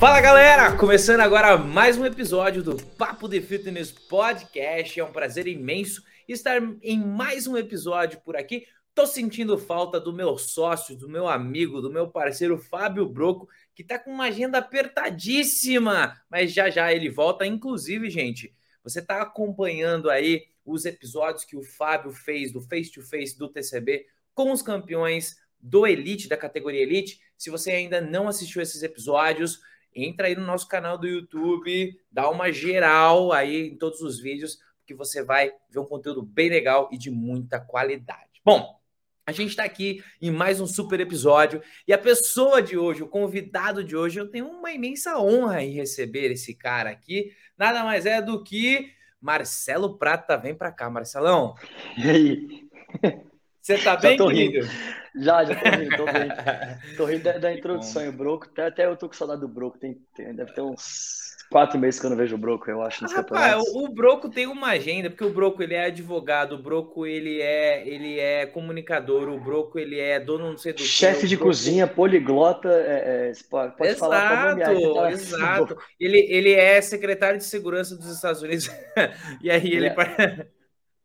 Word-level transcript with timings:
Fala 0.00 0.18
galera, 0.18 0.74
começando 0.78 1.20
agora 1.20 1.58
mais 1.58 1.98
um 1.98 2.06
episódio 2.06 2.62
do 2.62 2.74
Papo 2.74 3.28
de 3.28 3.38
Fitness 3.38 3.92
Podcast. 3.92 4.98
É 4.98 5.04
um 5.04 5.12
prazer 5.12 5.46
imenso 5.46 6.02
estar 6.26 6.58
em 6.82 6.98
mais 6.98 7.46
um 7.46 7.54
episódio 7.54 8.18
por 8.22 8.34
aqui. 8.34 8.66
Tô 8.94 9.06
sentindo 9.06 9.58
falta 9.58 10.00
do 10.00 10.10
meu 10.10 10.38
sócio, 10.38 10.96
do 10.96 11.06
meu 11.06 11.28
amigo, 11.28 11.82
do 11.82 11.92
meu 11.92 12.08
parceiro 12.08 12.56
Fábio 12.56 13.06
Broco, 13.06 13.46
que 13.74 13.84
tá 13.84 13.98
com 13.98 14.10
uma 14.10 14.24
agenda 14.24 14.56
apertadíssima, 14.56 16.18
mas 16.30 16.50
já 16.50 16.70
já 16.70 16.90
ele 16.90 17.10
volta. 17.10 17.44
Inclusive, 17.44 18.08
gente, 18.08 18.56
você 18.82 19.02
tá 19.02 19.20
acompanhando 19.20 20.08
aí 20.08 20.46
os 20.64 20.86
episódios 20.86 21.44
que 21.44 21.58
o 21.58 21.62
Fábio 21.62 22.10
fez 22.10 22.50
do 22.50 22.62
Face 22.62 22.90
to 22.90 23.02
Face 23.02 23.38
do 23.38 23.50
TCB 23.50 24.06
com 24.34 24.50
os 24.50 24.62
campeões 24.62 25.36
do 25.60 25.86
Elite, 25.86 26.26
da 26.26 26.38
categoria 26.38 26.80
Elite. 26.80 27.20
Se 27.36 27.50
você 27.50 27.72
ainda 27.72 28.00
não 28.00 28.28
assistiu 28.28 28.62
esses 28.62 28.82
episódios, 28.82 29.60
entra 29.94 30.26
aí 30.26 30.34
no 30.34 30.44
nosso 30.44 30.68
canal 30.68 30.96
do 30.96 31.06
YouTube, 31.06 31.98
dá 32.10 32.28
uma 32.30 32.52
geral 32.52 33.32
aí 33.32 33.68
em 33.68 33.76
todos 33.76 34.00
os 34.00 34.20
vídeos, 34.20 34.58
que 34.86 34.94
você 34.94 35.22
vai 35.22 35.52
ver 35.68 35.78
um 35.78 35.84
conteúdo 35.84 36.22
bem 36.22 36.48
legal 36.48 36.88
e 36.92 36.98
de 36.98 37.10
muita 37.10 37.60
qualidade. 37.60 38.40
Bom, 38.44 38.80
a 39.26 39.32
gente 39.32 39.50
está 39.50 39.62
aqui 39.62 40.02
em 40.20 40.30
mais 40.30 40.60
um 40.60 40.66
super 40.66 40.98
episódio 40.98 41.62
e 41.86 41.92
a 41.92 41.98
pessoa 41.98 42.60
de 42.60 42.76
hoje, 42.76 43.02
o 43.02 43.08
convidado 43.08 43.84
de 43.84 43.96
hoje, 43.96 44.18
eu 44.18 44.28
tenho 44.28 44.48
uma 44.48 44.72
imensa 44.72 45.18
honra 45.20 45.62
em 45.62 45.72
receber 45.72 46.32
esse 46.32 46.54
cara 46.54 46.90
aqui. 46.90 47.32
Nada 47.56 47.84
mais 47.84 48.06
é 48.06 48.20
do 48.20 48.42
que 48.42 48.90
Marcelo 49.20 49.98
Prata. 49.98 50.36
Vem 50.36 50.54
para 50.54 50.72
cá, 50.72 50.90
Marcelão. 50.90 51.54
E 51.96 52.10
aí? 52.10 53.20
Você 53.60 53.78
tá 53.78 53.96
bem, 53.96 54.16
tô 54.16 54.28
querido? 54.28 54.66
Rindo. 54.66 55.00
Já, 55.16 55.44
já 55.44 55.54
tô 55.54 55.70
rindo, 55.70 55.96
tô 55.96 56.04
bem. 56.04 56.28
Tô 56.96 57.04
rindo 57.04 57.24
da, 57.24 57.38
da 57.38 57.52
introdução. 57.52 58.08
O 58.08 58.12
Broco, 58.12 58.46
até, 58.46 58.66
até 58.66 58.86
eu 58.86 58.96
tô 58.96 59.08
com 59.08 59.14
saudade 59.14 59.40
do 59.40 59.48
Broco. 59.48 59.78
Tem, 59.78 59.98
tem, 60.14 60.34
deve 60.34 60.52
ter 60.52 60.60
uns 60.60 61.30
quatro 61.50 61.78
meses 61.78 61.98
que 61.98 62.06
eu 62.06 62.10
não 62.10 62.16
vejo 62.16 62.36
o 62.36 62.38
Broco, 62.38 62.70
eu 62.70 62.80
acho, 62.80 63.02
nos 63.02 63.12
Rapaz, 63.12 63.60
o, 63.74 63.84
o 63.84 63.88
Broco 63.88 64.28
tem 64.28 64.46
uma 64.46 64.68
agenda, 64.68 65.10
porque 65.10 65.24
o 65.24 65.32
Broco 65.32 65.60
ele 65.60 65.74
é 65.74 65.86
advogado, 65.86 66.54
o 66.54 66.62
Broco 66.62 67.04
ele 67.04 67.40
é, 67.42 67.86
ele 67.86 68.20
é 68.20 68.46
comunicador, 68.46 69.28
o 69.28 69.40
Broco 69.40 69.76
ele 69.76 69.98
é 69.98 70.20
dono 70.20 70.50
não 70.50 70.56
sei 70.56 70.72
do 70.72 70.80
Chefe 70.80 71.26
de 71.26 71.34
Broco... 71.34 71.50
cozinha, 71.50 71.88
poliglota, 71.88 72.68
é, 72.68 73.30
é, 73.30 73.32
pode, 73.50 73.74
exato, 73.80 73.98
falar 73.98 74.58
Exato, 74.60 75.10
exato. 75.10 75.78
Ele, 75.98 76.18
ele 76.30 76.52
é 76.52 76.80
secretário 76.80 77.38
de 77.38 77.44
segurança 77.44 77.96
dos 77.96 78.14
Estados 78.14 78.42
Unidos. 78.42 78.70
e 79.42 79.50
aí 79.50 79.72
ele... 79.72 79.88
É. 79.88 80.46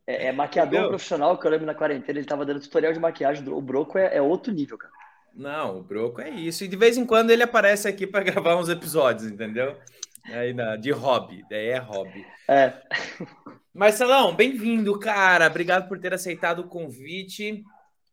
É, 0.08 0.28
é 0.28 0.32
maquiador 0.32 0.74
Entendeu? 0.74 0.90
profissional, 0.90 1.38
que 1.38 1.48
eu 1.48 1.52
lembro 1.52 1.66
na 1.66 1.74
quarentena, 1.74 2.20
ele 2.20 2.28
tava 2.28 2.46
dando 2.46 2.60
tutorial 2.60 2.94
de 2.94 3.00
maquiagem. 3.00 3.48
O 3.48 3.62
Broco 3.62 3.98
é, 3.98 4.18
é 4.18 4.22
outro 4.22 4.54
nível, 4.54 4.78
cara. 4.78 4.94
Não, 5.34 5.80
o 5.80 5.84
Broco 5.84 6.22
é 6.22 6.30
isso. 6.30 6.64
E 6.64 6.68
de 6.68 6.78
vez 6.78 6.98
em 6.98 7.06
quando 7.06 7.32
ele 7.32 7.44
aparece 7.44 7.88
aqui 7.88 8.08
para 8.08 8.24
gravar 8.24 8.56
uns 8.56 8.70
episódios, 8.70 9.30
entendeu? 9.30 9.78
Aí 10.26 10.54
na, 10.54 10.76
de 10.76 10.92
hobby, 10.92 11.44
daí 11.50 11.68
é 11.68 11.78
hobby. 11.78 12.26
É. 12.48 12.74
Marcelão, 13.74 14.34
bem-vindo, 14.34 14.98
cara. 14.98 15.48
Obrigado 15.48 15.88
por 15.88 16.00
ter 16.00 16.14
aceitado 16.14 16.60
o 16.60 16.68
convite. 16.68 17.64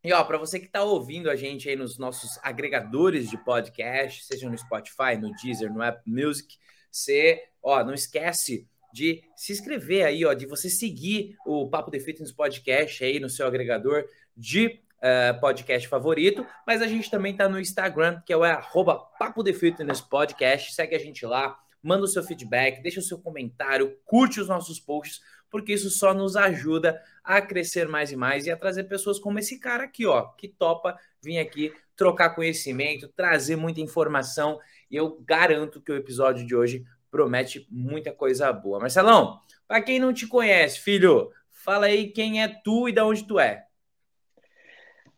E 0.04 0.12
ó, 0.12 0.24
para 0.24 0.36
você 0.36 0.58
que 0.58 0.66
está 0.66 0.82
ouvindo 0.82 1.30
a 1.30 1.36
gente 1.36 1.68
aí 1.68 1.76
nos 1.76 1.96
nossos 1.96 2.38
agregadores 2.42 3.30
de 3.30 3.38
podcast, 3.38 4.24
seja 4.24 4.50
no 4.50 4.58
Spotify, 4.58 5.16
no 5.16 5.30
Deezer, 5.36 5.72
no 5.72 5.80
Apple 5.80 6.12
Music, 6.12 6.56
você, 6.90 7.44
ó, 7.62 7.84
não 7.84 7.94
esquece 7.94 8.66
de 8.92 9.22
se 9.34 9.52
inscrever 9.52 10.04
aí, 10.04 10.24
ó, 10.24 10.32
de 10.34 10.46
você 10.46 10.68
seguir 10.68 11.36
o 11.46 11.68
Papo 11.68 11.90
de 11.90 11.98
Fitness 11.98 12.32
Podcast 12.32 13.02
aí 13.04 13.18
no 13.18 13.30
seu 13.30 13.46
agregador 13.46 14.04
de 14.36 14.80
uh, 15.02 15.40
podcast 15.40 15.88
favorito, 15.88 16.46
mas 16.66 16.82
a 16.82 16.86
gente 16.86 17.10
também 17.10 17.32
está 17.32 17.48
no 17.48 17.60
Instagram, 17.60 18.20
que 18.24 18.32
é 18.32 18.36
o 18.36 18.44
arroba 18.44 18.98
Papo 19.18 19.42
de 19.42 19.52
Fitness 19.52 20.00
Podcast. 20.00 20.74
Segue 20.74 20.94
a 20.94 20.98
gente 20.98 21.26
lá, 21.26 21.58
manda 21.82 22.04
o 22.04 22.08
seu 22.08 22.22
feedback, 22.22 22.82
deixa 22.82 23.00
o 23.00 23.02
seu 23.02 23.18
comentário, 23.18 23.98
curte 24.04 24.40
os 24.40 24.48
nossos 24.48 24.78
posts, 24.78 25.20
porque 25.50 25.72
isso 25.72 25.90
só 25.90 26.14
nos 26.14 26.36
ajuda 26.36 27.00
a 27.22 27.40
crescer 27.40 27.88
mais 27.88 28.10
e 28.10 28.16
mais 28.16 28.46
e 28.46 28.50
a 28.50 28.56
trazer 28.56 28.84
pessoas 28.84 29.18
como 29.18 29.38
esse 29.38 29.58
cara 29.58 29.84
aqui, 29.84 30.06
ó, 30.06 30.28
que 30.32 30.48
topa 30.48 30.96
vir 31.22 31.38
aqui 31.38 31.72
trocar 31.94 32.30
conhecimento, 32.30 33.08
trazer 33.08 33.56
muita 33.56 33.80
informação. 33.80 34.58
E 34.90 34.96
eu 34.96 35.20
garanto 35.20 35.80
que 35.80 35.92
o 35.92 35.96
episódio 35.96 36.46
de 36.46 36.54
hoje 36.56 36.84
promete 37.12 37.68
muita 37.70 38.10
coisa 38.10 38.50
boa. 38.50 38.80
Marcelão, 38.80 39.38
para 39.68 39.82
quem 39.82 40.00
não 40.00 40.14
te 40.14 40.26
conhece, 40.26 40.80
filho, 40.80 41.30
fala 41.50 41.86
aí 41.86 42.08
quem 42.08 42.42
é 42.42 42.48
tu 42.48 42.88
e 42.88 42.92
de 42.92 43.02
onde 43.02 43.24
tu 43.24 43.38
é. 43.38 43.66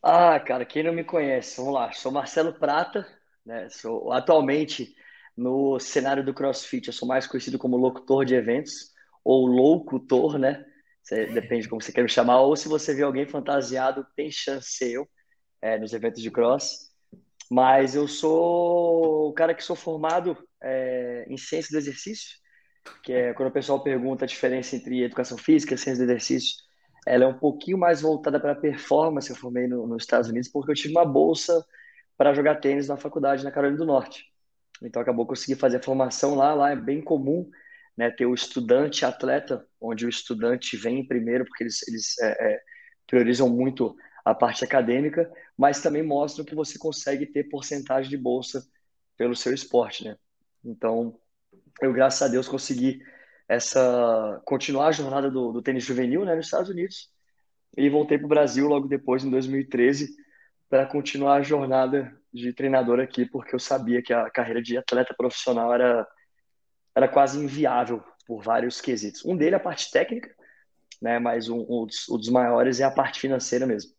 Ah, 0.02 0.38
cara, 0.40 0.66
quem 0.66 0.82
não 0.82 0.92
me 0.92 1.04
conhece, 1.04 1.56
vamos 1.56 1.72
lá. 1.72 1.92
Sou 1.92 2.10
Marcelo 2.10 2.52
Prata, 2.52 3.06
né? 3.46 3.68
Sou 3.70 4.12
atualmente 4.12 4.94
no 5.36 5.78
cenário 5.78 6.24
do 6.24 6.34
CrossFit. 6.34 6.88
Eu 6.88 6.92
sou 6.92 7.08
mais 7.08 7.28
conhecido 7.28 7.58
como 7.58 7.76
locutor 7.76 8.24
de 8.24 8.34
eventos 8.34 8.92
ou 9.24 9.46
loucutor, 9.46 10.36
né? 10.36 10.66
Depende 11.08 11.62
de 11.62 11.68
como 11.68 11.80
você 11.80 11.92
quer 11.92 12.02
me 12.02 12.08
chamar. 12.08 12.40
Ou 12.40 12.56
se 12.56 12.68
você 12.68 12.92
vê 12.92 13.02
alguém 13.02 13.24
fantasiado, 13.24 14.06
tem 14.16 14.30
chance 14.30 14.84
eu 14.84 15.08
é, 15.62 15.78
nos 15.78 15.92
eventos 15.92 16.20
de 16.20 16.30
cross. 16.30 16.92
Mas 17.50 17.94
eu 17.94 18.08
sou 18.08 19.28
o 19.28 19.32
cara 19.32 19.54
que 19.54 19.62
sou 19.62 19.76
formado 19.76 20.36
é, 20.64 21.26
em 21.28 21.36
ciência 21.36 21.70
do 21.70 21.78
exercício, 21.78 22.38
que 23.02 23.12
é 23.12 23.34
quando 23.34 23.48
o 23.48 23.52
pessoal 23.52 23.82
pergunta 23.82 24.24
a 24.24 24.28
diferença 24.28 24.74
entre 24.76 25.02
educação 25.02 25.38
física 25.38 25.74
e 25.74 25.78
ciência 25.78 26.04
do 26.04 26.10
exercício, 26.10 26.56
ela 27.06 27.24
é 27.24 27.26
um 27.26 27.38
pouquinho 27.38 27.78
mais 27.78 28.00
voltada 28.00 28.40
para 28.40 28.54
performance. 28.54 29.28
Eu 29.28 29.36
formei 29.36 29.66
no, 29.66 29.86
nos 29.86 30.02
Estados 30.02 30.28
Unidos 30.28 30.48
porque 30.48 30.70
eu 30.70 30.74
tive 30.74 30.94
uma 30.94 31.04
bolsa 31.04 31.64
para 32.16 32.32
jogar 32.32 32.56
tênis 32.56 32.88
na 32.88 32.96
faculdade 32.96 33.44
na 33.44 33.50
Carolina 33.50 33.78
do 33.78 33.84
Norte. 33.84 34.24
Então 34.82 35.02
acabou 35.02 35.26
conseguir 35.26 35.56
fazer 35.56 35.78
a 35.78 35.82
formação 35.82 36.34
lá. 36.34 36.54
Lá 36.54 36.70
é 36.70 36.76
bem 36.76 37.02
comum 37.02 37.50
né, 37.96 38.10
ter 38.10 38.26
o 38.26 38.34
estudante 38.34 39.04
atleta, 39.04 39.66
onde 39.80 40.06
o 40.06 40.08
estudante 40.08 40.76
vem 40.76 41.06
primeiro 41.06 41.44
porque 41.44 41.64
eles, 41.64 41.86
eles 41.86 42.18
é, 42.18 42.54
é, 42.54 42.60
priorizam 43.06 43.48
muito 43.48 43.94
a 44.24 44.34
parte 44.34 44.64
acadêmica, 44.64 45.30
mas 45.56 45.82
também 45.82 46.02
mostram 46.02 46.44
que 46.44 46.54
você 46.54 46.78
consegue 46.78 47.26
ter 47.26 47.44
porcentagem 47.44 48.10
de 48.10 48.16
bolsa 48.16 48.66
pelo 49.16 49.36
seu 49.36 49.52
esporte, 49.52 50.04
né? 50.04 50.16
Então, 50.64 51.18
eu, 51.82 51.92
graças 51.92 52.22
a 52.22 52.28
Deus, 52.28 52.48
consegui 52.48 53.02
essa 53.48 54.40
continuar 54.44 54.88
a 54.88 54.92
jornada 54.92 55.30
do, 55.30 55.52
do 55.52 55.62
tênis 55.62 55.84
juvenil 55.84 56.24
né, 56.24 56.34
nos 56.34 56.46
Estados 56.46 56.70
Unidos 56.70 57.10
e 57.76 57.88
voltei 57.90 58.16
para 58.18 58.26
o 58.26 58.28
Brasil 58.28 58.66
logo 58.66 58.88
depois, 58.88 59.24
em 59.24 59.30
2013, 59.30 60.14
para 60.68 60.86
continuar 60.86 61.36
a 61.36 61.42
jornada 61.42 62.16
de 62.32 62.52
treinador 62.52 63.00
aqui, 63.00 63.26
porque 63.26 63.54
eu 63.54 63.58
sabia 63.58 64.02
que 64.02 64.12
a 64.12 64.30
carreira 64.30 64.62
de 64.62 64.76
atleta 64.76 65.14
profissional 65.16 65.72
era, 65.72 66.06
era 66.94 67.08
quase 67.08 67.38
inviável 67.38 68.02
por 68.26 68.42
vários 68.42 68.80
quesitos. 68.80 69.24
Um 69.24 69.36
dele 69.36 69.54
é 69.54 69.58
a 69.58 69.60
parte 69.60 69.90
técnica, 69.90 70.34
né, 71.02 71.18
mas 71.18 71.48
um, 71.48 71.60
um, 71.68 71.86
dos, 71.86 72.08
um 72.08 72.16
dos 72.16 72.28
maiores 72.28 72.80
é 72.80 72.84
a 72.84 72.90
parte 72.90 73.20
financeira 73.20 73.66
mesmo. 73.66 73.93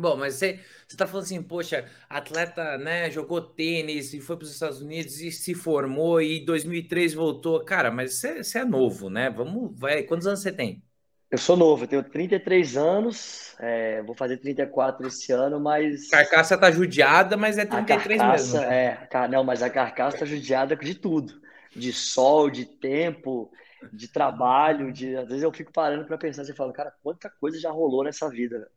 Bom, 0.00 0.16
mas 0.16 0.34
você, 0.34 0.58
você 0.88 0.96
tá 0.96 1.06
falando 1.06 1.24
assim, 1.24 1.42
poxa, 1.42 1.84
atleta, 2.08 2.78
né, 2.78 3.10
jogou 3.10 3.40
tênis 3.40 4.14
e 4.14 4.20
foi 4.20 4.36
para 4.36 4.44
os 4.44 4.52
Estados 4.52 4.80
Unidos 4.80 5.20
e 5.20 5.30
se 5.30 5.54
formou 5.54 6.20
e 6.20 6.40
em 6.40 6.44
2003 6.44 7.12
voltou. 7.12 7.62
Cara, 7.64 7.90
mas 7.90 8.14
você, 8.14 8.42
você 8.42 8.60
é 8.60 8.64
novo, 8.64 9.10
né? 9.10 9.28
Vamos, 9.28 9.78
vai, 9.78 10.02
quantos 10.02 10.26
anos 10.26 10.40
você 10.40 10.50
tem? 10.50 10.82
Eu 11.30 11.38
sou 11.38 11.56
novo, 11.56 11.84
eu 11.84 11.88
tenho 11.88 12.02
33 12.02 12.76
anos, 12.76 13.54
é, 13.60 14.02
vou 14.02 14.16
fazer 14.16 14.38
34 14.38 15.06
esse 15.06 15.30
ano, 15.30 15.60
mas. 15.60 16.08
Carcaça 16.08 16.58
tá 16.58 16.72
judiada, 16.72 17.36
mas 17.36 17.56
é 17.56 17.64
33 17.64 18.20
a 18.20 18.24
carcaça, 18.24 18.60
mesmo. 18.60 18.72
É, 18.72 19.28
não, 19.28 19.44
mas 19.44 19.62
a 19.62 19.70
carcaça 19.70 20.18
tá 20.18 20.24
judiada 20.26 20.74
de 20.74 20.92
tudo: 20.92 21.40
de 21.76 21.92
sol, 21.92 22.50
de 22.50 22.64
tempo, 22.64 23.48
de 23.92 24.08
trabalho, 24.08 24.92
de. 24.92 25.14
Às 25.14 25.28
vezes 25.28 25.44
eu 25.44 25.52
fico 25.52 25.72
parando 25.72 26.04
para 26.04 26.18
pensar 26.18 26.42
e 26.42 26.52
falo, 26.52 26.72
cara, 26.72 26.92
quanta 27.00 27.30
coisa 27.30 27.60
já 27.60 27.70
rolou 27.70 28.02
nessa 28.02 28.28
vida. 28.28 28.68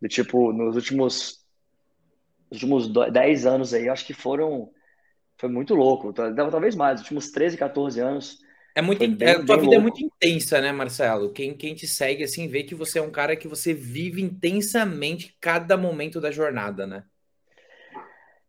Do 0.00 0.08
tipo, 0.08 0.52
nos 0.52 0.76
últimos, 0.76 1.44
últimos 2.50 2.88
10 2.88 3.46
anos 3.46 3.74
aí, 3.74 3.88
acho 3.88 4.06
que 4.06 4.14
foram. 4.14 4.70
Foi 5.36 5.48
muito 5.48 5.74
louco. 5.74 6.12
Talvez 6.12 6.74
mais, 6.74 6.94
nos 6.94 7.02
últimos 7.02 7.30
13, 7.30 7.56
14 7.56 8.00
anos. 8.00 8.38
É 8.74 8.80
muito, 8.82 9.06
bem, 9.08 9.28
a 9.28 9.44
tua 9.44 9.56
vida 9.56 9.62
louco. 9.62 9.74
é 9.74 9.78
muito 9.78 10.02
intensa, 10.02 10.60
né, 10.60 10.70
Marcelo? 10.70 11.32
Quem, 11.32 11.54
quem 11.54 11.74
te 11.74 11.88
segue 11.88 12.22
assim 12.22 12.46
vê 12.46 12.62
que 12.62 12.74
você 12.74 12.98
é 12.98 13.02
um 13.02 13.10
cara 13.10 13.34
que 13.34 13.48
você 13.48 13.74
vive 13.74 14.22
intensamente 14.22 15.36
cada 15.40 15.76
momento 15.76 16.20
da 16.20 16.30
jornada, 16.30 16.86
né? 16.86 17.04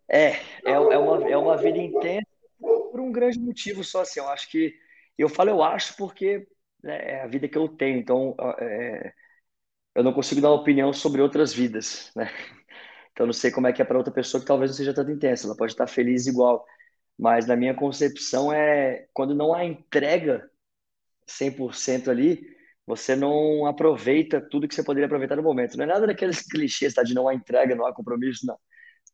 É, 0.08 0.28
é, 0.28 0.42
é, 0.66 0.78
uma, 0.78 1.30
é 1.30 1.38
uma 1.38 1.58
vida 1.58 1.78
intensa 1.78 2.28
por 2.60 3.00
um 3.00 3.12
grande 3.12 3.40
motivo 3.40 3.84
só 3.84 4.02
assim. 4.02 4.20
Eu 4.20 4.28
acho 4.28 4.50
que 4.52 4.76
eu 5.18 5.30
falo 5.30 5.50
eu 5.50 5.64
acho 5.64 5.96
porque 5.96 6.46
né, 6.84 7.14
é 7.14 7.22
a 7.24 7.28
vida 7.28 7.48
que 7.48 7.58
eu 7.58 7.68
tenho. 7.68 7.98
Então, 7.98 8.36
é, 8.60 9.14
eu 9.96 10.04
não 10.04 10.14
consigo 10.14 10.42
dar 10.42 10.52
opinião 10.52 10.94
sobre 10.94 11.22
outras 11.22 11.54
vidas, 11.54 12.12
né? 12.16 12.32
Então, 13.12 13.26
não 13.26 13.34
sei 13.34 13.52
como 13.52 13.68
é 13.68 13.74
que 13.74 13.82
é 13.82 13.86
para 13.86 13.98
outra 13.98 14.14
pessoa 14.14 14.40
que 14.42 14.48
talvez 14.48 14.72
não 14.72 14.78
seja 14.78 14.94
tanto 14.94 15.12
intensa, 15.12 15.46
ela 15.46 15.56
pode 15.56 15.74
estar 15.74 15.88
feliz 15.88 16.28
igual. 16.28 16.66
Mas 17.20 17.46
na 17.46 17.56
minha 17.56 17.76
concepção 17.76 18.52
é 18.54 19.08
quando 19.14 19.36
não 19.36 19.54
há 19.54 19.66
entrega 19.66 20.50
100% 21.28 22.10
ali, 22.10 22.42
você 22.86 23.16
não 23.16 23.66
aproveita 23.66 24.42
tudo 24.42 24.68
que 24.68 24.76
você 24.76 24.84
poderia 24.84 25.06
aproveitar 25.06 25.36
no 25.36 25.44
momento. 25.44 25.78
Não 25.78 25.84
é 25.84 25.88
nada 25.88 26.08
daqueles 26.08 26.42
clichês 26.50 26.94
tá, 26.94 27.04
de 27.04 27.14
não 27.14 27.28
há 27.28 27.34
entrega, 27.36 27.76
não 27.76 27.86
há 27.86 27.94
compromisso, 27.94 28.46
não. 28.46 28.58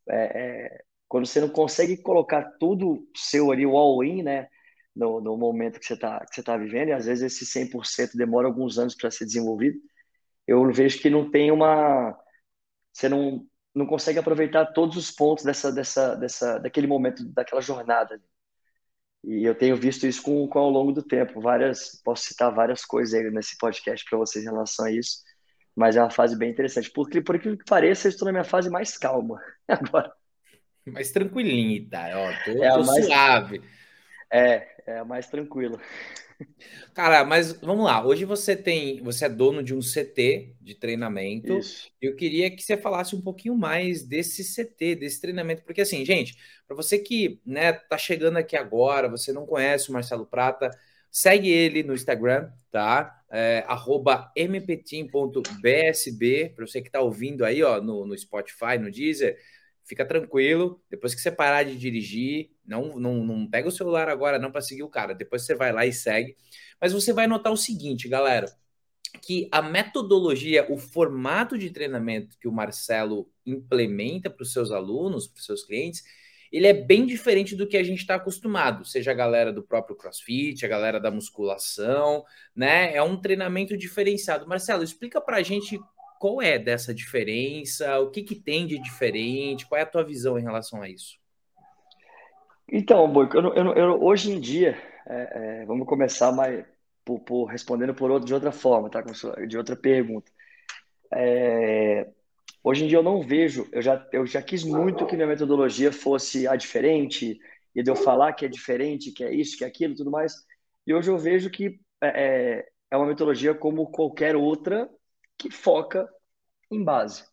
É, 0.09 0.68
é, 0.68 0.81
quando 1.07 1.25
você 1.25 1.41
não 1.41 1.50
consegue 1.50 1.97
colocar 1.97 2.44
tudo 2.59 3.07
seu 3.15 3.51
ali, 3.51 3.65
o 3.65 3.77
all-in, 3.77 4.23
né? 4.23 4.47
No, 4.95 5.21
no 5.21 5.38
momento 5.38 5.80
que 5.80 5.85
você 5.85 5.94
está 5.94 6.25
tá 6.44 6.57
vivendo, 6.57 6.89
e 6.89 6.94
às 6.94 7.06
vezes 7.06 7.33
esse 7.33 7.45
100% 7.45 8.18
demora 8.18 8.47
alguns 8.47 8.80
anos 8.80 8.95
para 8.95 9.12
ser 9.12 9.25
desenvolvido, 9.25 9.77
eu 10.47 10.71
vejo 10.71 10.99
que 10.99 11.09
não 11.09 11.29
tem 11.29 11.51
uma. 11.51 12.17
Você 12.94 13.09
não, 13.09 13.45
não 13.75 13.85
consegue 13.85 14.17
aproveitar 14.17 14.67
todos 14.67 14.95
os 14.95 15.11
pontos 15.11 15.44
dessa, 15.44 15.71
dessa, 15.71 16.15
dessa, 16.15 16.57
daquele 16.57 16.88
momento, 16.88 17.23
daquela 17.33 17.61
jornada. 17.61 18.19
E 19.23 19.44
eu 19.44 19.53
tenho 19.53 19.75
visto 19.75 20.07
isso 20.07 20.21
com, 20.23 20.47
com 20.47 20.59
ao 20.59 20.69
longo 20.69 20.91
do 20.94 21.03
tempo. 21.03 21.41
Várias, 21.41 22.01
posso 22.03 22.23
citar 22.23 22.53
várias 22.53 22.85
coisas 22.85 23.13
aí 23.13 23.29
nesse 23.29 23.57
podcast 23.57 24.05
para 24.09 24.17
vocês 24.17 24.45
em 24.45 24.47
relação 24.47 24.85
a 24.85 24.91
isso, 24.91 25.17
mas 25.75 25.97
é 25.97 26.01
uma 26.01 26.09
fase 26.09 26.38
bem 26.38 26.49
interessante. 26.49 26.89
Porque, 26.91 27.21
por 27.21 27.35
aquilo 27.35 27.57
que 27.57 27.65
pareça, 27.65 28.07
eu 28.07 28.09
estou 28.09 28.25
na 28.25 28.31
minha 28.31 28.44
fase 28.45 28.69
mais 28.69 28.97
calma 28.97 29.39
agora. 29.67 30.11
Mais 30.85 31.11
tranquilinha, 31.11 31.85
tá? 31.89 32.09
Ó, 32.15 32.45
tô, 32.45 32.63
é 32.63 32.69
tô 32.69 32.83
mais, 32.85 33.05
suave. 33.05 33.61
É, 34.31 34.67
é 34.88 35.03
mais 35.03 35.27
tranquilo. 35.27 35.79
Cara, 36.94 37.24
mas 37.24 37.54
vamos 37.54 37.86
lá. 37.86 38.06
Hoje 38.06 38.25
você 38.25 38.56
tem, 38.56 39.01
você 39.01 39.25
é 39.25 39.30
dono 39.30 39.63
de 39.63 39.74
um 39.74 39.81
CT 39.81 40.56
de 40.62 40.75
treinamento. 40.75 41.57
Isso. 41.57 41.89
Eu 42.01 42.16
queria 42.16 42.50
que 42.50 42.62
você 42.62 42.78
falasse 42.78 43.16
um 43.16 43.22
pouquinho 43.22 43.56
mais 43.56 44.04
desse 44.04 44.44
CT, 44.44 44.95
desse 44.95 45.22
treinamento, 45.22 45.63
porque 45.63 45.81
assim, 45.81 46.04
gente, 46.06 46.38
para 46.68 46.75
você 46.75 47.00
que, 47.00 47.39
né, 47.45 47.74
tá 47.74 47.98
chegando 47.98 48.38
aqui 48.38 48.56
agora, 48.56 49.10
você 49.10 49.31
não 49.31 49.45
conhece 49.45 49.89
o 49.89 49.94
Marcelo 49.94 50.25
Prata, 50.25 50.69
segue 51.12 51.50
ele 51.50 51.84
no 51.84 51.94
Instagram, 51.94 52.50
tá? 52.72 53.13
É, 53.30 53.66
mpetim.bsb, 54.48 55.44
para 56.56 56.66
você 56.66 56.81
que 56.81 56.90
tá 56.90 57.01
ouvindo 57.01 57.44
aí, 57.44 57.62
ó, 57.62 57.81
no, 57.81 58.06
no 58.06 58.18
Spotify, 58.18 58.78
no 58.80 58.90
Deezer, 58.92 59.38
fica 59.83 60.06
tranquilo. 60.06 60.81
Depois 60.90 61.13
que 61.13 61.22
você 61.22 61.31
parar 61.31 61.63
de 61.63 61.78
dirigir, 61.78 62.51
não, 62.68 63.00
não, 63.00 63.24
não 63.24 63.50
pega 63.50 63.68
o 63.68 63.72
celular 63.72 64.10
agora 64.10 64.38
não 64.38 64.52
para 64.52 64.62
seguir 64.62 64.84
o 64.84 64.90
cara. 64.90 65.16
Depois 65.16 65.44
você 65.44 65.56
vai 65.56 65.72
lá 65.72 65.86
e 65.86 65.94
segue. 65.94 66.36
Mas 66.80 66.94
você 66.94 67.14
vai 67.14 67.25
notar 67.25 67.52
o 67.54 67.58
seguinte, 67.58 68.08
galera, 68.10 68.48
que 69.22 69.48
a 69.52 69.62
metodologia, 69.62 70.66
o 70.69 70.78
formato 70.78 71.58
de 71.58 71.69
treinamento 71.69 72.38
que 72.40 72.48
o 72.48 72.52
Marcelo 72.52 73.31
implementa 73.46 74.30
para 74.30 74.44
os 74.44 74.52
seus 74.52 74.72
alunos, 74.72 75.28
para 75.28 75.40
os 75.40 75.46
seus 75.46 75.64
clientes, 75.64 76.04
ele 76.52 76.68
é 76.68 76.74
bem 76.74 77.06
diferente 77.06 77.56
do 77.56 77.68
que 77.68 77.78
a 77.78 77.84
gente 77.84 78.00
está 78.00 78.16
acostumado, 78.16 78.86
seja 78.86 79.12
a 79.12 79.14
galera 79.14 79.52
do 79.52 79.64
próprio 79.64 79.96
CrossFit, 79.96 80.66
a 80.66 80.69
galera 80.69 81.00
da 81.00 81.12
musculação, 81.12 82.24
né? 82.56 82.96
É 82.96 83.04
um 83.04 83.18
treinamento 83.19 83.75
diferenciado. 83.78 84.48
Marcelo, 84.48 84.84
explica 84.84 85.19
para 85.19 85.38
a 85.38 85.44
gente 85.44 85.80
qual 86.19 86.42
é 86.42 86.58
dessa 86.58 86.94
diferença, 86.94 88.00
o 88.00 88.10
que, 88.10 88.24
que 88.24 88.36
tem 88.36 88.66
de 88.66 88.80
diferente, 88.80 89.68
qual 89.68 89.80
é 89.80 89.84
a 89.84 89.86
tua 89.86 90.04
visão 90.04 90.40
em 90.40 90.44
relação 90.44 90.81
a 90.81 90.90
isso? 90.90 91.18
Então, 92.72 93.12
Boico, 93.12 93.38
eu, 93.38 93.54
eu, 93.54 93.74
eu, 93.74 94.04
hoje 94.04 94.31
em 94.31 94.40
dia, 94.40 94.78
é, 95.08 95.62
é, 95.62 95.66
vamos 95.66 95.88
começar 95.88 96.31
mais 96.31 96.66
por, 97.06 97.19
por, 97.22 97.46
respondendo 97.46 97.94
por 97.96 98.12
outro, 98.12 98.28
de 98.28 98.34
outra 98.34 98.52
forma, 98.52 98.90
tá? 98.90 99.02
De 99.48 99.58
outra 99.58 99.75
pergunta. 99.75 100.30
É, 101.14 102.10
hoje 102.64 102.84
em 102.86 102.88
dia 102.88 102.98
eu 102.98 103.04
não 103.04 103.22
vejo, 103.22 103.68
eu 103.72 103.81
já, 103.81 104.06
eu 104.12 104.25
já 104.25 104.42
quis 104.42 104.64
muito 104.64 105.06
que 105.06 105.16
minha 105.16 105.28
metodologia 105.28 105.92
fosse 105.92 106.48
a 106.48 106.56
diferente, 106.56 107.40
e 107.74 107.84
de 107.84 107.90
eu 107.90 107.96
falar 107.96 108.34
que 108.34 108.46
é 108.46 108.50
diferente, 108.50 109.12
que 109.12 109.24
é 109.24 109.34
isso, 109.34 109.58
que 109.58 109.64
é 109.64 109.68
aquilo, 109.68 109.96
tudo 109.96 110.12
mais. 110.12 110.34
E 110.86 110.94
hoje 110.94 111.10
eu 111.10 111.18
vejo 111.18 111.50
que 111.50 111.80
é, 112.02 112.58
é, 112.60 112.69
é 112.92 112.98
uma 112.98 113.06
metodologia 113.08 113.54
como 113.54 113.90
qualquer 113.92 114.36
outra 114.36 114.90
que 115.38 115.50
foca 115.52 116.10
em 116.72 116.84
base. 116.84 117.24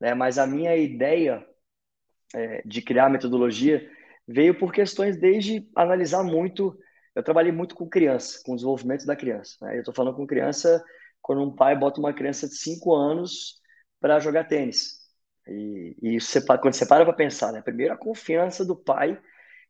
Né? 0.00 0.14
Mas 0.14 0.38
a 0.38 0.46
minha 0.46 0.76
ideia 0.76 1.46
é, 2.34 2.62
de 2.66 2.82
criar 2.82 3.08
metodologia 3.08 3.88
veio 4.30 4.56
por 4.56 4.72
questões 4.72 5.16
desde 5.16 5.68
analisar 5.74 6.22
muito. 6.22 6.78
Eu 7.14 7.22
trabalhei 7.22 7.50
muito 7.50 7.74
com 7.74 7.88
criança, 7.88 8.40
com 8.44 8.52
o 8.52 8.54
desenvolvimento 8.54 9.04
da 9.04 9.16
criança. 9.16 9.56
Né? 9.62 9.74
Eu 9.76 9.80
estou 9.80 9.92
falando 9.92 10.14
com 10.14 10.26
criança 10.26 10.82
quando 11.20 11.42
um 11.42 11.54
pai 11.54 11.76
bota 11.76 12.00
uma 12.00 12.12
criança 12.12 12.48
de 12.48 12.54
5 12.54 12.94
anos 12.94 13.60
para 14.00 14.20
jogar 14.20 14.44
tênis. 14.44 15.00
E, 15.48 15.96
e 16.00 16.20
você, 16.20 16.40
quando 16.40 16.74
você 16.74 16.86
para 16.86 17.04
para 17.04 17.12
pensar, 17.12 17.52
né? 17.52 17.60
primeiro 17.60 17.92
a 17.92 17.98
confiança 17.98 18.64
do 18.64 18.76
pai 18.76 19.20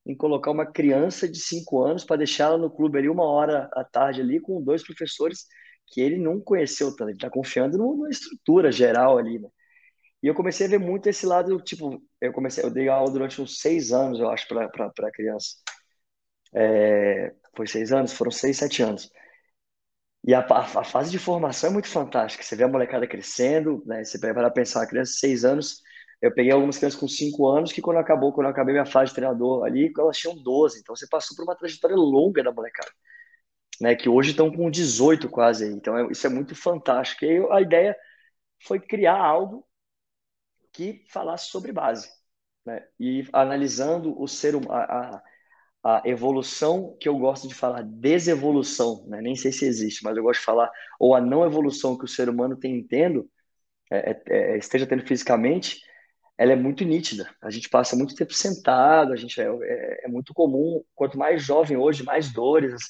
em 0.05 0.15
colocar 0.15 0.51
uma 0.51 0.67
criança 0.67 1.29
de 1.29 1.39
5 1.39 1.83
anos 1.83 2.05
para 2.05 2.17
deixá-la 2.17 2.59
no 2.59 2.71
clube 2.71 2.99
ali 2.99 3.09
uma 3.09 3.25
hora 3.25 3.69
à 3.73 3.85
tarde 3.85 4.21
ali 4.21 4.41
com 4.41 4.63
dois 4.63 4.83
professores 4.83 5.47
que 5.87 6.01
ele 6.01 6.19
não 6.19 6.41
conheceu 6.41 6.95
tanto, 6.95 7.11
ele 7.11 7.17
está 7.17 7.29
confiando 7.29 7.77
numa 7.77 8.09
estrutura 8.09 8.71
geral 8.71 9.19
ali, 9.19 9.39
né? 9.39 9.49
E 10.23 10.27
eu 10.29 10.35
comecei 10.35 10.67
a 10.67 10.71
ver 10.71 10.79
muito 10.79 11.09
esse 11.09 11.27
lado, 11.27 11.61
tipo, 11.63 12.03
eu 12.21 12.33
comecei, 12.33 12.65
eu 12.65 12.71
dei 12.71 12.89
aula 12.89 13.11
durante 13.11 13.41
uns 13.41 13.61
seis 13.61 13.93
anos, 13.93 14.21
eu 14.21 14.29
acho, 14.31 14.47
para 14.49 15.11
criança. 15.13 15.57
É, 16.55 17.35
foi 17.57 17.67
seis 17.67 17.93
anos? 17.93 18.13
Foram 18.13 18.31
seis, 18.31 18.59
sete 18.59 18.83
anos. 18.83 19.11
E 20.27 20.35
a, 20.35 20.41
a, 20.41 20.85
fase 20.85 21.11
de 21.11 21.19
formação 21.19 21.71
é 21.71 21.73
muito 21.73 21.89
fantástica. 21.89 22.45
Você 22.45 22.55
vê 22.55 22.65
a 22.65 22.69
molecada 22.69 23.07
crescendo, 23.07 23.83
né? 23.87 24.05
Você 24.05 24.19
vai 24.19 24.51
pensar, 24.53 24.83
a 24.83 24.87
criança 24.87 25.13
de 25.13 25.19
seis 25.19 25.45
anos, 25.45 25.81
eu 26.21 26.33
peguei 26.33 26.53
algumas 26.53 26.77
crianças 26.77 27.01
com 27.01 27.09
cinco 27.09 27.49
anos 27.49 27.73
que 27.73 27.81
quando 27.81 27.99
acabou, 27.99 28.33
quando 28.33 28.47
eu 28.47 28.53
acabei 28.53 28.75
minha 28.75 28.87
fase 28.87 29.11
de 29.11 29.15
treinador 29.17 29.65
ali, 29.65 29.91
elas 29.99 30.19
tinham 30.19 30.37
12. 30.37 30.81
Então 30.81 30.95
você 30.95 31.07
passou 31.09 31.37
por 31.37 31.45
uma 31.45 31.57
trajetória 31.57 31.97
longa 31.97 32.43
da 32.43 32.53
molecada 32.53 32.91
né, 33.81 33.95
que 33.97 34.09
hoje 34.09 34.31
estão 34.33 34.53
com 34.53 34.71
18 34.71 35.29
quase 35.29 35.65
aí. 35.65 35.73
Então, 35.73 35.97
é, 35.97 36.07
isso 36.11 36.27
é 36.27 36.31
muito 36.31 36.55
fantástico. 36.55 37.25
E 37.25 37.47
a 37.51 37.61
ideia 37.61 37.97
foi 38.63 38.79
criar 38.81 39.17
algo 39.19 39.67
que 40.81 41.05
falasse 41.09 41.51
sobre 41.51 41.73
base. 41.73 42.09
Né? 42.65 42.83
E 42.99 43.29
analisando 43.35 44.19
o 44.19 44.27
ser 44.27 44.55
a, 44.71 45.23
a, 45.85 46.03
evolução 46.07 46.97
que 46.99 47.07
eu 47.09 47.19
gosto 47.19 47.47
de 47.47 47.55
falar, 47.55 47.83
desevolução, 47.83 49.05
né? 49.07 49.21
nem 49.21 49.37
sei 49.37 49.53
se 49.53 49.67
existe, 49.67 50.03
mas 50.03 50.17
eu 50.17 50.23
gosto 50.23 50.41
de 50.41 50.47
falar, 50.47 50.71
ou 50.99 51.15
a 51.15 51.21
não 51.21 51.45
evolução 51.45 51.99
que 51.99 52.05
o 52.05 52.09
ser 52.09 52.31
humano 52.31 52.57
tem 52.57 52.83
tendo, 52.83 53.29
é, 53.91 54.11
é, 54.11 54.23
é, 54.29 54.59
esteja 54.59 54.87
tendo 54.87 55.07
fisicamente, 55.07 55.83
ela 56.39 56.53
é 56.53 56.57
muito 56.57 56.83
nítida. 56.83 57.29
A 57.43 57.51
gente 57.51 57.69
passa 57.69 57.95
muito 57.95 58.15
tempo 58.15 58.33
sentado, 58.33 59.13
a 59.13 59.17
gente 59.17 59.39
é, 59.39 59.45
é, 59.45 60.07
é 60.07 60.09
muito 60.09 60.33
comum, 60.33 60.83
quanto 60.95 61.19
mais 61.19 61.43
jovem 61.43 61.77
hoje, 61.77 62.03
mais 62.03 62.33
dores, 62.33 62.81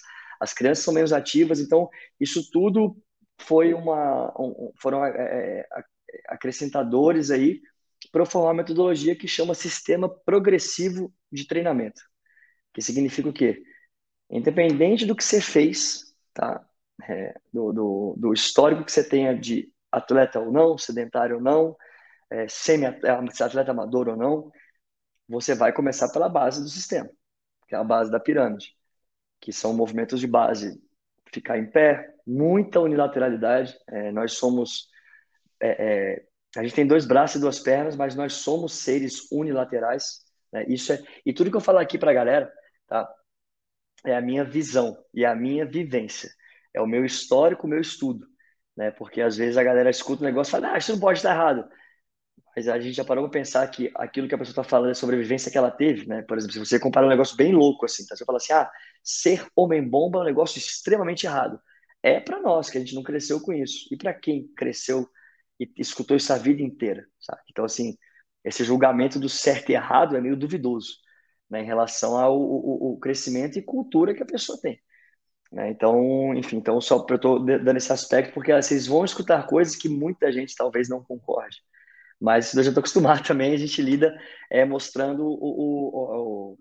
as 0.41 0.53
crianças 0.53 0.85
são 0.85 0.95
menos 0.95 1.13
ativas, 1.13 1.59
então 1.59 1.89
isso 2.21 2.49
tudo 2.53 2.97
foi 3.41 3.75
uma, 3.75 4.33
um, 4.39 4.73
foram 4.81 5.05
é, 5.05 5.11
é 5.11 5.67
acrescentadores 6.29 7.31
aí 7.31 7.61
para 8.13 8.27
formar 8.27 8.49
uma 8.49 8.55
metodologia 8.55 9.17
que 9.17 9.29
chama 9.29 9.55
Sistema 9.55 10.09
Progressivo 10.09 11.13
de 11.31 11.47
Treinamento, 11.47 12.03
que 12.73 12.83
significa 12.83 13.29
o 13.29 13.33
quê? 13.33 13.63
Independente 14.31 15.07
do 15.07 15.17
que 15.17 15.25
você 15.25 15.41
fez, 15.41 16.15
tá? 16.33 16.65
É, 17.09 17.35
do, 17.53 17.73
do, 17.73 18.15
do, 18.19 18.33
histórico 18.33 18.85
que 18.85 18.93
você 18.93 19.03
tenha 19.03 19.35
de 19.37 19.73
atleta 19.91 20.39
ou 20.39 20.53
não, 20.53 20.77
sedentário 20.77 21.37
ou 21.37 21.43
não, 21.43 21.77
é, 22.31 22.47
semi-atleta 22.47 23.71
amador 23.71 24.09
ou 24.09 24.17
não, 24.17 24.53
você 25.29 25.55
vai 25.55 25.73
começar 25.73 26.11
pela 26.11 26.29
base 26.29 26.63
do 26.63 26.69
sistema, 26.69 27.11
que 27.67 27.75
é 27.75 27.79
a 27.79 27.85
base 27.85 28.11
da 28.11 28.21
pirâmide 28.21 28.77
que 29.41 29.53
são 29.53 29.73
movimentos 29.73 30.21
de 30.21 30.27
base. 30.27 30.81
Ficar 31.33 31.59
em 31.59 31.67
pé, 31.67 32.15
muita 32.27 32.81
unilateralidade. 32.81 33.77
É, 33.89 34.13
nós 34.13 34.35
somos. 34.35 34.89
É, 35.61 35.69
é, 35.69 36.27
a 36.57 36.63
gente 36.63 36.75
tem 36.75 36.87
dois 36.87 37.07
braços 37.07 37.37
e 37.37 37.41
duas 37.41 37.61
pernas, 37.61 37.97
mas 37.97 38.15
nós 38.15 38.35
somos 38.35 38.75
seres 38.75 39.31
unilaterais. 39.31 40.21
Né? 40.53 40.65
Isso 40.69 40.93
é, 40.93 41.03
e 41.25 41.33
tudo 41.33 41.51
que 41.51 41.57
eu 41.57 41.61
falo 41.61 41.79
aqui 41.79 41.97
para 41.97 42.11
a 42.11 42.15
galera 42.15 42.53
tá, 42.89 43.09
é 44.05 44.17
a 44.17 44.21
minha 44.21 44.45
visão 44.45 44.97
e 45.15 45.25
a 45.25 45.35
minha 45.35 45.65
vivência. 45.65 46.31
É 46.75 46.81
o 46.81 46.87
meu 46.87 47.05
histórico, 47.05 47.67
o 47.67 47.71
meu 47.71 47.81
estudo. 47.81 48.27
Né? 48.77 48.91
Porque 48.91 49.21
às 49.21 49.37
vezes 49.37 49.57
a 49.57 49.63
galera 49.63 49.91
escuta 49.91 50.23
um 50.23 50.27
negócio 50.27 50.51
e 50.51 50.53
fala: 50.53 50.73
ah, 50.75 50.79
isso 50.79 50.93
não 50.93 51.01
pode 51.01 51.19
estar 51.19 51.33
errado. 51.33 51.69
Mas 52.57 52.69
a 52.69 52.81
gente 52.81 52.95
já 52.95 53.05
parou 53.05 53.25
para 53.25 53.41
pensar 53.41 53.67
que 53.69 53.91
aquilo 53.95 54.27
que 54.27 54.35
a 54.35 54.39
pessoa 54.39 54.53
está 54.53 54.65
falando 54.65 54.91
é 54.91 54.95
sobrevivência 54.95 55.53
que 55.53 55.59
ela 55.59 55.71
teve, 55.71 56.07
né? 56.07 56.23
Por 56.23 56.37
exemplo, 56.37 56.53
se 56.53 56.59
você 56.59 56.81
comparar 56.81 57.07
um 57.07 57.11
negócio 57.11 57.37
bem 57.37 57.53
louco 57.53 57.87
assim, 57.87 58.05
tá? 58.05 58.17
você 58.17 58.25
fala 58.25 58.39
assim, 58.39 58.53
ah, 58.53 58.69
ser 59.05 59.47
homem-bomba 59.55 60.19
é 60.19 60.23
um 60.23 60.25
negócio 60.25 60.59
extremamente 60.59 61.27
errado. 61.27 61.61
É 62.03 62.19
para 62.19 62.41
nós, 62.41 62.69
que 62.69 62.79
a 62.79 62.81
gente 62.81 62.95
não 62.95 63.03
cresceu 63.03 63.41
com 63.41 63.53
isso. 63.53 63.87
E 63.93 63.97
para 63.97 64.13
quem 64.13 64.49
cresceu 64.57 65.09
e 65.61 65.71
escutou 65.79 66.17
isso 66.17 66.33
a 66.33 66.39
vida 66.39 66.63
inteira, 66.63 67.07
sabe? 67.21 67.43
Então, 67.51 67.65
assim, 67.65 67.97
esse 68.45 68.65
julgamento 68.65 69.21
do 69.21 69.29
certo 69.29 69.71
e 69.71 69.75
errado 69.75 70.17
é 70.17 70.21
meio 70.21 70.37
duvidoso, 70.37 70.95
né? 71.51 71.63
Em 71.63 71.67
relação 71.67 72.17
ao, 72.17 72.35
ao, 72.35 72.85
ao 72.89 72.97
crescimento 72.99 73.59
e 73.59 73.63
cultura 73.63 74.15
que 74.15 74.23
a 74.23 74.27
pessoa 74.27 74.59
tem. 74.61 74.81
Né? 75.53 75.71
Então, 75.71 76.35
enfim, 76.35 76.57
então 76.57 76.81
só 76.81 77.05
eu 77.09 77.17
estou 77.17 77.45
dando 77.45 77.77
esse 77.77 77.93
aspecto 77.93 78.33
porque 78.33 78.53
vocês 78.55 78.87
vão 78.87 79.05
escutar 79.05 79.47
coisas 79.47 79.77
que 79.77 79.89
muita 79.89 80.33
gente 80.33 80.55
talvez 80.55 80.89
não 80.89 81.03
concorde. 81.03 81.59
Mas 82.21 82.55
eu 82.55 82.63
já 82.63 82.71
estou 82.71 82.81
acostumado 82.81 83.23
também, 83.27 83.55
a 83.55 83.57
gente 83.57 83.83
lida 83.83 84.17
é, 84.51 84.65
mostrando 84.65 85.25
o, 85.27 85.33
o, 85.33 86.53
o 86.53 86.59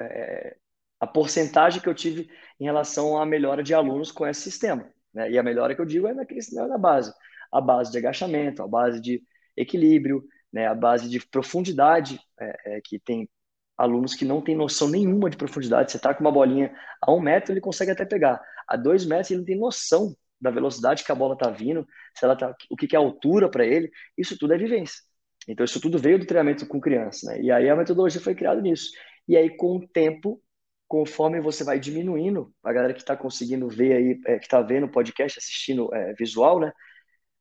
é, 0.00 0.56
a 1.00 1.06
porcentagem 1.06 1.80
que 1.80 1.88
eu 1.88 1.94
tive 1.94 2.28
em 2.60 2.64
relação 2.64 3.20
à 3.20 3.24
melhora 3.24 3.62
de 3.62 3.74
alunos 3.74 4.12
com 4.12 4.26
esse 4.26 4.42
sistema. 4.42 4.92
Né? 5.14 5.30
E 5.30 5.38
a 5.38 5.42
melhora 5.42 5.74
que 5.74 5.80
eu 5.80 5.86
digo 5.86 6.06
é 6.08 6.14
naquele, 6.14 6.40
na 6.52 6.78
base. 6.78 7.12
A 7.52 7.60
base 7.60 7.90
de 7.90 7.98
agachamento, 7.98 8.62
a 8.62 8.68
base 8.68 9.00
de 9.00 9.22
equilíbrio, 9.56 10.24
né? 10.52 10.66
A 10.66 10.74
base 10.74 11.08
de 11.08 11.20
profundidade, 11.28 12.20
é, 12.40 12.76
é, 12.76 12.80
que 12.82 12.98
tem 12.98 13.28
alunos 13.76 14.14
que 14.14 14.24
não 14.24 14.40
têm 14.42 14.56
noção 14.56 14.88
nenhuma 14.88 15.30
de 15.30 15.36
profundidade. 15.36 15.92
Você 15.92 15.98
está 15.98 16.12
com 16.12 16.20
uma 16.20 16.32
bolinha 16.32 16.74
a 17.00 17.12
um 17.12 17.20
metro, 17.20 17.52
ele 17.52 17.60
consegue 17.60 17.92
até 17.92 18.04
pegar. 18.04 18.40
A 18.66 18.76
dois 18.76 19.06
metros, 19.06 19.30
ele 19.30 19.38
não 19.38 19.46
tem 19.46 19.58
noção 19.58 20.14
da 20.40 20.50
velocidade 20.50 21.04
que 21.04 21.12
a 21.12 21.14
bola 21.14 21.34
está 21.34 21.50
vindo, 21.50 21.86
se 22.16 22.24
ela 22.24 22.36
tá, 22.36 22.54
o 22.70 22.76
que, 22.76 22.86
que 22.86 22.96
é 22.96 22.98
altura 22.98 23.48
para 23.50 23.64
ele. 23.64 23.90
Isso 24.16 24.36
tudo 24.38 24.54
é 24.54 24.58
vivência. 24.58 25.00
Então, 25.46 25.64
isso 25.64 25.80
tudo 25.80 25.98
veio 25.98 26.18
do 26.18 26.26
treinamento 26.26 26.66
com 26.66 26.80
criança, 26.80 27.30
né? 27.30 27.40
E 27.40 27.50
aí 27.50 27.68
a 27.68 27.76
metodologia 27.76 28.20
foi 28.20 28.34
criada 28.34 28.60
nisso. 28.60 28.90
E 29.26 29.36
aí, 29.36 29.56
com 29.56 29.76
o 29.76 29.88
tempo, 29.88 30.42
conforme 30.86 31.40
você 31.40 31.64
vai 31.64 31.78
diminuindo, 31.78 32.52
a 32.62 32.72
galera 32.72 32.92
que 32.94 33.00
está 33.00 33.16
conseguindo 33.16 33.68
ver 33.68 33.92
aí, 33.92 34.20
é, 34.26 34.38
que 34.38 34.44
está 34.44 34.60
vendo 34.60 34.84
o 34.84 34.90
podcast, 34.90 35.38
assistindo 35.38 35.92
é, 35.94 36.12
visual, 36.14 36.60
né? 36.60 36.72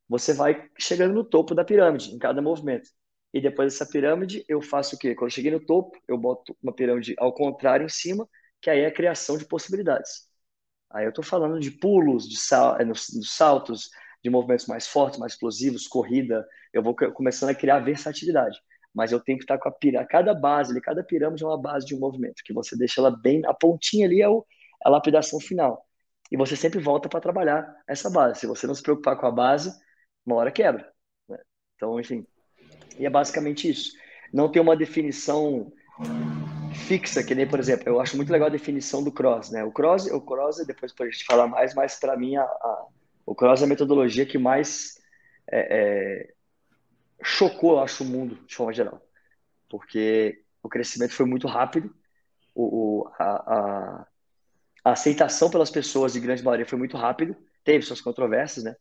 Você 0.09 0.33
vai 0.33 0.69
chegando 0.77 1.13
no 1.13 1.23
topo 1.23 1.53
da 1.53 1.65
pirâmide, 1.65 2.13
em 2.13 2.17
cada 2.17 2.41
movimento. 2.41 2.89
E 3.33 3.41
depois 3.41 3.73
dessa 3.73 3.85
pirâmide, 3.85 4.43
eu 4.47 4.61
faço 4.61 4.95
o 4.95 4.99
quê? 4.99 5.13
Quando 5.13 5.29
eu 5.29 5.35
cheguei 5.35 5.51
no 5.51 5.59
topo, 5.59 5.97
eu 6.07 6.17
boto 6.17 6.55
uma 6.63 6.73
pirâmide 6.73 7.13
ao 7.17 7.33
contrário 7.33 7.85
em 7.85 7.89
cima, 7.89 8.27
que 8.61 8.69
aí 8.69 8.81
é 8.81 8.87
a 8.87 8.93
criação 8.93 9.37
de 9.37 9.45
possibilidades. 9.45 10.27
Aí 10.89 11.05
eu 11.05 11.09
estou 11.09 11.23
falando 11.23 11.59
de 11.59 11.71
pulos, 11.71 12.27
de 12.27 12.37
sal, 12.37 12.79
é, 12.79 12.85
nos, 12.85 13.07
saltos, 13.23 13.89
de 14.23 14.29
movimentos 14.29 14.65
mais 14.67 14.87
fortes, 14.87 15.19
mais 15.19 15.33
explosivos, 15.33 15.87
corrida. 15.87 16.47
Eu 16.73 16.81
vou 16.81 16.95
começando 16.95 17.49
a 17.49 17.55
criar 17.55 17.79
versatilidade. 17.79 18.57
Mas 18.93 19.11
eu 19.11 19.19
tenho 19.19 19.37
que 19.37 19.43
estar 19.43 19.57
com 19.59 19.69
a 19.69 19.71
pirâmide, 19.71 20.09
cada 20.09 20.33
base, 20.33 20.79
cada 20.81 21.03
pirâmide 21.03 21.43
é 21.43 21.47
uma 21.47 21.61
base 21.61 21.85
de 21.85 21.93
um 21.93 21.99
movimento, 21.99 22.41
que 22.43 22.53
você 22.53 22.75
deixa 22.75 23.01
ela 23.01 23.11
bem, 23.11 23.45
a 23.45 23.53
pontinha 23.53 24.07
ali 24.07 24.21
é, 24.21 24.29
o, 24.29 24.45
a 24.83 24.89
lapidação 24.89 25.39
final. 25.39 25.85
E 26.31 26.37
você 26.37 26.55
sempre 26.55 26.79
volta 26.79 27.07
para 27.07 27.19
trabalhar 27.21 27.67
essa 27.87 28.09
base. 28.09 28.39
Se 28.39 28.47
você 28.47 28.65
não 28.65 28.73
se 28.73 28.81
preocupar 28.81 29.17
com 29.17 29.27
a 29.27 29.31
base, 29.31 29.71
uma 30.27 30.35
hora 30.35 30.51
quebra. 30.51 30.91
Né? 31.27 31.37
Então, 31.75 31.99
enfim, 31.99 32.27
e 32.99 33.05
é 33.05 33.09
basicamente 33.09 33.69
isso. 33.69 33.93
Não 34.31 34.51
tem 34.51 34.61
uma 34.61 34.75
definição 34.75 35.71
fixa, 36.73 37.23
que 37.23 37.33
nem, 37.33 37.47
por 37.47 37.59
exemplo, 37.59 37.87
eu 37.87 37.99
acho 37.99 38.15
muito 38.15 38.31
legal 38.31 38.47
a 38.47 38.51
definição 38.51 39.03
do 39.03 39.11
cross, 39.11 39.49
né? 39.49 39.63
O 39.63 39.71
cross, 39.71 40.05
o 40.07 40.21
cross 40.21 40.57
depois 40.65 40.93
a 40.99 41.05
gente 41.05 41.25
falar 41.25 41.47
mais, 41.47 41.73
mas 41.73 41.99
para 41.99 42.15
mim 42.17 42.35
a, 42.35 42.43
a, 42.43 42.85
o 43.25 43.33
cross 43.33 43.61
é 43.61 43.65
a 43.65 43.67
metodologia 43.67 44.25
que 44.25 44.37
mais 44.37 44.99
é, 45.51 45.77
é, 45.79 46.33
chocou, 47.23 47.73
eu 47.73 47.79
acho, 47.79 48.03
o 48.03 48.07
mundo 48.07 48.35
de 48.45 48.53
forma 48.53 48.73
geral, 48.73 49.01
porque 49.69 50.43
o 50.61 50.69
crescimento 50.69 51.13
foi 51.13 51.25
muito 51.25 51.47
rápido, 51.47 51.93
o, 52.53 52.63
o 53.03 53.07
a, 53.17 53.23
a, 53.23 54.07
a, 54.83 54.91
aceitação 54.91 55.49
pelas 55.49 55.71
pessoas 55.71 56.13
de 56.13 56.19
grande 56.19 56.43
maioria 56.43 56.65
foi 56.65 56.77
muito 56.77 56.97
rápido, 56.97 57.35
teve 57.63 57.85
suas 57.85 58.01
controvérsias, 58.01 58.65
né? 58.65 58.75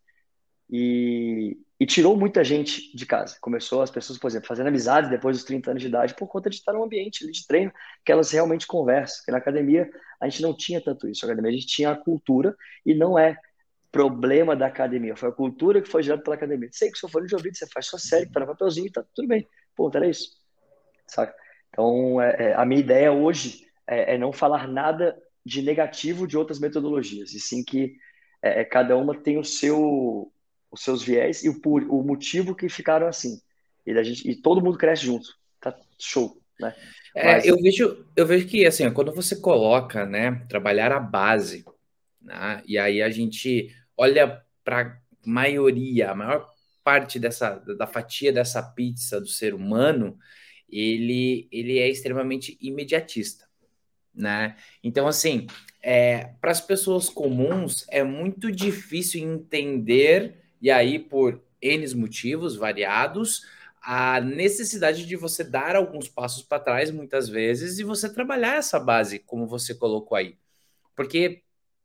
E, 0.70 1.56
e 1.78 1.86
tirou 1.86 2.16
muita 2.16 2.42
gente 2.42 2.94
de 2.96 3.06
casa. 3.06 3.36
Começou 3.40 3.82
as 3.82 3.90
pessoas, 3.90 4.18
por 4.18 4.28
exemplo, 4.28 4.48
fazendo 4.48 4.66
amizades 4.66 5.10
depois 5.10 5.36
dos 5.36 5.44
30 5.44 5.70
anos 5.70 5.82
de 5.82 5.88
idade 5.88 6.14
por 6.14 6.26
conta 6.26 6.50
de 6.50 6.56
estar 6.56 6.72
num 6.72 6.82
ambiente 6.82 7.30
de 7.30 7.46
treino 7.46 7.72
que 8.04 8.10
elas 8.10 8.30
realmente 8.30 8.66
conversam. 8.66 9.18
Porque 9.18 9.32
na 9.32 9.38
academia 9.38 9.88
a 10.20 10.28
gente 10.28 10.42
não 10.42 10.54
tinha 10.54 10.80
tanto 10.80 11.08
isso. 11.08 11.24
Na 11.24 11.32
academia 11.32 11.56
a 11.56 11.60
gente 11.60 11.66
tinha 11.66 11.90
a 11.90 11.96
cultura 11.96 12.56
e 12.84 12.94
não 12.94 13.18
é 13.18 13.38
problema 13.92 14.54
da 14.56 14.66
academia. 14.66 15.16
Foi 15.16 15.28
a 15.28 15.32
cultura 15.32 15.80
que 15.80 15.88
foi 15.88 16.02
gerada 16.02 16.22
pela 16.22 16.36
academia. 16.36 16.68
Sei 16.72 16.90
que 16.90 16.98
seu 16.98 17.08
fone 17.08 17.26
de 17.26 17.34
ouvido, 17.34 17.56
você 17.56 17.66
faz 17.68 17.86
sua 17.86 17.98
série, 17.98 18.30
tá 18.30 18.40
no 18.40 18.46
papelzinho, 18.46 18.90
tá 18.92 19.04
tudo 19.14 19.28
bem. 19.28 19.46
Ponto, 19.74 19.96
era 19.96 20.08
isso. 20.08 20.30
Saca? 21.06 21.34
Então, 21.70 22.20
é, 22.20 22.36
é, 22.38 22.54
a 22.54 22.64
minha 22.64 22.80
ideia 22.80 23.12
hoje 23.12 23.66
é, 23.86 24.14
é, 24.14 24.18
não 24.18 24.32
falar 24.32 24.66
nada 24.66 25.16
de 25.44 25.62
negativo 25.62 26.26
de 26.26 26.36
outras 26.36 26.58
metodologias, 26.58 27.32
e 27.32 27.38
sim 27.38 27.62
que 27.62 27.96
é, 28.42 28.62
é, 28.62 28.64
cada 28.64 28.96
uma 28.96 29.14
tem 29.14 29.38
o 29.38 29.44
seu 29.44 30.32
os 30.76 30.82
seus 30.82 31.02
viés 31.02 31.42
e 31.42 31.48
o, 31.48 31.60
o 31.64 32.02
motivo 32.02 32.54
que 32.54 32.68
ficaram 32.68 33.06
assim. 33.06 33.40
E, 33.84 34.04
gente, 34.04 34.30
e 34.30 34.34
todo 34.34 34.62
mundo 34.62 34.78
cresce 34.78 35.06
junto. 35.06 35.28
Tá 35.60 35.76
show, 35.98 36.40
né? 36.60 36.74
É, 37.14 37.32
Mas... 37.32 37.46
eu, 37.46 37.56
vejo, 37.56 38.06
eu 38.14 38.26
vejo 38.26 38.46
que, 38.46 38.66
assim, 38.66 38.90
quando 38.92 39.12
você 39.12 39.36
coloca, 39.36 40.04
né, 40.04 40.44
trabalhar 40.48 40.92
a 40.92 41.00
base, 41.00 41.64
né, 42.20 42.62
e 42.66 42.76
aí 42.76 43.00
a 43.00 43.08
gente 43.08 43.74
olha 43.96 44.42
para 44.62 45.00
maioria, 45.24 46.10
a 46.10 46.14
maior 46.14 46.48
parte 46.84 47.18
dessa, 47.18 47.56
da 47.56 47.86
fatia 47.86 48.32
dessa 48.32 48.62
pizza 48.62 49.20
do 49.20 49.26
ser 49.26 49.54
humano, 49.54 50.18
ele, 50.68 51.48
ele 51.50 51.78
é 51.78 51.88
extremamente 51.88 52.58
imediatista, 52.60 53.46
né? 54.14 54.56
Então, 54.84 55.06
assim, 55.06 55.46
é, 55.82 56.32
para 56.40 56.50
as 56.50 56.60
pessoas 56.60 57.08
comuns 57.08 57.86
é 57.88 58.02
muito 58.02 58.52
difícil 58.52 59.20
entender 59.20 60.45
e 60.60 60.70
aí, 60.70 60.98
por 60.98 61.40
N 61.60 61.94
motivos 61.94 62.56
variados, 62.56 63.42
a 63.82 64.20
necessidade 64.20 65.06
de 65.06 65.16
você 65.16 65.44
dar 65.44 65.76
alguns 65.76 66.08
passos 66.08 66.42
para 66.42 66.58
trás, 66.62 66.90
muitas 66.90 67.28
vezes, 67.28 67.78
e 67.78 67.84
você 67.84 68.12
trabalhar 68.12 68.56
essa 68.56 68.80
base, 68.80 69.20
como 69.20 69.46
você 69.46 69.74
colocou 69.74 70.16
aí. 70.16 70.36
Porque 70.94 71.42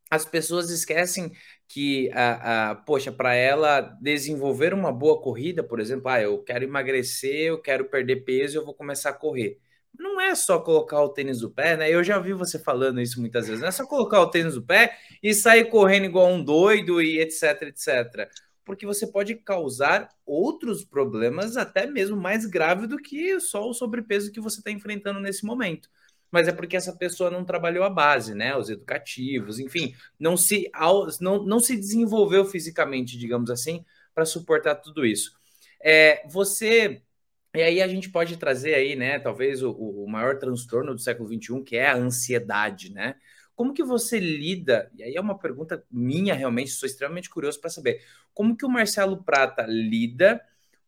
as 0.10 0.26
pessoas 0.26 0.70
esquecem 0.70 1.32
que, 1.68 2.10
a, 2.14 2.76
poxa, 2.86 3.12
para 3.12 3.34
ela 3.36 3.82
desenvolver 4.02 4.74
uma 4.74 4.92
boa 4.92 5.22
corrida, 5.22 5.64
por 5.64 5.80
exemplo, 5.80 6.10
ah, 6.10 6.22
eu 6.22 6.44
quero 6.44 6.66
emagrecer, 6.66 7.48
eu 7.48 7.62
quero 7.62 7.86
perder 7.86 8.26
peso, 8.26 8.58
eu 8.58 8.66
vou 8.66 8.74
começar 8.74 9.12
a 9.12 9.14
correr. 9.14 9.60
Não 9.98 10.20
é 10.20 10.34
só 10.36 10.60
colocar 10.60 11.02
o 11.02 11.10
tênis 11.10 11.40
do 11.40 11.52
pé, 11.52 11.78
né? 11.78 11.90
Eu 11.90 12.04
já 12.04 12.18
vi 12.18 12.34
você 12.34 12.58
falando 12.58 13.02
isso 13.02 13.20
muitas 13.20 13.48
vezes. 13.48 13.62
Não 13.62 13.68
é 13.68 13.72
só 13.72 13.86
colocar 13.86 14.22
o 14.22 14.30
tênis 14.30 14.56
do 14.56 14.64
pé 14.64 14.98
e 15.22 15.34
sair 15.34 15.66
correndo 15.66 16.06
igual 16.06 16.28
um 16.30 16.44
doido 16.44 17.02
e 17.02 17.20
etc, 17.20 17.62
etc 17.64 18.30
porque 18.64 18.86
você 18.86 19.08
pode 19.08 19.36
causar 19.36 20.10
outros 20.26 20.84
problemas, 20.84 21.58
até 21.58 21.88
mesmo 21.88 22.16
mais 22.16 22.46
graves 22.46 22.88
do 22.88 22.98
que 22.98 23.40
só 23.40 23.68
o 23.68 23.74
sobrepeso 23.74 24.32
que 24.32 24.40
você 24.40 24.60
está 24.60 24.72
enfrentando 24.72 25.20
nesse 25.20 25.46
momento. 25.46 25.90
Mas 26.32 26.48
é 26.48 26.52
porque 26.54 26.78
essa 26.78 26.96
pessoa 26.96 27.30
não 27.30 27.44
trabalhou 27.44 27.84
a 27.84 27.90
base, 27.90 28.34
né? 28.34 28.56
Os 28.56 28.70
educativos, 28.70 29.60
enfim, 29.60 29.94
não 30.18 30.38
se, 30.38 30.72
não, 31.20 31.44
não 31.44 31.60
se 31.60 31.76
desenvolveu 31.76 32.46
fisicamente, 32.46 33.18
digamos 33.18 33.50
assim, 33.50 33.84
para 34.16 34.26
suportar 34.26 34.76
tudo 34.76 35.06
isso. 35.06 35.34
É, 35.84 36.26
você. 36.30 37.02
E 37.54 37.62
aí 37.62 37.82
a 37.82 37.88
gente 37.88 38.10
pode 38.10 38.38
trazer 38.38 38.76
aí, 38.76 38.96
né? 38.96 39.20
Talvez 39.20 39.62
o, 39.62 39.72
o 39.72 40.10
maior 40.10 40.38
transtorno 40.40 40.96
do 40.96 41.02
século 41.02 41.28
XXI, 41.28 41.64
que 41.64 41.76
é 41.76 41.90
a 41.90 41.98
ansiedade, 41.98 42.94
né? 42.94 43.16
Como 43.62 43.76
que 43.76 43.84
você 43.84 44.20
lida? 44.20 44.90
E 44.96 45.04
aí 45.04 45.16
é 45.16 45.22
uma 45.22 45.38
pergunta 45.38 45.86
minha, 45.92 46.34
realmente, 46.34 46.72
sou 46.72 46.88
extremamente 46.88 47.30
curioso 47.30 47.62
para 47.62 47.70
saber. 47.70 48.04
Como 48.34 48.58
que 48.58 48.66
o 48.66 48.70
Marcelo 48.70 49.24
Prata 49.24 49.68
lida 49.68 50.42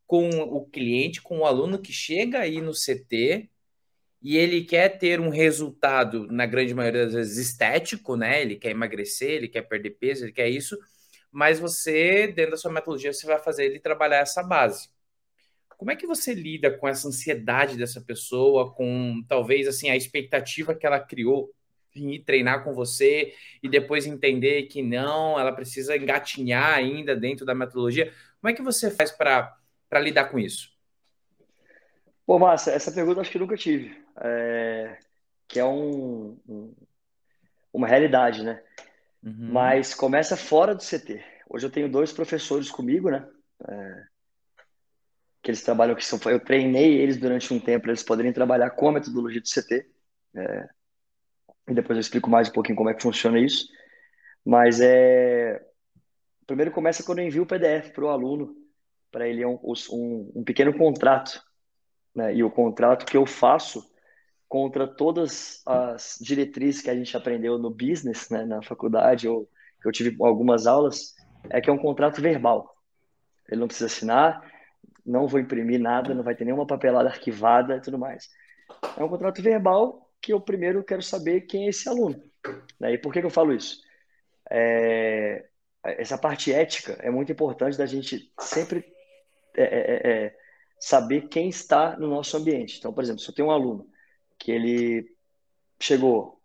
com 0.08 0.28
o 0.28 0.66
cliente, 0.66 1.22
com 1.22 1.38
o 1.38 1.46
aluno 1.46 1.78
que 1.78 1.94
chega 1.94 2.40
aí 2.40 2.60
no 2.60 2.74
CT 2.74 3.48
e 4.24 4.36
ele 4.36 4.64
quer 4.64 4.98
ter 4.98 5.20
um 5.20 5.30
resultado, 5.30 6.26
na 6.32 6.48
grande 6.48 6.74
maioria 6.74 7.06
das 7.06 7.14
vezes, 7.14 7.38
estético, 7.38 8.16
né? 8.16 8.42
Ele 8.42 8.56
quer 8.56 8.72
emagrecer, 8.72 9.30
ele 9.30 9.48
quer 9.48 9.62
perder 9.62 9.92
peso, 9.92 10.26
ele 10.26 10.32
quer 10.32 10.50
isso, 10.50 10.76
mas 11.32 11.60
você, 11.60 12.26
dentro 12.26 12.54
da 12.54 12.58
sua 12.58 12.72
metodologia, 12.72 13.14
você 13.14 13.28
vai 13.28 13.38
fazer 13.38 13.66
ele 13.66 13.80
trabalhar 13.80 14.18
essa 14.22 14.42
base. 14.42 14.90
Como 15.78 15.92
é 15.92 15.96
que 15.96 16.08
você 16.08 16.34
lida 16.34 16.76
com 16.76 16.88
essa 16.88 17.08
ansiedade 17.08 17.78
dessa 17.78 18.02
pessoa, 18.02 18.74
com 18.74 19.24
talvez 19.30 19.68
assim 19.68 19.92
a 19.92 19.96
expectativa 19.96 20.74
que 20.74 20.88
ela 20.88 21.00
criou 21.00 21.54
ir 21.96 22.24
treinar 22.24 22.64
com 22.64 22.74
você 22.74 23.34
e 23.62 23.70
depois 23.70 24.06
entender 24.06 24.64
que 24.64 24.82
não, 24.82 25.40
ela 25.40 25.52
precisa 25.52 25.96
engatinhar 25.96 26.74
ainda 26.74 27.16
dentro 27.16 27.46
da 27.46 27.56
metodologia. 27.56 28.12
Como 28.42 28.52
é 28.52 28.54
que 28.54 28.62
você 28.62 28.90
faz 28.92 29.12
para 29.12 29.56
lidar 30.00 30.26
com 30.26 30.40
isso? 30.40 30.72
Pô, 32.26 32.40
Massa, 32.40 32.72
essa 32.72 32.92
pergunta 32.92 33.22
acho 33.22 33.32
que 33.32 33.40
nunca 33.40 33.58
tive. 33.58 33.96
É... 34.18 34.98
Que 35.48 35.60
é 35.60 35.66
um, 35.66 36.38
um, 36.48 36.74
uma 37.72 37.88
realidade, 37.88 38.44
né? 38.44 38.62
Uhum. 39.22 39.52
Mas 39.52 39.94
começa 39.94 40.36
fora 40.36 40.74
do 40.74 40.82
CT. 40.82 41.24
Hoje 41.50 41.66
eu 41.66 41.72
tenho 41.72 41.90
dois 41.90 42.12
professores 42.12 42.72
comigo, 42.72 43.10
né? 43.10 43.28
É... 43.68 44.04
Que 45.42 45.52
eles 45.52 45.62
trabalham, 45.62 45.96
que 45.96 46.06
são, 46.06 46.20
eu 46.32 46.40
treinei 46.40 46.98
eles 46.98 47.18
durante 47.18 47.54
um 47.54 47.60
tempo 47.60 47.84
para 47.84 47.92
eles 47.92 48.04
poderem 48.04 48.32
trabalhar 48.32 48.70
com 48.72 48.90
a 48.90 48.94
metodologia 48.94 49.42
do 49.42 49.48
CT. 49.48 49.86
É 50.36 50.70
e 51.68 51.74
depois 51.74 51.98
eu 51.98 52.02
explico 52.02 52.30
mais 52.30 52.50
um 52.50 52.54
pouquinho 52.54 52.78
como 52.78 52.90
é 52.90 52.94
que 52.94 53.02
funciona 53.02 53.40
isso. 53.40 53.68
Mas 54.46 54.80
é. 54.82 55.62
Primeiro 56.46 56.72
começa 56.72 57.04
quando 57.04 57.20
eu 57.20 57.26
envio 57.26 57.44
o 57.44 57.48
PDF 57.48 57.92
para 57.94 58.04
o 58.04 58.10
aluno, 58.10 58.54
para 59.10 59.28
ele 59.28 59.42
é 59.42 59.48
um, 59.48 59.58
um, 59.64 60.32
um, 60.36 60.44
pequeno 60.44 60.78
contrato. 60.78 61.42
Né? 62.14 62.36
E 62.36 62.44
o 62.44 62.52
contrato 62.52 63.06
que 63.06 63.16
eu 63.16 63.26
faço 63.26 63.90
contra 64.50 64.86
todas 64.86 65.64
as 65.66 66.18
diretrizes 66.22 66.82
que 66.82 66.90
a 66.90 66.96
gente 66.96 67.16
aprendeu 67.16 67.58
no 67.58 67.72
business, 67.72 68.30
né, 68.30 68.46
na 68.46 68.62
faculdade, 68.62 69.28
ou 69.28 69.50
que 69.82 69.88
eu 69.88 69.92
tive 69.92 70.16
algumas 70.22 70.68
aulas, 70.68 71.16
é 71.50 71.62
que 71.62 71.70
é 71.70 71.74
um 71.74 71.78
contrato 71.78 72.22
verbal. 72.22 72.76
Ele 73.50 73.62
não 73.62 73.68
precisa 73.68 73.88
assinar, 73.88 74.46
não 75.06 75.28
vou 75.28 75.40
imprimir 75.40 75.80
nada, 75.80 76.14
não 76.14 76.24
vai 76.24 76.36
ter 76.36 76.46
nenhuma 76.46 76.68
papelada 76.68 77.10
arquivada 77.10 77.78
e 77.78 77.82
tudo 77.82 77.98
mais. 77.98 78.30
É 78.98 79.04
um 79.04 79.10
contrato 79.10 79.42
verbal 79.42 80.03
que 80.24 80.32
eu 80.32 80.40
primeiro 80.40 80.82
quero 80.86 81.04
saber 81.04 81.42
quem 81.42 81.66
é 81.66 81.70
esse 81.70 81.90
aluno. 81.90 82.24
Né? 82.80 82.94
E 82.94 82.98
por 82.98 83.12
que, 83.12 83.20
que 83.20 83.26
eu 83.26 83.30
falo 83.30 83.54
isso? 83.54 83.84
É, 84.50 85.46
essa 85.84 86.18
parte 86.18 86.52
ética 86.54 86.94
é 87.02 87.12
muito 87.12 87.34
importante 87.34 87.78
da 87.78 87.86
gente 87.86 88.32
sempre 88.40 88.86
é, 89.54 89.64
é, 89.64 89.68
é, 89.68 90.12
é 90.26 90.38
saber 90.80 91.28
quem 91.28 91.50
está 91.50 91.98
no 91.98 92.08
nosso 92.08 92.38
ambiente. 92.38 92.80
Então, 92.80 92.94
por 92.94 93.04
exemplo, 93.04 93.22
se 93.22 93.30
eu 93.30 93.36
tenho 93.36 93.50
um 93.50 93.52
aluno 93.52 93.86
que 94.40 94.50
ele 94.50 95.14
chegou, 95.78 96.42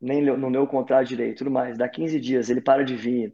nem 0.00 0.20
no 0.22 0.50
meu 0.50 0.66
contrato 0.66 1.06
direito, 1.06 1.38
tudo 1.38 1.52
mais, 1.52 1.78
dá 1.78 1.88
15 1.88 2.18
dias, 2.18 2.50
ele 2.50 2.60
para 2.60 2.84
de 2.84 2.96
vir, 2.96 3.32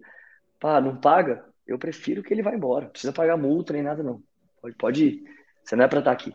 pá, 0.60 0.78
não 0.78 1.00
paga, 1.00 1.42
eu 1.66 1.78
prefiro 1.78 2.22
que 2.22 2.34
ele 2.34 2.42
vá 2.42 2.54
embora. 2.54 2.84
Não 2.84 2.90
precisa 2.90 3.14
pagar 3.14 3.38
multa 3.38 3.72
nem 3.72 3.82
nada, 3.82 4.02
não. 4.02 4.22
Pode, 4.60 4.76
pode 4.76 5.04
ir. 5.06 5.24
Você 5.64 5.74
não 5.74 5.84
é 5.84 5.88
para 5.88 6.00
estar 6.00 6.12
aqui, 6.12 6.34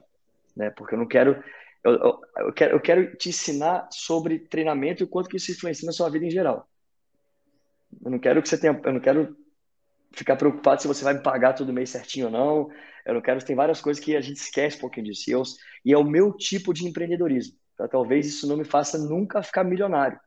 né? 0.55 0.71
Porque 0.71 0.95
eu 0.95 0.99
não 0.99 1.07
quero 1.07 1.43
eu, 1.83 2.21
eu, 2.37 2.53
quero, 2.53 2.75
eu 2.75 2.79
quero 2.79 3.15
te 3.15 3.29
ensinar 3.29 3.87
sobre 3.91 4.39
treinamento 4.39 5.01
e 5.01 5.05
o 5.05 5.07
quanto 5.07 5.29
que 5.29 5.37
isso 5.37 5.51
influencia 5.51 5.85
na 5.85 5.91
sua 5.91 6.09
vida 6.09 6.25
em 6.25 6.31
geral. 6.31 6.67
Eu 8.03 8.11
não 8.11 8.19
quero 8.19 8.41
que 8.41 8.49
você 8.49 8.57
tenha, 8.57 8.79
eu 8.83 8.93
não 8.93 8.99
quero 8.99 9.35
ficar 10.13 10.35
preocupado 10.35 10.81
se 10.81 10.87
você 10.87 11.03
vai 11.03 11.13
me 11.13 11.23
pagar 11.23 11.53
todo 11.53 11.73
mês 11.73 11.89
certinho 11.89 12.27
ou 12.27 12.31
não. 12.31 12.69
Eu 13.05 13.15
não 13.15 13.21
quero, 13.21 13.43
tem 13.43 13.55
várias 13.55 13.81
coisas 13.81 14.03
que 14.03 14.15
a 14.15 14.21
gente 14.21 14.37
esquece 14.37 14.77
um 14.77 14.81
pouquinho 14.81 15.07
disso. 15.07 15.57
E, 15.85 15.89
e 15.89 15.93
é 15.93 15.97
o 15.97 16.03
meu 16.03 16.33
tipo 16.33 16.73
de 16.73 16.85
empreendedorismo. 16.87 17.57
Tá? 17.77 17.87
Talvez 17.87 18.27
isso 18.27 18.47
não 18.47 18.57
me 18.57 18.63
faça 18.65 18.97
nunca 18.97 19.41
ficar 19.41 19.63
milionário, 19.63 20.19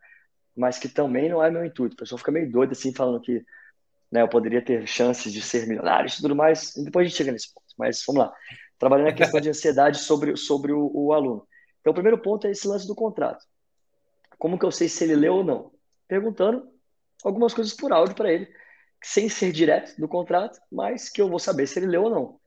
mas 0.56 0.78
que 0.78 0.88
também 0.88 1.28
não 1.28 1.42
é 1.42 1.50
meu 1.50 1.64
intuito. 1.64 1.94
A 1.94 2.00
pessoa 2.00 2.18
fica 2.18 2.32
meio 2.32 2.50
doida 2.50 2.72
assim, 2.72 2.92
falando 2.92 3.20
que 3.20 3.44
né, 4.10 4.22
eu 4.22 4.28
poderia 4.28 4.62
ter 4.62 4.86
chances 4.86 5.32
de 5.32 5.40
ser 5.40 5.66
milionário 5.66 6.08
e 6.08 6.16
tudo 6.16 6.34
mais. 6.34 6.72
Depois 6.76 7.06
a 7.06 7.08
gente 7.08 7.16
chega 7.16 7.32
nesse 7.32 7.52
ponto. 7.52 7.66
Mas 7.78 8.02
vamos 8.06 8.24
lá. 8.24 8.32
Trabalhando 8.78 9.06
na 9.06 9.12
questão 9.12 9.40
de 9.40 9.48
ansiedade 9.50 9.98
sobre, 9.98 10.36
sobre 10.36 10.72
o, 10.72 10.90
o 10.92 11.12
aluno. 11.12 11.46
Então, 11.80 11.90
o 11.90 11.94
primeiro 11.94 12.18
ponto 12.18 12.46
é 12.46 12.50
esse 12.50 12.66
lance 12.66 12.86
do 12.86 12.94
contrato. 12.94 13.44
Como 14.38 14.58
que 14.58 14.64
eu 14.64 14.70
sei 14.70 14.88
se 14.88 15.04
ele 15.04 15.16
leu 15.16 15.36
ou 15.36 15.44
não? 15.44 15.72
Perguntando 16.08 16.68
algumas 17.22 17.54
coisas 17.54 17.74
por 17.74 17.92
áudio 17.92 18.14
para 18.14 18.32
ele, 18.32 18.48
sem 19.02 19.28
ser 19.28 19.52
direto 19.52 19.98
do 19.98 20.08
contrato, 20.08 20.60
mas 20.70 21.08
que 21.08 21.20
eu 21.20 21.28
vou 21.28 21.38
saber 21.38 21.66
se 21.66 21.78
ele 21.78 21.86
leu 21.86 22.04
ou 22.04 22.10
não. 22.10 22.40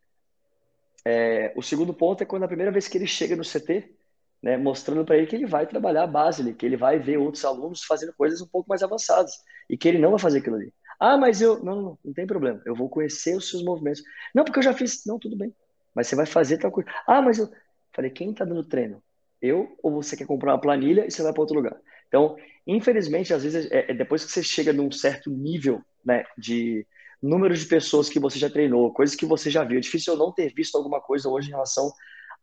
É, 1.06 1.54
o 1.56 1.62
segundo 1.62 1.94
ponto 1.94 2.22
é 2.22 2.26
quando 2.26 2.44
a 2.44 2.48
primeira 2.48 2.72
vez 2.72 2.88
que 2.88 2.98
ele 2.98 3.08
chega 3.08 3.36
no 3.36 3.44
CT, 3.44 3.96
né, 4.42 4.58
mostrando 4.58 5.06
para 5.06 5.18
ele 5.18 5.26
que 5.26 5.36
ele 5.36 5.46
vai 5.46 5.66
trabalhar 5.66 6.04
a 6.04 6.08
base, 6.08 6.54
que 6.54 6.66
ele 6.66 6.78
vai 6.78 7.00
ver 7.00 7.18
outros 7.18 7.46
alunos 7.46 7.84
fazendo 7.84 8.14
coisas 8.14 8.42
um 8.42 8.48
pouco 8.48 8.70
mais 8.70 8.84
avançadas 8.84 9.34
e 9.70 9.78
que 9.78 9.88
ele 9.88 9.98
não 9.98 10.12
vai 10.12 10.20
fazer 10.20 10.40
aquilo 10.40 10.58
ali. 10.58 10.74
Ah, 11.00 11.18
mas 11.18 11.42
eu. 11.42 11.64
Não, 11.64 11.82
não, 11.82 12.00
não 12.04 12.14
tem 12.14 12.26
problema. 12.26 12.62
Eu 12.66 12.76
vou 12.76 12.90
conhecer 12.90 13.36
os 13.36 13.50
seus 13.50 13.64
movimentos. 13.64 14.02
Não, 14.34 14.44
porque 14.44 14.60
eu 14.60 14.64
já 14.64 14.74
fiz. 14.74 15.06
Não, 15.06 15.20
tudo 15.20 15.38
bem. 15.38 15.54
Mas 15.98 16.08
você 16.08 16.16
vai 16.16 16.26
fazer 16.26 16.60
tal 16.60 16.72
coisa. 16.72 16.90
Ah, 17.08 17.22
mas 17.22 17.40
eu. 17.40 17.50
Falei, 17.94 18.12
quem 18.12 18.32
está 18.32 18.46
dando 18.46 18.64
treino? 18.64 19.02
eu 19.42 19.78
ou 19.84 19.92
você 19.92 20.16
quer 20.16 20.26
comprar 20.26 20.54
uma 20.54 20.62
planilha 20.62 21.06
e 21.06 21.12
você 21.12 21.22
vai 21.22 21.32
para 21.32 21.42
outro 21.42 21.56
lugar. 21.56 21.76
Então, 22.08 22.36
infelizmente, 22.66 23.34
às 23.34 23.44
vezes, 23.44 23.70
é, 23.72 23.92
é, 23.92 23.94
depois 23.94 24.26
que 24.26 24.32
você 24.32 24.44
chega 24.44 24.74
num 24.74 24.92
certo 24.92 25.30
nível 25.30 25.82
né, 26.04 26.26
de 26.38 26.86
número 27.22 27.56
de 27.56 27.66
pessoas 27.66 28.10
que 28.10 28.20
você 28.20 28.40
já 28.40 28.50
treinou, 28.50 28.94
coisas 28.94 29.16
que 29.16 29.26
você 29.26 29.50
já 29.50 29.64
viu, 29.64 29.78
é 29.78 29.82
difícil 29.82 30.14
eu 30.14 30.20
não 30.20 30.32
ter 30.32 30.54
visto 30.54 30.76
alguma 30.76 31.02
coisa 31.02 31.30
hoje 31.30 31.48
em 31.48 31.52
relação 31.52 31.92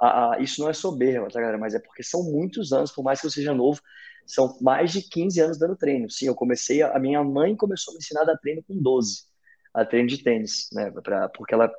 a, 0.00 0.34
a 0.34 0.40
isso 0.40 0.60
não 0.60 0.68
é 0.68 0.72
soberba, 0.72 1.28
tá, 1.28 1.40
galera? 1.40 1.58
Mas 1.58 1.74
é 1.74 1.78
porque 1.78 2.02
são 2.02 2.22
muitos 2.24 2.72
anos, 2.72 2.92
por 2.92 3.02
mais 3.02 3.20
que 3.20 3.26
eu 3.26 3.30
seja 3.30 3.54
novo, 3.54 3.80
são 4.26 4.58
mais 4.60 4.92
de 4.92 5.02
15 5.02 5.40
anos 5.40 5.58
dando 5.58 5.76
treino. 5.76 6.10
Sim, 6.10 6.26
eu 6.26 6.34
comecei, 6.34 6.82
a, 6.82 6.96
a 6.96 6.98
minha 6.98 7.22
mãe 7.22 7.56
começou 7.56 7.92
a 7.92 7.94
me 7.94 7.98
ensinar 7.98 8.22
a 8.22 8.24
dar 8.24 8.38
treino 8.38 8.62
com 8.66 8.76
12, 8.80 9.24
a 9.72 9.84
treino 9.84 10.08
de 10.08 10.22
tênis, 10.22 10.68
né? 10.72 10.90
Pra, 10.90 11.28
porque 11.28 11.54
ela 11.54 11.70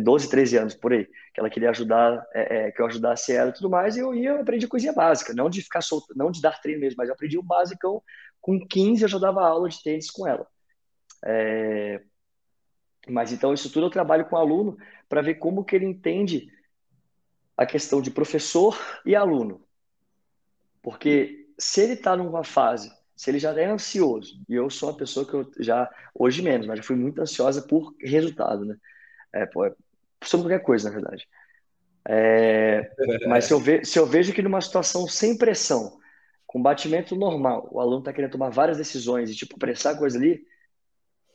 12, 0.00 0.28
13 0.28 0.56
anos 0.58 0.74
por 0.74 0.92
aí, 0.92 1.06
que 1.06 1.40
ela 1.40 1.50
queria 1.50 1.70
ajudar, 1.70 2.24
é, 2.34 2.68
é, 2.68 2.72
que 2.72 2.80
eu 2.80 2.86
ajudasse 2.86 3.32
ela 3.32 3.50
e 3.50 3.54
tudo 3.54 3.70
mais, 3.70 3.96
e 3.96 4.00
eu 4.00 4.14
ia, 4.14 4.30
eu 4.30 4.40
aprendi 4.40 4.68
coisinha 4.68 4.92
básica, 4.92 5.32
não 5.34 5.48
de 5.48 5.62
ficar 5.62 5.80
solto, 5.80 6.14
não 6.16 6.30
de 6.30 6.40
dar 6.40 6.60
treino 6.60 6.80
mesmo, 6.80 6.96
mas 6.98 7.08
eu 7.08 7.14
aprendi 7.14 7.38
o 7.38 7.42
básico, 7.42 8.04
com 8.40 8.58
15 8.66 9.02
eu 9.02 9.08
já 9.08 9.18
dava 9.18 9.46
aula 9.46 9.68
de 9.68 9.82
tênis 9.82 10.10
com 10.10 10.26
ela. 10.26 10.46
É, 11.24 12.02
mas 13.08 13.32
então 13.32 13.54
isso 13.54 13.70
tudo 13.70 13.86
eu 13.86 13.90
trabalho 13.90 14.26
com 14.26 14.36
o 14.36 14.38
aluno 14.38 14.76
para 15.08 15.22
ver 15.22 15.36
como 15.36 15.64
que 15.64 15.76
ele 15.76 15.86
entende 15.86 16.50
a 17.56 17.64
questão 17.64 18.02
de 18.02 18.10
professor 18.10 18.78
e 19.04 19.14
aluno. 19.14 19.64
Porque 20.82 21.48
se 21.58 21.80
ele 21.80 21.94
está 21.94 22.16
numa 22.16 22.44
fase, 22.44 22.92
se 23.14 23.30
ele 23.30 23.38
já 23.38 23.58
é 23.58 23.64
ansioso, 23.64 24.40
e 24.48 24.54
eu 24.54 24.68
sou 24.68 24.90
uma 24.90 24.96
pessoa 24.96 25.26
que 25.26 25.34
eu 25.34 25.50
já, 25.58 25.90
hoje 26.14 26.42
menos, 26.42 26.66
mas 26.66 26.78
já 26.78 26.82
fui 26.82 26.96
muito 26.96 27.20
ansiosa 27.20 27.62
por 27.62 27.94
resultado, 28.00 28.64
né? 28.64 28.76
É, 29.32 29.46
pô, 29.46 29.64
sobre 30.24 30.48
qualquer 30.48 30.64
coisa, 30.64 30.88
na 30.88 30.94
verdade. 30.94 31.28
É, 32.08 32.88
mas 33.26 33.46
se 33.46 33.52
eu, 33.52 33.58
ve, 33.58 33.84
se 33.84 33.98
eu 33.98 34.06
vejo 34.06 34.32
que 34.32 34.42
numa 34.42 34.60
situação 34.60 35.08
sem 35.08 35.36
pressão, 35.36 35.98
com 36.46 36.62
batimento 36.62 37.16
normal, 37.16 37.68
o 37.72 37.80
aluno 37.80 37.98
está 37.98 38.12
querendo 38.12 38.30
tomar 38.30 38.50
várias 38.50 38.78
decisões 38.78 39.30
e, 39.30 39.34
tipo, 39.34 39.58
pressar 39.58 39.94
a 39.94 39.98
coisa 39.98 40.16
ali, 40.16 40.46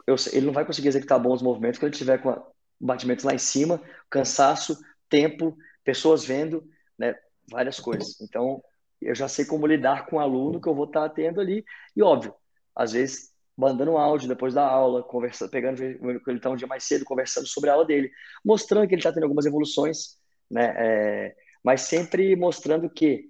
eu, 0.08 0.16
ele 0.32 0.46
não 0.46 0.54
vai 0.54 0.66
conseguir 0.66 0.88
executar 0.88 1.20
bons 1.20 1.42
movimentos 1.42 1.80
quando 1.80 1.92
ele 1.92 1.98
tiver 1.98 2.18
com 2.20 2.42
batimentos 2.80 3.24
lá 3.24 3.34
em 3.34 3.38
cima, 3.38 3.82
cansaço, 4.10 4.78
tempo, 5.10 5.56
pessoas 5.84 6.26
vendo, 6.26 6.64
né, 6.98 7.16
várias 7.50 7.80
coisas. 7.80 8.20
Então, 8.22 8.64
eu 9.02 9.14
já 9.14 9.28
sei 9.28 9.46
como 9.46 9.68
lidar 9.68 10.06
com 10.06 10.16
o 10.16 10.20
aluno 10.20 10.62
que 10.62 10.68
eu 10.68 10.76
vou 10.76 10.86
estar 10.86 11.10
tá 11.10 11.10
tendo 11.10 11.42
ali. 11.42 11.66
E, 11.96 12.02
óbvio, 12.02 12.34
às 12.76 12.94
vezes 12.94 13.31
mandando 13.58 13.92
um 13.92 13.98
áudio 13.98 14.28
depois 14.28 14.54
da 14.54 14.66
aula, 14.66 15.04
conversando, 15.04 15.50
pegando 15.50 15.82
ele 15.84 16.20
está 16.28 16.50
um 16.50 16.56
dia 16.56 16.68
mais 16.68 16.84
cedo, 16.84 17.06
conversando 17.06 17.48
sobre 17.48 17.70
a 17.70 17.74
aula 17.74 17.86
dele, 17.86 18.12
mostrando 18.44 18.88
que 18.88 18.96
ele 18.96 19.00
está 19.00 19.12
tendo 19.12 19.24
algumas 19.24 19.46
evoluções, 19.46 20.18
né? 20.50 20.74
É, 20.78 21.36
mas 21.64 21.82
sempre 21.82 22.36
mostrando 22.36 22.90
que 22.90 23.30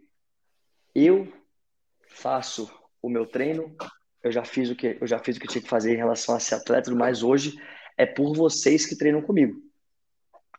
eu 0.95 1.31
faço 2.07 2.71
o 3.01 3.09
meu 3.09 3.25
treino, 3.25 3.75
eu 4.23 4.31
já 4.31 4.43
fiz 4.43 4.69
o 4.69 4.75
que 4.75 4.97
eu 4.99 5.07
já 5.07 5.19
fiz 5.19 5.37
o 5.37 5.39
que 5.39 5.47
tinha 5.47 5.61
que 5.61 5.69
fazer 5.69 5.93
em 5.93 5.97
relação 5.97 6.35
a 6.35 6.39
ser 6.39 6.55
atleta, 6.55 6.93
mas 6.93 7.23
hoje 7.23 7.57
é 7.97 8.05
por 8.05 8.35
vocês 8.35 8.85
que 8.85 8.97
treinam 8.97 9.21
comigo. 9.21 9.59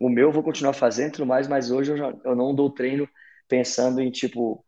O 0.00 0.08
meu 0.08 0.28
eu 0.28 0.32
vou 0.32 0.42
continuar 0.42 0.72
fazendo, 0.72 1.24
mais, 1.24 1.46
mas 1.46 1.70
hoje 1.70 1.92
eu, 1.92 1.96
já, 1.96 2.12
eu 2.24 2.34
não 2.34 2.54
dou 2.54 2.70
treino 2.70 3.08
pensando 3.48 4.00
em 4.00 4.10
tipo 4.10 4.64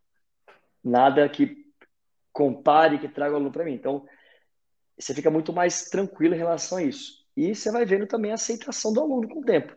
nada 0.83 1.27
que 1.27 1.65
compare, 2.31 2.99
que 2.99 3.07
traga 3.07 3.33
o 3.33 3.35
aluno 3.37 3.51
para 3.51 3.65
mim. 3.65 3.73
Então, 3.73 4.05
você 4.97 5.13
fica 5.13 5.29
muito 5.29 5.51
mais 5.51 5.89
tranquilo 5.89 6.35
em 6.35 6.37
relação 6.37 6.77
a 6.77 6.83
isso. 6.83 7.25
E 7.35 7.53
você 7.53 7.71
vai 7.71 7.85
vendo 7.85 8.07
também 8.07 8.31
a 8.31 8.35
aceitação 8.35 8.93
do 8.93 9.01
aluno 9.01 9.27
com 9.27 9.39
o 9.39 9.45
tempo. 9.45 9.75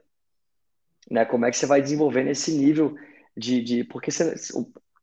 Né? 1.10 1.24
Como 1.24 1.44
é 1.44 1.50
que 1.50 1.56
você 1.56 1.66
vai 1.66 1.82
desenvolvendo 1.82 2.28
esse 2.28 2.52
nível 2.52 2.96
de. 3.36 3.62
de 3.62 3.84
porque 3.84 4.10
você, 4.10 4.34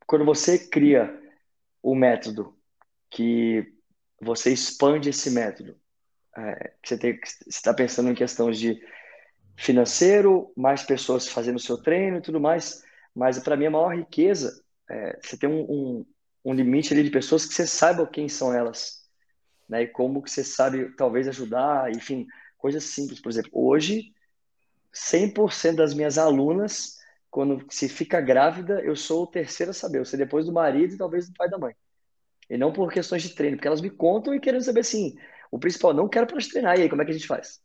quando 0.08 0.24
você 0.24 0.58
cria 0.58 1.14
o 1.82 1.96
método, 1.96 2.58
que 3.10 3.74
você 4.22 4.54
expande 4.54 5.10
esse 5.10 5.30
método, 5.30 5.78
é, 6.38 6.74
você 6.84 7.20
está 7.48 7.74
pensando 7.74 8.10
em 8.10 8.16
questões 8.16 8.58
de 8.58 8.82
financeiro, 9.58 10.52
mais 10.56 10.84
pessoas 10.84 11.28
fazendo 11.28 11.56
o 11.58 11.62
seu 11.62 11.78
treino 11.78 12.18
e 12.18 12.22
tudo 12.22 12.40
mais, 12.40 12.84
mas 13.14 13.40
para 13.40 13.56
mim 13.56 13.68
a 13.68 13.72
maior 13.72 13.96
riqueza 13.96 14.62
é 14.90 15.18
você 15.22 15.38
ter 15.38 15.48
um, 15.48 15.62
um, 15.62 16.06
um 16.44 16.54
limite 16.54 16.94
ali 16.94 17.04
de 17.04 17.10
pessoas 17.10 17.46
que 17.46 17.54
você 17.54 17.66
saiba 17.66 18.06
quem 18.06 18.28
são 18.28 18.54
elas 18.54 19.05
né? 19.68 19.84
E 19.84 19.88
como 19.88 20.22
que 20.22 20.32
você 20.32 20.44
sabe 20.44 20.96
talvez 20.96 21.28
ajudar, 21.28 21.92
enfim, 21.92 22.28
coisas 22.58 22.84
simples. 22.84 23.20
Por 23.20 23.30
exemplo, 23.30 23.52
hoje 23.54 24.14
100% 24.94 25.76
das 25.76 25.94
minhas 25.94 26.18
alunas, 26.18 26.98
quando 27.30 27.66
se 27.70 27.90
fica 27.90 28.22
grávida, 28.22 28.80
eu 28.82 28.96
sou 28.96 29.24
o 29.24 29.28
terceiro 29.28 29.72
a 29.72 29.74
saber. 29.74 30.00
Eu 30.00 30.06
sei 30.06 30.18
depois 30.18 30.46
do 30.46 30.54
marido 30.54 30.94
e 30.94 30.98
talvez 30.98 31.28
do 31.28 31.34
pai 31.34 31.50
da 31.50 31.58
mãe. 31.58 31.76
E 32.50 32.58
não 32.58 32.72
por 32.72 32.92
questões 32.92 33.24
de 33.24 33.34
treino, 33.34 33.58
porque 33.58 33.68
elas 33.68 33.82
me 33.82 33.90
contam 33.90 34.34
e 34.34 34.40
querendo 34.40 34.64
saber 34.64 34.82
assim, 34.82 35.18
o 35.52 35.60
principal, 35.60 35.94
não 35.94 36.08
quero 36.08 36.28
para 36.28 36.38
treinar, 36.38 36.78
e 36.78 36.84
aí, 36.84 36.90
como 36.90 37.02
é 37.02 37.06
que 37.06 37.12
a 37.12 37.14
gente 37.14 37.28
faz? 37.28 37.62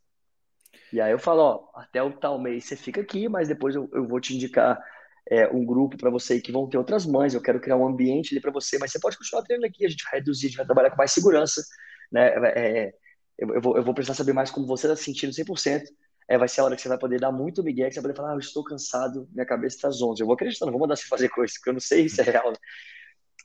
E 0.92 1.00
aí 1.00 1.12
eu 1.12 1.18
falo, 1.18 1.42
ó, 1.42 1.80
até 1.80 2.02
o 2.02 2.12
tal 2.12 2.38
mês 2.40 2.64
você 2.64 2.76
fica 2.76 3.00
aqui, 3.00 3.28
mas 3.28 3.48
depois 3.48 3.74
eu, 3.74 3.88
eu 3.92 4.06
vou 4.06 4.20
te 4.20 4.34
indicar 4.34 4.82
é, 5.28 5.48
um 5.48 5.64
grupo 5.64 5.96
para 5.96 6.10
você 6.10 6.40
que 6.40 6.52
vão 6.52 6.68
ter 6.68 6.78
outras 6.78 7.06
mães, 7.06 7.34
eu 7.34 7.42
quero 7.42 7.60
criar 7.60 7.76
um 7.76 7.86
ambiente 7.86 8.32
ali 8.32 8.40
para 8.40 8.50
você, 8.50 8.78
mas 8.78 8.92
você 8.92 9.00
pode 9.00 9.16
continuar 9.18 9.42
treinando 9.42 9.66
aqui, 9.66 9.84
a 9.84 9.88
gente 9.88 10.04
vai 10.04 10.20
reduzir, 10.20 10.46
a 10.46 10.48
gente 10.48 10.56
vai 10.56 10.66
trabalhar 10.66 10.90
com 10.90 10.96
mais 10.96 11.12
segurança, 11.12 11.62
né? 12.10 12.28
É, 12.56 12.94
eu, 13.38 13.54
eu, 13.54 13.60
vou, 13.60 13.76
eu 13.76 13.82
vou 13.82 13.94
precisar 13.94 14.14
saber 14.14 14.32
mais 14.32 14.50
como 14.50 14.66
você 14.66 14.86
está 14.86 14.96
se 14.96 15.04
sentindo 15.04 15.32
100%. 15.32 15.84
É, 16.28 16.38
vai 16.38 16.46
ser 16.46 16.60
a 16.60 16.64
hora 16.64 16.76
que 16.76 16.82
você 16.82 16.88
vai 16.88 16.98
poder 16.98 17.18
dar 17.18 17.32
muito 17.32 17.62
migué, 17.62 17.88
que 17.88 17.94
você 17.94 18.00
vai 18.00 18.10
poder 18.10 18.16
falar, 18.16 18.32
ah, 18.32 18.34
eu 18.34 18.38
estou 18.38 18.62
cansado, 18.62 19.28
minha 19.32 19.46
cabeça 19.46 19.76
está 19.76 19.88
11. 19.88 20.20
Eu 20.20 20.26
vou 20.26 20.34
acreditando, 20.34 20.70
vou 20.70 20.80
mandar 20.80 20.94
você 20.94 21.08
fazer 21.08 21.28
coisas, 21.28 21.56
porque 21.56 21.70
eu 21.70 21.72
não 21.72 21.80
sei 21.80 22.06
se 22.08 22.20
é 22.20 22.24
real. 22.24 22.50
Né? 22.50 22.56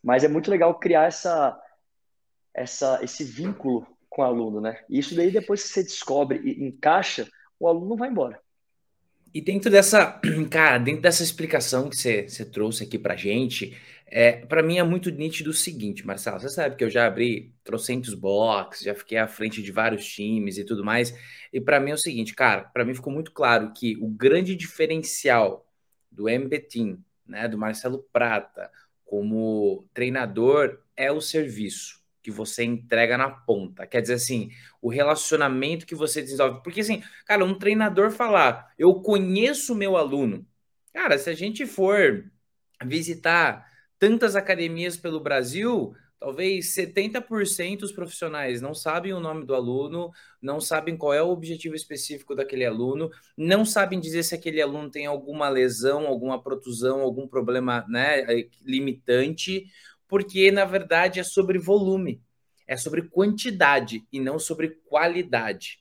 Mas 0.03 0.23
é 0.23 0.27
muito 0.27 0.51
legal 0.51 0.77
criar 0.77 1.05
essa, 1.05 1.59
essa, 2.53 2.99
esse 3.01 3.23
vínculo 3.23 3.87
com 4.07 4.21
o 4.21 4.25
aluno, 4.25 4.61
né? 4.61 4.83
E 4.87 4.99
isso 4.99 5.15
daí, 5.15 5.31
depois 5.31 5.63
que 5.63 5.69
você 5.69 5.83
descobre 5.83 6.39
e 6.43 6.63
encaixa, 6.63 7.27
o 7.59 7.67
aluno 7.67 7.89
não 7.89 7.97
vai 7.97 8.09
embora. 8.09 8.39
E 9.35 9.41
dentro 9.41 9.69
dessa, 9.69 10.17
cara, 10.49 10.77
dentro 10.77 11.01
dessa 11.01 11.21
explicação 11.21 11.89
que 11.89 11.97
você, 11.97 12.45
trouxe 12.45 12.85
aqui 12.85 12.97
pra 12.97 13.17
gente, 13.17 13.77
é, 14.07 14.31
para 14.45 14.63
mim 14.63 14.77
é 14.77 14.83
muito 14.83 15.11
nítido 15.11 15.49
o 15.49 15.53
seguinte, 15.53 16.07
Marcelo, 16.07 16.39
você 16.39 16.47
sabe 16.47 16.77
que 16.77 16.83
eu 16.85 16.89
já 16.89 17.05
abri 17.05 17.53
trocentos 17.61 18.13
box, 18.13 18.81
já 18.81 18.95
fiquei 18.95 19.17
à 19.17 19.27
frente 19.27 19.61
de 19.61 19.73
vários 19.73 20.05
times 20.07 20.57
e 20.57 20.63
tudo 20.63 20.85
mais, 20.85 21.13
e 21.51 21.59
para 21.59 21.81
mim 21.81 21.91
é 21.91 21.95
o 21.95 21.97
seguinte, 21.97 22.33
cara, 22.33 22.63
para 22.63 22.85
mim 22.85 22.95
ficou 22.95 23.11
muito 23.11 23.33
claro 23.33 23.73
que 23.73 23.97
o 23.97 24.07
grande 24.07 24.55
diferencial 24.55 25.67
do 26.09 26.29
MB 26.29 26.57
Team, 26.59 27.03
né, 27.27 27.45
do 27.49 27.57
Marcelo 27.57 28.07
Prata, 28.13 28.71
como 29.03 29.85
treinador, 29.93 30.79
é 30.95 31.11
o 31.11 31.19
serviço 31.19 32.04
que 32.25 32.31
você 32.31 32.63
entrega 32.63 33.17
na 33.17 33.29
ponta. 33.29 33.85
Quer 33.85 34.01
dizer 34.01 34.15
assim, 34.15 34.49
o 34.81 34.89
relacionamento 34.89 35.85
que 35.85 35.93
você 35.93 36.21
desenvolve. 36.23 36.63
Porque 36.63 36.81
assim, 36.81 37.03
cara, 37.25 37.45
um 37.45 37.57
treinador 37.57 38.09
falar, 38.09 38.73
eu 38.77 38.95
conheço 38.95 39.73
o 39.73 39.75
meu 39.75 39.95
aluno, 39.95 40.45
Cara, 40.95 41.17
se 41.17 41.29
a 41.29 41.33
gente 41.33 41.65
for 41.65 42.23
visitar 42.85 43.69
tantas 43.99 44.33
academias 44.33 44.95
pelo 44.95 45.19
Brasil, 45.19 45.93
talvez 46.17 46.73
70% 46.73 47.79
dos 47.79 47.91
profissionais 47.91 48.61
não 48.61 48.73
sabem 48.73 49.11
o 49.11 49.19
nome 49.19 49.45
do 49.45 49.53
aluno, 49.53 50.09
não 50.41 50.61
sabem 50.61 50.95
qual 50.95 51.13
é 51.13 51.21
o 51.21 51.31
objetivo 51.31 51.75
específico 51.75 52.33
daquele 52.33 52.65
aluno, 52.65 53.11
não 53.37 53.65
sabem 53.65 53.99
dizer 53.99 54.23
se 54.23 54.33
aquele 54.33 54.61
aluno 54.61 54.89
tem 54.89 55.05
alguma 55.05 55.49
lesão, 55.49 56.07
alguma 56.07 56.41
protusão, 56.41 57.01
algum 57.01 57.27
problema 57.27 57.85
né, 57.89 58.25
limitante, 58.61 59.65
porque 60.07 60.51
na 60.51 60.65
verdade 60.65 61.19
é 61.19 61.23
sobre 61.23 61.57
volume, 61.57 62.21
é 62.67 62.77
sobre 62.77 63.03
quantidade 63.03 64.05
e 64.11 64.19
não 64.19 64.39
sobre 64.39 64.69
qualidade. 64.85 65.79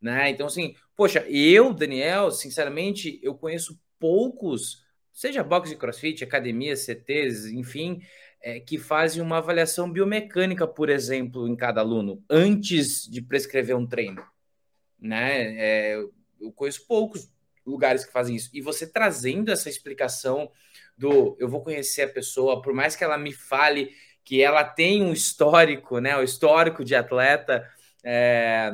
Né? 0.00 0.30
Então, 0.30 0.46
assim, 0.46 0.74
poxa, 0.96 1.20
eu, 1.28 1.72
Daniel, 1.72 2.30
sinceramente, 2.30 3.20
eu 3.22 3.34
conheço 3.34 3.78
poucos, 3.98 4.84
seja 5.12 5.44
boxe 5.44 5.74
e 5.74 5.76
crossfit, 5.76 6.24
academias, 6.24 6.80
CTs, 6.80 7.46
enfim, 7.46 8.00
é, 8.40 8.58
que 8.58 8.78
fazem 8.78 9.22
uma 9.22 9.38
avaliação 9.38 9.90
biomecânica, 9.90 10.66
por 10.66 10.90
exemplo, 10.90 11.46
em 11.46 11.54
cada 11.54 11.80
aluno, 11.80 12.22
antes 12.28 13.08
de 13.08 13.22
prescrever 13.22 13.76
um 13.76 13.86
treino. 13.86 14.24
Né? 14.98 15.56
É, 15.56 15.96
eu 16.40 16.52
conheço 16.52 16.84
poucos 16.86 17.31
lugares 17.64 18.04
que 18.04 18.12
fazem 18.12 18.36
isso. 18.36 18.50
E 18.52 18.60
você 18.60 18.86
trazendo 18.86 19.50
essa 19.50 19.68
explicação 19.68 20.50
do 20.96 21.36
eu 21.38 21.48
vou 21.48 21.62
conhecer 21.62 22.02
a 22.02 22.08
pessoa, 22.08 22.60
por 22.60 22.74
mais 22.74 22.94
que 22.94 23.04
ela 23.04 23.18
me 23.18 23.32
fale 23.32 23.90
que 24.24 24.40
ela 24.40 24.64
tem 24.64 25.02
um 25.02 25.12
histórico, 25.12 25.98
né? 25.98 26.16
O 26.16 26.22
histórico 26.22 26.84
de 26.84 26.94
atleta. 26.94 27.68
É, 28.04 28.72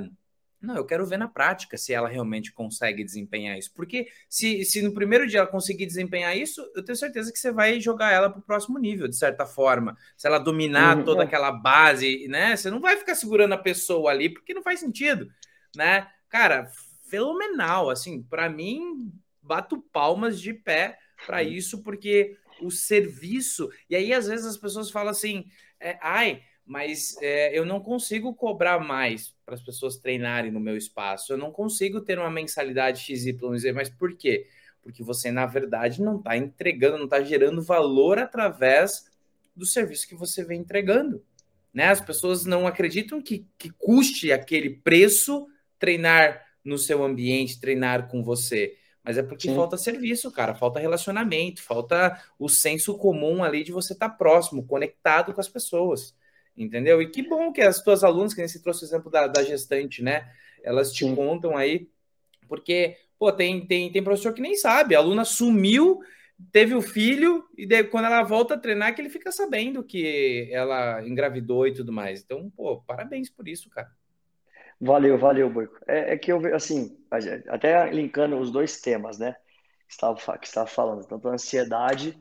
não, 0.60 0.76
eu 0.76 0.84
quero 0.84 1.06
ver 1.06 1.18
na 1.18 1.28
prática 1.28 1.76
se 1.76 1.92
ela 1.92 2.08
realmente 2.08 2.52
consegue 2.52 3.04
desempenhar 3.04 3.56
isso. 3.56 3.72
Porque 3.74 4.08
se, 4.28 4.64
se 4.64 4.82
no 4.82 4.92
primeiro 4.92 5.26
dia 5.26 5.40
ela 5.40 5.46
conseguir 5.46 5.86
desempenhar 5.86 6.36
isso, 6.36 6.68
eu 6.74 6.84
tenho 6.84 6.96
certeza 6.96 7.32
que 7.32 7.38
você 7.38 7.52
vai 7.52 7.80
jogar 7.80 8.12
ela 8.12 8.28
para 8.28 8.40
o 8.40 8.42
próximo 8.42 8.78
nível, 8.78 9.06
de 9.06 9.16
certa 9.16 9.46
forma. 9.46 9.96
Se 10.16 10.26
ela 10.26 10.38
dominar 10.38 10.98
uhum, 10.98 11.04
toda 11.04 11.22
é. 11.22 11.26
aquela 11.26 11.52
base, 11.52 12.26
né? 12.28 12.56
Você 12.56 12.70
não 12.70 12.80
vai 12.80 12.96
ficar 12.96 13.14
segurando 13.14 13.54
a 13.54 13.58
pessoa 13.58 14.10
ali, 14.10 14.28
porque 14.28 14.52
não 14.52 14.62
faz 14.62 14.80
sentido, 14.80 15.30
né? 15.76 16.08
Cara, 16.28 16.70
fenomenal. 17.08 17.90
Assim, 17.90 18.22
para 18.22 18.48
mim, 18.48 19.12
bato 19.42 19.80
palmas 19.92 20.40
de 20.40 20.52
pé 20.52 20.98
para 21.26 21.42
isso, 21.42 21.82
porque 21.82 22.36
o 22.60 22.70
serviço. 22.70 23.70
E 23.88 23.96
aí, 23.96 24.12
às 24.12 24.26
vezes, 24.26 24.46
as 24.46 24.56
pessoas 24.56 24.90
falam 24.90 25.10
assim: 25.10 25.46
é, 25.80 25.98
ai, 26.00 26.42
mas 26.64 27.16
é, 27.22 27.58
eu 27.58 27.64
não 27.64 27.80
consigo 27.80 28.34
cobrar 28.34 28.78
mais 28.78 29.34
para 29.44 29.54
as 29.54 29.62
pessoas 29.62 29.96
treinarem 29.96 30.50
no 30.50 30.60
meu 30.60 30.76
espaço. 30.76 31.32
Eu 31.32 31.38
não 31.38 31.50
consigo 31.50 32.00
ter 32.00 32.18
uma 32.18 32.30
mensalidade 32.30 33.00
XYZ, 33.00 33.72
mas 33.74 33.88
por 33.88 34.14
quê? 34.16 34.46
Porque 34.82 35.02
você, 35.02 35.30
na 35.30 35.46
verdade, 35.46 36.02
não 36.02 36.18
está 36.18 36.36
entregando, 36.36 36.98
não 36.98 37.04
está 37.04 37.22
gerando 37.22 37.62
valor 37.62 38.18
através 38.18 39.10
do 39.56 39.66
serviço 39.66 40.06
que 40.06 40.14
você 40.14 40.44
vem 40.44 40.60
entregando. 40.60 41.24
Né? 41.72 41.86
As 41.88 42.00
pessoas 42.00 42.44
não 42.44 42.66
acreditam 42.66 43.20
que, 43.20 43.46
que 43.58 43.70
custe 43.70 44.32
aquele 44.32 44.70
preço 44.70 45.46
treinar 45.78 46.44
no 46.68 46.78
seu 46.78 47.02
ambiente, 47.02 47.60
treinar 47.60 48.08
com 48.08 48.22
você. 48.22 48.76
Mas 49.02 49.16
é 49.16 49.22
porque 49.22 49.48
Sim. 49.48 49.54
falta 49.54 49.76
serviço, 49.76 50.30
cara, 50.30 50.54
falta 50.54 50.78
relacionamento, 50.78 51.62
falta 51.62 52.22
o 52.38 52.48
senso 52.48 52.96
comum 52.98 53.42
ali 53.42 53.64
de 53.64 53.72
você 53.72 53.94
estar 53.94 54.10
tá 54.10 54.14
próximo, 54.14 54.66
conectado 54.66 55.32
com 55.32 55.40
as 55.40 55.48
pessoas 55.48 56.14
entendeu? 56.58 57.00
E 57.00 57.08
que 57.08 57.22
bom 57.22 57.52
que 57.52 57.60
as 57.60 57.82
tuas 57.82 58.02
alunas, 58.02 58.34
que 58.34 58.40
nem 58.40 58.48
se 58.48 58.62
trouxe 58.62 58.84
o 58.84 58.86
exemplo 58.86 59.10
da, 59.10 59.26
da 59.26 59.42
gestante, 59.42 60.02
né? 60.02 60.30
Elas 60.62 60.92
te 60.92 61.04
Sim. 61.04 61.14
contam 61.14 61.56
aí, 61.56 61.88
porque, 62.48 62.96
pô, 63.18 63.32
tem, 63.32 63.64
tem, 63.66 63.90
tem 63.92 64.02
professor 64.02 64.32
que 64.32 64.42
nem 64.42 64.56
sabe, 64.56 64.94
a 64.94 64.98
aluna 64.98 65.24
sumiu, 65.24 66.00
teve 66.52 66.74
o 66.74 66.82
filho, 66.82 67.44
e 67.56 67.66
daí, 67.66 67.84
quando 67.84 68.06
ela 68.06 68.22
volta 68.22 68.54
a 68.54 68.58
treinar, 68.58 68.94
que 68.94 69.00
ele 69.00 69.10
fica 69.10 69.30
sabendo 69.30 69.84
que 69.84 70.48
ela 70.52 71.06
engravidou 71.06 71.66
e 71.66 71.72
tudo 71.72 71.92
mais. 71.92 72.22
Então, 72.22 72.50
pô, 72.50 72.80
parabéns 72.82 73.30
por 73.30 73.46
isso, 73.46 73.70
cara. 73.70 73.90
Valeu, 74.80 75.18
valeu, 75.18 75.50
Boico. 75.50 75.78
É, 75.86 76.14
é 76.14 76.18
que 76.18 76.30
eu, 76.32 76.54
assim, 76.54 76.96
até 77.48 77.90
linkando 77.90 78.38
os 78.38 78.50
dois 78.50 78.80
temas, 78.80 79.18
né? 79.18 79.34
Que 79.86 79.92
estava, 79.92 80.38
que 80.38 80.46
estava 80.46 80.66
falando, 80.66 81.06
tanto 81.06 81.28
a 81.28 81.32
ansiedade 81.32 82.16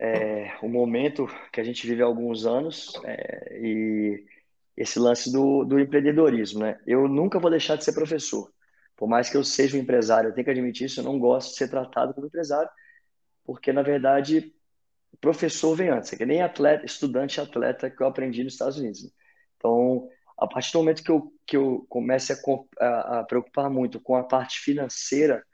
é, 0.00 0.56
o 0.62 0.68
momento 0.68 1.26
que 1.52 1.60
a 1.60 1.64
gente 1.64 1.86
vive 1.86 2.02
há 2.02 2.06
alguns 2.06 2.46
anos 2.46 2.94
é, 3.04 3.58
e 3.60 4.24
esse 4.74 4.98
lance 4.98 5.30
do, 5.30 5.62
do 5.64 5.78
empreendedorismo, 5.78 6.60
né? 6.60 6.80
Eu 6.86 7.06
nunca 7.06 7.38
vou 7.38 7.50
deixar 7.50 7.76
de 7.76 7.84
ser 7.84 7.92
professor. 7.92 8.50
Por 8.96 9.06
mais 9.06 9.28
que 9.28 9.36
eu 9.36 9.44
seja 9.44 9.76
um 9.76 9.80
empresário, 9.80 10.30
eu 10.30 10.34
tenho 10.34 10.44
que 10.46 10.50
admitir 10.50 10.86
isso, 10.86 11.00
eu 11.00 11.04
não 11.04 11.18
gosto 11.18 11.50
de 11.50 11.56
ser 11.56 11.68
tratado 11.68 12.14
como 12.14 12.26
empresário, 12.26 12.70
porque, 13.44 13.72
na 13.72 13.82
verdade, 13.82 14.54
professor 15.20 15.76
vem 15.76 15.90
antes. 15.90 16.12
É 16.12 16.16
que 16.16 16.24
nem 16.24 16.40
atleta, 16.40 16.86
estudante 16.86 17.40
atleta 17.40 17.90
que 17.90 18.02
eu 18.02 18.06
aprendi 18.06 18.42
nos 18.42 18.54
Estados 18.54 18.78
Unidos. 18.78 19.04
Né? 19.04 19.10
Então, 19.56 20.08
a 20.40 20.46
partir 20.46 20.72
do 20.72 20.78
momento 20.78 21.04
que 21.04 21.10
eu, 21.10 21.32
que 21.46 21.56
eu 21.56 21.86
comece 21.88 22.32
a, 22.32 22.36
a, 22.80 23.20
a 23.20 23.24
preocupar 23.24 23.68
muito 23.68 24.00
com 24.00 24.16
a 24.16 24.24
parte 24.24 24.58
financeira 24.60 25.44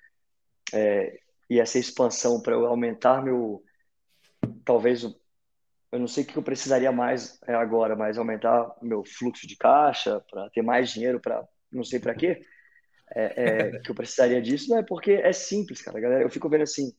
é, 0.72 1.18
e 1.50 1.58
essa 1.58 1.78
expansão 1.78 2.40
para 2.40 2.54
eu 2.54 2.66
aumentar 2.66 3.22
meu, 3.22 3.64
talvez 4.64 5.02
eu 5.02 5.98
não 5.98 6.06
sei 6.06 6.22
o 6.22 6.26
que 6.26 6.36
eu 6.36 6.42
precisaria 6.42 6.92
mais 6.92 7.38
é, 7.46 7.54
agora, 7.54 7.96
mas 7.96 8.16
aumentar 8.16 8.72
meu 8.80 9.04
fluxo 9.04 9.46
de 9.46 9.56
caixa 9.56 10.20
para 10.30 10.48
ter 10.50 10.62
mais 10.62 10.90
dinheiro 10.90 11.20
para 11.20 11.44
não 11.72 11.82
sei 11.82 11.98
para 11.98 12.14
quê, 12.14 12.40
é, 13.14 13.72
é, 13.74 13.78
que 13.82 13.90
eu 13.90 13.94
precisaria 13.94 14.40
disso, 14.40 14.70
não 14.70 14.78
é 14.78 14.82
porque 14.84 15.12
é 15.12 15.32
simples, 15.32 15.82
cara, 15.82 15.98
galera. 15.98 16.22
Eu 16.22 16.30
fico 16.30 16.48
vendo 16.48 16.62
assim 16.62 16.92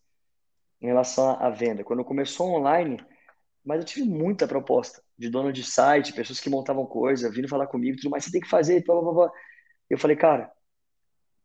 em 0.81 0.87
relação 0.87 1.41
à 1.41 1.49
venda. 1.49 1.83
Quando 1.83 2.03
começou 2.03 2.49
online, 2.49 2.97
mas 3.67 3.79
eu 3.79 3.85
tive 3.85 4.07
muita 4.07 4.47
proposta 4.47 5.03
de 5.17 5.29
dono 5.29 5.51
de 5.51 5.61
site, 5.61 6.13
pessoas 6.13 6.39
que 6.39 6.49
montavam 6.49 6.85
coisa, 6.85 7.29
vindo 7.29 7.49
falar 7.49 7.67
comigo, 7.67 7.97
tudo 7.97 8.09
mais, 8.09 8.23
você 8.23 8.31
tem 8.31 8.39
que 8.39 8.47
fazer, 8.47 8.81
blá, 8.85 9.01
blá, 9.01 9.11
blá. 9.11 9.31
Eu 9.89 9.97
falei, 9.97 10.15
cara, 10.15 10.49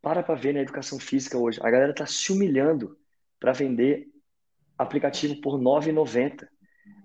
para 0.01 0.23
para 0.23 0.35
ver 0.35 0.53
na 0.53 0.61
educação 0.61 0.97
física 0.97 1.37
hoje. 1.37 1.59
A 1.61 1.69
galera 1.69 1.93
tá 1.93 2.05
se 2.05 2.31
humilhando 2.31 2.97
para 3.39 3.51
vender 3.51 4.07
aplicativo 4.77 5.41
por 5.41 5.57
R$ 5.57 5.63
9,90. 5.63 6.47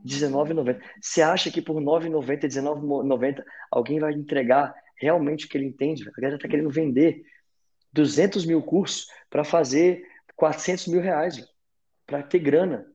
R$19,90. 0.04 0.80
Você 1.00 1.20
acha 1.20 1.50
que 1.50 1.60
por 1.60 1.76
R$ 1.76 1.84
9,90, 1.84 2.42
R$19,90 2.42 3.44
alguém 3.72 3.98
vai 3.98 4.12
entregar 4.12 4.72
realmente 4.96 5.46
o 5.46 5.48
que 5.48 5.58
ele 5.58 5.66
entende? 5.66 6.08
A 6.08 6.12
galera 6.12 6.36
está 6.36 6.48
querendo 6.48 6.70
vender 6.70 7.22
200 7.92 8.46
mil 8.46 8.62
cursos 8.62 9.08
para 9.28 9.42
fazer 9.42 10.02
400 10.36 10.86
mil 10.86 11.00
reais, 11.00 11.44
para 12.06 12.22
ter 12.22 12.38
grana. 12.38 12.86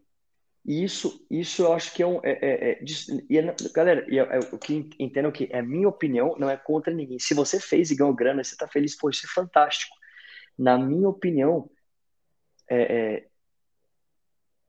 E 0.65 0.83
isso, 0.83 1.25
isso 1.29 1.63
eu 1.63 1.73
acho 1.73 1.93
que 1.93 2.01
é 2.01 2.07
um. 2.07 2.19
É, 2.23 2.31
é, 2.31 2.71
é, 2.71 3.37
é, 3.37 3.55
galera, 3.73 4.05
é, 4.09 4.39
o 4.53 4.57
que 4.57 4.89
entendam 4.97 5.31
que 5.31 5.49
é 5.51 5.61
minha 5.61 5.89
opinião, 5.89 6.35
não 6.39 6.49
é 6.49 6.55
contra 6.55 6.93
ninguém. 6.93 7.19
Se 7.19 7.33
você 7.33 7.59
fez 7.59 7.91
e 7.91 7.95
ganhou 7.95 8.13
grana, 8.13 8.43
você 8.43 8.55
está 8.55 8.67
feliz, 8.67 8.95
pô, 8.95 9.09
isso 9.09 9.25
é 9.25 9.29
fantástico. 9.29 9.93
Na 10.57 10.77
minha 10.77 11.09
opinião, 11.09 11.69
é, 12.69 13.15
é 13.15 13.27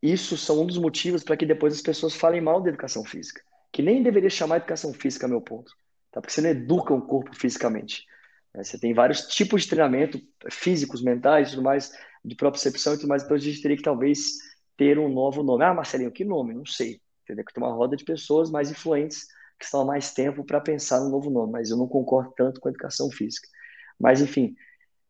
isso 0.04 0.36
são 0.36 0.60
um 0.60 0.66
dos 0.66 0.76
motivos 0.76 1.24
para 1.24 1.34
que 1.34 1.46
depois 1.46 1.72
as 1.72 1.80
pessoas 1.80 2.14
falem 2.14 2.38
mal 2.38 2.60
da 2.60 2.68
educação 2.68 3.02
física, 3.04 3.40
que 3.72 3.80
nem 3.80 4.02
deveria 4.02 4.28
chamar 4.28 4.58
educação 4.58 4.92
física, 4.92 5.26
meu 5.26 5.40
ponto, 5.40 5.72
tá? 6.12 6.20
porque 6.20 6.30
você 6.30 6.42
não 6.42 6.50
educa 6.50 6.92
um 6.92 7.00
corpo 7.00 7.34
fisicamente. 7.34 8.04
Né? 8.52 8.62
Você 8.62 8.78
tem 8.78 8.92
vários 8.92 9.22
tipos 9.22 9.62
de 9.62 9.68
treinamento, 9.70 10.20
físicos, 10.50 11.02
mentais, 11.02 11.52
tudo 11.52 11.62
mais, 11.62 11.90
de 12.22 12.34
propriocepção 12.34 12.92
e 12.92 12.96
tudo 12.98 13.08
mais, 13.08 13.22
então 13.22 13.34
a 13.34 13.40
gente 13.40 13.62
teria 13.62 13.78
que 13.78 13.82
talvez 13.82 14.34
ter 14.76 14.98
um 14.98 15.08
novo 15.08 15.42
nome. 15.42 15.64
Ah, 15.64 15.74
Marcelinho, 15.74 16.12
que 16.12 16.24
nome? 16.24 16.54
Não 16.54 16.66
sei. 16.66 17.00
Entendeu? 17.22 17.44
Que 17.44 17.52
tem 17.52 17.62
uma 17.62 17.72
roda 17.72 17.96
de 17.96 18.04
pessoas 18.04 18.50
mais 18.50 18.70
influentes 18.70 19.26
que 19.58 19.64
estão 19.64 19.82
há 19.82 19.84
mais 19.84 20.12
tempo 20.12 20.44
para 20.44 20.60
pensar 20.60 21.00
no 21.00 21.10
novo 21.10 21.30
nome, 21.30 21.52
mas 21.52 21.70
eu 21.70 21.76
não 21.76 21.88
concordo 21.88 22.32
tanto 22.36 22.60
com 22.60 22.68
a 22.68 22.70
educação 22.70 23.10
física. 23.10 23.48
Mas, 23.98 24.20
enfim, 24.20 24.54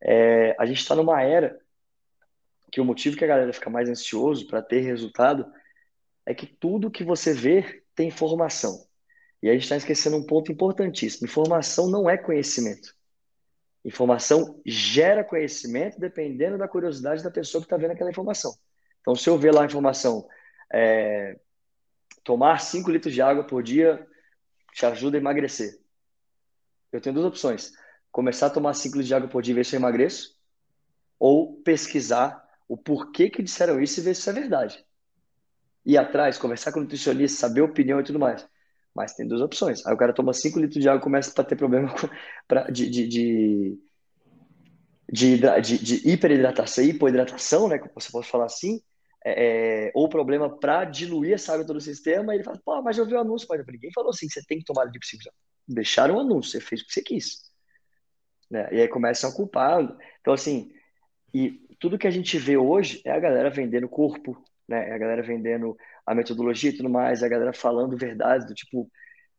é, 0.03 0.55
a 0.59 0.67
gente 0.67 0.79
está 0.79 0.95
numa 0.95 1.23
era 1.23 1.59
que 2.71 2.81
o 2.81 2.85
motivo 2.85 3.17
que 3.17 3.25
a 3.25 3.29
galera 3.29 3.53
fica 3.53 3.71
mais 3.71 3.89
ansioso 3.89 4.47
para 4.47 4.63
ter 4.63 4.81
resultado 4.81 5.51
é 6.27 6.35
que 6.35 6.47
tudo 6.47 6.91
que 6.91 7.05
você 7.05 7.33
vê 7.33 7.83
tem 7.95 8.09
informação. 8.09 8.87
E 9.43 9.49
a 9.49 9.53
gente 9.53 9.63
está 9.63 9.77
esquecendo 9.77 10.17
um 10.17 10.27
ponto 10.27 10.51
importantíssimo: 10.51 11.27
informação 11.27 11.89
não 11.89 12.09
é 12.09 12.17
conhecimento. 12.17 12.95
Informação 13.85 14.61
gera 14.65 15.23
conhecimento 15.23 16.01
dependendo 16.01 16.57
da 16.57 16.67
curiosidade 16.67 17.23
da 17.23 17.31
pessoa 17.31 17.61
que 17.61 17.67
está 17.67 17.77
vendo 17.77 17.91
aquela 17.91 18.11
informação. 18.11 18.55
Então, 19.05 19.15
se 19.15 19.29
eu 19.29 19.37
ver 19.37 19.53
lá 19.53 19.63
a 19.63 19.67
informação, 19.67 20.27
é, 20.73 21.39
tomar 22.25 22.59
5 22.59 22.91
litros 22.91 23.13
de 23.13 23.21
água 23.21 23.45
por 23.45 23.63
dia 23.63 24.05
te 24.73 24.87
ajuda 24.87 25.19
a 25.19 25.21
emagrecer. 25.21 25.79
Eu 26.91 27.03
tenho 27.03 27.15
duas 27.15 27.27
opções: 27.27 27.71
começar 28.11 28.47
a 28.47 28.51
tomar 28.51 28.73
5 28.73 28.95
litros 28.95 29.07
de 29.07 29.15
água 29.15 29.29
por 29.29 29.43
dia 29.43 29.53
e 29.53 29.57
ver 29.57 29.67
se 29.67 29.77
eu 29.77 29.79
emagreço, 29.79 30.35
ou 31.19 31.61
pesquisar 31.61 32.43
o 32.67 32.79
porquê 32.79 33.29
que 33.29 33.43
disseram 33.43 33.79
isso 33.79 34.01
e 34.01 34.03
ver 34.03 34.15
se 34.15 34.21
isso 34.21 34.31
é 34.31 34.33
verdade. 34.33 34.83
Ir 35.85 35.99
atrás, 35.99 36.39
conversar 36.39 36.73
com 36.73 36.79
o 36.79 36.83
nutricionista, 36.83 37.41
saber 37.41 37.61
a 37.61 37.65
opinião 37.65 38.01
e 38.01 38.05
tudo 38.05 38.19
mais. 38.19 38.49
Mas 38.95 39.13
tem 39.13 39.29
duas 39.29 39.43
opções. 39.43 39.85
Aí 39.85 39.93
o 39.93 39.99
cara 39.99 40.15
toma 40.15 40.33
5 40.33 40.59
litros 40.59 40.83
de 40.83 40.89
água 40.89 40.99
e 40.99 41.03
começa 41.03 41.31
a 41.39 41.45
ter 41.45 41.57
problema 41.57 41.95
pra, 42.49 42.71
de, 42.71 42.89
de, 42.89 43.07
de, 43.07 43.79
de, 45.13 45.37
de, 45.37 45.79
de 45.79 46.09
hiperidratação, 46.09 46.85
hipoidratação, 46.85 47.69
né, 47.69 47.79
que 47.79 47.93
você 47.95 48.11
pode 48.11 48.29
falar 48.29 48.47
assim, 48.47 48.81
é, 49.25 49.87
é 49.87 49.93
ou 49.95 50.09
problema 50.09 50.49
para 50.59 50.85
diluir 50.85 51.35
essa 51.35 51.55
água 51.55 51.67
todo 51.67 51.77
o 51.77 51.81
sistema, 51.81 52.35
ele 52.35 52.45
fala, 52.45 52.61
pô, 52.65 52.83
mas 52.83 52.99
eu 52.99 53.07
vi 53.07 53.15
o 53.15 53.21
anúncio, 53.21 53.47
mas 53.49 53.65
ninguém 53.67 53.91
falou 53.93 54.11
assim, 54.11 54.29
você 54.29 54.43
tem 54.47 54.59
que 54.59 54.65
tomar 54.65 54.85
lipiciclina. 54.85 55.33
Deixaram 55.67 56.17
o 56.17 56.21
anúncio, 56.21 56.53
você 56.53 56.61
fez 56.61 56.83
o 56.83 56.87
que 56.87 56.93
você 56.93 57.03
quis. 57.03 57.43
Né? 58.51 58.69
E 58.73 58.81
aí 58.81 58.89
começam 58.89 59.31
a 59.31 59.35
culpar. 59.35 59.83
Então, 60.21 60.35
assim, 60.35 60.71
e 61.33 61.65
tudo 61.81 61.99
que 61.99 62.07
a 62.07 62.11
gente 62.11 62.39
vê 62.39 62.57
hoje 62.57 63.01
é 63.05 63.11
a 63.11 63.19
galera 63.19 63.51
vendendo 63.51 63.89
corpo, 63.89 64.41
né? 64.69 64.91
É 64.91 64.95
a 64.95 64.99
galera 64.99 65.23
vendendo 65.23 65.77
a 66.07 66.15
metodologia 66.15 66.71
e 66.71 66.77
tudo 66.77 66.89
mais, 66.89 67.23
é 67.23 67.27
a 67.27 67.29
galera 67.29 67.53
falando 67.53 67.97
verdades 67.97 68.47
do 68.47 68.55
tipo, 68.55 68.91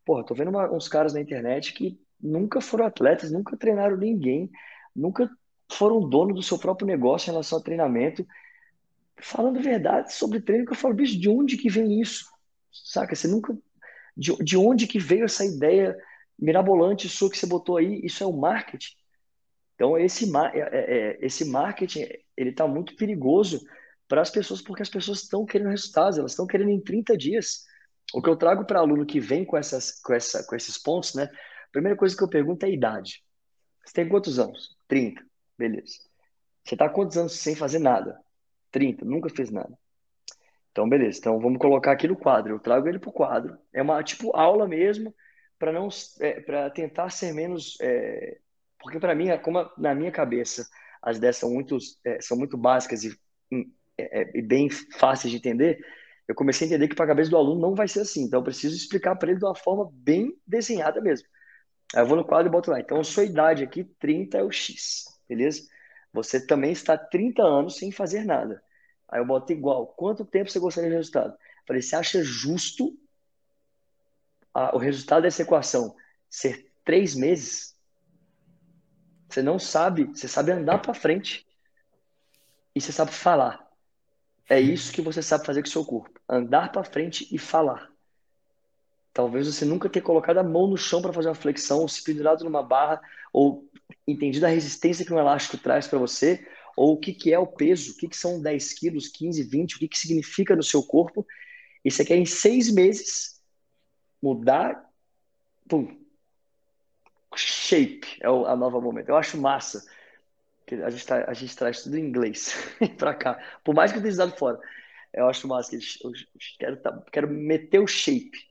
porra, 0.06 0.26
tô 0.26 0.34
vendo 0.34 0.50
uma, 0.50 0.72
uns 0.72 0.88
caras 0.88 1.14
na 1.14 1.22
internet 1.22 1.74
que 1.74 2.00
nunca 2.20 2.60
foram 2.62 2.86
atletas, 2.86 3.32
nunca 3.32 3.58
treinaram 3.58 3.98
ninguém, 3.98 4.50
nunca 4.96 5.30
foram 5.72 6.08
dono 6.08 6.34
do 6.34 6.44
seu 6.44 6.58
próprio 6.58 6.88
negócio 6.88 7.30
em 7.30 7.32
relação 7.32 7.58
ao 7.58 7.64
treinamento, 7.64 8.26
falando 9.22 9.62
verdade 9.62 10.14
sobre 10.14 10.42
treino, 10.42 10.66
que 10.66 10.72
eu 10.72 10.78
falo, 10.78 10.94
bicho, 10.94 11.20
de 11.20 11.30
onde 11.30 11.58
que 11.58 11.70
vem 11.70 12.02
isso? 12.02 12.26
Saca? 12.72 13.16
Você 13.16 13.28
nunca. 13.28 13.58
De, 14.16 14.36
de 14.38 14.58
onde 14.58 14.88
que 14.88 15.00
veio 15.00 15.26
essa 15.26 15.46
ideia 15.46 15.96
mirabolante 16.38 17.10
sua 17.10 17.30
que 17.30 17.38
você 17.38 17.46
botou 17.46 17.78
aí? 17.78 18.02
Isso 18.04 18.24
é 18.24 18.28
o 18.28 18.34
marketing. 18.34 18.96
Então, 19.76 19.98
esse, 19.98 20.26
é, 20.54 20.60
é, 20.60 20.98
é, 20.98 21.26
esse 21.26 21.46
marketing, 21.46 22.08
ele 22.36 22.52
está 22.52 22.66
muito 22.68 22.96
perigoso 22.96 23.62
para 24.08 24.22
as 24.22 24.30
pessoas, 24.30 24.62
porque 24.62 24.82
as 24.82 24.90
pessoas 24.90 25.24
estão 25.24 25.46
querendo 25.46 25.70
resultados, 25.70 26.18
elas 26.18 26.32
estão 26.32 26.48
querendo 26.48 26.70
em 26.70 26.80
30 26.80 27.18
dias. 27.18 27.66
O 28.14 28.22
que 28.22 28.30
eu 28.30 28.38
trago 28.38 28.66
para 28.66 28.80
aluno 28.80 29.06
que 29.06 29.20
vem 29.20 29.44
com, 29.44 29.58
essas, 29.58 30.00
com, 30.02 30.14
essa, 30.14 30.46
com 30.46 30.56
esses 30.56 30.78
pontos, 30.78 31.14
né? 31.14 31.24
A 31.24 31.72
primeira 31.72 31.98
coisa 31.98 32.16
que 32.16 32.24
eu 32.24 32.30
pergunto 32.30 32.66
é 32.66 32.70
a 32.70 32.72
idade. 32.72 33.24
Você 33.84 33.94
tem 33.94 34.08
quantos 34.08 34.40
anos? 34.40 34.78
30. 34.88 35.22
Beleza. 35.58 36.00
Você 36.64 36.76
está 36.76 36.90
quantos 36.90 37.18
anos 37.18 37.34
sem 37.34 37.56
fazer 37.56 37.80
nada? 37.80 38.18
30. 38.76 39.06
Nunca 39.06 39.30
fez 39.30 39.50
nada. 39.50 39.74
Então, 40.70 40.90
beleza. 40.90 41.20
Então, 41.20 41.40
vamos 41.40 41.58
colocar 41.58 41.94
aqui 41.94 42.10
no 42.10 42.18
quadro. 42.18 42.54
Eu 42.54 42.60
trago 42.60 42.90
ele 42.90 43.00
para 43.00 43.10
o 43.10 43.14
quadro. 43.14 43.58
É 43.72 43.82
uma, 43.82 44.04
tipo, 44.04 44.36
aula 44.36 44.68
mesmo, 44.68 45.16
para 45.58 45.72
não 45.72 45.88
é, 46.20 46.42
para 46.42 46.70
tentar 46.70 47.10
ser 47.10 47.34
menos... 47.34 47.78
É... 47.80 48.38
porque, 48.78 49.00
para 49.00 49.16
mim, 49.16 49.28
como 49.42 49.66
na 49.78 49.96
minha 49.96 50.12
cabeça, 50.12 50.68
as 51.02 51.16
ideias 51.16 51.38
são 51.38 51.50
muito, 51.50 51.78
é, 52.04 52.20
são 52.20 52.38
muito 52.38 52.58
básicas 52.58 53.06
e, 53.06 53.18
hum, 53.50 53.64
é, 53.98 54.24
é, 54.24 54.32
e 54.38 54.42
bem 54.42 54.70
fáceis 54.70 55.32
de 55.32 55.38
entender, 55.38 55.80
eu 56.28 56.36
comecei 56.36 56.68
a 56.68 56.68
entender 56.68 56.90
que 56.90 56.96
para 56.96 57.06
a 57.06 57.08
cabeça 57.08 57.30
do 57.30 57.38
aluno 57.38 57.62
não 57.62 57.76
vai 57.76 57.88
ser 57.88 58.02
assim. 58.02 58.24
Então, 58.24 58.42
eu 58.42 58.44
preciso 58.44 58.76
explicar 58.76 59.16
para 59.16 59.30
ele 59.30 59.40
de 59.40 59.46
uma 59.46 59.56
forma 59.56 59.90
bem 59.94 60.36
desenhada 60.46 61.00
mesmo. 61.00 61.26
Aí 61.96 62.02
eu 62.02 62.08
vou 62.08 62.18
no 62.18 62.26
quadro 62.26 62.50
e 62.50 62.52
boto 62.52 62.72
lá. 62.72 62.82
Então, 62.82 63.02
sua 63.06 63.24
idade 63.24 63.64
aqui, 63.64 63.86
30 64.00 64.40
é 64.40 64.44
o 64.44 64.52
X, 64.52 65.06
beleza? 65.30 65.62
Você 66.16 66.40
também 66.40 66.72
está 66.72 66.98
30 66.98 67.44
anos 67.44 67.76
sem 67.76 67.92
fazer 67.92 68.24
nada. 68.24 68.64
Aí 69.08 69.20
eu 69.20 69.26
boto 69.26 69.52
igual. 69.52 69.88
Quanto 69.88 70.26
tempo 70.26 70.50
você 70.50 70.60
gostaria 70.60 70.90
de 70.90 70.96
resultado? 70.96 71.38
falei, 71.68 71.82
você 71.82 71.96
acha 71.96 72.24
justo 72.24 72.98
a, 74.54 74.76
o 74.76 74.80
resultado 74.80 75.24
dessa 75.24 75.42
equação 75.42 75.96
ser 76.30 76.72
três 76.86 77.16
meses? 77.16 77.76
Você 79.28 79.42
não 79.42 79.60
sabe, 79.60 80.06
você 80.06 80.28
sabe 80.28 80.52
andar 80.52 80.80
para 80.80 80.94
frente 80.94 81.46
e 82.74 82.80
você 82.80 82.92
sabe 82.92 83.12
falar. 83.12 83.70
É 84.48 84.60
isso 84.60 84.94
que 84.94 85.02
você 85.02 85.22
sabe 85.22 85.46
fazer 85.46 85.62
com 85.62 85.68
o 85.68 85.72
seu 85.72 85.84
corpo: 85.84 86.20
andar 86.30 86.72
para 86.72 86.84
frente 86.84 87.28
e 87.30 87.38
falar. 87.38 87.92
Talvez 89.12 89.48
você 89.48 89.66
nunca 89.66 89.90
tenha 89.90 90.04
colocado 90.04 90.38
a 90.38 90.44
mão 90.44 90.68
no 90.68 90.78
chão 90.78 91.02
para 91.02 91.14
fazer 91.14 91.30
uma 91.30 91.36
flexão, 91.36 91.80
ou 91.80 91.88
se 91.88 92.04
pendurado 92.04 92.44
numa 92.44 92.62
barra, 92.62 93.02
ou 93.34 93.68
entendido 94.08 94.46
a 94.46 94.50
resistência 94.50 95.06
que 95.06 95.14
um 95.14 95.20
elástico 95.20 95.58
traz 95.58 95.88
para 95.88 96.00
você, 96.00 96.46
ou 96.76 96.94
o 96.94 97.00
que, 97.00 97.14
que 97.14 97.34
é 97.34 97.40
o 97.40 97.48
peso, 97.48 97.94
o 97.94 97.98
que, 97.98 98.08
que 98.08 98.18
são 98.18 98.42
10 98.42 98.74
quilos, 98.74 99.08
15, 99.08 99.44
20, 99.44 99.76
o 99.76 99.80
que, 99.80 99.88
que 99.88 99.98
significa 99.98 100.56
no 100.56 100.64
seu 100.64 100.84
corpo. 100.84 101.26
E 101.84 101.92
você 101.92 102.04
quer 102.04 102.18
em 102.18 102.26
seis 102.26 102.72
meses 102.72 103.42
mudar, 104.22 104.90
pum, 105.68 105.98
shape 107.36 108.18
é 108.22 108.28
a 108.28 108.56
nova 108.56 108.80
momento. 108.82 109.10
Eu 109.10 109.18
acho 109.18 109.38
massa 109.38 109.84
a 110.84 110.90
gente, 110.90 111.06
tá, 111.06 111.26
a 111.28 111.34
gente 111.34 111.56
traz 111.56 111.84
tudo 111.84 111.98
em 111.98 112.06
inglês 112.06 112.54
para 112.98 113.14
cá. 113.14 113.40
Por 113.64 113.76
mais 113.76 113.92
que 113.92 113.98
eu 113.98 114.02
tenha 114.02 114.10
estudado 114.10 114.38
fora, 114.38 114.60
eu 115.14 115.28
acho 115.28 115.48
massa 115.48 115.70
que 115.70 115.78
eu, 116.04 116.12
quero, 116.58 116.78
tá, 116.78 117.04
quero 117.12 117.30
meter 117.30 117.80
o 117.80 117.88
shape. 117.88 118.50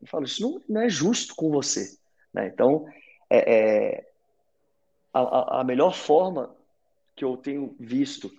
Eu 0.00 0.06
falo, 0.06 0.24
isso 0.24 0.42
não, 0.42 0.62
não 0.68 0.80
é 0.82 0.88
justo 0.88 1.34
com 1.34 1.50
você. 1.50 1.96
Né? 2.34 2.48
Então, 2.48 2.86
é, 3.30 3.54
é 3.54 4.11
a, 5.12 5.60
a 5.60 5.64
melhor 5.64 5.94
forma 5.94 6.54
que 7.14 7.24
eu 7.24 7.36
tenho 7.36 7.76
visto 7.78 8.32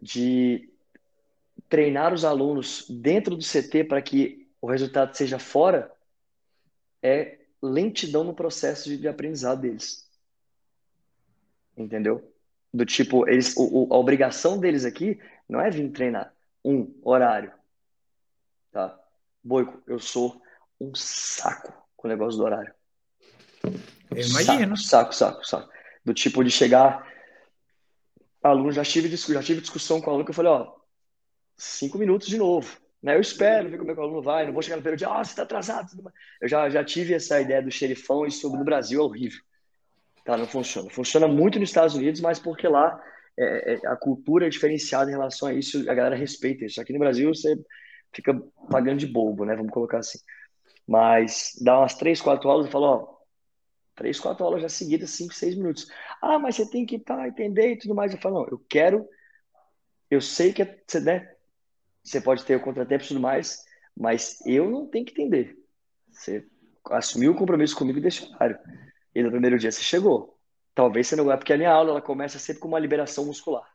de 0.00 0.68
treinar 1.68 2.12
os 2.12 2.24
alunos 2.24 2.86
dentro 2.88 3.36
do 3.36 3.44
CT 3.44 3.84
para 3.84 4.02
que 4.02 4.48
o 4.60 4.66
resultado 4.66 5.14
seja 5.16 5.38
fora 5.38 5.90
é 7.02 7.38
lentidão 7.62 8.24
no 8.24 8.34
processo 8.34 8.88
de, 8.88 8.98
de 8.98 9.08
aprendizado 9.08 9.62
deles. 9.62 10.08
Entendeu? 11.76 12.32
Do 12.72 12.84
tipo, 12.84 13.28
eles, 13.28 13.54
o, 13.56 13.88
a 13.92 13.96
obrigação 13.96 14.58
deles 14.58 14.84
aqui 14.84 15.20
não 15.48 15.60
é 15.60 15.70
vir 15.70 15.90
treinar. 15.90 16.34
Um, 16.64 16.94
horário. 17.02 17.52
Tá? 18.70 18.98
Boico, 19.42 19.82
eu 19.86 19.98
sou 19.98 20.40
um 20.80 20.94
saco 20.94 21.72
com 21.96 22.06
o 22.06 22.10
negócio 22.10 22.38
do 22.38 22.44
horário. 22.44 22.74
Eu 23.64 24.26
imagino. 24.26 24.76
Saco, 24.76 25.14
saco, 25.14 25.14
saco, 25.14 25.46
saco. 25.46 25.72
Do 26.04 26.12
tipo 26.12 26.42
de 26.42 26.50
chegar. 26.50 27.06
Aluno, 28.42 28.72
já 28.72 28.84
tive, 28.84 29.14
já 29.16 29.42
tive 29.42 29.60
discussão 29.60 30.00
com 30.00 30.08
o 30.08 30.10
aluno 30.10 30.24
que 30.24 30.30
eu 30.30 30.34
falei, 30.34 30.50
ó, 30.50 30.72
cinco 31.56 31.96
minutos 31.98 32.26
de 32.26 32.36
novo. 32.36 32.76
Né? 33.02 33.16
Eu 33.16 33.20
espero 33.20 33.70
ver 33.70 33.78
como 33.78 33.90
é 33.90 33.94
que 33.94 34.00
o 34.00 34.02
aluno 34.02 34.22
vai, 34.22 34.46
não 34.46 34.52
vou 34.52 34.62
chegar 34.62 34.76
no 34.76 34.82
período 34.82 34.98
de, 34.98 35.04
ah, 35.04 35.22
você 35.22 35.30
está 35.30 35.42
atrasado. 35.42 35.90
Eu 36.40 36.48
já, 36.48 36.68
já 36.68 36.84
tive 36.84 37.14
essa 37.14 37.40
ideia 37.40 37.62
do 37.62 37.70
xerifão 37.70 38.26
e 38.26 38.30
sobre 38.30 38.58
no 38.58 38.64
Brasil 38.64 39.00
é 39.00 39.04
horrível. 39.04 39.40
Tá, 40.24 40.36
não 40.36 40.46
funciona. 40.46 40.90
Funciona 40.90 41.26
muito 41.26 41.58
nos 41.58 41.68
Estados 41.68 41.94
Unidos, 41.94 42.20
mas 42.20 42.38
porque 42.38 42.68
lá 42.68 43.00
é, 43.38 43.74
é, 43.74 43.88
a 43.88 43.96
cultura 43.96 44.46
é 44.46 44.50
diferenciada 44.50 45.10
em 45.10 45.14
relação 45.14 45.48
a 45.48 45.54
isso, 45.54 45.78
a 45.90 45.94
galera 45.94 46.14
respeita 46.14 46.64
isso. 46.64 46.80
Aqui 46.80 46.92
no 46.92 46.98
Brasil 46.98 47.34
você 47.34 47.56
fica 48.12 48.34
pagando 48.70 48.98
de 48.98 49.06
bobo, 49.06 49.44
né? 49.44 49.56
Vamos 49.56 49.72
colocar 49.72 49.98
assim. 49.98 50.18
Mas 50.86 51.52
dá 51.60 51.78
umas 51.78 51.94
três, 51.94 52.20
quatro 52.20 52.48
aulas 52.48 52.68
e 52.68 52.70
fala, 52.70 52.86
ó, 52.88 53.16
três, 53.94 54.18
quatro 54.18 54.44
aulas 54.44 54.62
já 54.62 54.68
seguidas, 54.68 55.10
cinco, 55.10 55.34
seis 55.34 55.54
minutos. 55.54 55.88
Ah, 56.20 56.38
mas 56.38 56.56
você 56.56 56.68
tem 56.68 56.86
que 56.86 56.98
tá, 56.98 57.26
entender 57.26 57.72
e 57.72 57.78
tudo 57.78 57.94
mais. 57.94 58.12
Eu 58.12 58.18
falo, 58.18 58.40
não, 58.40 58.48
eu 58.48 58.58
quero, 58.68 59.08
eu 60.10 60.20
sei 60.20 60.52
que 60.52 60.64
você, 60.86 61.00
né, 61.00 61.34
você 62.02 62.20
pode 62.20 62.44
ter 62.44 62.56
o 62.56 62.60
contratempo 62.60 63.04
e 63.04 63.08
tudo 63.08 63.20
mais, 63.20 63.64
mas 63.96 64.38
eu 64.46 64.70
não 64.70 64.86
tenho 64.86 65.04
que 65.04 65.12
entender. 65.12 65.56
Você 66.10 66.46
assumiu 66.90 67.32
o 67.32 67.36
compromisso 67.36 67.76
comigo 67.76 68.00
desse 68.00 68.24
horário. 68.24 68.58
E 69.14 69.22
no 69.22 69.30
primeiro 69.30 69.58
dia 69.58 69.70
você 69.70 69.82
chegou. 69.82 70.38
Talvez 70.74 71.06
você 71.06 71.16
não 71.16 71.24
vai, 71.24 71.36
porque 71.36 71.52
a 71.52 71.56
minha 71.56 71.70
aula 71.70 71.90
ela 71.90 72.02
começa 72.02 72.38
sempre 72.38 72.60
com 72.60 72.68
uma 72.68 72.78
liberação 72.78 73.26
muscular. 73.26 73.66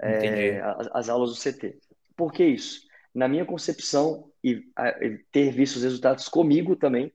É, 0.00 0.60
as, 0.60 0.88
as, 0.92 1.08
aulas 1.08 1.30
do 1.30 1.36
CT. 1.36 1.78
Por 2.16 2.32
que 2.32 2.44
isso? 2.44 2.86
Na 3.14 3.26
minha 3.26 3.44
concepção, 3.44 4.30
e, 4.42 4.62
a, 4.76 4.88
e 5.04 5.18
ter 5.32 5.50
visto 5.50 5.76
os 5.76 5.82
resultados 5.82 6.28
comigo 6.28 6.76
também, 6.76 7.12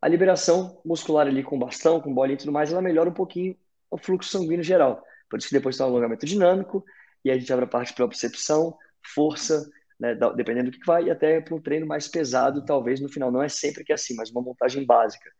a 0.00 0.08
liberação 0.08 0.80
muscular 0.84 1.26
ali 1.26 1.42
com 1.42 1.58
bastão, 1.58 2.00
com 2.00 2.14
bolinha 2.14 2.34
e 2.34 2.38
tudo 2.38 2.52
mais, 2.52 2.72
ela 2.72 2.82
melhora 2.82 3.10
um 3.10 3.14
pouquinho 3.14 3.56
o 3.90 3.98
fluxo 3.98 4.30
sanguíneo 4.30 4.62
geral. 4.62 5.02
Por 5.28 5.38
isso 5.38 5.48
que 5.48 5.54
depois 5.54 5.76
tem 5.76 5.84
um 5.84 5.88
alongamento 5.88 6.24
dinâmico, 6.24 6.84
e 7.24 7.30
a 7.30 7.38
gente 7.38 7.52
abre 7.52 7.64
a 7.64 7.68
parte 7.68 7.88
de 7.88 7.94
propriocepção, 7.94 8.76
força, 9.14 9.68
né, 9.98 10.16
dependendo 10.36 10.70
do 10.70 10.78
que 10.78 10.86
vai, 10.86 11.04
e 11.04 11.10
até 11.10 11.40
para 11.40 11.54
um 11.54 11.60
treino 11.60 11.86
mais 11.86 12.06
pesado, 12.06 12.64
talvez 12.64 13.00
no 13.00 13.08
final. 13.08 13.30
Não 13.30 13.42
é 13.42 13.48
sempre 13.48 13.84
que 13.84 13.92
é 13.92 13.94
assim, 13.94 14.14
mas 14.14 14.30
uma 14.30 14.42
montagem 14.42 14.84
básica. 14.84 15.30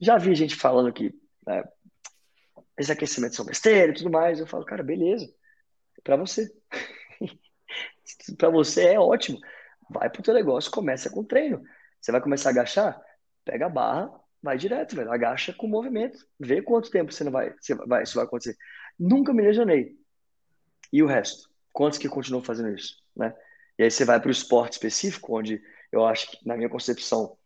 Já 0.00 0.18
vi 0.18 0.34
gente 0.34 0.56
falando 0.56 0.92
que 0.92 1.14
né, 1.46 1.64
esses 2.78 2.90
aquecimentos 2.90 3.36
são 3.36 3.46
besteira 3.46 3.92
e 3.92 3.94
tudo 3.94 4.10
mais. 4.10 4.40
Eu 4.40 4.46
falo, 4.46 4.64
cara, 4.64 4.82
beleza, 4.82 5.32
para 6.02 6.16
você. 6.16 6.52
para 8.36 8.50
você 8.50 8.88
é 8.88 9.00
ótimo. 9.00 9.38
Vai 9.88 10.10
pro 10.10 10.22
teu 10.22 10.34
negócio, 10.34 10.70
começa 10.70 11.08
com 11.08 11.24
treino. 11.24 11.62
Você 12.00 12.10
vai 12.10 12.20
começar 12.20 12.50
a 12.50 12.52
agachar? 12.52 13.00
Pega 13.46 13.66
a 13.66 13.70
barra, 13.70 14.10
vai 14.42 14.58
direto, 14.58 14.94
velho. 14.94 15.10
Agacha 15.10 15.54
com 15.54 15.66
movimento. 15.66 16.18
Vê 16.38 16.60
quanto 16.60 16.90
tempo 16.90 17.12
você 17.12 17.24
não 17.24 17.32
vai, 17.32 17.54
você 17.58 17.74
vai, 17.74 18.02
isso 18.02 18.16
vai 18.16 18.24
acontecer. 18.24 18.56
Nunca 18.98 19.32
me 19.32 19.42
lesionei. 19.42 19.96
E 20.92 21.02
o 21.02 21.06
resto? 21.06 21.48
Quantos 21.72 21.98
que 21.98 22.08
continuam 22.08 22.42
fazendo 22.42 22.74
isso, 22.74 22.96
né? 23.16 23.34
E 23.78 23.84
aí 23.84 23.90
você 23.90 24.04
vai 24.04 24.20
para 24.20 24.28
o 24.28 24.32
esporte 24.32 24.72
específico, 24.72 25.38
onde 25.38 25.62
eu 25.92 26.04
acho 26.04 26.30
que, 26.30 26.46
na 26.46 26.56
minha 26.56 26.68
concepção, 26.68 27.36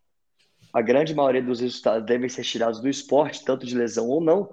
a 0.73 0.81
grande 0.81 1.15
maioria 1.15 1.43
dos 1.43 1.61
resultados 1.61 2.07
devem 2.07 2.29
ser 2.29 2.45
tirados 2.45 2.81
do 2.81 2.89
esporte, 2.89 3.45
tanto 3.45 3.67
de 3.67 3.77
lesão 3.77 4.09
ou 4.09 4.21
não. 4.21 4.53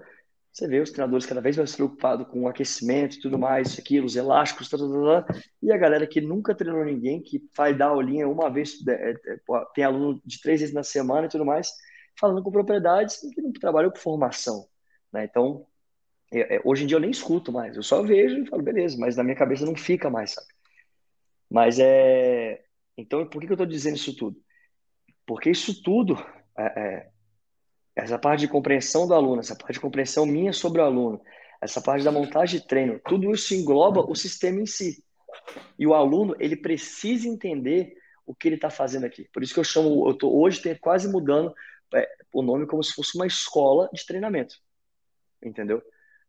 Você 0.57 0.67
vê 0.67 0.79
os 0.81 0.89
treinadores 0.91 1.25
cada 1.27 1.39
vez 1.41 1.55
mais 1.55 1.75
preocupados 1.75 2.27
com 2.27 2.43
o 2.43 2.47
aquecimento 2.47 3.15
e 3.17 3.19
tudo 3.21 3.37
mais, 3.37 3.69
isso 3.69 3.79
aqui, 3.81 3.99
os 3.99 4.15
elásticos, 4.15 4.67
tá, 4.69 4.77
tá, 4.77 4.85
tá, 4.85 5.21
tá, 5.23 5.41
e 5.61 5.71
a 5.71 5.77
galera 5.77 6.07
que 6.07 6.19
nunca 6.19 6.55
treinou 6.55 6.83
ninguém, 6.83 7.21
que 7.21 7.47
vai 7.55 7.75
dar 7.75 7.89
aulinha 7.89 8.27
uma 8.27 8.49
vez, 8.49 8.75
é, 8.87 9.11
é, 9.11 9.39
tem 9.75 9.83
aluno 9.83 10.19
de 10.25 10.41
três 10.41 10.61
vezes 10.61 10.73
na 10.73 10.83
semana 10.83 11.27
e 11.27 11.29
tudo 11.29 11.45
mais, 11.45 11.71
falando 12.19 12.41
com 12.41 12.51
propriedades 12.51 13.19
que 13.33 13.41
não 13.41 13.51
trabalham 13.53 13.91
com 13.91 13.97
formação. 13.97 14.67
Né? 15.13 15.25
Então, 15.25 15.67
É, 16.31 16.57
é, 16.57 16.61
hoje 16.65 16.83
em 16.83 16.87
dia 16.87 16.97
eu 16.97 17.01
nem 17.01 17.11
escuto 17.11 17.51
mais, 17.51 17.75
eu 17.75 17.83
só 17.83 18.01
vejo 18.03 18.37
e 18.43 18.47
falo, 18.47 18.63
beleza, 18.63 18.97
mas 18.97 19.15
na 19.15 19.23
minha 19.23 19.35
cabeça 19.35 19.65
não 19.65 19.75
fica 19.75 20.09
mais, 20.09 20.31
sabe? 20.33 20.47
Mas 21.49 21.79
é. 21.79 22.63
Então, 22.97 23.27
por 23.29 23.39
que, 23.39 23.47
que 23.47 23.53
eu 23.53 23.55
estou 23.55 23.67
dizendo 23.67 23.95
isso 23.97 24.15
tudo? 24.15 24.37
Porque 25.25 25.49
isso 25.49 25.81
tudo, 25.83 26.15
é, 26.57 26.63
é, 26.81 27.11
essa 27.97 28.19
parte 28.19 28.41
de 28.41 28.47
compreensão 28.47 29.07
do 29.07 29.13
aluno, 29.15 29.39
essa 29.39 29.55
parte 29.55 29.73
de 29.73 29.79
compreensão 29.79 30.25
minha 30.25 30.53
sobre 30.53 30.81
o 30.81 30.85
aluno, 30.85 31.19
essa 31.59 31.81
parte 31.81 32.03
da 32.03 32.11
montagem 32.11 32.59
de 32.59 32.67
treino, 32.67 33.01
tudo 33.03 33.31
isso 33.31 33.55
engloba 33.55 34.01
o 34.01 34.15
sistema 34.15 34.61
em 34.61 34.67
si. 34.67 35.03
E 35.79 35.87
o 35.87 35.95
aluno, 35.95 36.35
ele 36.39 36.55
precisa 36.55 37.27
entender 37.27 37.95
o 38.25 38.35
que 38.35 38.47
ele 38.47 38.55
está 38.55 38.69
fazendo 38.69 39.05
aqui. 39.05 39.27
Por 39.33 39.41
isso 39.41 39.53
que 39.53 39.59
eu 39.59 39.63
chamo, 39.63 40.07
eu 40.07 40.11
estou 40.11 40.39
hoje 40.39 40.61
quase 40.75 41.11
mudando 41.11 41.53
é, 41.95 42.07
o 42.31 42.43
nome 42.43 42.67
como 42.67 42.83
se 42.83 42.93
fosse 42.93 43.15
uma 43.15 43.25
escola 43.25 43.89
de 43.91 44.05
treinamento. 44.05 44.55
Entendeu? 45.41 45.81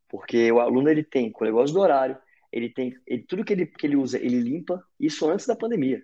Porque 0.08 0.50
o 0.50 0.60
aluno, 0.60 0.88
ele 0.88 1.04
tem, 1.04 1.30
o 1.38 1.44
negócio 1.44 1.74
do 1.74 1.80
horário, 1.80 2.16
ele 2.50 2.70
tem, 2.70 2.96
ele, 3.06 3.24
tudo 3.24 3.44
que 3.44 3.52
ele, 3.52 3.66
que 3.66 3.86
ele 3.86 3.96
usa, 3.96 4.16
ele 4.16 4.40
limpa, 4.40 4.82
isso 4.98 5.28
antes 5.28 5.46
da 5.46 5.54
pandemia. 5.54 6.02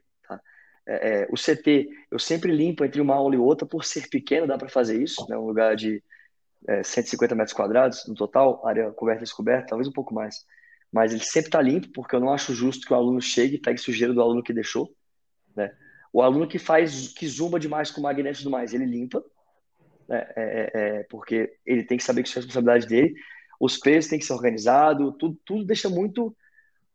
É, 0.87 1.23
é, 1.23 1.29
o 1.31 1.37
CT, 1.37 1.89
eu 2.11 2.19
sempre 2.19 2.53
limpo 2.53 2.85
entre 2.85 3.01
uma 3.01 3.15
aula 3.15 3.35
e 3.35 3.39
outra, 3.39 3.67
por 3.67 3.85
ser 3.85 4.09
pequeno, 4.09 4.47
dá 4.47 4.59
para 4.59 4.69
fazer 4.69 5.03
isso, 5.03 5.27
né? 5.29 5.37
um 5.37 5.47
lugar 5.47 5.75
de 5.77 6.03
é, 6.69 6.83
150 6.83 7.35
metros 7.35 7.55
quadrados 7.55 8.07
no 8.07 8.15
total, 8.15 8.67
área 8.67 8.91
coberta 8.93 9.23
e 9.23 9.25
descoberta, 9.25 9.69
talvez 9.69 9.89
um 9.89 9.93
pouco 9.93 10.15
mais. 10.15 10.45
Mas 10.93 11.13
ele 11.13 11.25
sempre 11.25 11.49
está 11.49 11.61
limpo, 11.61 11.89
porque 11.93 12.15
eu 12.15 12.21
não 12.21 12.33
acho 12.33 12.55
justo 12.55 12.87
que 12.87 12.93
o 12.93 12.97
aluno 12.97 13.21
chegue 13.21 13.57
e 13.57 13.61
pegue 13.61 13.79
sujeira 13.79 14.13
do 14.13 14.21
aluno 14.21 14.43
que 14.43 14.53
deixou. 14.53 14.95
Né? 15.57 15.75
O 16.13 16.23
aluno 16.23 16.47
que 16.47 16.59
faz, 16.59 17.09
que 17.09 17.27
zumba 17.27 17.59
demais 17.59 17.91
com 17.91 18.01
magnético 18.01 18.49
e 18.49 18.53
mais, 18.53 18.73
ele 18.73 18.85
limpa, 18.85 19.25
né? 20.09 20.27
É, 20.37 20.43
é, 20.43 20.71
é, 20.75 21.03
porque 21.05 21.57
ele 21.65 21.85
tem 21.85 21.99
que 21.99 22.05
saber 22.05 22.23
que 22.23 22.29
isso 22.29 22.39
é 22.39 22.41
responsabilidade 22.41 22.87
dele. 22.87 23.15
Os 23.59 23.79
pesos 23.79 24.11
têm 24.11 24.19
que 24.19 24.25
ser 24.25 24.33
organizados, 24.33 25.15
tudo, 25.19 25.39
tudo 25.45 25.65
deixa 25.65 25.89
muito, 25.89 26.37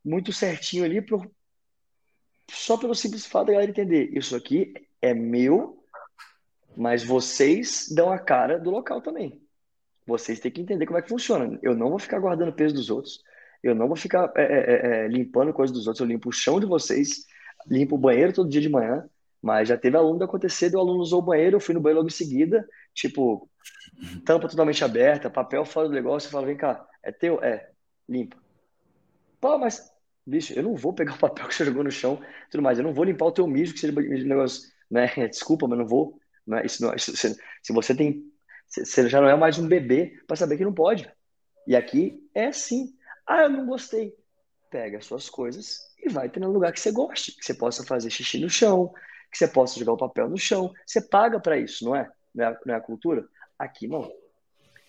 muito 0.04 0.32
certinho 0.32 0.86
ali, 0.86 1.02
só 2.52 2.78
pelo 2.78 2.96
simples 2.96 3.26
fato 3.26 3.48
da 3.48 3.54
galera 3.54 3.72
entender: 3.72 4.10
isso 4.16 4.36
aqui 4.36 4.74
é 5.02 5.14
meu, 5.14 5.84
mas 6.76 7.04
vocês 7.04 7.88
dão 7.92 8.12
a 8.12 8.20
cara 8.20 8.60
do 8.60 8.70
local 8.70 9.02
também. 9.02 9.42
Vocês 10.06 10.40
têm 10.40 10.52
que 10.52 10.62
entender 10.62 10.86
como 10.86 10.98
é 10.98 11.02
que 11.02 11.10
funciona. 11.10 11.60
Eu 11.62 11.76
não 11.76 11.90
vou 11.90 12.00
ficar 12.00 12.20
guardando 12.20 12.54
peso 12.54 12.74
dos 12.74 12.90
outros, 12.90 13.22
eu 13.62 13.76
não 13.76 13.88
vou 13.88 13.96
ficar 13.96 14.32
é, 14.36 14.44
é, 14.44 15.06
é, 15.06 15.08
limpando 15.08 15.54
coisas 15.54 15.76
dos 15.76 15.88
outros, 15.88 16.02
eu 16.02 16.08
limpo 16.08 16.30
o 16.30 16.34
chão 16.34 16.60
de 16.60 16.66
vocês 16.66 17.26
limpo 17.68 17.96
o 17.96 18.00
banheiro 18.00 18.34
todo 18.34 18.50
dia 18.50 18.62
de 18.62 18.70
manhã, 18.70 19.08
mas 19.42 19.70
já 19.70 19.78
teve 19.78 19.98
aluno 19.98 20.24
acontecer, 20.24 20.74
o 20.76 20.80
aluno 20.80 21.02
usou 21.02 21.20
o 21.20 21.26
banheiro, 21.26 21.56
eu 21.56 21.60
fui 21.60 21.74
no 21.74 21.82
banheiro 21.82 22.00
logo 22.00 22.10
em 22.10 22.14
seguida, 22.14 22.68
tipo, 22.94 23.50
tampa 24.26 24.48
totalmente 24.48 24.84
aberta, 24.84 25.30
papel 25.30 25.66
fora 25.66 25.88
do 25.88 25.94
negócio, 25.94 26.28
eu 26.28 26.32
falo, 26.32 26.46
vem 26.46 26.58
cá, 26.58 26.86
é 27.02 27.12
teu? 27.12 27.42
É, 27.44 27.70
limpa. 28.08 28.38
Pô, 29.40 29.58
mas, 29.58 29.92
bicho, 30.26 30.54
eu 30.54 30.64
não 30.64 30.76
vou 30.76 30.94
pegar 30.94 31.16
o 31.16 31.20
papel 31.20 31.48
que 31.48 31.56
você 31.56 31.66
jogou 31.66 31.84
no 31.84 31.92
chão, 31.92 32.22
tudo 32.52 32.62
mais, 32.62 32.78
eu 32.78 32.84
não 32.84 32.94
vou 32.94 33.06
limpar 33.06 33.26
o 33.26 33.32
teu 33.32 33.48
mijo, 33.48 33.74
que 33.74 33.80
seja 33.80 33.94
negócio, 33.94 34.70
né, 34.90 35.08
desculpa, 35.28 35.68
mas 35.68 35.80
não 35.80 35.88
vou, 35.88 36.20
né, 36.46 36.66
isso 36.66 36.84
não, 36.84 36.94
isso, 36.94 37.16
se, 37.16 37.36
se 37.64 37.74
você 37.74 37.96
tem, 37.96 38.24
você 38.68 39.10
já 39.10 39.20
não 39.22 39.30
é 39.30 39.36
mais 39.36 39.58
um 39.58 39.68
bebê 39.68 40.20
para 40.28 40.36
saber 40.36 40.58
que 40.58 40.66
não 40.66 40.74
pode, 40.74 41.12
e 41.68 41.76
aqui 41.76 42.20
é 42.34 42.48
assim, 42.48 42.94
ah, 43.28 43.44
eu 43.44 43.50
não 43.50 43.66
gostei, 43.66 44.14
pega 44.70 44.98
as 44.98 45.06
suas 45.06 45.30
coisas 45.30 45.80
e 46.02 46.10
vai 46.10 46.30
ter 46.30 46.44
um 46.44 46.52
lugar 46.52 46.72
que 46.72 46.80
você 46.80 46.92
goste, 46.92 47.36
que 47.36 47.46
você 47.46 47.54
possa 47.54 47.84
fazer 47.84 48.10
xixi 48.10 48.40
no 48.40 48.50
chão, 48.50 48.94
que 49.32 49.38
você 49.38 49.48
possa 49.48 49.80
jogar 49.80 49.94
o 49.94 49.98
papel 49.98 50.30
no 50.30 50.38
chão. 50.38 50.72
Você 50.86 51.02
paga 51.02 51.40
para 51.40 51.58
isso, 51.58 51.86
não 51.86 51.96
é? 51.96 52.10
Não 52.34 52.46
é, 52.46 52.60
não 52.66 52.74
é 52.74 52.78
a 52.78 52.82
cultura? 52.82 53.28
Aqui 53.58 53.88
não. 53.88 54.12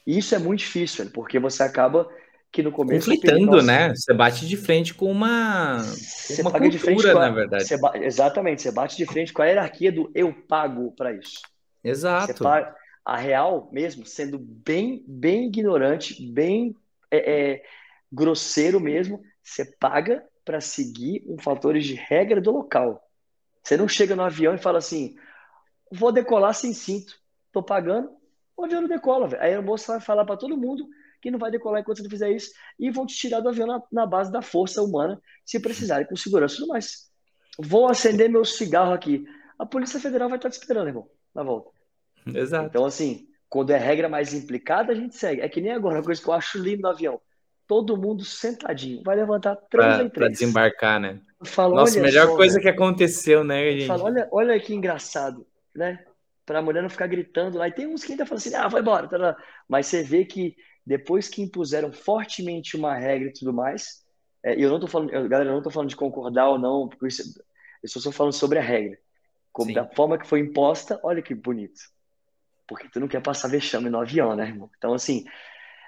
E 0.06 0.18
isso 0.18 0.34
é 0.34 0.38
muito 0.38 0.60
difícil, 0.60 1.10
porque 1.10 1.38
você 1.38 1.62
acaba 1.62 2.08
que 2.52 2.62
no 2.62 2.72
começo. 2.72 3.10
Conflitando, 3.10 3.62
né? 3.62 3.94
Você 3.94 4.12
bate 4.12 4.46
de 4.46 4.56
frente 4.56 4.92
com 4.94 5.10
uma, 5.10 5.78
você 5.78 6.42
uma 6.42 6.50
cultura, 6.50 6.70
de 6.70 6.78
frente 6.78 7.08
a, 7.08 7.14
na 7.14 7.30
verdade. 7.30 7.64
Você 7.64 7.78
exatamente, 8.02 8.62
você 8.62 8.72
bate 8.72 8.96
de 8.96 9.06
frente 9.06 9.32
com 9.32 9.42
a 9.42 9.46
hierarquia 9.46 9.92
do 9.92 10.10
eu 10.14 10.32
pago 10.32 10.92
para 10.92 11.12
isso. 11.12 11.40
Exato. 11.82 12.42
Paga, 12.42 12.74
a 13.04 13.16
real 13.16 13.70
mesmo, 13.72 14.04
sendo 14.04 14.38
bem, 14.38 15.04
bem 15.06 15.46
ignorante, 15.46 16.22
bem 16.26 16.74
é, 17.10 17.52
é, 17.52 17.62
grosseiro 18.12 18.80
mesmo, 18.80 19.22
você 19.42 19.64
paga 19.64 20.24
para 20.44 20.60
seguir 20.60 21.24
um 21.26 21.38
fatores 21.38 21.86
de 21.86 21.94
regra 21.94 22.40
do 22.40 22.50
local. 22.50 23.02
Você 23.62 23.76
não 23.76 23.86
chega 23.86 24.16
no 24.16 24.22
avião 24.22 24.54
e 24.54 24.58
fala 24.58 24.78
assim: 24.78 25.14
vou 25.90 26.10
decolar 26.10 26.54
sem 26.54 26.72
cinto, 26.72 27.14
tô 27.52 27.62
pagando, 27.62 28.10
o 28.56 28.64
avião 28.64 28.82
não 28.82 28.88
decola. 28.88 29.28
Aí 29.38 29.54
a 29.54 29.62
moça 29.62 29.92
vai 29.92 30.00
falar 30.00 30.24
para 30.24 30.36
todo 30.36 30.56
mundo 30.56 30.88
que 31.20 31.30
não 31.30 31.38
vai 31.38 31.50
decolar 31.50 31.80
enquanto 31.80 31.98
você 31.98 32.02
não 32.02 32.10
fizer 32.10 32.30
isso 32.30 32.52
e 32.78 32.90
vão 32.90 33.06
te 33.06 33.14
tirar 33.14 33.40
do 33.40 33.48
avião 33.48 33.66
na, 33.66 33.82
na 33.92 34.06
base 34.06 34.32
da 34.32 34.42
força 34.42 34.82
humana, 34.82 35.20
se 35.44 35.60
precisarem, 35.60 36.06
com 36.06 36.16
segurança 36.16 36.54
e 36.54 36.58
tudo 36.58 36.68
mais. 36.68 37.10
Vou 37.58 37.88
acender 37.88 38.30
meu 38.30 38.44
cigarro 38.44 38.92
aqui. 38.92 39.24
A 39.58 39.66
Polícia 39.66 40.00
Federal 40.00 40.28
vai 40.28 40.38
estar 40.38 40.50
te 40.50 40.54
esperando, 40.54 40.88
irmão, 40.88 41.08
na 41.34 41.42
volta. 41.42 41.70
Exato. 42.26 42.66
Então, 42.66 42.84
assim, 42.84 43.26
quando 43.48 43.70
é 43.70 43.78
regra 43.78 44.08
mais 44.08 44.32
implicada, 44.32 44.92
a 44.92 44.96
gente 44.96 45.16
segue. 45.16 45.40
É 45.40 45.48
que 45.48 45.60
nem 45.60 45.72
agora, 45.72 45.98
a 45.98 46.02
coisa 46.02 46.22
que 46.22 46.28
eu 46.28 46.34
acho 46.34 46.58
lindo 46.58 46.82
no 46.82 46.88
avião 46.88 47.20
todo 47.70 47.96
mundo 47.96 48.24
sentadinho. 48.24 49.00
Vai 49.04 49.14
levantar 49.14 49.54
três 49.54 49.94
pra, 49.94 50.02
em 50.02 50.08
três. 50.08 50.12
Para 50.12 50.28
desembarcar, 50.28 50.98
né? 50.98 51.20
Falo, 51.44 51.76
Nossa, 51.76 52.00
melhor 52.00 52.26
só, 52.26 52.36
coisa 52.36 52.58
que 52.58 52.68
aconteceu, 52.68 53.44
né, 53.44 53.70
gente? 53.70 53.86
Falo, 53.86 54.06
olha, 54.06 54.28
olha 54.32 54.58
que 54.58 54.74
engraçado, 54.74 55.46
né? 55.72 56.04
Para 56.44 56.58
a 56.58 56.62
mulher 56.62 56.82
não 56.82 56.90
ficar 56.90 57.06
gritando 57.06 57.58
lá. 57.58 57.68
E 57.68 57.72
tem 57.72 57.86
uns 57.86 58.02
que 58.02 58.10
ainda 58.10 58.26
falam 58.26 58.38
assim, 58.38 58.52
ah, 58.56 58.66
vai 58.66 58.80
embora. 58.80 59.06
Tá 59.06 59.36
Mas 59.68 59.86
você 59.86 60.02
vê 60.02 60.24
que 60.24 60.56
depois 60.90 61.28
que 61.28 61.40
impuseram 61.40 61.92
fortemente 61.92 62.76
uma 62.76 62.96
regra 62.96 63.28
e 63.28 63.32
tudo 63.32 63.52
mais, 63.52 64.04
é, 64.42 64.60
eu 64.60 64.68
não 64.68 64.80
tô 64.80 64.88
falando, 64.88 65.12
eu, 65.12 65.28
galera, 65.28 65.48
eu 65.48 65.54
não 65.54 65.62
tô 65.62 65.70
falando 65.70 65.88
de 65.88 65.94
concordar 65.94 66.48
ou 66.48 66.58
não, 66.58 66.88
porque 66.88 67.06
isso, 67.06 67.22
eu 67.80 67.88
só 67.88 68.00
estou 68.00 68.10
falando 68.10 68.32
sobre 68.32 68.58
a 68.58 68.62
regra. 68.62 68.98
Como, 69.52 69.72
da 69.72 69.86
forma 69.86 70.18
que 70.18 70.26
foi 70.26 70.40
imposta, 70.40 70.98
olha 71.04 71.22
que 71.22 71.32
bonito. 71.32 71.80
Porque 72.66 72.88
tu 72.88 72.98
não 72.98 73.06
quer 73.06 73.22
passar 73.22 73.46
vexame 73.46 73.88
no 73.88 74.00
avião, 74.00 74.34
né, 74.34 74.48
irmão? 74.48 74.68
Então, 74.76 74.92
assim, 74.92 75.24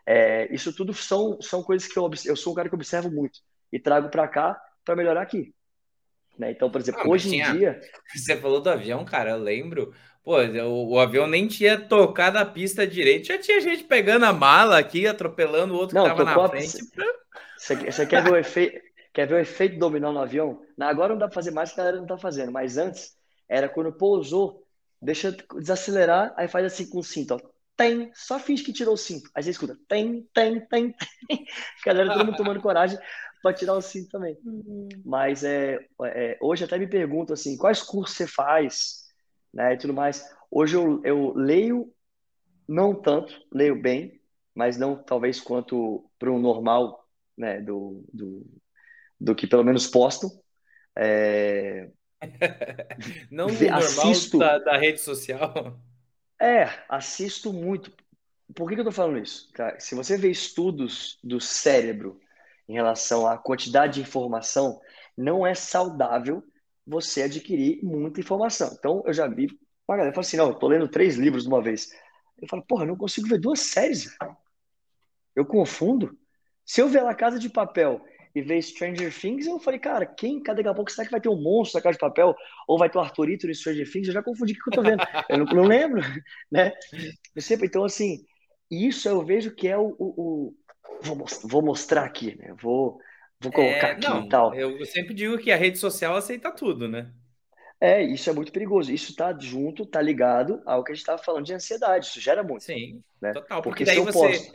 é, 0.07 0.47
isso 0.55 0.73
tudo 0.73 0.95
são, 0.95 1.43
são 1.43 1.65
coisas 1.65 1.88
que 1.88 1.99
eu, 1.99 2.09
eu 2.25 2.37
sou 2.37 2.53
um 2.53 2.57
cara 2.57 2.69
que 2.69 2.75
observo 2.77 3.11
muito 3.11 3.41
e 3.73 3.81
trago 3.81 4.09
para 4.09 4.29
cá 4.29 4.62
para 4.85 4.95
melhorar 4.95 5.23
aqui. 5.23 5.53
Né? 6.38 6.53
Então, 6.53 6.71
por 6.71 6.81
exemplo, 6.81 7.01
ah, 7.01 7.09
hoje 7.09 7.29
tinha, 7.29 7.49
em 7.49 7.59
dia. 7.59 7.81
Você 8.15 8.37
falou 8.37 8.61
do 8.61 8.71
avião, 8.71 9.05
cara, 9.05 9.31
eu 9.31 9.38
lembro. 9.38 9.93
Pô, 10.25 10.41
o, 10.41 10.91
o, 10.91 11.01
avião 11.01 11.27
nem 11.27 11.49
tinha 11.49 11.79
tocado 11.79 12.39
a 12.39 12.45
pista 12.45 12.87
direito, 12.87 13.27
já 13.27 13.39
tinha 13.39 13.61
gente 13.61 13.85
pegando 13.85 14.25
a 14.25 14.33
mala 14.33 14.79
aqui, 14.79 15.07
atropelando 15.07 15.75
o 15.75 15.77
outro 15.77 15.97
Não, 15.97 16.05
que 16.05 16.11
tava 16.11 16.25
na 16.25 16.49
frente. 16.49 16.79
Você, 17.59 17.77
você 17.77 18.07
quer, 18.07 18.23
ver 18.23 18.33
o 18.33 18.37
efeito, 18.37 18.81
quer 19.13 19.27
ver 19.27 19.35
o 19.35 19.39
efeito 19.39 19.79
dominó 19.79 20.13
no 20.13 20.21
avião? 20.21 20.63
agora 20.79 21.13
não 21.13 21.19
dá 21.19 21.27
para 21.27 21.35
fazer 21.35 21.51
mais, 21.51 21.73
que 21.73 21.81
a 21.81 21.85
galera 21.85 22.01
não 22.01 22.07
tá 22.07 22.17
fazendo, 22.17 22.53
mas 22.53 22.79
antes 22.79 23.17
era 23.49 23.69
quando 23.69 23.93
pousou, 23.93 24.65
deixa 25.01 25.37
desacelerar, 25.57 26.33
aí 26.37 26.47
faz 26.47 26.67
assim 26.67 26.89
com 26.89 26.99
o 26.99 27.05
cinto, 27.05 27.35
ó 27.35 27.53
tem, 27.83 28.11
só 28.15 28.39
finge 28.39 28.63
que 28.63 28.73
tirou 28.73 28.95
o 28.95 28.99
cinto. 28.99 29.31
Aí 29.35 29.43
você 29.43 29.51
escuta, 29.51 29.77
tem, 29.89 30.29
tem, 30.33 30.61
tem, 30.61 30.95
tem. 31.29 31.47
Galera, 31.85 32.13
todo 32.13 32.27
mundo 32.27 32.37
tomando 32.37 32.61
coragem 32.61 32.99
para 33.43 33.53
tirar 33.53 33.75
o 33.75 33.83
cinto 33.83 34.11
também. 34.11 34.39
Uhum. 34.45 34.89
Mas 35.05 35.43
é, 35.43 35.85
é, 36.05 36.39
hoje 36.41 36.65
até 36.65 36.79
me 36.79 36.87
pergunto 36.87 37.33
assim, 37.33 37.57
quais 37.57 37.83
cursos 37.83 38.17
você 38.17 38.27
faz, 38.27 39.02
né, 39.53 39.75
e 39.75 39.79
tudo 39.79 39.93
mais. 39.93 40.25
Hoje 40.51 40.77
eu, 40.77 41.01
eu 41.05 41.33
leio, 41.35 41.93
não 42.69 42.95
tanto, 42.95 43.35
leio 43.53 43.81
bem, 43.81 44.21
mas 44.55 44.77
não 44.77 44.97
talvez 44.97 45.41
quanto 45.41 46.09
para 46.19 46.31
o 46.31 46.38
normal, 46.38 47.07
né, 47.37 47.61
do, 47.61 48.05
do, 48.12 48.47
do 49.21 49.35
que 49.35 49.47
pelo 49.47 49.65
menos 49.65 49.87
postam. 49.87 50.31
É... 50.97 51.91
não 53.31 53.46
o 53.46 53.53
normal 53.53 53.79
assisto... 53.79 54.38
da, 54.38 54.59
da 54.59 54.77
rede 54.77 55.00
social. 55.00 55.79
É, 56.40 56.69
assisto 56.88 57.53
muito. 57.53 57.92
Por 58.55 58.69
que, 58.69 58.75
que 58.75 58.81
eu 58.81 58.85
tô 58.85 58.92
falando 58.92 59.19
isso? 59.19 59.50
Se 59.79 59.94
você 59.94 60.17
vê 60.17 60.31
estudos 60.31 61.19
do 61.23 61.40
cérebro 61.40 62.21
em 62.69 62.75
relação 62.75 63.27
à 63.27 63.38
quantidade 63.38 63.94
de 63.94 64.00
informação, 64.00 64.81
não 65.17 65.46
é 65.46 65.55
saudável 65.55 66.42
você 66.87 67.23
adquirir 67.23 67.83
muita 67.83 68.21
informação. 68.21 68.75
Então, 68.79 69.03
eu 69.07 69.13
já 69.13 69.27
vi 69.27 69.49
uma 69.89 69.97
galera 69.97 70.15
fala 70.15 70.27
assim: 70.27 70.37
não, 70.37 70.49
eu 70.49 70.55
tô 70.55 70.69
lendo 70.69 70.89
três 70.89 71.17
livros 71.17 71.45
de 71.45 71.49
uma 71.49 71.63
vez. 71.63 71.91
Eu 72.41 72.49
falo, 72.49 72.65
porra, 72.67 72.85
eu 72.85 72.89
não 72.89 72.97
consigo 72.97 73.29
ver 73.29 73.39
duas 73.39 73.61
séries. 73.61 74.17
Eu 75.35 75.47
confundo. 75.47 76.17
Se 76.65 76.81
eu 76.81 76.89
ver 76.89 77.03
La 77.03 77.15
Casa 77.15 77.39
de 77.39 77.49
Papel 77.49 78.01
e 78.35 78.41
ver 78.41 78.63
Stranger 78.63 79.13
Things, 79.13 79.47
eu 79.47 79.59
falei, 79.61 79.79
cara, 79.79 80.07
quem, 80.07 80.43
daqui 80.43 80.67
a 80.67 80.75
pouco, 80.75 80.91
será 80.91 81.05
que 81.05 81.11
vai 81.11 81.21
ter 81.21 81.29
um 81.29 81.41
monstro 81.41 81.79
da 81.79 81.83
Casa 81.83 81.95
de 81.95 82.01
Papel? 82.01 82.35
Ou 82.67 82.79
vai 82.79 82.89
ter 82.89 82.99
o 82.99 83.01
Arthurito 83.01 83.47
no 83.47 83.55
Stranger 83.55 83.91
Things? 83.91 84.09
Eu 84.09 84.15
já 84.15 84.23
confundi 84.23 84.53
o 84.53 84.57
que 84.57 84.69
eu 84.71 84.73
tô 84.73 84.83
vendo. 84.83 85.03
Eu 85.29 85.39
não, 85.39 85.45
não 85.47 85.65
lembro, 85.65 86.01
né? 86.51 86.73
Eu 87.35 87.43
sempre, 87.43 87.67
então, 87.67 87.85
assim, 87.85 88.25
isso 88.71 89.09
eu 89.09 89.25
vejo 89.25 89.55
que 89.55 89.69
é 89.69 89.77
o... 89.77 89.95
o, 89.99 90.15
o 90.17 90.55
vou, 91.03 91.27
vou, 91.45 91.63
mostrar 91.63 92.05
aqui, 92.05 92.37
né? 92.37 92.55
Vou, 92.61 92.99
vou 93.43 93.53
colocar 93.53 93.88
é, 93.88 93.93
aqui 93.93 94.09
não, 94.09 94.25
e 94.25 94.29
tal. 94.29 94.55
Eu 94.55 94.85
sempre 94.87 95.15
digo 95.15 95.38
que 95.38 95.51
a 95.51 95.57
rede 95.57 95.79
social 95.79 96.17
aceita 96.17 96.51
tudo, 96.51 96.88
né? 96.88 97.11
É, 97.81 98.01
isso 98.01 98.31
é 98.31 98.33
muito 98.33 98.53
perigoso. 98.53 98.93
Isso 98.93 99.15
tá 99.17 99.37
junto, 99.37 99.85
tá 99.85 100.01
ligado 100.01 100.63
ao 100.65 100.85
que 100.85 100.93
a 100.93 100.95
gente 100.95 101.03
estava 101.03 101.23
falando 101.23 101.45
de 101.45 101.53
ansiedade. 101.53 102.07
Isso 102.07 102.21
gera 102.21 102.43
muito. 102.43 102.63
Sim, 102.63 103.03
né? 103.21 103.33
total. 103.33 103.61
Porque, 103.61 103.85
porque 103.85 104.03
daí 104.03 104.05
você... 104.05 104.53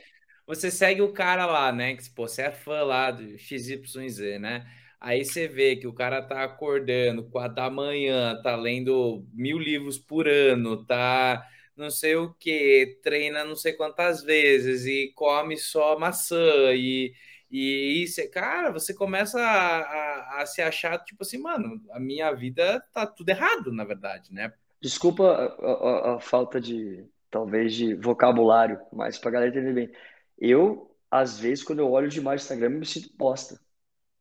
Você 0.48 0.72
segue 0.72 1.02
o 1.02 1.12
cara 1.12 1.46
lá, 1.46 1.74
né? 1.74 1.94
Que 1.98 2.10
pô, 2.10 2.26
você 2.26 2.44
é 2.44 2.52
fã 2.52 2.82
lá 2.82 3.12
do 3.12 3.38
XYZ, 3.38 4.40
né? 4.40 4.66
Aí 5.00 5.26
você 5.26 5.46
vê 5.46 5.76
que 5.76 5.86
o 5.86 5.94
cara 5.94 6.22
tá 6.22 6.42
acordando 6.42 7.30
quatro 7.30 7.56
da 7.56 7.70
manhã, 7.70 8.42
tá 8.42 8.56
lendo 8.56 9.26
mil 9.34 9.60
livros 9.60 9.98
por 10.00 10.26
ano, 10.26 10.86
tá 10.86 11.46
não 11.76 11.92
sei 11.92 12.16
o 12.16 12.34
que, 12.34 12.98
treina 13.04 13.44
não 13.44 13.56
sei 13.56 13.74
quantas 13.74 14.24
vezes 14.24 14.86
e 14.86 15.12
come 15.16 15.58
só 15.58 16.00
maçã 16.00 16.74
e, 16.74 17.14
e 17.50 18.04
isso, 18.04 18.22
cara, 18.30 18.72
você 18.72 18.94
começa 18.94 19.40
a, 19.40 19.80
a, 19.80 20.42
a, 20.42 20.46
se 20.46 20.62
achar 20.62 21.00
tipo 21.00 21.24
assim, 21.24 21.38
mano, 21.38 21.82
a 21.92 22.00
minha 22.00 22.32
vida 22.34 22.84
tá 22.94 23.06
tudo 23.06 23.30
errado, 23.30 23.72
na 23.72 23.86
verdade, 23.86 24.34
né? 24.34 24.52
Desculpa 24.82 25.56
a, 25.60 26.16
a, 26.16 26.20
falta 26.20 26.60
de, 26.60 27.06
talvez, 27.32 27.74
de 27.74 27.96
vocabulário, 27.96 28.80
mas 28.92 29.18
pra 29.18 29.32
galera 29.32 29.52
entender 29.52 29.74
bem. 29.74 29.92
Eu, 30.38 30.96
às 31.10 31.40
vezes, 31.40 31.64
quando 31.64 31.80
eu 31.80 31.90
olho 31.90 32.10
demais 32.10 32.42
o 32.42 32.44
Instagram, 32.44 32.72
eu 32.72 32.80
me 32.80 32.86
sinto 32.86 33.16
bosta. 33.18 33.60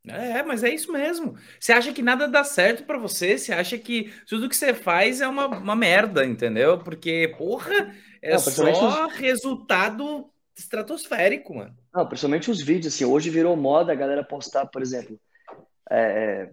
É, 0.07 0.41
mas 0.41 0.63
é 0.63 0.73
isso 0.73 0.91
mesmo. 0.91 1.35
Você 1.59 1.73
acha 1.73 1.91
que 1.91 2.01
nada 2.01 2.27
dá 2.29 2.43
certo 2.43 2.85
para 2.85 2.97
você, 2.97 3.37
você 3.37 3.51
acha 3.53 3.77
que 3.77 4.13
tudo 4.25 4.47
que 4.47 4.55
você 4.55 4.73
faz 4.73 5.19
é 5.19 5.27
uma, 5.27 5.47
uma 5.47 5.75
merda, 5.75 6.25
entendeu? 6.25 6.79
Porque, 6.79 7.33
porra, 7.37 7.93
é 8.21 8.31
Não, 8.31 8.39
só 8.39 9.07
resultado 9.07 10.31
estratosférico, 10.57 11.55
mano. 11.55 11.75
Não, 11.93 12.07
principalmente 12.07 12.49
os 12.49 12.61
vídeos, 12.61 12.93
assim, 12.93 13.05
hoje 13.05 13.29
virou 13.29 13.55
moda 13.55 13.91
a 13.91 13.95
galera 13.95 14.23
postar, 14.23 14.65
por 14.65 14.81
exemplo, 14.81 15.19
é, 15.89 15.99
é 15.99 16.49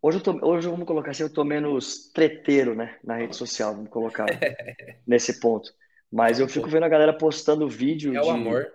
hoje, 0.00 0.18
eu 0.18 0.22
tô, 0.22 0.46
hoje 0.46 0.68
vamos 0.68 0.86
colocar 0.86 1.12
assim, 1.12 1.22
eu 1.22 1.32
tô 1.32 1.44
menos 1.44 2.10
treteiro, 2.12 2.74
né, 2.74 2.98
na 3.04 3.16
rede 3.16 3.36
social, 3.36 3.74
vamos 3.74 3.90
colocar 3.90 4.26
nesse 5.06 5.40
ponto. 5.40 5.72
Mas 6.10 6.38
eu 6.38 6.48
fico 6.48 6.68
vendo 6.68 6.84
a 6.84 6.88
galera 6.88 7.16
postando 7.16 7.68
vídeo 7.68 8.14
É 8.14 8.20
de... 8.20 8.26
o 8.26 8.30
amor. 8.30 8.70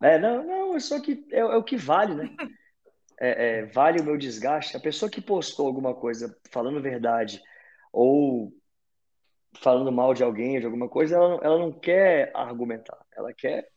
É, 0.00 0.16
não, 0.18 0.44
não, 0.44 0.76
é 0.76 0.80
só 0.80 1.00
que 1.00 1.26
é, 1.32 1.40
é 1.40 1.56
o 1.56 1.64
que 1.64 1.76
vale, 1.76 2.14
né? 2.14 2.30
é, 3.20 3.46
é, 3.46 3.66
vale 3.66 4.00
o 4.00 4.04
meu 4.04 4.16
desgaste? 4.16 4.76
A 4.76 4.80
pessoa 4.80 5.10
que 5.10 5.20
postou 5.20 5.66
alguma 5.66 5.92
coisa 5.92 6.36
falando 6.52 6.80
verdade 6.80 7.42
ou 7.92 8.52
falando 9.60 9.90
mal 9.90 10.14
de 10.14 10.22
alguém, 10.22 10.60
de 10.60 10.66
alguma 10.66 10.88
coisa, 10.88 11.16
ela, 11.16 11.40
ela 11.42 11.58
não 11.58 11.72
quer 11.72 12.30
argumentar. 12.32 12.98
Ela 13.16 13.32
quer 13.32 13.68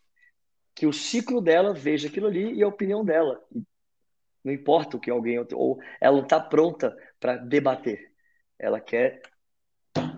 que 0.81 0.87
o 0.87 0.91
ciclo 0.91 1.39
dela 1.39 1.75
veja 1.75 2.07
aquilo 2.07 2.25
ali 2.25 2.55
e 2.55 2.63
a 2.63 2.67
opinião 2.67 3.05
dela. 3.05 3.39
Não 4.43 4.51
importa 4.51 4.97
o 4.97 4.99
que 4.99 5.11
alguém 5.11 5.37
ou 5.53 5.79
ela 6.01 6.17
não 6.17 6.23
está 6.23 6.39
pronta 6.39 6.97
para 7.19 7.37
debater. 7.37 8.11
Ela 8.57 8.81
quer 8.81 9.21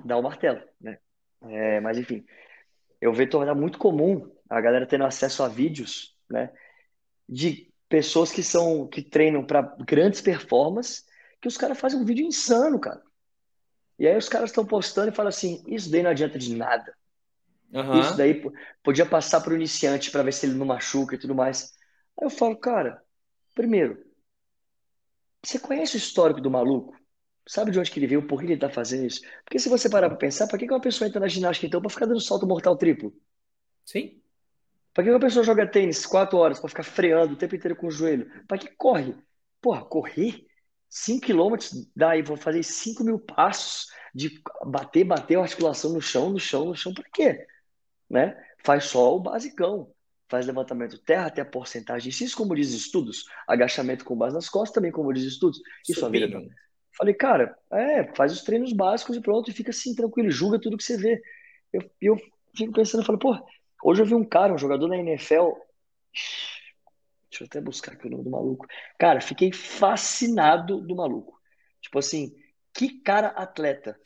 dar 0.05 0.15
o 0.15 0.21
martelo, 0.21 0.61
né? 0.79 0.99
É, 1.41 1.81
mas 1.81 1.97
enfim, 1.97 2.25
eu 3.01 3.11
vejo 3.11 3.31
tornar 3.31 3.53
muito 3.53 3.77
comum 3.77 4.33
a 4.49 4.61
galera 4.61 4.87
tendo 4.87 5.03
acesso 5.03 5.43
a 5.43 5.49
vídeos, 5.49 6.17
né? 6.29 6.49
De 7.27 7.69
pessoas 7.89 8.31
que 8.31 8.41
são 8.41 8.87
que 8.87 9.01
treinam 9.01 9.45
para 9.45 9.63
grandes 9.85 10.21
performances, 10.21 11.03
que 11.41 11.47
os 11.49 11.57
caras 11.57 11.77
fazem 11.77 11.99
um 11.99 12.05
vídeo 12.05 12.25
insano, 12.25 12.79
cara. 12.79 13.03
E 13.99 14.07
aí 14.07 14.15
os 14.15 14.29
caras 14.29 14.51
estão 14.51 14.65
postando 14.65 15.09
e 15.09 15.13
falam 15.13 15.27
assim: 15.27 15.61
isso 15.67 15.91
daí 15.91 16.01
não 16.01 16.11
adianta 16.11 16.39
de 16.39 16.55
nada. 16.55 16.95
Uhum. 17.73 17.99
Isso 17.99 18.15
daí 18.15 18.41
podia 18.83 19.05
passar 19.05 19.41
para 19.41 19.51
o 19.51 19.55
iniciante 19.55 20.11
para 20.11 20.23
ver 20.23 20.31
se 20.31 20.45
ele 20.45 20.55
não 20.55 20.65
machuca 20.65 21.15
e 21.15 21.17
tudo 21.17 21.33
mais. 21.33 21.73
Aí 22.19 22.25
eu 22.25 22.29
falo, 22.29 22.55
cara, 22.55 23.01
primeiro, 23.55 23.97
você 25.43 25.59
conhece 25.59 25.95
o 25.95 25.97
histórico 25.97 26.39
do 26.39 26.51
maluco? 26.51 26.95
Sabe 27.45 27.71
de 27.71 27.79
onde 27.79 27.91
que 27.91 27.99
ele 27.99 28.07
veio, 28.07 28.27
por 28.27 28.39
que 28.39 28.45
ele 28.45 28.53
está 28.53 28.69
fazendo 28.69 29.05
isso? 29.05 29.21
Porque 29.43 29.59
se 29.59 29.67
você 29.67 29.89
parar 29.89 30.07
para 30.09 30.17
pensar, 30.17 30.47
para 30.47 30.57
que 30.57 30.65
uma 30.65 30.79
pessoa 30.79 31.07
entra 31.07 31.19
na 31.19 31.27
ginástica 31.27 31.67
então 31.67 31.81
para 31.81 31.89
ficar 31.89 32.05
dando 32.05 32.21
salto 32.21 32.47
mortal 32.47 32.77
triplo? 32.77 33.13
Sim. 33.83 34.21
Para 34.93 35.03
que 35.03 35.09
uma 35.09 35.19
pessoa 35.19 35.43
joga 35.43 35.67
tênis 35.67 36.05
quatro 36.05 36.37
horas 36.37 36.59
para 36.59 36.69
ficar 36.69 36.83
freando 36.83 37.33
o 37.33 37.37
tempo 37.37 37.55
inteiro 37.55 37.75
com 37.75 37.87
o 37.87 37.91
joelho? 37.91 38.29
Para 38.47 38.59
que 38.59 38.69
corre? 38.77 39.15
Porra, 39.59 39.83
correr 39.83 40.45
5 40.87 41.25
quilômetros, 41.25 41.71
daí 41.95 42.21
vou 42.21 42.37
fazer 42.37 42.61
5 42.61 43.03
mil 43.03 43.19
passos 43.19 43.87
de 44.13 44.39
bater, 44.63 45.03
bater 45.03 45.37
a 45.37 45.41
articulação 45.41 45.91
no 45.91 45.99
chão, 45.99 46.29
no 46.29 46.39
chão, 46.39 46.65
no 46.65 46.75
chão, 46.75 46.93
para 46.93 47.09
quê? 47.11 47.45
Né? 48.13 48.37
Faz 48.63 48.85
só 48.85 49.15
o 49.15 49.19
basicão. 49.19 49.91
Faz 50.29 50.45
levantamento 50.45 50.97
terra 50.99 51.27
até 51.27 51.41
a 51.41 51.45
porcentagem. 51.45 52.09
Isso, 52.09 52.37
como 52.37 52.55
diz 52.55 52.71
estudos, 52.71 53.25
agachamento 53.47 54.05
com 54.05 54.15
base 54.15 54.33
nas 54.33 54.49
costas, 54.49 54.73
também 54.73 54.91
como 54.91 55.13
diz 55.13 55.23
estudos. 55.23 55.59
Isso 55.87 56.05
a 56.05 56.09
vida. 56.09 56.41
Falei, 56.97 57.13
cara, 57.13 57.57
é, 57.71 58.13
faz 58.15 58.31
os 58.31 58.43
treinos 58.43 58.71
básicos 58.71 59.17
e 59.17 59.21
pronto, 59.21 59.49
e 59.49 59.53
fica 59.53 59.71
assim, 59.71 59.95
tranquilo, 59.95 60.29
julga 60.29 60.59
tudo 60.59 60.77
que 60.77 60.83
você 60.83 60.95
vê. 60.95 61.21
Eu, 61.71 61.81
eu 61.99 62.17
fico 62.55 62.71
pensando, 62.71 63.03
falo, 63.03 63.17
pô, 63.17 63.35
Hoje 63.83 64.01
eu 64.01 64.05
vi 64.05 64.15
um 64.15 64.23
cara, 64.23 64.53
um 64.53 64.57
jogador 64.57 64.87
da 64.87 64.97
NFL. 64.97 65.51
Deixa 67.29 67.43
eu 67.43 67.45
até 67.45 67.59
buscar 67.59 67.93
aqui 67.93 68.07
o 68.07 68.09
nome 68.09 68.23
do 68.23 68.29
maluco. 68.29 68.65
Cara, 68.97 69.19
fiquei 69.19 69.51
fascinado 69.51 70.79
do 70.79 70.95
maluco. 70.95 71.37
Tipo 71.81 71.99
assim, 71.99 72.33
que 72.73 73.01
cara 73.01 73.27
atleta. 73.27 73.99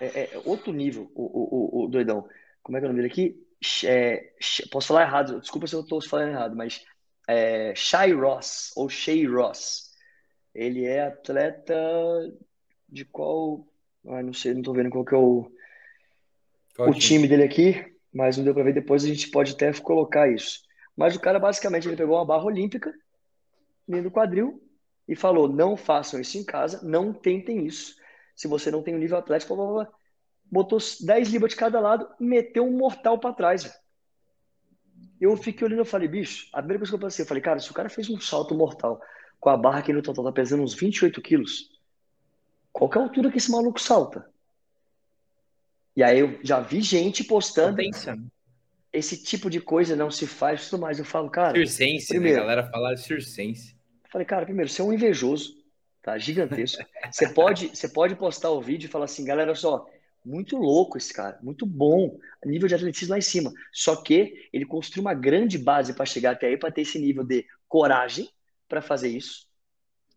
É, 0.00 0.34
é 0.34 0.42
outro 0.44 0.72
nível, 0.72 1.10
o, 1.14 1.22
o, 1.22 1.82
o, 1.82 1.84
o, 1.84 1.88
doidão. 1.88 2.28
Como 2.68 2.76
é 2.76 2.80
que 2.80 2.84
é 2.84 2.88
o 2.88 2.92
nome 2.92 3.00
dele 3.00 3.10
aqui? 3.10 3.48
É, 3.86 4.34
posso 4.70 4.88
falar 4.88 5.02
errado, 5.02 5.40
desculpa 5.40 5.66
se 5.66 5.74
eu 5.74 5.80
estou 5.80 6.02
falando 6.02 6.32
errado, 6.32 6.54
mas 6.54 6.84
é 7.26 7.74
Shai 7.74 8.12
Ross, 8.12 8.72
ou 8.76 8.90
Shay 8.90 9.24
Ross. 9.26 9.90
Ele 10.54 10.84
é 10.84 11.06
atleta 11.06 11.74
de 12.86 13.06
qual. 13.06 13.66
Ah, 14.06 14.22
não 14.22 14.34
sei, 14.34 14.52
não 14.52 14.60
estou 14.60 14.74
vendo 14.74 14.90
qual 14.90 15.02
que 15.02 15.14
é 15.14 15.18
o, 15.18 15.50
o 16.78 16.92
time 16.92 17.26
dele 17.26 17.44
aqui 17.44 17.96
mas 18.12 18.36
não 18.36 18.44
deu 18.44 18.52
para 18.52 18.64
ver. 18.64 18.74
Depois 18.74 19.04
a 19.04 19.08
gente 19.08 19.30
pode 19.30 19.52
até 19.52 19.72
colocar 19.72 20.28
isso. 20.28 20.62
Mas 20.96 21.14
o 21.14 21.20
cara 21.20 21.38
basicamente 21.38 21.86
ele 21.86 21.96
pegou 21.96 22.16
uma 22.16 22.24
barra 22.24 22.44
olímpica 22.44 22.92
no 23.86 24.10
quadril 24.10 24.62
e 25.06 25.14
falou: 25.14 25.48
não 25.48 25.76
façam 25.76 26.20
isso 26.20 26.36
em 26.36 26.44
casa, 26.44 26.80
não 26.82 27.12
tentem 27.12 27.66
isso. 27.66 27.96
Se 28.34 28.46
você 28.46 28.70
não 28.70 28.82
tem 28.82 28.94
um 28.94 28.98
nível 28.98 29.18
atlético, 29.18 29.56
blá, 29.56 29.64
blá, 29.64 29.84
blá. 29.84 29.97
Botou 30.50 30.78
10 30.78 31.28
libras 31.30 31.52
de 31.52 31.56
cada 31.56 31.80
lado, 31.80 32.08
meteu 32.18 32.64
um 32.66 32.76
mortal 32.76 33.18
para 33.18 33.34
trás. 33.34 33.64
Véio. 33.64 33.74
Eu 35.20 35.36
fiquei 35.36 35.66
olhando 35.66 35.82
e 35.82 35.84
falei, 35.84 36.08
bicho, 36.08 36.48
a 36.52 36.58
primeira 36.58 36.78
coisa 36.78 36.92
que 36.92 36.96
eu 36.96 37.00
pensei, 37.00 37.22
eu 37.24 37.28
falei, 37.28 37.42
cara, 37.42 37.58
se 37.58 37.70
o 37.70 37.74
cara 37.74 37.88
fez 37.88 38.08
um 38.08 38.20
salto 38.20 38.54
mortal 38.54 39.00
com 39.40 39.50
a 39.50 39.56
barra 39.56 39.82
que 39.82 39.92
no 39.92 40.02
total 40.02 40.24
tá 40.24 40.32
pesando 40.32 40.62
uns 40.62 40.74
28 40.74 41.20
quilos, 41.20 41.70
qual 42.72 42.88
que 42.88 42.98
é 42.98 43.00
a 43.00 43.04
altura 43.04 43.30
que 43.30 43.38
esse 43.38 43.50
maluco 43.50 43.80
salta? 43.80 44.28
E 45.96 46.02
aí 46.02 46.20
eu 46.20 46.38
já 46.44 46.60
vi 46.60 46.80
gente 46.80 47.24
postando. 47.24 47.82
Esse 48.92 49.22
tipo 49.22 49.50
de 49.50 49.60
coisa 49.60 49.96
não 49.96 50.10
se 50.10 50.26
faz, 50.26 50.70
tudo 50.70 50.80
mais. 50.80 50.98
Eu 50.98 51.04
falo, 51.04 51.28
cara. 51.28 51.54
Circense, 51.54 52.12
né? 52.12 52.20
primeiro, 52.20 52.36
né? 52.38 52.42
A 52.44 52.46
galera 52.46 52.70
fala 52.70 52.96
circense. 52.96 53.76
Eu 54.04 54.10
falei, 54.10 54.24
cara, 54.24 54.44
primeiro, 54.44 54.70
você 54.70 54.80
é 54.80 54.84
um 54.84 54.92
invejoso, 54.92 55.56
tá? 56.00 56.16
Gigantesco. 56.16 56.82
você, 57.10 57.28
pode, 57.28 57.76
você 57.76 57.88
pode 57.88 58.14
postar 58.14 58.50
o 58.50 58.62
vídeo 58.62 58.86
e 58.86 58.90
falar 58.90 59.06
assim, 59.06 59.24
galera, 59.24 59.54
só, 59.54 59.86
muito 60.24 60.56
louco 60.56 60.98
esse 60.98 61.12
cara, 61.12 61.38
muito 61.42 61.64
bom, 61.64 62.18
nível 62.44 62.68
de 62.68 62.74
atletismo 62.74 63.12
lá 63.12 63.18
em 63.18 63.22
cima. 63.22 63.52
Só 63.72 63.96
que 63.96 64.48
ele 64.52 64.66
construiu 64.66 65.02
uma 65.02 65.14
grande 65.14 65.58
base 65.58 65.94
para 65.94 66.04
chegar 66.04 66.32
até 66.32 66.48
aí, 66.48 66.56
para 66.56 66.70
ter 66.70 66.82
esse 66.82 66.98
nível 66.98 67.24
de 67.24 67.46
coragem 67.66 68.28
para 68.68 68.82
fazer 68.82 69.08
isso, 69.08 69.46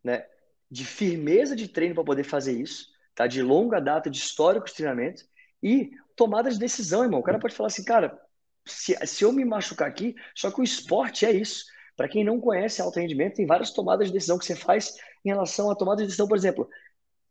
né? 0.04 0.26
De 0.70 0.86
firmeza 0.86 1.56
de 1.56 1.68
treino 1.68 1.95
para 1.95 2.04
poder 2.04 2.24
fazer 2.24 2.60
isso, 2.60 2.88
tá? 3.16 3.28
De 3.28 3.41
longa 3.41 3.80
data 3.80 4.10
de 4.10 4.18
histórico 4.18 4.66
de 4.66 4.74
treinamento 4.74 5.24
e 5.62 5.91
tomada 6.16 6.49
de 6.49 6.60
decisão, 6.60 7.04
irmão. 7.04 7.20
O 7.20 7.24
cara 7.24 7.39
pode 7.39 7.56
falar 7.56 7.68
assim, 7.68 7.84
cara, 7.84 8.20
se, 8.66 8.95
se 9.06 9.24
eu 9.24 9.32
me 9.32 9.45
machucar 9.45 9.88
aqui, 9.88 10.16
só 10.36 10.52
que 10.52 10.62
o 10.62 10.64
esporte 10.64 11.26
é 11.26 11.32
isso. 11.32 11.66
Para 11.95 12.08
quem 12.08 12.24
não 12.24 12.39
conhece 12.39 12.82
alto 12.82 12.99
rendimento, 12.99 13.36
tem 13.36 13.45
várias 13.45 13.72
tomadas 13.72 14.08
de 14.08 14.14
decisão 14.14 14.38
que 14.38 14.45
você 14.45 14.56
faz 14.56 14.95
em 15.24 15.30
relação 15.30 15.70
à 15.70 15.76
tomada 15.76 16.02
de 16.02 16.08
decisão, 16.08 16.28
por 16.28 16.38
exemplo, 16.38 16.68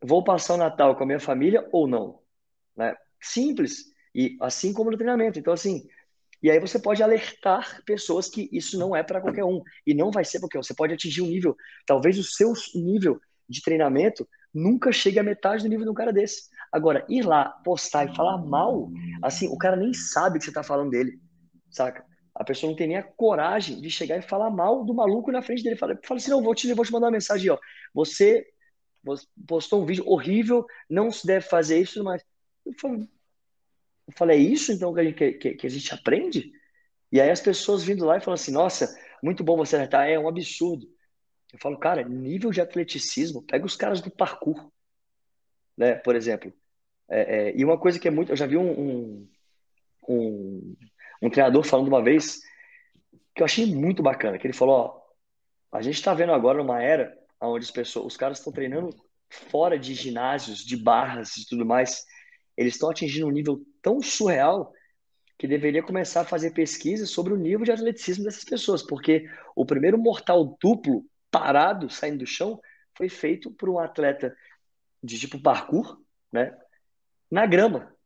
vou 0.01 0.23
passar 0.23 0.55
o 0.55 0.59
Natal 0.59 0.95
com 0.97 1.03
a 1.03 1.07
minha 1.07 1.21
família 1.21 1.69
ou 1.73 1.87
não? 1.87 2.21
Né? 2.81 2.97
Simples. 3.21 3.85
E 4.15 4.39
assim 4.41 4.73
como 4.73 4.91
no 4.91 4.97
treinamento. 4.97 5.39
Então, 5.39 5.53
assim, 5.53 5.87
e 6.43 6.51
aí 6.51 6.59
você 6.59 6.79
pode 6.79 7.03
alertar 7.03 7.83
pessoas 7.85 8.29
que 8.29 8.49
isso 8.51 8.79
não 8.79 8.97
é 8.97 9.03
para 9.03 9.21
qualquer 9.21 9.45
um. 9.45 9.63
E 9.87 9.93
não 9.93 10.11
vai 10.11 10.25
ser 10.25 10.41
porque 10.41 10.57
você 10.57 10.75
pode 10.75 10.95
atingir 10.95 11.21
um 11.21 11.27
nível, 11.27 11.55
talvez 11.87 12.19
o 12.19 12.25
seu 12.25 12.55
nível 12.75 13.21
de 13.47 13.61
treinamento 13.63 14.27
nunca 14.53 14.91
chegue 14.91 15.19
à 15.19 15.23
metade 15.23 15.63
do 15.63 15.69
nível 15.69 15.85
de 15.85 15.91
um 15.91 15.95
cara 15.95 16.13
desse. 16.13 16.49
Agora, 16.73 17.05
ir 17.09 17.23
lá, 17.23 17.51
postar 17.65 18.07
e 18.11 18.17
falar 18.17 18.39
mal, 18.39 18.89
assim, 19.23 19.49
o 19.49 19.59
cara 19.59 19.77
nem 19.77 19.93
sabe 19.93 20.39
que 20.39 20.45
você 20.45 20.53
tá 20.53 20.63
falando 20.63 20.91
dele, 20.91 21.21
saca? 21.69 22.05
A 22.35 22.45
pessoa 22.45 22.71
não 22.71 22.77
tem 22.77 22.89
nem 22.89 22.97
a 22.97 23.03
coragem 23.03 23.81
de 23.81 23.91
chegar 23.91 24.17
e 24.17 24.23
falar 24.23 24.51
mal 24.51 24.85
do 24.85 24.95
maluco 24.95 25.31
na 25.31 25.43
frente 25.43 25.63
dele. 25.63 25.77
Fala, 25.77 25.99
fala 26.05 26.19
assim, 26.19 26.31
não, 26.31 26.43
vou 26.43 26.55
te, 26.55 26.73
vou 26.73 26.85
te 26.85 26.93
mandar 26.93 27.07
uma 27.07 27.13
mensagem, 27.13 27.51
ó. 27.51 27.59
Você 27.93 28.47
postou 29.47 29.83
um 29.83 29.87
vídeo 29.87 30.05
horrível, 30.07 30.65
não 30.89 31.11
se 31.11 31.27
deve 31.27 31.47
fazer 31.47 31.81
isso, 31.81 32.03
mas... 32.03 32.23
Eu 32.65 32.73
falei, 32.75 33.09
eu 34.09 34.31
é 34.31 34.37
isso 34.37 34.73
então 34.73 34.93
que 34.93 35.01
a, 35.01 35.05
gente, 35.05 35.33
que, 35.35 35.55
que 35.55 35.67
a 35.67 35.71
gente 35.71 35.95
aprende? 35.95 36.53
E 37.13 37.21
aí 37.21 37.31
as 37.31 37.41
pessoas 37.41 37.83
vindo 37.83 38.05
lá 38.05 38.17
e 38.17 38.21
falando 38.21 38.39
assim, 38.39 38.53
nossa, 38.53 38.97
muito 39.23 39.43
bom 39.43 39.57
você 39.57 39.77
acertar, 39.77 40.09
é 40.09 40.19
um 40.19 40.29
absurdo. 40.29 40.87
Eu 41.53 41.59
falo, 41.59 41.79
cara, 41.79 42.03
nível 42.03 42.51
de 42.51 42.61
atleticismo, 42.61 43.43
pega 43.43 43.67
os 43.67 43.77
caras 43.77 44.01
do 44.01 44.11
parkour, 44.11 44.71
né, 45.77 45.95
por 45.97 46.15
exemplo. 46.15 46.53
É, 47.09 47.49
é, 47.49 47.57
e 47.57 47.65
uma 47.65 47.79
coisa 47.79 47.99
que 47.99 48.07
é 48.07 48.11
muito. 48.11 48.31
Eu 48.31 48.37
já 48.37 48.47
vi 48.47 48.57
um, 48.57 48.71
um, 48.71 49.29
um, 50.09 50.77
um, 51.23 51.31
treinador 51.31 51.65
falando 51.65 51.89
uma 51.89 52.03
vez 52.03 52.41
que 53.35 53.43
eu 53.43 53.45
achei 53.45 53.67
muito 53.67 54.03
bacana, 54.03 54.39
que 54.39 54.47
ele 54.47 54.55
falou, 54.55 54.77
ó, 54.77 55.01
a 55.77 55.83
gente 55.83 55.97
está 55.97 56.15
vendo 56.15 56.33
agora 56.33 56.63
uma 56.63 56.81
era 56.81 57.17
onde 57.41 57.65
as 57.65 57.71
pessoas, 57.71 58.07
os 58.07 58.17
caras 58.17 58.39
estão 58.39 58.53
treinando 58.53 58.95
fora 59.29 59.79
de 59.79 59.95
ginásios, 59.95 60.59
de 60.59 60.77
barras 60.77 61.37
e 61.37 61.47
tudo 61.47 61.65
mais, 61.65 62.05
eles 62.61 62.75
estão 62.75 62.91
atingindo 62.91 63.27
um 63.27 63.31
nível 63.31 63.65
tão 63.81 64.03
surreal 64.03 64.71
que 65.39 65.49
deveria 65.49 65.83
começar 65.83 66.21
a 66.21 66.27
fazer 66.27 66.51
pesquisas 66.51 67.09
sobre 67.09 67.33
o 67.33 67.37
nível 67.39 67.65
de 67.65 67.73
atleticismo 67.73 68.25
dessas 68.25 68.45
pessoas, 68.45 68.83
porque 68.83 69.27
o 69.57 69.65
primeiro 69.65 69.97
mortal 69.97 70.59
duplo 70.61 71.03
parado, 71.31 71.89
saindo 71.89 72.19
do 72.19 72.27
chão, 72.27 72.61
foi 72.95 73.09
feito 73.09 73.51
por 73.51 73.71
um 73.71 73.79
atleta 73.79 74.37
de 75.03 75.19
tipo 75.19 75.41
parkour, 75.41 75.99
né? 76.31 76.55
Na 77.31 77.47
grama. 77.47 77.97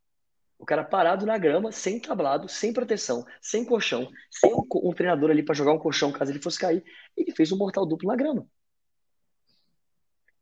O 0.56 0.64
cara 0.64 0.84
parado 0.84 1.26
na 1.26 1.36
grama, 1.36 1.72
sem 1.72 1.98
tablado, 1.98 2.48
sem 2.48 2.72
proteção, 2.72 3.26
sem 3.42 3.64
colchão, 3.64 4.08
sem 4.30 4.54
um, 4.54 4.62
um 4.72 4.92
treinador 4.92 5.32
ali 5.32 5.42
para 5.42 5.56
jogar 5.56 5.72
um 5.72 5.80
colchão 5.80 6.12
caso 6.12 6.30
ele 6.30 6.40
fosse 6.40 6.60
cair. 6.60 6.84
Ele 7.16 7.32
fez 7.32 7.50
um 7.50 7.58
mortal 7.58 7.84
duplo 7.84 8.08
na 8.08 8.14
grama. 8.14 8.46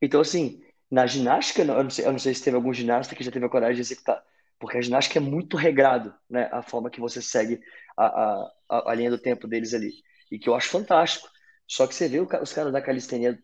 Então, 0.02 0.20
assim, 0.20 0.61
na 0.92 1.06
ginástica, 1.06 1.62
eu 1.62 1.82
não 1.82 1.88
sei, 1.88 2.04
eu 2.04 2.12
não 2.12 2.18
sei 2.18 2.34
se 2.34 2.44
teve 2.44 2.54
algum 2.54 2.70
ginasta 2.70 3.14
que 3.14 3.24
já 3.24 3.30
teve 3.30 3.46
a 3.46 3.48
coragem 3.48 3.76
de 3.76 3.80
executar, 3.80 4.22
porque 4.58 4.76
a 4.76 4.82
ginástica 4.82 5.18
é 5.18 5.22
muito 5.22 5.56
regrado, 5.56 6.14
né? 6.28 6.50
A 6.52 6.60
forma 6.60 6.90
que 6.90 7.00
você 7.00 7.22
segue 7.22 7.58
a, 7.96 8.50
a, 8.68 8.90
a 8.90 8.94
linha 8.94 9.08
do 9.08 9.16
tempo 9.16 9.48
deles 9.48 9.72
ali. 9.72 9.90
E 10.30 10.38
que 10.38 10.50
eu 10.50 10.54
acho 10.54 10.68
fantástico. 10.68 11.26
Só 11.66 11.86
que 11.86 11.94
você 11.94 12.08
vê 12.08 12.20
os 12.20 12.52
caras 12.52 12.70
da 12.70 12.82
calistenia, 12.82 13.42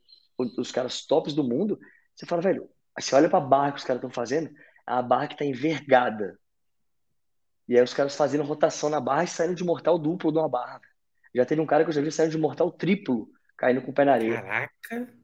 os 0.59 0.71
caras 0.71 1.07
tops 1.07 1.33
do 1.33 1.43
mundo, 1.43 1.81
você 2.15 2.27
fala, 2.27 2.43
velho, 2.43 2.69
você 2.99 3.15
olha 3.15 3.31
para 3.31 3.39
a 3.39 3.49
barra 3.49 3.73
que 3.73 3.79
os 3.79 3.85
caras 3.85 4.01
estão 4.01 4.11
fazendo, 4.11 4.51
a 4.87 5.01
barra 5.01 5.29
que 5.29 5.33
está 5.33 5.47
envergada. 5.47 6.39
E 7.67 7.79
aí 7.79 7.83
os 7.83 7.95
caras 7.95 8.15
fazendo 8.15 8.45
rotação 8.45 8.91
na 8.91 9.01
barra 9.01 9.25
e 9.25 9.29
saindo 9.29 9.55
de 9.55 9.65
mortal 9.65 9.99
duplo 9.99 10.31
de 10.31 10.39
uma 10.39 10.51
barra. 10.51 10.83
Já 11.35 11.47
teve 11.47 11.63
um 11.63 11.67
cara 11.67 11.83
que 11.83 11.89
eu 11.89 11.95
já 11.95 12.03
vi 12.03 12.13
saindo 12.13 12.33
de 12.33 12.39
mortal 12.39 12.71
triplo, 12.71 13.27
caindo 13.57 13.81
com 13.81 13.91
o 13.91 13.95
pé 13.95 14.05
na 14.05 14.13
areia. 14.13 14.43
Caraca! 14.43 15.15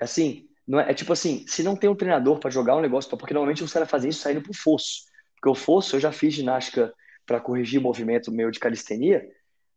Assim, 0.00 0.48
não 0.72 0.80
é, 0.80 0.90
é 0.90 0.94
tipo 0.94 1.12
assim, 1.12 1.44
se 1.46 1.62
não 1.62 1.76
tem 1.76 1.90
um 1.90 1.94
treinador 1.94 2.38
para 2.38 2.48
jogar 2.48 2.74
um 2.74 2.80
negócio, 2.80 3.14
porque 3.18 3.34
normalmente 3.34 3.62
os 3.62 3.70
caras 3.70 3.90
fazem 3.90 4.08
isso 4.08 4.22
saindo 4.22 4.40
pro 4.40 4.54
fosso. 4.54 5.02
Porque 5.36 5.50
o 5.50 5.54
fosso, 5.54 5.96
eu 5.96 6.00
já 6.00 6.10
fiz 6.10 6.32
ginástica 6.32 6.94
para 7.26 7.38
corrigir 7.38 7.78
movimento 7.78 8.32
meu 8.32 8.50
de 8.50 8.58
calistenia. 8.58 9.22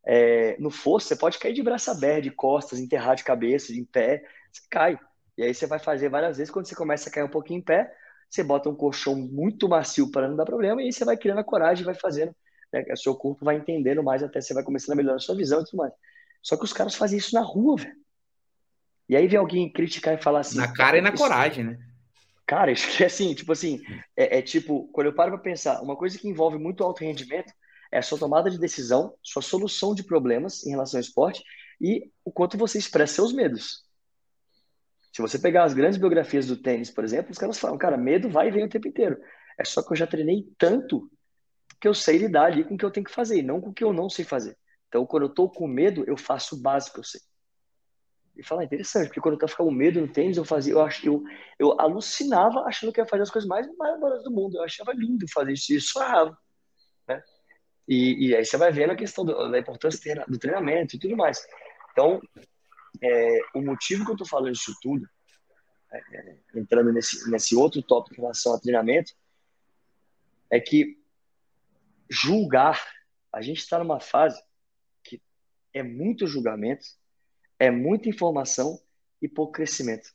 É, 0.08 0.56
no 0.58 0.70
fosso, 0.70 1.08
você 1.08 1.18
pode 1.18 1.38
cair 1.38 1.54
de 1.54 1.62
braço 1.62 1.92
aberto, 1.92 2.24
de 2.24 2.32
costas, 2.32 2.80
enterrar 2.80 3.18
de 3.18 3.26
cabeça, 3.26 3.74
de 3.74 3.80
em 3.82 3.84
pé, 3.84 4.24
você 4.50 4.62
cai. 4.72 4.98
E 5.38 5.44
aí 5.44 5.54
você 5.54 5.68
vai 5.68 5.80
fazer 5.80 6.08
várias 6.08 6.38
vezes, 6.38 6.50
quando 6.50 6.66
você 6.66 6.76
começa 6.76 7.10
a 7.10 7.12
cair 7.12 7.26
um 7.26 7.30
pouquinho 7.30 7.60
em 7.60 7.64
pé, 7.64 7.94
você 8.30 8.42
bota 8.42 8.70
um 8.70 8.76
colchão 8.76 9.18
muito 9.18 9.68
macio 9.68 10.10
para 10.10 10.30
não 10.30 10.38
dar 10.38 10.46
problema, 10.46 10.82
e 10.82 10.86
aí 10.86 10.94
você 10.94 11.04
vai 11.04 11.18
criando 11.18 11.40
a 11.40 11.44
coragem 11.44 11.84
vai 11.84 11.96
fazendo, 11.96 12.34
né? 12.72 12.86
O 12.90 12.96
seu 12.96 13.14
corpo 13.16 13.44
vai 13.44 13.58
entendendo 13.58 14.02
mais, 14.02 14.24
até 14.24 14.40
você 14.40 14.54
vai 14.54 14.64
começando 14.64 14.94
a 14.94 14.96
melhorar 14.96 15.18
a 15.18 15.20
sua 15.20 15.36
visão 15.36 15.60
e 15.60 15.66
tudo 15.66 15.78
mais. 15.78 15.92
Só 16.42 16.56
que 16.56 16.64
os 16.64 16.72
caras 16.72 16.96
fazem 16.96 17.20
isso 17.20 17.36
na 17.36 17.42
rua, 17.42 17.76
velho. 17.76 18.05
E 19.08 19.16
aí 19.16 19.28
vem 19.28 19.40
alguém 19.40 19.72
criticar 19.72 20.16
e 20.16 20.22
falar 20.22 20.40
assim. 20.40 20.58
Na 20.58 20.74
cara 20.74 20.98
e 20.98 21.02
na 21.02 21.12
coragem, 21.12 21.64
né? 21.64 21.80
Cara, 22.46 22.72
isso 22.72 23.02
é 23.02 23.08
assim, 23.08 23.34
tipo 23.34 23.52
assim, 23.52 23.82
é, 24.16 24.38
é, 24.38 24.42
tipo, 24.42 24.88
quando 24.92 25.08
eu 25.08 25.16
paro 25.16 25.32
pra 25.32 25.40
pensar, 25.40 25.82
uma 25.82 25.96
coisa 25.96 26.18
que 26.18 26.28
envolve 26.28 26.60
muito 26.60 26.84
alto 26.84 27.04
rendimento 27.04 27.52
é 27.92 27.98
a 27.98 28.02
sua 28.04 28.20
tomada 28.20 28.50
de 28.52 28.60
decisão, 28.60 29.16
sua 29.24 29.42
solução 29.42 29.96
de 29.96 30.04
problemas 30.04 30.66
em 30.66 30.70
relação 30.70 31.00
ao 31.00 31.02
esporte 31.02 31.44
e 31.82 32.12
o 32.24 32.32
quanto 32.32 32.58
você 32.58 32.78
expressa 32.78 33.16
seus 33.16 33.34
medos. 33.34 33.84
Se 35.12 35.22
você 35.22 35.40
pegar 35.40 35.64
as 35.64 35.74
grandes 35.74 35.98
biografias 35.98 36.46
do 36.46 36.58
tênis, 36.58 36.92
por 36.92 37.04
exemplo, 37.04 37.32
os 37.32 37.38
caras 37.38 37.58
falam, 37.58 37.78
cara, 37.78 37.98
medo 37.98 38.30
vai 38.30 38.50
e 38.50 38.52
vem 38.52 38.66
o 38.66 38.70
tempo 38.70 38.88
inteiro. 38.88 39.18
É 39.58 39.64
só 39.64 39.82
que 39.82 39.94
eu 39.94 39.96
já 39.96 40.06
treinei 40.06 40.46
tanto 40.58 41.10
que 41.80 41.88
eu 41.88 41.94
sei 41.94 42.18
lidar 42.18 42.46
ali 42.46 42.64
com 42.64 42.76
o 42.76 42.78
que 42.78 42.86
eu 42.86 42.92
tenho 42.92 43.06
que 43.06 43.12
fazer, 43.12 43.40
e 43.40 43.44
não 43.44 43.62
com 43.62 43.70
o 43.70 43.74
que 43.74 43.84
eu 43.84 43.94
não 43.94 44.10
sei 44.10 44.26
fazer. 44.26 44.58
Então, 44.88 45.06
quando 45.06 45.24
eu 45.24 45.30
tô 45.30 45.50
com 45.50 45.68
medo, 45.68 46.04
eu 46.08 46.18
faço 46.18 46.56
o 46.56 46.62
básico, 46.62 47.00
eu 47.00 47.04
sei. 47.04 47.22
E 48.38 48.44
falar 48.44 48.62
ah, 48.62 48.66
interessante, 48.66 49.08
porque 49.08 49.22
quando 49.22 49.36
eu 49.36 49.40
tava 49.40 49.56
com 49.56 49.72
medo 49.72 50.02
no 50.02 50.12
tênis, 50.12 50.36
eu 50.36 50.44
fazia, 50.44 50.74
eu 50.74 50.82
acho 50.82 51.08
eu, 51.08 51.24
eu 51.58 51.80
alucinava 51.80 52.62
achando 52.62 52.92
que 52.92 53.00
ia 53.00 53.06
fazer 53.06 53.24
as 53.24 53.32
coisas 53.32 53.48
mais 53.48 53.66
maravilhosas 53.78 54.24
do 54.24 54.32
mundo. 54.32 54.58
Eu 54.58 54.64
achava 54.64 54.94
lindo 54.94 55.26
fazer 55.32 55.54
isso 55.54 55.74
e 55.74 55.80
suava, 55.80 56.38
né? 57.08 57.24
E, 57.88 58.28
e 58.28 58.36
aí 58.36 58.44
você 58.44 58.58
vai 58.58 58.72
vendo 58.72 58.92
a 58.92 58.96
questão 58.96 59.24
do, 59.24 59.50
da 59.50 59.60
importância 59.60 60.26
do 60.28 60.38
treinamento 60.38 60.96
e 60.96 61.00
tudo 61.00 61.16
mais. 61.16 61.46
Então, 61.92 62.20
é, 63.02 63.40
o 63.54 63.62
motivo 63.62 64.06
que 64.06 64.12
eu 64.12 64.18
tô 64.18 64.26
falando 64.26 64.54
isso 64.54 64.76
tudo, 64.82 65.08
é, 65.92 65.98
é, 65.98 66.38
entrando 66.56 66.92
nesse, 66.92 67.30
nesse 67.30 67.56
outro 67.56 67.82
tópico 67.82 68.16
em 68.16 68.22
relação 68.22 68.54
ao 68.54 68.60
treinamento, 68.60 69.14
é 70.50 70.60
que 70.60 70.98
julgar, 72.10 72.86
a 73.32 73.42
gente 73.42 73.60
está 73.60 73.80
numa 73.80 74.00
fase 74.00 74.42
que 75.04 75.22
é 75.74 75.84
muito 75.84 76.28
julgamento, 76.28 76.86
é 77.60 77.72
muita 77.72 78.10
informação 78.10 78.80
e 79.22 79.28
pouco 79.28 79.54
crescimento. 79.54 80.10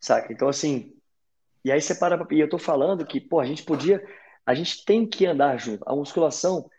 Saca? 0.00 0.32
Então, 0.32 0.48
assim, 0.48 0.94
e 1.64 1.72
aí 1.72 1.80
você 1.80 1.94
para, 1.94 2.26
e 2.30 2.40
eu 2.40 2.48
tô 2.48 2.58
falando 2.58 3.04
que, 3.06 3.20
pô, 3.20 3.40
a 3.40 3.44
gente 3.44 3.64
podia, 3.64 4.02
a 4.46 4.54
gente 4.54 4.84
tem 4.84 5.06
que 5.06 5.26
andar 5.26 5.58
junto. 5.58 5.82
A 5.86 5.94
musculação, 5.94 6.70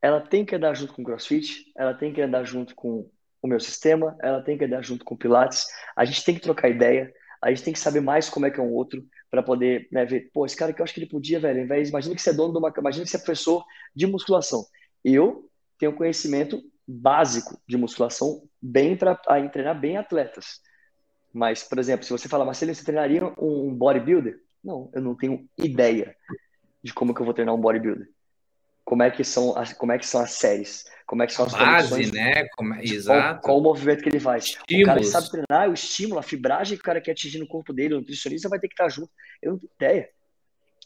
ela 0.00 0.20
tem 0.20 0.44
que 0.44 0.54
andar 0.54 0.74
junto 0.74 0.92
com 0.94 1.02
o 1.02 1.04
CrossFit, 1.04 1.72
ela 1.76 1.94
tem 1.94 2.12
que 2.12 2.22
andar 2.22 2.44
junto 2.44 2.74
com 2.74 3.10
o 3.42 3.48
meu 3.48 3.58
sistema, 3.58 4.16
ela 4.22 4.40
tem 4.40 4.56
que 4.56 4.64
andar 4.64 4.82
junto 4.82 5.04
com 5.04 5.14
o 5.14 5.18
Pilates. 5.18 5.66
A 5.96 6.04
gente 6.04 6.24
tem 6.24 6.34
que 6.34 6.40
trocar 6.40 6.68
ideia, 6.68 7.12
a 7.42 7.50
gente 7.50 7.64
tem 7.64 7.72
que 7.72 7.78
saber 7.78 8.00
mais 8.00 8.30
como 8.30 8.46
é 8.46 8.50
que 8.50 8.60
é 8.60 8.62
um 8.62 8.72
outro 8.72 9.04
para 9.28 9.42
poder 9.42 9.88
né, 9.90 10.04
ver, 10.04 10.30
pô, 10.32 10.46
esse 10.46 10.56
cara 10.56 10.72
que 10.72 10.80
eu 10.80 10.84
acho 10.84 10.94
que 10.94 11.00
ele 11.00 11.08
podia, 11.08 11.40
velho, 11.40 11.58
ao 11.58 11.64
invés, 11.64 11.88
imagina 11.88 12.14
que 12.14 12.22
você 12.22 12.30
é 12.30 12.34
dono 12.34 12.52
de 12.52 12.58
uma, 12.58 12.72
imagina 12.78 13.04
que 13.04 13.10
você 13.10 13.16
é 13.16 13.20
professor 13.20 13.64
de 13.94 14.06
musculação. 14.06 14.64
Eu 15.04 15.50
tenho 15.78 15.94
conhecimento 15.94 16.62
básico 16.86 17.60
de 17.66 17.76
musculação 17.76 18.42
bem 18.60 18.96
para 18.96 19.14
treinar 19.14 19.78
bem 19.78 19.96
atletas. 19.96 20.60
Mas, 21.32 21.62
por 21.62 21.78
exemplo, 21.78 22.04
se 22.04 22.10
você 22.10 22.28
falar, 22.28 22.44
Marcelo, 22.44 22.74
você 22.74 22.84
treinaria 22.84 23.24
um 23.38 23.74
bodybuilder? 23.74 24.40
Não, 24.62 24.90
eu 24.94 25.00
não 25.00 25.14
tenho 25.14 25.48
ideia 25.58 26.14
de 26.82 26.92
como 26.92 27.14
que 27.14 27.20
eu 27.20 27.24
vou 27.24 27.34
treinar 27.34 27.54
um 27.54 27.60
bodybuilder. 27.60 28.08
Como 28.84 29.02
é 29.02 29.10
que 29.10 29.24
são 29.24 29.56
as, 29.56 29.72
como 29.72 29.92
é 29.92 29.98
que 29.98 30.06
são 30.06 30.20
as 30.20 30.32
séries? 30.32 30.84
Como 31.06 31.22
é 31.22 31.26
que 31.26 31.32
são 31.32 31.46
as 31.46 31.52
base, 31.52 32.12
né? 32.12 32.46
Como, 32.56 32.74
é, 32.74 32.82
exato. 32.82 33.40
Qual, 33.40 33.40
qual, 33.40 33.58
o 33.58 33.62
movimento 33.62 34.02
que 34.02 34.08
ele 34.08 34.20
faz? 34.20 34.44
Estímulos. 34.44 34.82
O 34.82 34.86
cara 34.86 35.04
sabe 35.04 35.30
treinar, 35.30 35.70
o 35.70 35.74
estímulo, 35.74 36.18
a 36.18 36.22
fibragem 36.22 36.76
que 36.76 36.82
o 36.82 36.84
cara 36.84 37.00
quer 37.00 37.12
atingir 37.12 37.38
no 37.38 37.46
corpo 37.46 37.72
dele, 37.72 37.94
o 37.94 37.98
nutricionista 37.98 38.48
vai 38.48 38.58
ter 38.58 38.68
que 38.68 38.74
estar 38.74 38.88
junto. 38.88 39.10
Eu 39.40 39.52
não 39.52 39.58
tenho 39.58 39.72
ideia. 39.76 40.08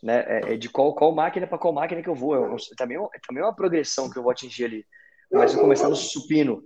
Né? 0.02 0.24
É, 0.26 0.54
é 0.54 0.56
de 0.56 0.68
qual, 0.68 0.94
qual 0.94 1.14
máquina 1.14 1.46
para 1.46 1.58
qual 1.58 1.72
máquina 1.72 2.02
que 2.02 2.08
eu 2.08 2.14
vou. 2.14 2.34
Eu, 2.34 2.56
também, 2.76 2.96
é 2.96 3.18
também 3.26 3.42
é 3.42 3.46
uma 3.46 3.56
progressão 3.56 4.10
que 4.10 4.18
eu 4.18 4.22
vou 4.22 4.30
atingir 4.30 4.64
ali. 4.66 4.86
Mas 5.30 5.54
eu 5.54 5.60
começar 5.60 5.88
no 5.88 5.96
supino, 5.96 6.62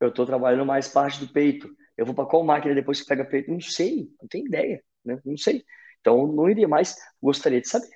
eu 0.00 0.08
estou 0.08 0.26
trabalhando 0.26 0.66
mais 0.66 0.88
parte 0.88 1.20
do 1.20 1.32
peito. 1.32 1.68
Eu 1.96 2.04
vou 2.06 2.14
para 2.14 2.26
qual 2.26 2.44
máquina 2.44 2.74
depois 2.74 3.00
que 3.00 3.06
pega 3.06 3.24
peito? 3.24 3.50
Não 3.50 3.60
sei, 3.60 4.10
não 4.20 4.28
tenho 4.28 4.46
ideia, 4.46 4.82
né? 5.04 5.20
Não 5.24 5.36
sei. 5.36 5.64
Então, 6.00 6.26
não 6.26 6.50
iria 6.50 6.68
mais, 6.68 6.96
gostaria 7.22 7.60
de 7.60 7.68
saber. 7.68 7.88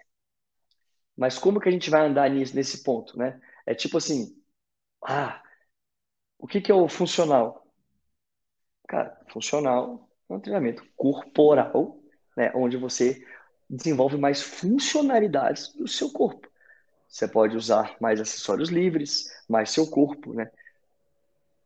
Mas 1.17 1.39
como 1.39 1.61
que 1.61 1.69
a 1.69 1.73
gente 1.73 1.91
vai 1.91 2.07
andar 2.07 2.31
nisso, 2.31 2.55
nesse 2.55 2.83
ponto, 2.83 3.19
né? 3.19 3.41
É 3.67 3.75
tipo 3.75 3.99
assim, 3.99 4.35
ah, 5.03 5.43
o 6.39 6.47
que, 6.47 6.61
que 6.61 6.71
é 6.71 6.75
o 6.75 6.89
funcional? 6.89 7.67
Cara, 8.89 9.21
funcional 9.31 10.09
é 10.29 10.33
um 10.33 10.41
treinamento 10.41 10.85
corporal, 10.97 12.01
né? 12.37 12.53
Onde 12.55 12.77
você 12.77 13.23
desenvolve 13.69 14.17
mais 14.17 14.41
funcionalidades 14.41 15.75
do 15.75 15.87
seu 15.87 16.11
corpo. 16.11 16.48
Você 17.09 17.27
pode 17.27 17.57
usar 17.57 17.97
mais 18.01 18.21
acessórios 18.21 18.69
livres, 18.69 19.33
mais 19.49 19.71
seu 19.71 19.87
corpo, 19.87 20.35
né? 20.35 20.51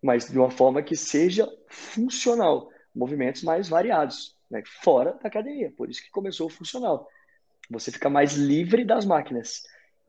Mas 0.00 0.28
de 0.28 0.38
uma 0.38 0.50
forma 0.50 0.82
que 0.82 0.96
seja 0.96 1.48
funcional, 1.68 2.70
movimentos 2.94 3.42
mais 3.42 3.68
variados, 3.68 4.36
né? 4.48 4.62
Fora 4.82 5.14
da 5.14 5.28
academia. 5.28 5.72
Por 5.76 5.90
isso 5.90 6.02
que 6.02 6.10
começou 6.10 6.46
o 6.46 6.50
funcional. 6.50 7.08
Você 7.68 7.90
fica 7.90 8.08
mais 8.08 8.34
livre 8.34 8.84
das 8.84 9.04
máquinas. 9.04 9.62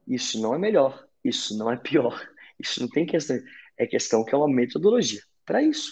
Isso 0.07 0.39
não 0.39 0.53
é 0.53 0.59
melhor, 0.59 1.03
isso 1.23 1.57
não 1.57 1.71
é 1.71 1.77
pior. 1.77 2.29
Isso 2.59 2.79
não 2.81 2.87
tem 2.87 3.05
questão. 3.05 3.37
É 3.77 3.87
questão 3.87 4.23
que 4.23 4.33
é 4.33 4.37
uma 4.37 4.47
metodologia 4.47 5.21
para 5.43 5.63
isso. 5.63 5.91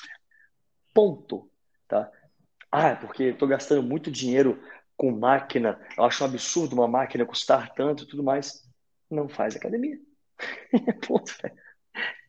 Ponto, 0.94 1.50
tá? 1.88 2.12
Ah, 2.72 2.90
é 2.90 2.96
porque 2.96 3.24
estou 3.26 3.48
gastando 3.48 3.82
muito 3.82 4.12
dinheiro 4.12 4.62
com 4.96 5.12
máquina. 5.12 5.80
Eu 5.98 6.04
acho 6.04 6.24
um 6.24 6.28
absurdo 6.28 6.74
uma 6.74 6.88
máquina 6.88 7.26
custar 7.26 7.74
tanto 7.74 8.04
e 8.04 8.08
tudo 8.08 8.24
mais 8.24 8.71
não 9.14 9.30
faz 9.30 9.56
academia. 9.56 9.98
Ponto. 11.08 11.32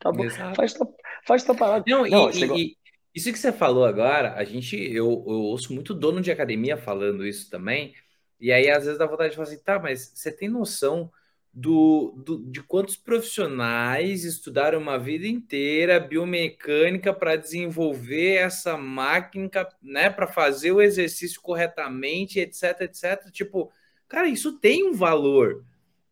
Tá 0.00 0.10
bom. 0.10 0.28
Faz 0.54 0.74
tua, 0.74 0.88
faz 1.26 1.44
tua 1.44 1.54
parada. 1.54 1.84
Não, 1.86 2.06
não 2.06 2.30
e, 2.30 2.40
negócio... 2.40 2.56
e, 2.56 2.76
isso 3.14 3.30
que 3.32 3.38
você 3.38 3.52
falou 3.52 3.84
agora, 3.84 4.34
a 4.34 4.44
gente, 4.44 4.76
eu, 4.76 5.06
eu 5.26 5.42
ouço 5.42 5.72
muito 5.72 5.92
dono 5.94 6.20
de 6.20 6.30
academia 6.30 6.76
falando 6.76 7.26
isso 7.26 7.50
também. 7.50 7.94
E 8.40 8.50
aí, 8.50 8.70
às 8.70 8.84
vezes, 8.84 8.98
dá 8.98 9.06
vontade 9.06 9.30
de 9.30 9.36
falar 9.36 9.48
assim, 9.48 9.62
tá, 9.62 9.78
mas 9.78 10.12
você 10.14 10.32
tem 10.32 10.48
noção 10.48 11.10
do, 11.52 12.14
do, 12.16 12.50
de 12.50 12.62
quantos 12.62 12.96
profissionais 12.96 14.24
estudaram 14.24 14.78
uma 14.80 14.98
vida 14.98 15.26
inteira 15.26 16.00
biomecânica 16.00 17.12
para 17.12 17.36
desenvolver 17.36 18.36
essa 18.36 18.76
máquina, 18.78 19.50
né, 19.82 20.08
para 20.08 20.26
fazer 20.26 20.72
o 20.72 20.80
exercício 20.80 21.40
corretamente, 21.42 22.40
etc, 22.40 22.80
etc. 22.80 23.30
Tipo, 23.30 23.70
cara, 24.08 24.26
isso 24.26 24.58
tem 24.58 24.88
um 24.88 24.94
valor 24.94 25.62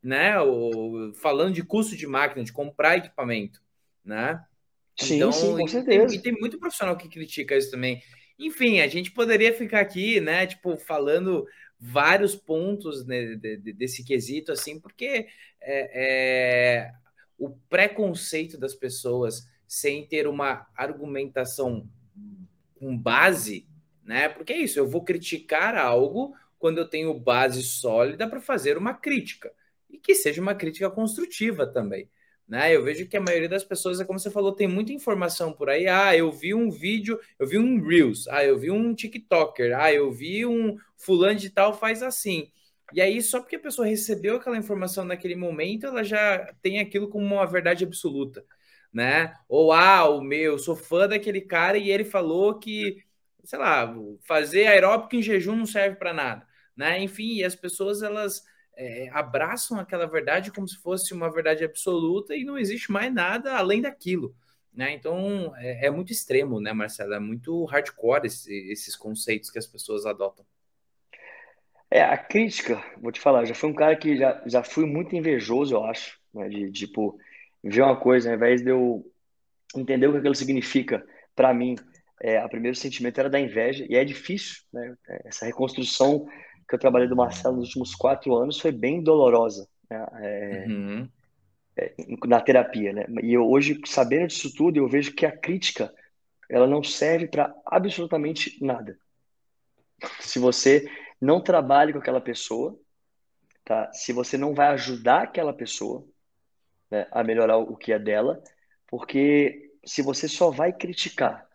né? 0.03 0.41
O, 0.41 1.13
falando 1.15 1.55
de 1.55 1.63
custo 1.63 1.97
de 1.97 2.07
máquina, 2.07 2.45
de 2.45 2.53
comprar 2.53 2.97
equipamento, 2.97 3.63
né? 4.05 4.43
Sim, 4.99 5.17
então, 5.17 5.33
sim, 5.33 5.57
com 5.57 5.67
certeza. 5.67 6.07
Tem, 6.07 6.17
e 6.17 6.23
tem 6.23 6.33
muito 6.33 6.59
profissional 6.59 6.97
que 6.97 7.09
critica 7.09 7.57
isso 7.57 7.71
também. 7.71 8.03
Enfim, 8.39 8.81
a 8.81 8.89
gente 8.89 9.11
poderia 9.11 9.53
ficar 9.53 9.81
aqui, 9.81 10.21
né, 10.21 10.47
tipo, 10.47 10.77
falando 10.77 11.47
vários 11.79 12.35
pontos 12.35 13.07
né, 13.07 13.37
de, 13.37 13.57
de, 13.57 13.73
desse 13.73 14.05
quesito, 14.05 14.53
assim, 14.53 14.79
porque 14.79 15.27
é, 15.61 15.91
é, 15.95 16.93
o 17.39 17.51
preconceito 17.51 18.59
das 18.59 18.75
pessoas 18.75 19.49
sem 19.67 20.07
ter 20.07 20.27
uma 20.27 20.67
argumentação 20.75 21.89
com 22.79 22.97
base, 22.97 23.67
né? 24.03 24.29
Porque 24.29 24.53
é 24.53 24.59
isso, 24.59 24.79
eu 24.79 24.89
vou 24.89 25.05
criticar 25.05 25.77
algo 25.77 26.35
quando 26.59 26.79
eu 26.79 26.89
tenho 26.89 27.19
base 27.19 27.63
sólida 27.63 28.29
para 28.29 28.41
fazer 28.41 28.77
uma 28.77 28.95
crítica 28.95 29.53
e 29.91 29.99
que 29.99 30.15
seja 30.15 30.41
uma 30.41 30.55
crítica 30.55 30.91
construtiva 30.91 31.67
também. 31.67 32.09
Né? 32.51 32.75
Eu 32.75 32.83
vejo 32.83 33.07
que 33.07 33.17
a 33.17 33.21
maioria 33.21 33.49
das 33.49 33.63
pessoas, 33.63 34.01
é 34.01 34.05
como 34.05 34.19
você 34.19 34.29
falou, 34.29 34.53
tem 34.53 34.67
muita 34.67 34.93
informação 34.93 35.53
por 35.53 35.71
aí. 35.71 35.87
Ah, 35.87 36.17
eu 36.17 36.33
vi 36.33 36.53
um 36.53 36.69
vídeo, 36.69 37.21
eu 37.39 37.47
vi 37.47 37.57
um 37.57 37.81
Reels, 37.81 38.27
ah, 38.27 38.45
eu 38.45 38.59
vi 38.59 38.73
um 38.73 38.93
TikToker, 38.93 39.79
ah, 39.79 39.93
eu 39.93 40.11
vi 40.11 40.45
um 40.45 40.77
fulano 40.97 41.39
de 41.39 41.51
tal 41.51 41.79
faz 41.79 42.03
assim. 42.03 42.51
E 42.93 43.01
aí, 43.01 43.23
só 43.23 43.41
porque 43.41 43.55
a 43.55 43.61
pessoa 43.61 43.87
recebeu 43.87 44.37
aquela 44.37 44.57
informação 44.57 45.05
naquele 45.05 45.37
momento, 45.37 45.87
ela 45.87 46.03
já 46.03 46.53
tem 46.61 46.81
aquilo 46.81 47.09
como 47.09 47.25
uma 47.25 47.47
verdade 47.47 47.85
absoluta, 47.85 48.45
né? 48.93 49.33
Ou, 49.49 49.73
ah, 49.73 50.09
o 50.09 50.21
meu, 50.21 50.55
eu 50.55 50.59
sou 50.59 50.75
fã 50.75 51.07
daquele 51.07 51.41
cara 51.41 51.79
e 51.79 51.89
ele 51.91 52.05
falou 52.05 52.59
que, 52.59 52.97
sei 53.45 53.59
lá, 53.61 53.95
fazer 54.27 54.67
aeróbico 54.67 55.15
em 55.15 55.23
jejum 55.23 55.55
não 55.55 55.67
serve 55.67 55.97
para 55.97 56.13
nada, 56.13 56.45
né? 56.77 57.01
Enfim, 57.01 57.45
as 57.45 57.55
pessoas, 57.55 58.03
elas 58.03 58.43
é, 58.81 59.11
abraçam 59.13 59.79
aquela 59.79 60.07
verdade 60.07 60.51
como 60.51 60.67
se 60.67 60.79
fosse 60.79 61.13
uma 61.13 61.31
verdade 61.31 61.63
absoluta 61.63 62.35
e 62.35 62.45
não 62.45 62.57
existe 62.57 62.91
mais 62.91 63.13
nada 63.13 63.55
além 63.55 63.83
daquilo. 63.83 64.35
Né? 64.73 64.95
Então 64.95 65.55
é, 65.57 65.87
é 65.87 65.91
muito 65.91 66.13
extremo, 66.13 66.61
né, 66.61 66.73
Marcelo? 66.73 67.13
É 67.13 67.21
muito 67.21 67.65
hardcore 67.67 68.27
esse, 68.27 68.53
esses 68.73 68.97
conceitos 68.97 69.51
que 69.51 69.59
as 69.59 69.67
pessoas 69.67 70.07
adotam. 70.07 70.47
É, 71.91 72.03
a 72.03 72.17
crítica, 72.17 72.83
vou 73.03 73.13
te 73.13 73.21
falar, 73.21 73.45
já 73.45 73.55
fui 73.55 73.69
um 73.69 73.75
cara 73.75 73.95
que 73.97 74.17
já, 74.17 74.43
já 74.47 74.63
fui 74.63 74.87
muito 74.87 75.15
invejoso, 75.15 75.75
eu 75.75 75.85
acho, 75.85 76.19
né? 76.33 76.49
De 76.49 76.71
tipo, 76.71 77.19
ver 77.63 77.83
uma 77.83 77.97
coisa, 77.99 78.31
ao 78.31 78.37
invés 78.37 78.63
de 78.63 78.71
eu 78.71 79.05
entender 79.77 80.07
o 80.07 80.13
que 80.13 80.19
aquilo 80.19 80.35
significa 80.35 81.05
para 81.35 81.53
mim, 81.53 81.75
é, 82.23 82.39
a 82.39 82.49
primeiro 82.49 82.77
sentimento 82.77 83.19
era 83.19 83.29
da 83.29 83.41
inveja, 83.41 83.85
e 83.91 83.97
é 83.97 84.05
difícil, 84.05 84.63
né? 84.73 84.95
Essa 85.25 85.47
reconstrução 85.47 86.27
que 86.71 86.77
eu 86.77 86.79
trabalhei 86.79 87.09
do 87.09 87.17
Marcelo 87.17 87.57
nos 87.57 87.67
últimos 87.67 87.95
quatro 87.97 88.35
anos 88.37 88.61
foi 88.61 88.71
bem 88.71 89.03
dolorosa 89.03 89.69
né? 89.91 90.07
é, 90.21 90.65
uhum. 90.69 91.09
é, 91.77 91.95
na 92.27 92.41
terapia, 92.41 92.93
né? 92.93 93.07
E 93.23 93.35
eu, 93.35 93.49
hoje, 93.51 93.81
sabendo 93.85 94.29
disso 94.29 94.55
tudo, 94.55 94.77
eu 94.77 94.89
vejo 94.89 95.13
que 95.13 95.27
a 95.27 95.37
crítica 95.37 95.93
ela 96.49 96.69
não 96.69 96.83
serve 96.83 97.27
para 97.27 97.53
absolutamente 97.67 98.57
nada. 98.65 98.97
Se 100.21 100.39
você 100.39 100.89
não 101.21 101.41
trabalha 101.43 101.93
com 101.93 101.99
aquela 101.99 102.21
pessoa, 102.21 102.79
tá? 103.65 103.93
Se 103.93 104.13
você 104.13 104.39
não 104.39 104.55
vai 104.55 104.69
ajudar 104.69 105.23
aquela 105.23 105.53
pessoa 105.53 106.07
né, 106.89 107.07
a 107.11 107.25
melhorar 107.25 107.59
o 107.59 107.77
que 107.77 107.93
é 107.93 107.99
dela, 107.99 108.43
porque 108.87 109.73
se 109.85 110.03
você 110.03 110.29
só 110.29 110.51
vai 110.51 110.73
criticar 110.73 111.49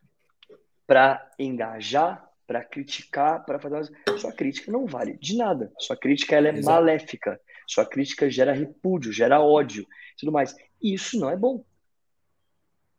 para 0.86 1.32
engajar 1.40 2.26
para 2.48 2.64
criticar, 2.64 3.44
para 3.46 3.60
fazer. 3.60 3.92
Sua 4.18 4.32
crítica 4.32 4.72
não 4.72 4.86
vale 4.86 5.18
de 5.18 5.36
nada. 5.36 5.72
Sua 5.80 5.98
crítica 5.98 6.36
ela 6.36 6.50
é 6.50 6.52
Exato. 6.52 6.66
maléfica. 6.66 7.40
Sua 7.68 7.86
crítica 7.86 8.30
gera 8.30 8.54
repúdio, 8.54 9.12
gera 9.12 9.42
ódio, 9.42 9.88
tudo 10.18 10.32
mais. 10.32 10.56
E 10.82 10.94
isso 10.94 11.20
não 11.20 11.30
é 11.30 11.36
bom. 11.36 11.64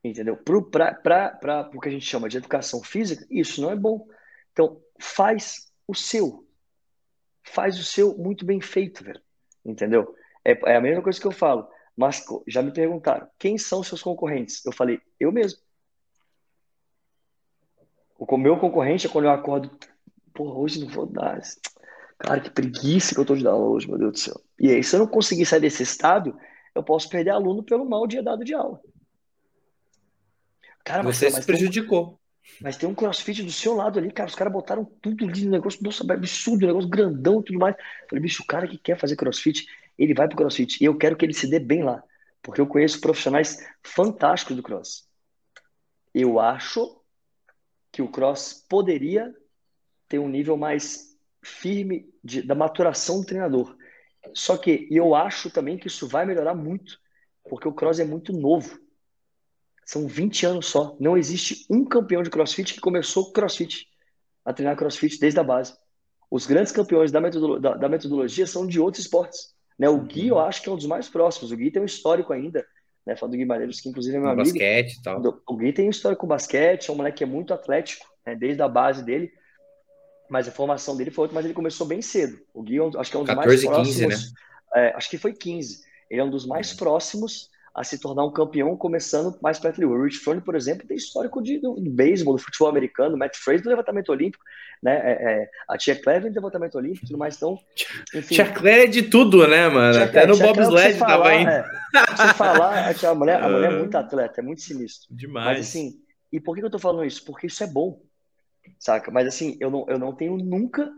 Entendeu? 0.02 0.36
Para 0.36 1.70
o 1.72 1.80
que 1.80 1.88
a 1.88 1.92
gente 1.92 2.06
chama 2.06 2.28
de 2.28 2.36
educação 2.36 2.82
física, 2.82 3.26
isso 3.30 3.60
não 3.60 3.70
é 3.70 3.76
bom. 3.76 4.06
Então, 4.52 4.80
faz 5.00 5.72
o 5.86 5.94
seu. 5.94 6.46
Faz 7.42 7.78
o 7.78 7.84
seu 7.84 8.16
muito 8.16 8.44
bem 8.44 8.60
feito, 8.60 9.04
velho. 9.04 9.20
Entendeu? 9.64 10.14
É, 10.44 10.52
é 10.72 10.76
a 10.76 10.80
mesma 10.80 11.02
coisa 11.02 11.20
que 11.20 11.26
eu 11.26 11.32
falo. 11.32 11.68
Mas 11.96 12.24
já 12.46 12.62
me 12.62 12.72
perguntaram, 12.72 13.28
quem 13.38 13.56
são 13.56 13.82
seus 13.82 14.02
concorrentes? 14.02 14.64
Eu 14.64 14.72
falei, 14.72 15.00
eu 15.18 15.32
mesmo. 15.32 15.60
O 18.18 18.36
meu 18.36 18.58
concorrente 18.58 19.06
é 19.06 19.10
quando 19.10 19.26
eu 19.26 19.30
acordo, 19.30 19.70
porra, 20.32 20.58
hoje 20.58 20.80
não 20.80 20.88
vou 20.88 21.06
dar. 21.06 21.40
Cara, 22.18 22.40
que 22.40 22.50
preguiça 22.50 23.14
que 23.14 23.20
eu 23.20 23.24
tô 23.24 23.36
de 23.36 23.44
dar 23.44 23.50
aula 23.50 23.68
hoje, 23.68 23.88
meu 23.88 23.98
Deus 23.98 24.12
do 24.12 24.18
céu. 24.18 24.40
E 24.58 24.70
aí, 24.70 24.82
se 24.82 24.96
eu 24.96 25.00
não 25.00 25.06
conseguir 25.06 25.44
sair 25.44 25.60
desse 25.60 25.82
estado, 25.82 26.36
eu 26.74 26.82
posso 26.82 27.08
perder 27.08 27.30
aluno 27.30 27.62
pelo 27.62 27.84
mau 27.84 28.06
dia 28.06 28.22
dado 28.22 28.44
de 28.44 28.54
aula. 28.54 28.80
Cara, 30.82 31.02
Você 31.02 31.30
se 31.30 31.44
prejudicou. 31.44 32.06
Tem, 32.06 32.18
mas 32.60 32.76
tem 32.76 32.88
um 32.88 32.94
crossfit 32.94 33.42
do 33.42 33.52
seu 33.52 33.74
lado 33.74 33.98
ali, 33.98 34.10
cara. 34.10 34.28
Os 34.28 34.34
caras 34.34 34.52
botaram 34.52 34.84
tudo 35.02 35.26
ali 35.26 35.44
no 35.44 35.50
negócio, 35.50 35.82
nossa, 35.82 36.04
absurdo, 36.10 36.66
negócio 36.66 36.88
grandão 36.88 37.40
e 37.40 37.44
tudo 37.44 37.58
mais. 37.58 37.74
Eu 37.76 38.08
falei, 38.08 38.22
bicho, 38.22 38.42
o 38.42 38.46
cara 38.46 38.66
que 38.66 38.78
quer 38.78 38.98
fazer 38.98 39.16
crossfit, 39.16 39.66
ele 39.98 40.14
vai 40.14 40.26
pro 40.28 40.36
crossfit. 40.36 40.82
E 40.82 40.86
eu 40.86 40.96
quero 40.96 41.16
que 41.16 41.24
ele 41.24 41.34
se 41.34 41.50
dê 41.50 41.58
bem 41.58 41.82
lá. 41.82 42.02
Porque 42.40 42.60
eu 42.60 42.66
conheço 42.66 43.00
profissionais 43.00 43.58
fantásticos 43.82 44.56
do 44.56 44.62
cross. 44.62 45.04
Eu 46.14 46.38
acho 46.38 46.96
que 47.92 48.02
o 48.02 48.08
cross 48.08 48.64
poderia 48.68 49.34
ter 50.08 50.18
um 50.18 50.28
nível 50.28 50.56
mais 50.56 51.16
firme 51.42 52.12
de, 52.22 52.42
da 52.42 52.54
maturação 52.54 53.20
do 53.20 53.26
treinador. 53.26 53.76
Só 54.34 54.56
que 54.56 54.88
eu 54.90 55.14
acho 55.14 55.50
também 55.50 55.78
que 55.78 55.86
isso 55.86 56.08
vai 56.08 56.26
melhorar 56.26 56.54
muito, 56.54 56.98
porque 57.48 57.68
o 57.68 57.72
cross 57.72 57.98
é 57.98 58.04
muito 58.04 58.32
novo. 58.32 58.78
São 59.84 60.08
20 60.08 60.46
anos 60.46 60.66
só. 60.66 60.96
Não 60.98 61.16
existe 61.16 61.64
um 61.70 61.84
campeão 61.84 62.22
de 62.22 62.30
crossfit 62.30 62.74
que 62.74 62.80
começou 62.80 63.32
crossfit, 63.32 63.86
a 64.44 64.52
treinar 64.52 64.76
crossfit 64.76 65.18
desde 65.18 65.38
a 65.38 65.44
base. 65.44 65.76
Os 66.28 66.44
grandes 66.44 66.72
campeões 66.72 67.12
da, 67.12 67.20
metodolo 67.20 67.60
da, 67.60 67.74
da 67.76 67.88
metodologia 67.88 68.46
são 68.46 68.66
de 68.66 68.80
outros 68.80 69.04
esportes. 69.04 69.54
Né? 69.78 69.88
O 69.88 69.98
Gui, 69.98 70.28
eu 70.28 70.40
acho 70.40 70.60
que 70.60 70.68
é 70.68 70.72
um 70.72 70.76
dos 70.76 70.86
mais 70.86 71.08
próximos. 71.08 71.52
O 71.52 71.56
Gui 71.56 71.70
tem 71.70 71.80
um 71.80 71.86
histórico 71.86 72.32
ainda 72.32 72.66
né? 73.06 73.16
Falando 73.16 73.32
do 73.32 73.38
Guimarães, 73.38 73.80
que 73.80 73.88
inclusive 73.88 74.16
é 74.16 74.20
meu 74.20 74.28
amigo. 74.28 74.48
Basquete 74.48 75.00
tal. 75.02 75.22
O 75.46 75.56
Gui 75.56 75.72
tem 75.72 75.88
história 75.88 76.16
com 76.16 76.26
basquete, 76.26 76.88
é 76.88 76.92
um 76.92 76.96
moleque 76.96 77.18
que 77.18 77.24
é 77.24 77.26
muito 77.26 77.54
atlético, 77.54 78.06
né? 78.26 78.34
desde 78.34 78.60
a 78.60 78.68
base 78.68 79.04
dele. 79.04 79.32
Mas 80.28 80.48
a 80.48 80.50
formação 80.50 80.96
dele 80.96 81.12
foi 81.12 81.22
outra, 81.22 81.36
mas 81.36 81.44
ele 81.44 81.54
começou 81.54 81.86
bem 81.86 82.02
cedo. 82.02 82.38
O 82.52 82.62
Gui, 82.62 82.78
é 82.78 82.98
acho 82.98 83.10
que 83.10 83.16
é 83.16 83.20
um 83.20 83.24
dos 83.24 83.34
14, 83.34 83.36
mais 83.36 83.64
próximos. 83.64 83.96
15, 83.96 84.06
né? 84.08 84.32
É, 84.74 84.96
acho 84.96 85.08
que 85.08 85.18
foi 85.18 85.32
15. 85.32 85.84
Ele 86.10 86.20
é 86.20 86.24
um 86.24 86.30
dos 86.30 86.44
mais 86.44 86.72
próximos 86.74 87.48
a 87.76 87.84
se 87.84 87.98
tornar 87.98 88.24
um 88.24 88.30
campeão, 88.30 88.74
começando 88.74 89.36
mais 89.42 89.58
perto 89.58 89.76
ali. 89.76 89.84
O 89.84 90.02
Rich 90.02 90.20
Froning, 90.20 90.40
por 90.40 90.56
exemplo, 90.56 90.86
tem 90.86 90.96
histórico 90.96 91.42
de, 91.42 91.58
do, 91.58 91.74
do 91.74 91.90
beisebol, 91.90 92.34
do 92.34 92.42
futebol 92.42 92.70
americano, 92.70 93.18
Matt 93.18 93.36
Fraser 93.36 93.64
do 93.64 93.68
levantamento 93.68 94.08
olímpico, 94.08 94.42
né? 94.82 94.96
É, 94.96 95.12
é, 95.12 95.50
a 95.68 95.76
Tia 95.76 95.94
Clever 95.94 96.32
do 96.32 96.36
levantamento 96.36 96.76
olímpico 96.76 97.04
e 97.04 97.08
tudo 97.08 97.18
mais. 97.18 97.36
Então, 97.36 97.58
enfim. 98.14 98.34
Tia 98.34 98.50
Clever 98.50 98.84
é 98.84 98.86
de 98.86 99.02
tudo, 99.02 99.46
né, 99.46 99.68
mano? 99.68 99.92
Tia, 99.92 100.04
Até 100.04 100.26
no 100.26 100.38
bobsled 100.38 100.98
tava 100.98 101.34
indo. 101.34 101.50
É, 101.50 101.64
você 102.16 102.34
falar, 102.34 102.88
a, 102.88 103.14
mulher, 103.14 103.42
a 103.42 103.48
mulher 103.48 103.68
é 103.74 103.76
muito 103.76 103.94
atleta, 103.94 104.40
é 104.40 104.42
muito 104.42 104.62
sinistro. 104.62 105.14
Demais. 105.14 105.58
Mas 105.58 105.68
assim, 105.68 106.00
e 106.32 106.40
por 106.40 106.56
que 106.56 106.64
eu 106.64 106.70
tô 106.70 106.78
falando 106.78 107.04
isso? 107.04 107.22
Porque 107.26 107.46
isso 107.46 107.62
é 107.62 107.66
bom, 107.66 108.00
saca? 108.78 109.10
Mas 109.10 109.26
assim, 109.26 109.54
eu 109.60 109.70
não, 109.70 109.84
eu 109.86 109.98
não 109.98 110.14
tenho 110.14 110.38
nunca. 110.38 110.90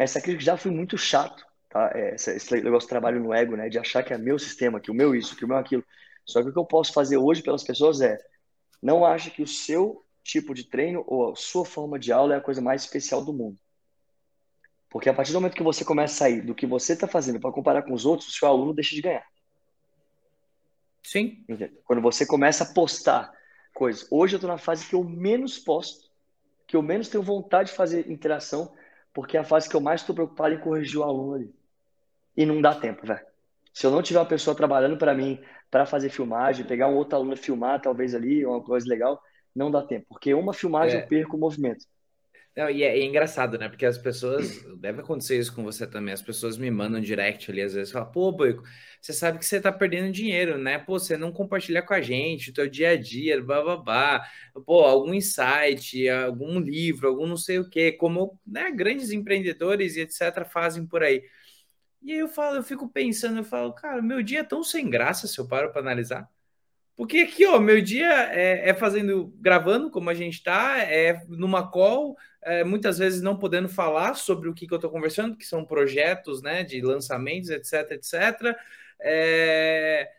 Essa 0.00 0.20
crítica 0.20 0.46
já 0.46 0.56
foi 0.56 0.72
muito 0.72 0.98
chato 0.98 1.44
tá? 1.72 1.90
É, 1.94 2.14
esse, 2.14 2.36
esse 2.36 2.54
negócio 2.62 2.86
de 2.86 2.90
trabalho 2.90 3.18
no 3.18 3.32
ego, 3.32 3.56
né? 3.56 3.68
De 3.68 3.78
achar 3.78 4.02
que 4.02 4.12
é 4.12 4.18
meu 4.18 4.38
sistema, 4.38 4.78
que 4.78 4.90
o 4.90 4.94
meu 4.94 5.14
isso, 5.14 5.34
que 5.34 5.44
o 5.44 5.48
meu 5.48 5.56
aquilo. 5.56 5.84
Só 6.24 6.42
que 6.42 6.50
o 6.50 6.52
que 6.52 6.58
eu 6.58 6.64
posso 6.64 6.92
fazer 6.92 7.16
hoje 7.16 7.42
pelas 7.42 7.64
pessoas 7.64 8.00
é 8.00 8.18
não 8.82 9.04
acha 9.04 9.30
que 9.30 9.42
o 9.42 9.46
seu 9.46 10.04
tipo 10.22 10.54
de 10.54 10.64
treino 10.64 11.02
ou 11.06 11.32
a 11.32 11.36
sua 11.36 11.64
forma 11.64 11.98
de 11.98 12.12
aula 12.12 12.34
é 12.34 12.36
a 12.36 12.42
coisa 12.42 12.60
mais 12.60 12.82
especial 12.82 13.24
do 13.24 13.32
mundo. 13.32 13.58
Porque 14.90 15.08
a 15.08 15.14
partir 15.14 15.32
do 15.32 15.40
momento 15.40 15.56
que 15.56 15.62
você 15.62 15.84
começa 15.84 16.14
a 16.14 16.16
sair 16.18 16.42
do 16.42 16.54
que 16.54 16.66
você 16.66 16.92
está 16.92 17.08
fazendo 17.08 17.40
para 17.40 17.50
comparar 17.50 17.82
com 17.82 17.94
os 17.94 18.04
outros, 18.04 18.28
o 18.28 18.32
seu 18.32 18.46
aluno 18.46 18.74
deixa 18.74 18.94
de 18.94 19.00
ganhar. 19.00 19.26
Sim. 21.02 21.44
Quando 21.84 22.02
você 22.02 22.26
começa 22.26 22.64
a 22.64 22.72
postar 22.74 23.32
coisas. 23.72 24.06
Hoje 24.10 24.34
eu 24.34 24.36
estou 24.36 24.50
na 24.50 24.58
fase 24.58 24.86
que 24.86 24.94
eu 24.94 25.02
menos 25.02 25.58
posto, 25.58 26.10
que 26.66 26.76
eu 26.76 26.82
menos 26.82 27.08
tenho 27.08 27.22
vontade 27.22 27.70
de 27.70 27.76
fazer 27.76 28.10
interação, 28.10 28.72
porque 29.14 29.36
é 29.36 29.40
a 29.40 29.44
fase 29.44 29.68
que 29.68 29.74
eu 29.74 29.80
mais 29.80 30.02
estou 30.02 30.14
preocupado 30.14 30.54
em 30.54 30.60
corrigir 30.60 30.98
o 30.98 31.02
aluno 31.02 31.34
ali. 31.34 31.54
E 32.36 32.46
não 32.46 32.60
dá 32.60 32.74
tempo, 32.74 33.06
velho. 33.06 33.24
Se 33.72 33.86
eu 33.86 33.90
não 33.90 34.02
tiver 34.02 34.18
uma 34.18 34.26
pessoa 34.26 34.56
trabalhando 34.56 34.96
para 34.96 35.14
mim, 35.14 35.40
para 35.70 35.86
fazer 35.86 36.10
filmagem, 36.10 36.66
pegar 36.66 36.88
um 36.88 36.96
outro 36.96 37.16
aluno 37.16 37.36
filmar, 37.36 37.80
talvez 37.80 38.14
ali, 38.14 38.44
uma 38.44 38.62
coisa 38.62 38.86
legal, 38.88 39.20
não 39.54 39.70
dá 39.70 39.82
tempo. 39.82 40.06
Porque 40.10 40.34
uma 40.34 40.52
filmagem 40.52 40.98
é. 40.98 41.02
eu 41.02 41.06
perco 41.06 41.36
o 41.36 41.40
movimento. 41.40 41.86
Não, 42.54 42.68
e 42.68 42.82
é, 42.82 42.98
é, 42.98 43.04
engraçado, 43.04 43.58
né? 43.58 43.66
Porque 43.68 43.86
as 43.86 43.96
pessoas. 43.96 44.62
Deve 44.78 45.00
acontecer 45.00 45.38
isso 45.38 45.54
com 45.54 45.62
você 45.62 45.86
também. 45.86 46.12
As 46.12 46.20
pessoas 46.20 46.58
me 46.58 46.70
mandam 46.70 47.00
direct 47.00 47.50
ali, 47.50 47.62
às 47.62 47.72
vezes, 47.72 47.90
falam, 47.90 48.10
pô, 48.12 48.30
Boico, 48.30 48.62
você 49.00 49.12
sabe 49.12 49.38
que 49.38 49.46
você 49.46 49.58
tá 49.60 49.72
perdendo 49.72 50.12
dinheiro, 50.12 50.58
né? 50.58 50.78
Pô, 50.78 50.98
você 50.98 51.16
não 51.16 51.32
compartilha 51.32 51.80
com 51.82 51.94
a 51.94 52.00
gente 52.02 52.50
o 52.50 52.52
teu 52.52 52.68
dia 52.68 52.90
a 52.90 52.96
dia, 52.96 53.42
babá. 53.42 54.22
Pô, 54.66 54.80
algum 54.80 55.14
insight, 55.14 56.06
algum 56.10 56.60
livro, 56.60 57.08
algum 57.08 57.26
não 57.26 57.38
sei 57.38 57.58
o 57.58 57.70
quê, 57.70 57.92
como 57.92 58.38
né, 58.46 58.70
grandes 58.70 59.12
empreendedores 59.12 59.96
e 59.96 60.00
etc. 60.02 60.44
fazem 60.44 60.86
por 60.86 61.02
aí. 61.02 61.22
E 62.02 62.12
aí 62.12 62.18
eu 62.18 62.28
falo, 62.28 62.56
eu 62.56 62.62
fico 62.62 62.88
pensando, 62.88 63.38
eu 63.38 63.44
falo, 63.44 63.72
cara, 63.72 64.02
meu 64.02 64.22
dia 64.22 64.40
é 64.40 64.44
tão 64.44 64.64
sem 64.64 64.90
graça 64.90 65.26
se 65.28 65.38
eu 65.38 65.46
paro 65.46 65.70
para 65.70 65.80
analisar. 65.80 66.28
Porque 66.96 67.18
aqui, 67.20 67.46
ó, 67.46 67.58
meu 67.58 67.80
dia 67.80 68.10
é, 68.32 68.68
é 68.70 68.74
fazendo, 68.74 69.32
gravando 69.40 69.90
como 69.90 70.10
a 70.10 70.14
gente 70.14 70.34
está, 70.34 70.78
é 70.78 71.22
numa 71.28 71.70
call, 71.70 72.16
é, 72.42 72.64
muitas 72.64 72.98
vezes 72.98 73.22
não 73.22 73.38
podendo 73.38 73.68
falar 73.68 74.14
sobre 74.14 74.48
o 74.48 74.54
que, 74.54 74.66
que 74.66 74.74
eu 74.74 74.76
estou 74.76 74.90
conversando, 74.90 75.36
que 75.36 75.46
são 75.46 75.64
projetos, 75.64 76.42
né, 76.42 76.62
de 76.64 76.80
lançamentos, 76.80 77.50
etc, 77.50 77.92
etc. 77.92 78.56
É... 79.00 80.10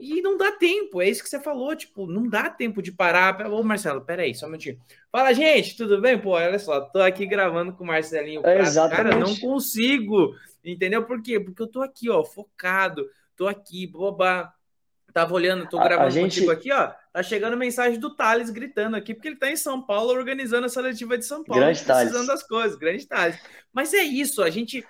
E 0.00 0.22
não 0.22 0.38
dá 0.38 0.50
tempo, 0.52 1.02
é 1.02 1.10
isso 1.10 1.22
que 1.22 1.28
você 1.28 1.38
falou, 1.38 1.76
tipo, 1.76 2.06
não 2.06 2.26
dá 2.26 2.48
tempo 2.48 2.80
de 2.80 2.90
parar. 2.90 3.46
Ô, 3.50 3.62
Marcelo, 3.62 4.00
peraí, 4.00 4.34
só 4.34 4.46
um 4.46 4.48
minutinho. 4.48 4.80
Fala, 5.12 5.34
gente, 5.34 5.76
tudo 5.76 6.00
bem? 6.00 6.18
Pô, 6.18 6.30
olha 6.30 6.58
só, 6.58 6.80
tô 6.80 7.00
aqui 7.00 7.26
gravando 7.26 7.74
com 7.74 7.84
o 7.84 7.86
Marcelinho. 7.86 8.40
É, 8.46 8.60
exatamente. 8.60 8.96
Cara, 8.96 9.18
não 9.18 9.36
consigo, 9.36 10.34
entendeu? 10.64 11.04
Por 11.04 11.22
quê? 11.22 11.38
Porque 11.38 11.60
eu 11.60 11.66
tô 11.66 11.82
aqui, 11.82 12.08
ó, 12.08 12.24
focado, 12.24 13.06
tô 13.36 13.46
aqui, 13.46 13.86
boba. 13.86 14.50
Tava 15.12 15.34
olhando, 15.34 15.68
tô 15.68 15.76
gravando 15.76 16.04
a, 16.04 16.06
a 16.06 16.10
gente... 16.10 16.36
contigo 16.36 16.50
aqui, 16.50 16.72
ó. 16.72 16.92
Tá 17.12 17.22
chegando 17.22 17.56
mensagem 17.56 18.00
do 18.00 18.14
Thales 18.16 18.48
gritando 18.48 18.96
aqui, 18.96 19.12
porque 19.12 19.28
ele 19.28 19.36
tá 19.36 19.50
em 19.50 19.56
São 19.56 19.84
Paulo 19.84 20.12
organizando 20.12 20.64
a 20.64 20.70
seletiva 20.70 21.18
de 21.18 21.26
São 21.26 21.44
Paulo, 21.44 21.60
grande 21.60 21.82
precisando 21.82 22.12
Thales. 22.12 22.26
das 22.26 22.42
coisas, 22.42 22.78
grande 22.78 23.06
Thales. 23.06 23.38
Mas 23.70 23.92
é 23.92 24.02
isso, 24.02 24.42
a 24.42 24.48
gente. 24.48 24.82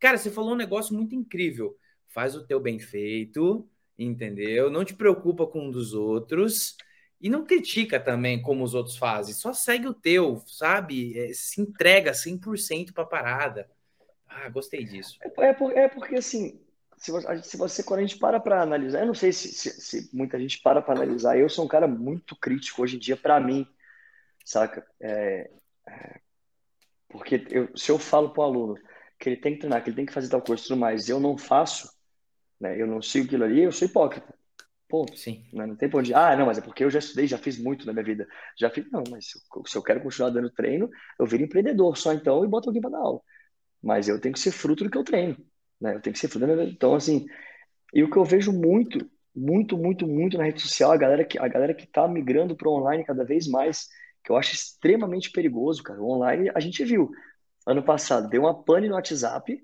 Cara, 0.00 0.16
você 0.16 0.30
falou 0.30 0.52
um 0.52 0.56
negócio 0.56 0.94
muito 0.94 1.14
incrível. 1.14 1.76
Faz 2.08 2.34
o 2.34 2.46
teu 2.46 2.60
bem 2.60 2.78
feito, 2.78 3.68
entendeu? 3.98 4.70
Não 4.70 4.84
te 4.84 4.94
preocupa 4.94 5.46
com 5.46 5.66
um 5.66 5.70
dos 5.70 5.94
outros 5.94 6.76
e 7.20 7.28
não 7.28 7.44
critica 7.44 7.98
também 7.98 8.42
como 8.42 8.64
os 8.64 8.74
outros 8.74 8.96
fazem, 8.96 9.34
só 9.34 9.52
segue 9.52 9.86
o 9.86 9.94
teu, 9.94 10.42
sabe? 10.46 11.18
É, 11.18 11.32
se 11.32 11.60
entrega 11.60 12.12
100% 12.12 12.92
para 12.92 13.04
a 13.04 13.06
parada. 13.06 13.70
Ah, 14.26 14.48
gostei 14.48 14.84
disso. 14.84 15.18
É, 15.22 15.46
é, 15.46 15.84
é 15.84 15.88
porque 15.88 16.16
assim, 16.16 16.60
se 16.96 17.10
você, 17.10 17.42
se 17.42 17.56
você, 17.56 17.82
quando 17.82 18.00
a 18.00 18.02
gente 18.02 18.18
para 18.18 18.40
para 18.40 18.62
analisar, 18.62 19.00
eu 19.00 19.06
não 19.06 19.14
sei 19.14 19.32
se, 19.32 19.48
se, 19.52 19.70
se 19.80 20.10
muita 20.12 20.38
gente 20.38 20.60
para 20.60 20.82
para 20.82 20.94
analisar, 20.94 21.38
eu 21.38 21.48
sou 21.48 21.64
um 21.64 21.68
cara 21.68 21.86
muito 21.86 22.36
crítico 22.36 22.82
hoje 22.82 22.96
em 22.96 22.98
dia 22.98 23.16
para 23.16 23.40
mim, 23.40 23.66
saca? 24.44 24.86
É, 25.00 25.50
é, 25.88 26.20
porque 27.08 27.46
eu, 27.50 27.68
se 27.76 27.90
eu 27.90 27.98
falo 27.98 28.30
para 28.30 28.40
o 28.40 28.44
aluno 28.44 28.78
que 29.18 29.28
ele 29.28 29.36
tem 29.36 29.54
que 29.54 29.60
treinar, 29.60 29.82
que 29.82 29.90
ele 29.90 29.96
tem 29.96 30.06
que 30.06 30.12
fazer 30.12 30.28
tal 30.28 30.42
coisa 30.42 30.62
e 30.62 30.66
tudo 30.66 30.78
mais, 30.78 31.08
eu 31.08 31.20
não 31.20 31.38
faço, 31.38 31.88
né, 32.60 32.80
eu 32.80 32.86
não 32.86 33.02
sigo 33.02 33.26
aquilo 33.26 33.44
ali, 33.44 33.62
eu 33.62 33.72
sou 33.72 33.86
hipócrita. 33.86 34.34
Ponto. 34.88 35.16
Sim. 35.18 35.44
Né? 35.52 35.66
Não 35.66 35.76
tem 35.76 35.88
ponto 35.88 36.04
de, 36.04 36.14
ah, 36.14 36.36
não, 36.36 36.46
mas 36.46 36.58
é 36.58 36.60
porque 36.60 36.84
eu 36.84 36.90
já 36.90 36.98
estudei, 36.98 37.26
já 37.26 37.38
fiz 37.38 37.58
muito 37.58 37.86
na 37.86 37.92
minha 37.92 38.04
vida. 38.04 38.28
Já 38.58 38.70
fiz, 38.70 38.90
não, 38.90 39.02
mas 39.10 39.26
se 39.66 39.76
eu 39.76 39.82
quero 39.82 40.00
continuar 40.00 40.30
dando 40.30 40.50
treino, 40.50 40.88
eu 41.18 41.26
viro 41.26 41.42
empreendedor 41.42 41.96
só 41.96 42.12
então 42.12 42.44
e 42.44 42.48
boto 42.48 42.68
alguém 42.68 42.82
para 42.82 42.90
dar 42.90 42.98
aula. 42.98 43.20
Mas 43.82 44.08
eu 44.08 44.20
tenho 44.20 44.34
que 44.34 44.40
ser 44.40 44.52
fruto 44.52 44.84
do 44.84 44.90
que 44.90 44.98
eu 44.98 45.04
treino. 45.04 45.36
Né? 45.80 45.94
Eu 45.94 46.00
tenho 46.00 46.12
que 46.14 46.20
ser 46.20 46.28
fruto 46.28 46.46
da 46.46 46.54
minha... 46.54 46.68
Então, 46.68 46.94
assim, 46.94 47.26
e 47.92 48.02
o 48.02 48.10
que 48.10 48.16
eu 48.16 48.24
vejo 48.24 48.52
muito, 48.52 49.10
muito, 49.34 49.76
muito, 49.76 50.06
muito 50.06 50.38
na 50.38 50.44
rede 50.44 50.60
social, 50.62 50.92
a 50.92 50.96
galera 50.96 51.24
que, 51.24 51.38
a 51.38 51.48
galera 51.48 51.74
que 51.74 51.86
tá 51.86 52.06
migrando 52.06 52.56
para 52.56 52.70
online 52.70 53.04
cada 53.04 53.24
vez 53.24 53.48
mais, 53.48 53.88
que 54.22 54.30
eu 54.30 54.36
acho 54.36 54.54
extremamente 54.54 55.30
perigoso, 55.30 55.82
cara. 55.82 56.00
O 56.00 56.10
online, 56.10 56.50
a 56.54 56.60
gente 56.60 56.84
viu, 56.84 57.10
ano 57.66 57.82
passado, 57.82 58.28
deu 58.28 58.42
uma 58.42 58.64
pane 58.64 58.88
no 58.88 58.94
WhatsApp, 58.94 59.60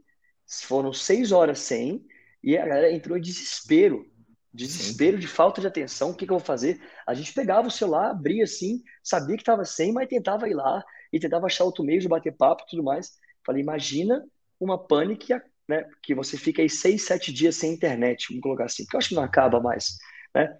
foram 0.46 0.92
seis 0.92 1.32
horas 1.32 1.60
sem, 1.60 2.04
e 2.42 2.56
a 2.56 2.66
galera 2.66 2.92
entrou 2.92 3.16
em 3.16 3.20
desespero. 3.20 4.06
Desespero 4.52 5.16
Sim. 5.16 5.20
de 5.20 5.28
falta 5.28 5.60
de 5.60 5.66
atenção, 5.66 6.10
o 6.10 6.14
que, 6.14 6.26
que 6.26 6.32
eu 6.32 6.38
vou 6.38 6.44
fazer? 6.44 6.80
A 7.06 7.14
gente 7.14 7.32
pegava 7.32 7.68
o 7.68 7.70
celular, 7.70 8.10
abria 8.10 8.44
assim, 8.44 8.82
sabia 9.02 9.36
que 9.36 9.42
estava 9.42 9.64
sem, 9.64 9.92
mas 9.92 10.08
tentava 10.08 10.48
ir 10.48 10.54
lá 10.54 10.82
e 11.12 11.20
tentava 11.20 11.46
achar 11.46 11.64
outro 11.64 11.84
meio 11.84 12.00
de 12.00 12.08
bater 12.08 12.36
papo 12.36 12.64
e 12.64 12.70
tudo 12.70 12.82
mais. 12.82 13.12
Falei, 13.46 13.62
imagina 13.62 14.24
uma 14.58 14.76
que, 15.16 15.32
né, 15.68 15.88
que 16.02 16.14
você 16.14 16.36
fica 16.36 16.62
aí 16.62 16.68
seis, 16.68 17.04
sete 17.04 17.32
dias 17.32 17.56
sem 17.56 17.72
internet, 17.72 18.26
vamos 18.28 18.42
colocar 18.42 18.64
assim, 18.64 18.82
porque 18.84 18.96
eu 18.96 18.98
acho 18.98 19.08
que 19.10 19.14
não 19.14 19.22
acaba 19.22 19.60
mais, 19.60 19.96
né? 20.34 20.52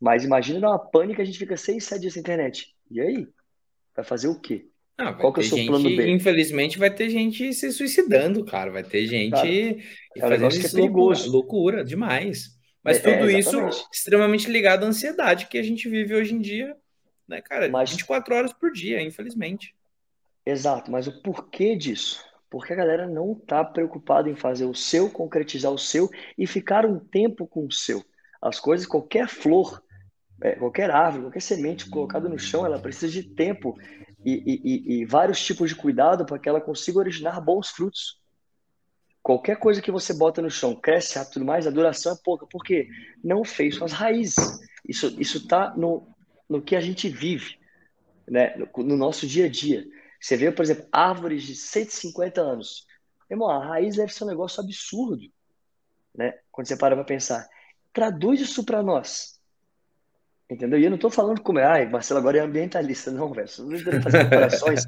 Mas 0.00 0.24
imagina 0.24 0.60
dar 0.60 0.70
uma 0.70 0.78
que 1.14 1.22
a 1.22 1.24
gente 1.24 1.38
fica 1.38 1.56
seis, 1.56 1.84
sete 1.84 2.02
dias 2.02 2.14
sem 2.14 2.20
internet. 2.20 2.74
E 2.90 3.00
aí? 3.00 3.28
Vai 3.94 4.04
fazer 4.04 4.28
o 4.28 4.40
quê? 4.40 4.68
Ah, 4.98 5.12
Qual 5.12 5.32
que 5.32 5.40
é 5.40 5.42
o 5.42 5.46
seu 5.46 5.58
gente, 5.58 5.68
plano 5.68 5.84
B? 5.84 6.10
Infelizmente 6.10 6.78
vai 6.78 6.90
ter 6.94 7.08
gente 7.08 7.52
se 7.54 7.72
suicidando, 7.72 8.44
cara. 8.44 8.70
Vai 8.70 8.84
ter 8.84 9.06
gente 9.06 9.30
cara, 9.30 10.34
é 10.36 10.38
fazendo 10.38 10.54
isso 10.54 10.76
é 10.76 10.80
loucura, 10.80 11.26
loucura, 11.26 11.84
demais. 11.84 12.50
Mas 12.84 12.98
é, 12.98 13.00
tudo 13.00 13.30
é, 13.30 13.38
isso 13.38 13.58
extremamente 13.92 14.50
ligado 14.50 14.84
à 14.84 14.88
ansiedade 14.88 15.46
que 15.46 15.56
a 15.56 15.62
gente 15.62 15.88
vive 15.88 16.14
hoje 16.14 16.34
em 16.34 16.40
dia, 16.40 16.76
né, 17.28 17.40
cara? 17.40 17.68
Mas, 17.68 17.90
24 17.90 18.34
horas 18.34 18.52
por 18.52 18.72
dia, 18.72 19.00
infelizmente. 19.00 19.74
Exato, 20.44 20.90
mas 20.90 21.06
o 21.06 21.22
porquê 21.22 21.76
disso? 21.76 22.24
Porque 22.50 22.72
a 22.72 22.76
galera 22.76 23.06
não 23.06 23.32
está 23.32 23.64
preocupada 23.64 24.28
em 24.28 24.34
fazer 24.34 24.66
o 24.66 24.74
seu, 24.74 25.08
concretizar 25.08 25.72
o 25.72 25.78
seu 25.78 26.10
e 26.36 26.46
ficar 26.46 26.84
um 26.84 26.98
tempo 26.98 27.46
com 27.46 27.64
o 27.64 27.72
seu. 27.72 28.04
As 28.42 28.58
coisas, 28.58 28.86
qualquer 28.86 29.28
flor, 29.28 29.80
é, 30.42 30.56
qualquer 30.56 30.90
árvore, 30.90 31.24
qualquer 31.24 31.40
semente 31.40 31.88
colocada 31.88 32.28
no 32.28 32.38
chão, 32.38 32.66
ela 32.66 32.80
precisa 32.80 33.10
de 33.10 33.22
tempo 33.22 33.78
e, 34.24 34.60
e, 34.64 35.00
e 35.00 35.04
vários 35.04 35.44
tipos 35.44 35.70
de 35.70 35.76
cuidado 35.76 36.24
para 36.24 36.38
que 36.38 36.48
ela 36.48 36.60
consiga 36.60 36.98
originar 36.98 37.40
bons 37.40 37.68
frutos. 37.68 38.20
Qualquer 39.22 39.56
coisa 39.56 39.80
que 39.80 39.90
você 39.90 40.12
bota 40.12 40.42
no 40.42 40.50
chão 40.50 40.74
cresce 40.74 41.16
rápido 41.16 41.34
tudo 41.34 41.46
mais, 41.46 41.66
a 41.66 41.70
duração 41.70 42.12
é 42.12 42.16
pouca, 42.24 42.46
porque 42.46 42.88
não 43.22 43.44
fez 43.44 43.76
suas 43.76 43.92
raízes. 43.92 44.60
Isso 44.86 45.06
está 45.18 45.74
no, 45.76 46.08
no 46.48 46.60
que 46.60 46.74
a 46.74 46.80
gente 46.80 47.08
vive, 47.08 47.58
né? 48.28 48.56
no, 48.56 48.82
no 48.82 48.96
nosso 48.96 49.26
dia 49.26 49.46
a 49.46 49.48
dia. 49.48 49.86
Você 50.20 50.36
vê, 50.36 50.50
por 50.50 50.62
exemplo, 50.62 50.86
árvores 50.92 51.42
de 51.44 51.54
150 51.54 52.40
anos. 52.40 52.86
Irmão, 53.30 53.48
a 53.48 53.64
raiz 53.64 53.96
deve 53.96 54.12
ser 54.12 54.24
um 54.24 54.28
negócio 54.28 54.62
absurdo, 54.62 55.22
né? 56.14 56.38
Quando 56.50 56.68
você 56.68 56.76
para 56.76 56.94
para 56.94 57.04
pensar. 57.04 57.48
Traduz 57.92 58.40
isso 58.40 58.64
para 58.64 58.82
nós. 58.82 59.31
Entendeu? 60.52 60.78
E 60.78 60.84
eu 60.84 60.90
não 60.90 60.96
estou 60.96 61.10
falando 61.10 61.40
como 61.40 61.58
é, 61.58 61.64
ai, 61.64 61.88
Marcelo 61.88 62.20
agora 62.20 62.36
é 62.36 62.40
ambientalista, 62.42 63.10
não, 63.10 63.32
velho. 63.32 63.46
Estou 63.46 64.02
fazer 64.02 64.24
comparações 64.24 64.84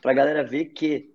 para 0.00 0.12
a 0.12 0.14
galera 0.14 0.44
ver 0.44 0.66
que 0.66 1.12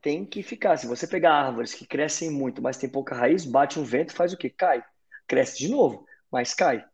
tem 0.00 0.24
que 0.24 0.44
ficar. 0.44 0.76
Se 0.76 0.86
você 0.86 1.04
pegar 1.04 1.32
árvores 1.32 1.74
que 1.74 1.84
crescem 1.84 2.30
muito, 2.30 2.62
mas 2.62 2.76
tem 2.76 2.88
pouca 2.88 3.16
raiz, 3.16 3.44
bate 3.44 3.80
um 3.80 3.82
vento, 3.82 4.14
faz 4.14 4.32
o 4.32 4.36
quê? 4.36 4.48
Cai. 4.48 4.80
Cresce 5.26 5.58
de 5.58 5.68
novo, 5.68 6.06
mas 6.30 6.54
cai. 6.54 6.84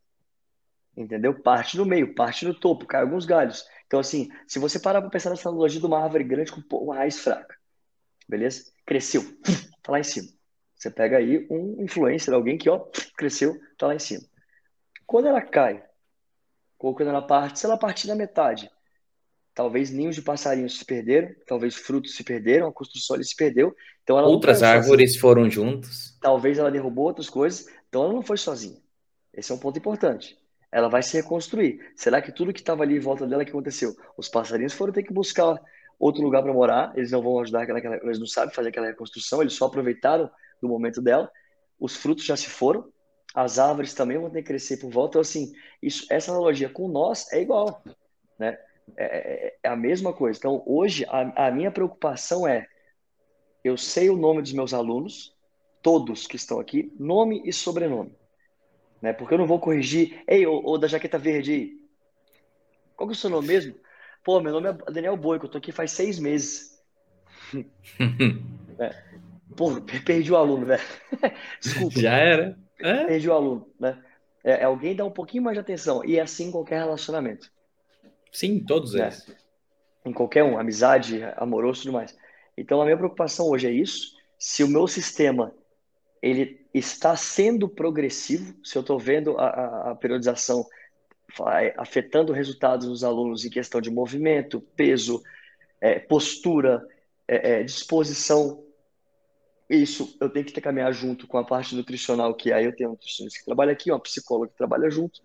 Entendeu? 0.96 1.38
Parte 1.38 1.76
no 1.76 1.84
meio, 1.84 2.14
parte 2.14 2.46
no 2.46 2.55
topo, 2.55 2.86
cai 2.86 3.03
alguns 3.03 3.26
galhos. 3.26 3.66
Então, 3.86 4.01
assim, 4.01 4.30
se 4.48 4.59
você 4.59 4.80
parar 4.80 5.03
para 5.03 5.11
pensar 5.11 5.28
nessa 5.28 5.51
analogia 5.51 5.80
de 5.80 5.86
uma 5.86 6.03
árvore 6.03 6.24
grande 6.24 6.51
com 6.51 6.62
uma 6.78 6.94
raiz 6.94 7.18
fraca, 7.18 7.59
beleza? 8.26 8.72
Cresceu, 8.86 9.22
tá 9.82 9.92
lá 9.92 10.01
em 10.01 10.05
cima. 10.05 10.28
Você 10.74 10.90
pega 10.90 11.18
aí 11.18 11.46
um 11.51 11.82
influencer, 11.82 12.32
alguém 12.32 12.57
que, 12.57 12.70
ó, 12.70 12.86
cresceu, 13.18 13.61
tá 13.76 13.88
lá 13.88 13.94
em 13.94 13.98
cima. 13.98 14.22
Quando 15.07 15.26
ela 15.26 15.42
cai, 15.42 15.84
colocando 16.81 17.11
ela 17.11 17.20
parte, 17.20 17.59
se 17.59 17.66
ela 17.66 17.76
partir 17.76 18.09
na 18.09 18.14
metade, 18.14 18.70
talvez 19.55 19.91
ninhos 19.91 20.16
de 20.16 20.22
passarinhos 20.22 20.78
se 20.78 20.85
perderam, 20.87 21.31
talvez 21.47 21.74
frutos 21.74 22.16
se 22.16 22.24
perderam, 22.24 22.68
a 22.68 22.72
construção 22.72 23.16
ali 23.16 23.24
se 23.24 23.37
perdeu. 23.37 23.76
Então 24.03 24.18
ela 24.18 24.26
Outras 24.26 24.62
árvores 24.62 25.11
sozinha. 25.11 25.20
foram 25.20 25.51
juntas. 25.51 26.16
Talvez 26.22 26.59
ela 26.59 26.70
derrubou 26.70 27.05
outras 27.05 27.28
coisas, 27.28 27.66
então 27.87 28.05
ela 28.05 28.14
não 28.14 28.22
foi 28.22 28.39
sozinha. 28.39 28.78
Esse 29.31 29.53
é 29.53 29.55
um 29.55 29.59
ponto 29.59 29.78
importante. 29.78 30.39
Ela 30.72 30.89
vai 30.89 31.03
se 31.03 31.14
reconstruir. 31.18 31.81
Será 31.95 32.22
que 32.22 32.33
tudo 32.33 32.51
que 32.51 32.61
estava 32.61 32.83
ali 32.83 32.97
em 32.97 33.01
volta 33.01 33.26
dela 33.26 33.45
que 33.45 33.51
aconteceu? 33.51 33.95
Os 34.16 34.31
passarinhos 34.31 34.72
foram 34.72 34.91
ter 34.91 35.03
que 35.03 35.12
buscar 35.12 35.61
outro 35.99 36.22
lugar 36.22 36.43
para 36.43 36.55
morar, 36.55 36.93
eles 36.97 37.11
não 37.11 37.20
vão 37.20 37.41
ajudar 37.41 37.64
aquela, 37.64 37.78
aquela, 37.78 37.97
eles 37.97 38.18
não 38.18 38.26
sabem 38.26 38.55
fazer 38.55 38.70
aquela 38.70 38.87
reconstrução, 38.87 39.43
eles 39.43 39.53
só 39.53 39.66
aproveitaram 39.66 40.31
do 40.62 40.66
momento 40.66 41.03
dela. 41.03 41.31
Os 41.78 41.95
frutos 41.95 42.24
já 42.24 42.39
se 42.39 42.49
foram, 42.49 42.91
as 43.35 43.59
árvores 43.59 43.95
também 43.95 44.18
vão 44.18 44.31
ter 44.31 44.43
que 44.43 44.49
crescer 44.49 44.78
por 44.78 44.91
volta. 44.91 45.12
Então, 45.12 45.20
assim, 45.20 45.53
isso, 45.83 46.07
essa 46.11 46.33
analogia 46.33 46.68
com 46.68 46.89
nós 46.89 47.33
é 47.33 47.41
igual, 47.41 47.83
né? 48.39 48.59
É, 48.97 49.05
é, 49.05 49.59
é 49.62 49.68
a 49.68 49.76
mesma 49.76 50.12
coisa. 50.12 50.39
Então, 50.39 50.62
hoje, 50.66 51.05
a, 51.09 51.47
a, 51.47 51.51
minha 51.51 51.70
preocupação 51.70 52.47
é: 52.47 52.66
eu 53.62 53.76
sei 53.76 54.11
o 54.11 54.16
nome 54.16 54.43
dos 54.43 54.53
meus 54.53 54.74
alunos, 54.74 55.37
todos 55.81 56.26
que 56.26 56.37
estão 56.37 56.59
aqui, 56.59 56.93
nome 56.99 57.41
e 57.45 57.53
sobrenome. 57.53 58.14
Né? 59.01 59.12
Porque 59.12 59.33
eu 59.33 59.39
não 59.39 59.47
vou 59.47 59.61
corrigir, 59.61 60.22
ei, 60.26 60.47
ô, 60.47 60.61
ô 60.64 60.76
da 60.76 60.89
jaqueta 60.89 61.18
verde 61.18 61.81
qual 63.01 63.09
que 63.09 63.14
é 63.14 63.16
o 63.16 63.18
seu 63.18 63.31
nome 63.31 63.49
mesmo? 63.49 63.74
Pô, 64.22 64.41
meu 64.41 64.53
nome 64.53 64.68
é 64.68 64.93
Daniel 64.93 65.16
Boico, 65.16 65.47
eu 65.47 65.51
tô 65.51 65.57
aqui 65.57 65.72
faz 65.72 65.91
seis 65.93 66.18
meses. 66.18 66.78
é. 68.78 69.05
Pô, 69.57 69.81
perdi 70.05 70.31
o 70.31 70.37
aluno, 70.37 70.66
velho. 70.66 70.83
Desculpa. 71.59 71.99
Já 71.99 72.12
era. 72.12 72.59
É? 72.83 73.05
Perdi 73.05 73.28
o 73.28 73.33
aluno, 73.33 73.66
né? 73.78 74.03
É, 74.43 74.53
é, 74.53 74.64
alguém 74.64 74.97
dá 74.97 75.05
um 75.05 75.11
pouquinho 75.11 75.43
mais 75.43 75.55
de 75.55 75.61
atenção. 75.61 76.05
E 76.05 76.18
é 76.18 76.22
assim 76.22 76.47
em 76.47 76.51
qualquer 76.51 76.78
relacionamento. 76.78 77.51
Sim, 78.33 78.61
todos 78.61 78.95
né? 78.95 79.05
eles. 79.05 79.26
Em 80.05 80.12
qualquer 80.12 80.45
um, 80.45 80.59
amizade, 80.59 81.22
amoroso 81.37 81.81
e 81.81 81.83
tudo 81.85 81.93
mais. 81.93 82.16
Então, 82.57 82.81
a 82.81 82.85
minha 82.85 82.97
preocupação 82.97 83.49
hoje 83.49 83.66
é 83.66 83.70
isso. 83.70 84.16
Se 84.39 84.64
o 84.64 84.68
meu 84.68 84.87
sistema 84.87 85.55
ele 86.22 86.66
está 86.72 87.16
sendo 87.16 87.68
progressivo, 87.68 88.55
se 88.64 88.76
eu 88.76 88.81
estou 88.81 88.99
vendo 88.99 89.39
a, 89.39 89.47
a, 89.49 89.91
a 89.91 89.95
periodização 89.95 90.66
afetando 91.76 92.33
resultados 92.33 92.89
dos 92.89 93.05
alunos 93.05 93.45
em 93.45 93.51
questão 93.51 93.81
de 93.81 93.91
movimento, 93.91 94.61
peso, 94.74 95.22
é, 95.81 95.99
postura, 95.99 96.87
é, 97.26 97.61
é, 97.61 97.62
disposição 97.62 98.64
isso 99.76 100.16
eu 100.20 100.28
tenho 100.30 100.44
que 100.46 100.60
caminhar 100.60 100.92
junto 100.92 101.26
com 101.26 101.38
a 101.38 101.44
parte 101.44 101.74
nutricional, 101.76 102.34
que 102.34 102.52
aí 102.52 102.64
eu 102.64 102.74
tenho 102.74 102.90
um 102.90 102.92
nutricionista 102.92 103.38
que 103.38 103.44
trabalha 103.44 103.72
aqui, 103.72 103.90
uma 103.90 104.00
psicóloga 104.00 104.50
que 104.50 104.56
trabalha 104.56 104.90
junto, 104.90 105.20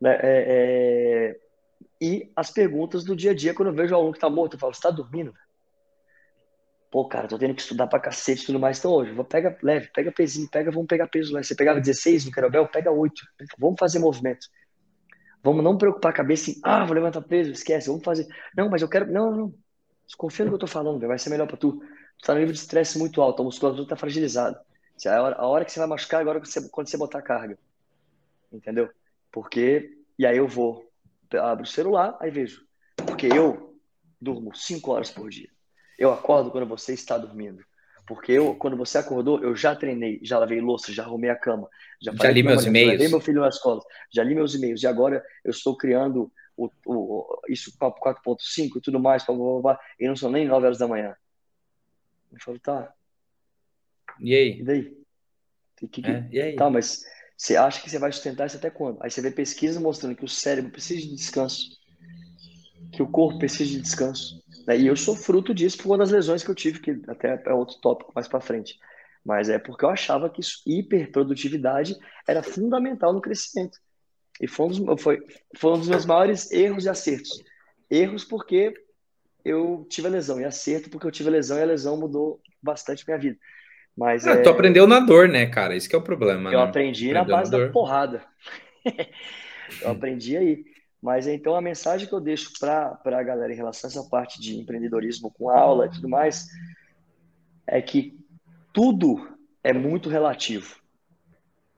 Né? 0.00 0.18
É, 0.22 1.36
é... 1.40 1.40
E 2.00 2.30
as 2.36 2.50
perguntas 2.50 3.04
do 3.04 3.16
dia 3.16 3.30
a 3.32 3.34
dia, 3.34 3.54
quando 3.54 3.68
eu 3.68 3.74
vejo 3.74 3.94
aluno 3.94 4.12
que 4.12 4.18
tá 4.20 4.28
morto, 4.30 4.54
eu 4.54 4.60
falo, 4.60 4.74
você 4.74 4.82
tá 4.82 4.90
dormindo? 4.90 5.32
Pô, 6.90 7.06
cara, 7.08 7.28
tô 7.28 7.38
tendo 7.38 7.54
que 7.54 7.60
estudar 7.60 7.86
pra 7.88 8.00
cacete 8.00 8.46
tudo 8.46 8.58
mais. 8.60 8.78
Então 8.78 8.92
hoje, 8.92 9.12
vou 9.12 9.24
pega 9.24 9.56
leve, 9.62 9.88
pega 9.92 10.12
pezinho, 10.12 10.48
pega, 10.50 10.70
vamos 10.70 10.86
pegar 10.86 11.08
peso 11.08 11.34
leve. 11.34 11.46
Você 11.46 11.54
pegava 11.54 11.80
16 11.80 12.24
no 12.26 12.32
Querobel, 12.32 12.68
pega 12.68 12.90
8. 12.90 13.22
Vamos 13.58 13.76
fazer 13.78 13.98
movimento. 13.98 14.46
Vamos 15.42 15.62
não 15.64 15.76
preocupar 15.78 16.10
a 16.10 16.14
cabeça 16.14 16.50
em, 16.50 16.54
ah, 16.62 16.84
vou 16.84 16.94
levantar 16.94 17.22
peso, 17.22 17.52
esquece, 17.52 17.88
vamos 17.88 18.04
fazer. 18.04 18.26
Não, 18.56 18.68
mas 18.70 18.82
eu 18.82 18.88
quero. 18.88 19.10
Não, 19.12 19.30
não. 19.30 19.54
Confia 20.16 20.44
no 20.44 20.50
que 20.50 20.54
eu 20.54 20.60
tô 20.60 20.66
falando, 20.66 21.06
vai 21.06 21.18
ser 21.18 21.30
melhor 21.30 21.46
pra 21.46 21.56
tu. 21.56 21.80
Tu 22.18 22.26
tá 22.26 22.32
no 22.32 22.40
nível 22.40 22.52
de 22.52 22.58
estresse 22.58 22.98
muito 22.98 23.20
alto, 23.20 23.42
a 23.42 23.44
musculatura 23.44 23.86
tá 23.86 23.96
fragilizada. 23.96 24.60
A 25.06 25.22
hora, 25.22 25.36
a 25.36 25.46
hora 25.46 25.64
que 25.64 25.72
você 25.72 25.78
vai 25.78 25.88
machucar, 25.88 26.20
agora 26.20 26.40
quando 26.40 26.46
você, 26.46 26.68
quando 26.68 26.88
você 26.88 26.96
botar 26.96 27.22
carga. 27.22 27.58
Entendeu? 28.52 28.88
Porque. 29.30 29.92
E 30.18 30.24
aí 30.24 30.38
eu 30.38 30.48
vou, 30.48 30.90
abro 31.34 31.64
o 31.64 31.68
celular, 31.68 32.16
aí 32.20 32.30
vejo. 32.30 32.64
Porque 32.96 33.26
eu 33.26 33.78
durmo 34.20 34.54
5 34.54 34.90
horas 34.90 35.10
por 35.10 35.28
dia. 35.28 35.50
Eu 35.98 36.12
acordo 36.12 36.50
quando 36.50 36.66
você 36.66 36.94
está 36.94 37.18
dormindo. 37.18 37.62
Porque 38.06 38.32
eu, 38.32 38.54
quando 38.54 38.76
você 38.76 38.98
acordou, 38.98 39.42
eu 39.42 39.56
já 39.56 39.74
treinei, 39.74 40.20
já 40.22 40.38
lavei 40.38 40.60
louça, 40.60 40.92
já 40.92 41.02
arrumei 41.02 41.28
a 41.28 41.34
cama, 41.34 41.68
já, 42.00 42.12
já 42.12 42.30
li 42.30 42.42
meus 42.42 42.64
e-mails, 42.64 42.92
levei 42.92 43.08
meu 43.08 43.20
filho 43.20 43.40
na 43.40 43.48
escola, 43.48 43.82
já 44.12 44.22
li 44.22 44.32
meus 44.32 44.54
e-mails, 44.54 44.80
e 44.80 44.86
agora 44.86 45.24
eu 45.44 45.50
estou 45.50 45.76
criando 45.76 46.30
o, 46.56 46.70
o, 46.86 47.42
isso 47.48 47.76
papo 47.78 48.00
4.5 48.00 48.76
e 48.76 48.80
tudo 48.80 48.98
mais, 48.98 49.24
blá, 49.24 49.36
blá, 49.36 49.60
blá, 49.60 49.80
e 49.98 50.08
não 50.08 50.16
são 50.16 50.30
nem 50.30 50.46
9 50.46 50.66
horas 50.66 50.78
da 50.78 50.88
manhã. 50.88 51.14
Eu 52.32 52.40
falo, 52.40 52.58
tá. 52.58 52.92
E 54.20 54.34
aí? 54.34 54.60
E 54.60 54.64
daí? 54.64 54.96
Que, 55.76 55.88
que, 55.88 56.06
é, 56.06 56.28
e 56.30 56.40
aí? 56.40 56.56
Tá, 56.56 56.70
mas 56.70 57.04
você 57.36 57.56
acha 57.56 57.82
que 57.82 57.90
você 57.90 57.98
vai 57.98 58.10
sustentar 58.10 58.46
isso 58.46 58.56
até 58.56 58.70
quando? 58.70 59.02
Aí 59.02 59.10
você 59.10 59.20
vê 59.20 59.30
pesquisa 59.30 59.78
mostrando 59.78 60.16
que 60.16 60.24
o 60.24 60.28
cérebro 60.28 60.70
precisa 60.70 61.02
de 61.02 61.14
descanso, 61.14 61.68
que 62.92 63.02
o 63.02 63.08
corpo 63.08 63.38
precisa 63.38 63.70
de 63.70 63.80
descanso. 63.80 64.42
Né? 64.66 64.78
E 64.78 64.86
eu 64.86 64.96
sou 64.96 65.14
fruto 65.14 65.54
disso 65.54 65.76
por 65.78 65.90
uma 65.90 65.98
das 65.98 66.10
lesões 66.10 66.42
que 66.42 66.50
eu 66.50 66.54
tive, 66.54 66.80
que 66.80 67.02
até 67.06 67.42
é 67.44 67.52
outro 67.52 67.78
tópico 67.80 68.12
mais 68.14 68.26
para 68.26 68.40
frente. 68.40 68.78
Mas 69.22 69.48
é 69.48 69.58
porque 69.58 69.84
eu 69.84 69.90
achava 69.90 70.30
que 70.30 70.40
isso, 70.40 70.62
hiperprodutividade 70.64 71.94
era 72.26 72.42
fundamental 72.42 73.12
no 73.12 73.20
crescimento. 73.20 73.78
E 74.40 74.46
foi 74.46 74.66
um, 74.66 74.68
dos, 74.68 75.02
foi, 75.02 75.20
foi 75.56 75.72
um 75.72 75.78
dos 75.78 75.88
meus 75.88 76.04
maiores 76.04 76.50
erros 76.50 76.84
e 76.84 76.88
acertos. 76.88 77.42
Erros 77.90 78.24
porque 78.24 78.74
eu 79.44 79.86
tive 79.88 80.08
a 80.08 80.10
lesão, 80.10 80.40
e 80.40 80.44
acerto 80.44 80.90
porque 80.90 81.06
eu 81.06 81.10
tive 81.10 81.28
a 81.28 81.32
lesão 81.32 81.58
e 81.58 81.62
a 81.62 81.66
lesão 81.66 81.96
mudou 81.96 82.40
bastante 82.62 83.04
minha 83.06 83.18
vida. 83.18 83.38
Mas 83.96 84.26
ah, 84.26 84.32
é... 84.32 84.42
Tu 84.42 84.48
aprendeu 84.48 84.86
na 84.86 85.00
dor, 85.00 85.28
né, 85.28 85.46
cara? 85.46 85.74
Isso 85.74 85.88
que 85.88 85.94
é 85.94 85.98
o 85.98 86.02
problema. 86.02 86.52
Eu 86.52 86.58
né? 86.58 86.64
aprendi 86.64 87.10
Aprendeu 87.10 87.34
na 87.34 87.38
base 87.38 87.52
na 87.52 87.58
da 87.58 87.72
porrada. 87.72 88.24
eu 89.80 89.90
aprendi 89.90 90.36
aí. 90.36 90.64
Mas 91.00 91.26
então 91.26 91.54
a 91.54 91.60
mensagem 91.60 92.08
que 92.08 92.12
eu 92.12 92.20
deixo 92.20 92.50
para 92.58 92.98
a 93.04 93.22
galera 93.22 93.52
em 93.52 93.56
relação 93.56 93.88
a 93.88 93.90
essa 93.90 94.08
parte 94.08 94.40
de 94.40 94.58
empreendedorismo 94.58 95.30
com 95.30 95.48
aula 95.48 95.86
e 95.86 95.90
tudo 95.90 96.08
mais 96.08 96.46
é 97.66 97.80
que 97.80 98.18
tudo 98.72 99.36
é 99.62 99.72
muito 99.72 100.08
relativo. 100.08 100.76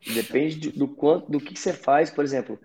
Depende 0.07 0.71
do 0.71 0.89
quanto, 0.89 1.31
do 1.31 1.41
que 1.41 1.59
você 1.59 1.73
faz, 1.73 2.11
por 2.11 2.25
exemplo. 2.25 2.59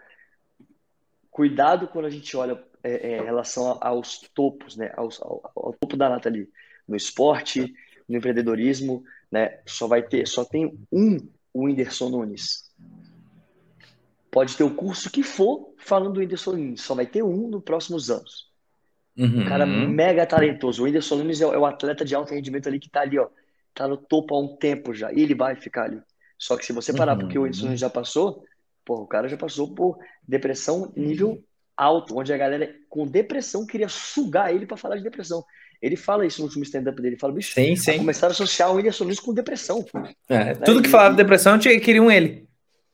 Cuidado 1.30 1.88
quando 1.88 2.06
a 2.06 2.10
gente 2.10 2.36
olha 2.38 2.64
é, 2.84 3.14
é, 3.14 3.18
em 3.18 3.24
relação 3.24 3.78
aos 3.82 4.20
topos, 4.34 4.76
né? 4.76 4.92
Ao, 4.96 5.10
ao, 5.22 5.52
ao, 5.56 5.74
topo 5.74 5.98
da 5.98 6.10
nata 6.10 6.30
ali, 6.30 6.50
no 6.88 6.96
esporte, 6.96 7.74
no 8.08 8.18
empreendedorismo, 8.18 9.04
né? 9.32 9.60
Só 9.66 9.88
vai 9.88 10.04
ter, 10.04 10.28
só 10.28 10.46
tem 10.46 10.78
um 10.92 11.18
Whindersson 11.56 12.10
Nunes. 12.10 12.72
Pode 14.30 14.58
ter 14.58 14.64
o 14.64 14.74
curso 14.74 15.12
que 15.12 15.24
for 15.24 15.74
falando 15.78 16.14
do 16.14 16.20
Whindersson 16.20 16.52
Nunes, 16.52 16.82
só 16.82 16.94
vai 16.94 17.06
ter 17.06 17.24
um 17.24 17.48
nos 17.48 17.64
próximos 17.64 18.10
anos. 18.10 18.52
Uhum. 19.18 19.42
Um 19.42 19.46
cara 19.46 19.66
mega 19.66 20.26
talentoso. 20.26 20.82
O 20.82 20.86
Whindersson 20.86 21.18
Nunes 21.18 21.42
é, 21.42 21.46
é, 21.46 21.58
o 21.58 21.66
atleta 21.66 22.04
de 22.04 22.16
alto 22.16 22.34
rendimento 22.34 22.68
ali 22.68 22.80
que 22.80 22.90
tá 22.90 23.02
ali, 23.02 23.18
ó. 23.18 23.28
Tá 23.74 23.88
no 23.88 23.98
topo 23.98 24.36
há 24.36 24.40
um 24.40 24.56
tempo 24.56 24.94
já. 24.94 25.12
E 25.12 25.22
ele 25.22 25.34
vai 25.34 25.56
ficar 25.56 25.86
ali. 25.86 26.02
Só 26.44 26.58
que 26.58 26.66
se 26.66 26.74
você 26.74 26.92
parar, 26.92 27.14
uhum. 27.14 27.20
porque 27.20 27.40
o 27.40 27.44
Whindersson 27.44 27.68
Nunes 27.68 27.80
já 27.80 27.90
passou, 27.90 28.44
pô, 28.84 28.96
o 28.96 29.08
cara 29.08 29.30
já 29.30 29.38
passou 29.38 29.74
por 29.74 29.98
depressão 30.28 30.92
nível 30.94 31.42
alto, 31.76 32.18
onde 32.18 32.34
a 32.34 32.38
galera 32.38 32.76
com 32.90 33.08
depressão 33.08 33.66
queria 33.66 33.88
sugar 33.88 34.54
ele 34.54 34.66
para 34.66 34.76
falar 34.76 34.98
de 34.98 35.04
depressão. 35.04 35.42
Ele 35.82 35.96
fala 35.96 36.26
isso 36.26 36.42
no 36.42 36.48
último 36.48 36.64
stand-up 36.64 36.98
dele. 36.98 37.16
Ele 37.16 37.20
fala, 37.20 37.32
bicho, 37.32 37.54
sim, 37.54 37.78
sim. 37.78 37.98
começaram 37.98 38.32
a 38.32 38.34
associar 38.34 38.70
o 38.70 38.76
Whindersson 38.76 39.06
Nunes 39.06 39.22
com 39.22 39.34
depressão. 39.34 39.86
É, 40.28 40.38
né? 40.38 40.56
Tudo 40.56 40.82
que 40.82 40.90
falava 40.90 41.12
de 41.12 41.24
depressão, 41.24 41.58
queriam 41.58 42.12
ele. 42.12 42.46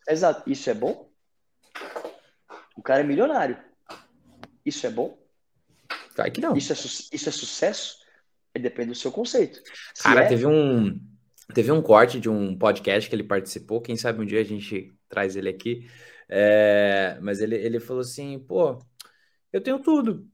Exato. 0.07 0.47
Isso 0.47 0.69
é 0.69 0.75
bom? 0.75 1.09
O 2.77 2.83
cara 2.83 3.01
é 3.01 3.03
milionário. 3.03 3.57
Isso 4.63 4.85
é 4.85 4.91
bom? 4.91 5.17
Claro 6.13 6.31
que 6.31 6.39
não. 6.39 6.55
Isso 6.55 6.71
é, 6.71 6.75
isso 7.15 7.29
é 7.29 7.31
sucesso? 7.31 7.97
Depende 8.53 8.89
do 8.89 8.95
seu 8.95 9.11
conceito. 9.11 9.59
Se 9.95 10.03
cara, 10.03 10.25
é... 10.25 10.27
teve 10.27 10.45
um 10.45 10.99
teve 11.53 11.71
um 11.71 11.81
corte 11.81 12.19
de 12.19 12.29
um 12.29 12.57
podcast 12.57 13.09
que 13.09 13.15
ele 13.15 13.23
participou. 13.23 13.81
Quem 13.81 13.95
sabe 13.95 14.21
um 14.21 14.25
dia 14.25 14.41
a 14.41 14.43
gente 14.43 14.93
traz 15.07 15.35
ele 15.35 15.49
aqui. 15.49 15.89
É... 16.27 17.17
mas 17.21 17.41
ele, 17.41 17.55
ele 17.55 17.79
falou 17.79 18.01
assim: 18.01 18.39
pô, 18.39 18.77
eu 19.51 19.61
tenho 19.61 19.79
tudo. 19.79 20.27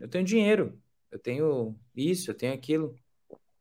Eu 0.00 0.08
tenho 0.08 0.24
dinheiro. 0.24 0.80
Eu 1.10 1.18
tenho 1.18 1.78
isso, 1.94 2.30
eu 2.30 2.34
tenho 2.34 2.54
aquilo. 2.54 2.94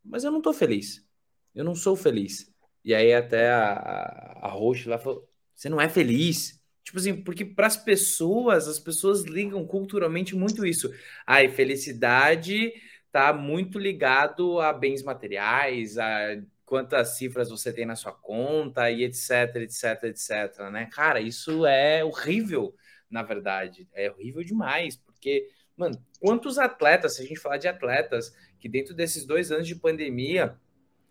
Mas 0.03 0.23
eu 0.23 0.31
não 0.31 0.41
tô 0.41 0.53
feliz. 0.53 1.05
Eu 1.53 1.63
não 1.63 1.75
sou 1.75 1.95
feliz. 1.95 2.51
E 2.83 2.93
aí 2.93 3.13
até 3.13 3.51
a, 3.51 3.73
a, 3.73 4.49
a 4.49 4.55
lá 4.87 4.97
falou: 4.97 5.27
você 5.55 5.69
não 5.69 5.79
é 5.79 5.89
feliz? 5.89 6.61
Tipo 6.83 6.99
assim, 6.99 7.21
porque 7.23 7.45
para 7.45 7.67
as 7.67 7.77
pessoas, 7.77 8.67
as 8.67 8.79
pessoas 8.79 9.23
ligam 9.23 9.65
culturalmente 9.65 10.35
muito 10.35 10.65
isso. 10.65 10.91
Ai, 11.25 11.49
felicidade 11.49 12.73
tá 13.11 13.31
muito 13.31 13.77
ligado 13.77 14.59
a 14.59 14.73
bens 14.73 15.03
materiais, 15.03 15.99
a 15.99 16.35
quantas 16.65 17.17
cifras 17.17 17.49
você 17.49 17.71
tem 17.71 17.85
na 17.85 17.95
sua 17.95 18.11
conta 18.11 18.89
e 18.89 19.03
etc, 19.03 19.55
etc, 19.57 20.03
etc, 20.03 20.69
né? 20.71 20.89
Cara, 20.91 21.19
isso 21.19 21.65
é 21.65 22.03
horrível, 22.03 22.75
na 23.09 23.23
verdade. 23.23 23.87
É 23.93 24.09
horrível 24.09 24.43
demais, 24.43 24.95
porque, 24.95 25.49
mano, 25.75 26.03
quantos 26.19 26.57
atletas, 26.57 27.15
se 27.15 27.21
a 27.21 27.25
gente 27.25 27.39
falar 27.39 27.57
de 27.57 27.67
atletas, 27.67 28.33
que 28.59 28.69
dentro 28.69 28.93
desses 28.93 29.25
dois 29.25 29.51
anos 29.51 29.67
de 29.67 29.75
pandemia 29.75 30.57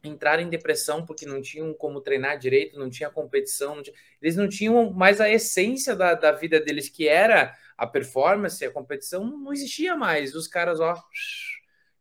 entraram 0.05 0.43
em 0.43 0.49
depressão 0.49 1.07
porque 1.07 1.25
não 1.25 1.41
tinham 1.41 1.73
como 1.75 2.01
treinar 2.01 2.39
direito, 2.39 2.79
não 2.79 2.91
tinha 2.91 3.09
competição, 3.09 3.77
não 3.77 3.83
tinha... 3.83 3.95
eles 4.21 4.37
não 4.37 4.49
tinham 4.49 4.91
mais 4.91 5.21
a 5.21 5.31
essência 5.31 5.95
da, 5.95 6.15
da 6.15 6.33
vida 6.33 6.59
deles, 6.61 6.89
que 6.89 7.07
era 7.07 7.55
a 7.77 7.87
performance, 7.87 8.65
a 8.65 8.71
competição, 8.71 9.25
não 9.25 9.53
existia 9.53 9.95
mais. 9.95 10.35
Os 10.35 10.49
caras, 10.49 10.81
ó, 10.81 11.01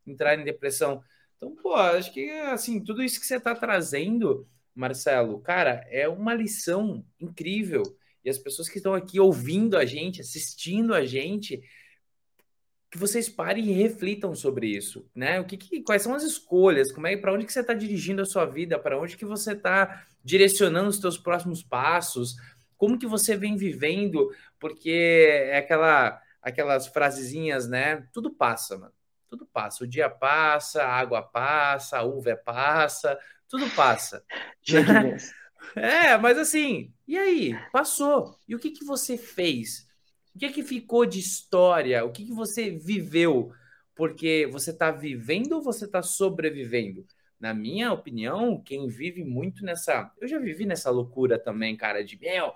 entrarem 0.06 0.42
em 0.42 0.44
depressão. 0.44 1.02
Então, 1.42 1.56
pô, 1.56 1.74
acho 1.74 2.12
que, 2.12 2.30
assim, 2.30 2.78
tudo 2.78 3.02
isso 3.02 3.18
que 3.18 3.26
você 3.26 3.36
está 3.36 3.52
trazendo, 3.52 4.46
Marcelo, 4.72 5.40
cara, 5.40 5.84
é 5.90 6.08
uma 6.08 6.32
lição 6.32 7.04
incrível. 7.18 7.82
E 8.24 8.30
as 8.30 8.38
pessoas 8.38 8.68
que 8.68 8.76
estão 8.76 8.94
aqui 8.94 9.18
ouvindo 9.18 9.76
a 9.76 9.84
gente, 9.84 10.20
assistindo 10.20 10.94
a 10.94 11.04
gente, 11.04 11.60
que 12.88 12.96
vocês 12.96 13.28
parem 13.28 13.64
e 13.70 13.72
reflitam 13.72 14.36
sobre 14.36 14.68
isso, 14.68 15.04
né? 15.12 15.40
O 15.40 15.44
que, 15.44 15.56
que 15.56 15.82
quais 15.82 16.02
são 16.02 16.14
as 16.14 16.22
escolhas? 16.22 16.92
Como 16.92 17.08
é 17.08 17.16
para 17.16 17.32
onde 17.32 17.44
que 17.44 17.52
você 17.52 17.58
está 17.60 17.74
dirigindo 17.74 18.22
a 18.22 18.26
sua 18.26 18.44
vida? 18.44 18.78
Para 18.78 19.00
onde 19.00 19.16
que 19.16 19.24
você 19.24 19.52
está 19.52 20.06
direcionando 20.22 20.90
os 20.90 21.00
seus 21.00 21.18
próximos 21.18 21.60
passos? 21.60 22.36
Como 22.76 22.96
que 22.96 23.06
você 23.06 23.36
vem 23.36 23.56
vivendo? 23.56 24.30
Porque 24.60 25.26
é 25.50 25.58
aquela 25.58 26.22
aquelas 26.40 26.86
frasezinhas, 26.86 27.68
né? 27.68 28.06
Tudo 28.12 28.30
passa, 28.32 28.78
mano. 28.78 29.01
Tudo 29.32 29.46
passa. 29.46 29.82
O 29.82 29.86
dia 29.86 30.10
passa, 30.10 30.82
a 30.82 30.92
água 30.92 31.22
passa, 31.22 31.96
a 31.96 32.02
uva 32.02 32.36
passa, 32.36 33.18
tudo 33.48 33.66
passa. 33.70 34.22
é, 35.74 36.18
mas 36.18 36.36
assim, 36.36 36.92
e 37.08 37.16
aí? 37.16 37.58
Passou. 37.72 38.38
E 38.46 38.54
o 38.54 38.58
que 38.58 38.70
que 38.70 38.84
você 38.84 39.16
fez? 39.16 39.88
O 40.34 40.38
que, 40.38 40.44
é 40.44 40.52
que 40.52 40.62
ficou 40.62 41.06
de 41.06 41.18
história? 41.18 42.04
O 42.04 42.12
que, 42.12 42.26
que 42.26 42.32
você 42.34 42.72
viveu? 42.72 43.50
Porque 43.94 44.46
você 44.52 44.70
está 44.70 44.90
vivendo 44.90 45.52
ou 45.52 45.62
você 45.62 45.86
está 45.86 46.02
sobrevivendo? 46.02 47.06
Na 47.40 47.54
minha 47.54 47.90
opinião, 47.90 48.62
quem 48.62 48.86
vive 48.86 49.24
muito 49.24 49.64
nessa. 49.64 50.12
Eu 50.20 50.28
já 50.28 50.38
vivi 50.38 50.66
nessa 50.66 50.90
loucura 50.90 51.38
também, 51.38 51.74
cara, 51.74 52.04
de 52.04 52.20
meu, 52.20 52.52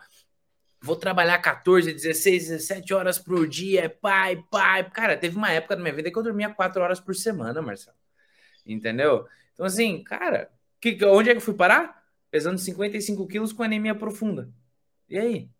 vou 0.87 0.97
trabalhar 0.97 1.39
14, 1.39 1.93
16, 1.93 2.49
17 2.49 2.95
horas 2.95 3.19
por 3.19 3.47
dia, 3.49 3.85
é 3.85 3.89
pai, 3.89 4.43
pai. 4.51 4.89
Cara, 4.91 5.17
teve 5.17 5.37
uma 5.37 5.51
época 5.51 5.77
da 5.77 5.83
minha 5.83 5.95
vida 5.95 6.11
que 6.11 6.19
eu 6.19 6.23
dormia 6.23 6.49
4 6.49 6.81
horas 6.81 7.01
por 7.01 7.15
semana, 7.15 7.61
Marcelo. 7.61 7.97
Entendeu? 8.65 9.27
Então, 9.53 9.67
assim, 9.67 10.03
cara, 10.03 10.51
que, 10.81 10.97
onde 11.05 11.31
é 11.31 11.33
que 11.33 11.39
eu 11.39 11.45
fui 11.45 11.55
parar? 11.55 12.05
Pesando 12.31 12.59
55 12.59 13.27
quilos 13.27 13.53
com 13.53 13.63
anemia 13.63 13.95
profunda. 13.95 14.49
E 15.09 15.19
aí? 15.19 15.51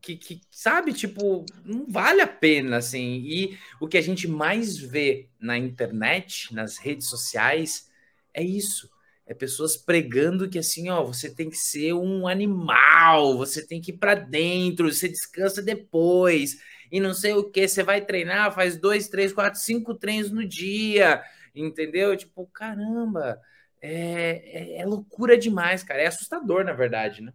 que, 0.00 0.16
que, 0.16 0.40
sabe, 0.50 0.92
tipo, 0.92 1.44
não 1.64 1.86
vale 1.86 2.20
a 2.20 2.26
pena, 2.26 2.78
assim. 2.78 3.22
E 3.24 3.58
o 3.80 3.86
que 3.86 3.98
a 3.98 4.02
gente 4.02 4.26
mais 4.26 4.76
vê 4.76 5.28
na 5.38 5.56
internet, 5.58 6.52
nas 6.54 6.78
redes 6.78 7.08
sociais, 7.08 7.90
é 8.32 8.42
isso. 8.42 8.90
É 9.26 9.32
pessoas 9.32 9.76
pregando 9.76 10.48
que 10.48 10.58
assim, 10.58 10.90
ó, 10.90 11.02
você 11.02 11.34
tem 11.34 11.48
que 11.48 11.56
ser 11.56 11.94
um 11.94 12.28
animal, 12.28 13.36
você 13.36 13.66
tem 13.66 13.80
que 13.80 13.90
ir 13.90 13.96
para 13.96 14.14
dentro, 14.14 14.92
você 14.92 15.08
descansa 15.08 15.62
depois 15.62 16.58
e 16.92 17.00
não 17.00 17.14
sei 17.14 17.32
o 17.32 17.50
que, 17.50 17.66
você 17.66 17.82
vai 17.82 18.04
treinar, 18.04 18.54
faz 18.54 18.78
dois, 18.78 19.08
três, 19.08 19.32
quatro, 19.32 19.58
cinco 19.58 19.94
treinos 19.94 20.30
no 20.30 20.46
dia, 20.46 21.22
entendeu? 21.54 22.16
Tipo, 22.16 22.46
caramba, 22.52 23.40
é, 23.80 24.76
é, 24.76 24.80
é 24.80 24.86
loucura 24.86 25.36
demais, 25.36 25.82
cara, 25.82 26.02
é 26.02 26.06
assustador, 26.06 26.64
na 26.64 26.72
verdade, 26.72 27.22
né? 27.22 27.32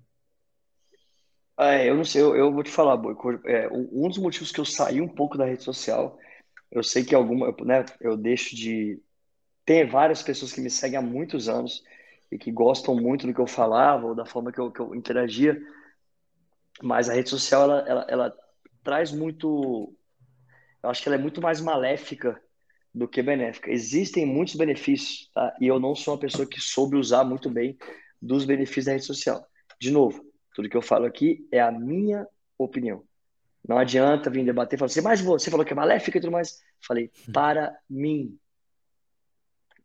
É, 1.57 1.89
eu 1.89 1.95
não 1.95 2.05
sei, 2.05 2.21
eu, 2.21 2.35
eu 2.35 2.53
vou 2.53 2.63
te 2.63 2.71
falar, 2.71 2.95
Boico, 2.95 3.31
é, 3.45 3.67
um 3.69 4.07
dos 4.07 4.17
motivos 4.17 4.51
que 4.51 4.61
eu 4.61 4.65
saí 4.65 5.01
um 5.01 5.09
pouco 5.09 5.37
da 5.37 5.43
rede 5.43 5.63
social, 5.63 6.17
eu 6.71 6.81
sei 6.81 7.03
que 7.03 7.13
alguma, 7.13 7.53
né, 7.65 7.83
eu 7.99 8.15
deixo 8.15 8.55
de 8.55 9.01
tem 9.69 9.85
várias 9.85 10.23
pessoas 10.23 10.51
que 10.51 10.61
me 10.61 10.69
seguem 10.71 10.97
há 10.97 11.01
muitos 11.01 11.47
anos 11.47 11.83
e 12.31 12.39
que 12.39 12.51
gostam 12.51 12.95
muito 12.95 13.27
do 13.27 13.33
que 13.35 13.39
eu 13.39 13.45
falava 13.45 14.07
ou 14.07 14.15
da 14.15 14.25
forma 14.25 14.51
que 14.51 14.59
eu, 14.59 14.71
que 14.71 14.79
eu 14.79 14.95
interagia, 14.95 15.61
mas 16.81 17.07
a 17.07 17.13
rede 17.13 17.29
social 17.29 17.65
ela, 17.65 17.85
ela, 17.87 18.05
ela 18.09 18.37
traz 18.83 19.11
muito, 19.11 19.93
eu 20.81 20.89
acho 20.89 21.03
que 21.03 21.07
ela 21.07 21.17
é 21.17 21.21
muito 21.21 21.39
mais 21.39 21.61
maléfica 21.61 22.41
do 22.91 23.07
que 23.07 23.21
benéfica. 23.21 23.69
Existem 23.69 24.25
muitos 24.25 24.55
benefícios, 24.55 25.29
tá? 25.35 25.55
E 25.61 25.67
eu 25.67 25.79
não 25.79 25.93
sou 25.93 26.15
uma 26.15 26.19
pessoa 26.19 26.47
que 26.47 26.59
soube 26.59 26.97
usar 26.97 27.23
muito 27.23 27.47
bem 27.47 27.77
dos 28.19 28.45
benefícios 28.45 28.85
da 28.85 28.93
rede 28.93 29.05
social. 29.05 29.45
De 29.79 29.91
novo, 29.91 30.25
tudo 30.55 30.67
que 30.67 30.77
eu 30.77 30.81
falo 30.81 31.05
aqui 31.05 31.47
é 31.51 31.61
a 31.61 31.71
minha 31.71 32.25
opinião. 32.57 33.03
Não 33.67 33.77
adianta 33.77 34.31
vir 34.31 34.43
debater 34.43 34.77
e 34.77 34.79
falar 34.79 34.87
assim, 34.87 35.01
mas 35.01 35.21
você 35.21 35.51
falou 35.51 35.63
que 35.63 35.73
é 35.73 35.75
maléfica 35.75 36.17
e 36.17 36.21
tudo 36.21 36.31
mais. 36.31 36.59
Falei, 36.81 37.11
para 37.31 37.77
mim, 37.87 38.35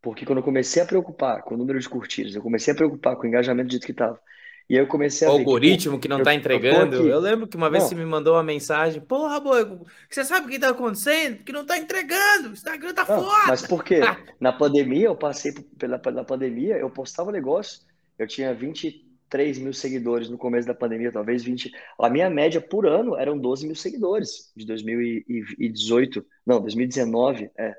porque 0.05 0.27
quando 0.27 0.39
eu 0.39 0.45
comecei 0.45 0.83
a 0.83 0.87
preocupar 0.87 1.43
com 1.43 1.55
o 1.55 1.57
número 1.57 1.81
de 1.81 1.89
curtidas, 1.89 2.35
eu 2.35 2.43
comecei 2.43 2.75
a 2.75 2.77
preocupar 2.77 3.17
com 3.17 3.23
o 3.23 3.27
engajamento 3.27 3.69
do 3.69 3.71
jeito 3.71 3.87
que 3.87 3.93
estava. 3.93 4.21
E 4.69 4.75
aí 4.75 4.83
eu 4.83 4.87
comecei 4.87 5.27
a. 5.27 5.31
O 5.31 5.35
algoritmo 5.35 5.95
que, 5.95 6.03
que 6.03 6.09
não 6.09 6.19
está 6.19 6.35
entregando. 6.35 6.97
Eu, 6.97 7.07
eu, 7.07 7.19
lembro 7.19 7.49
que 7.49 7.57
uma 7.57 7.71
vez 7.71 7.85
não. 7.85 7.89
você 7.89 7.95
me 7.95 8.05
mandou 8.05 8.35
uma 8.35 8.43
mensagem: 8.43 9.01
Porra, 9.01 9.41
boy, 9.41 9.81
você 10.11 10.23
sabe 10.23 10.47
o 10.47 10.51
que 10.51 10.57
está 10.57 10.69
acontecendo? 10.69 11.43
Que 11.43 11.53
não 11.53 11.63
está 11.63 11.79
entregando. 11.79 12.51
O 12.51 12.53
Instagram 12.53 12.91
está 12.91 13.07
foda. 13.07 13.47
Mas 13.49 13.67
por 13.67 13.83
quê? 13.83 14.01
Na 14.39 14.53
pandemia, 14.53 15.07
eu 15.07 15.17
passei 15.17 15.53
pela, 15.79 15.99
pela 15.99 16.23
pandemia, 16.23 16.77
eu 16.77 16.91
postava 16.91 17.33
negócio. 17.33 17.81
Eu 18.19 18.27
tinha 18.27 18.53
23 18.53 19.59
mil 19.59 19.73
seguidores 19.73 20.29
no 20.29 20.37
começo 20.37 20.69
da 20.69 20.75
pandemia, 20.75 21.11
talvez 21.11 21.43
20. 21.43 21.73
A 21.99 22.11
minha 22.11 22.29
média 22.29 22.61
por 22.61 22.87
ano 22.87 23.17
eram 23.17 23.39
12 23.39 23.67
mil 23.67 23.75
seguidores 23.75 24.53
de 24.55 24.67
2018. 24.67 26.25
Não, 26.47 26.61
2019. 26.61 27.51
É, 27.57 27.75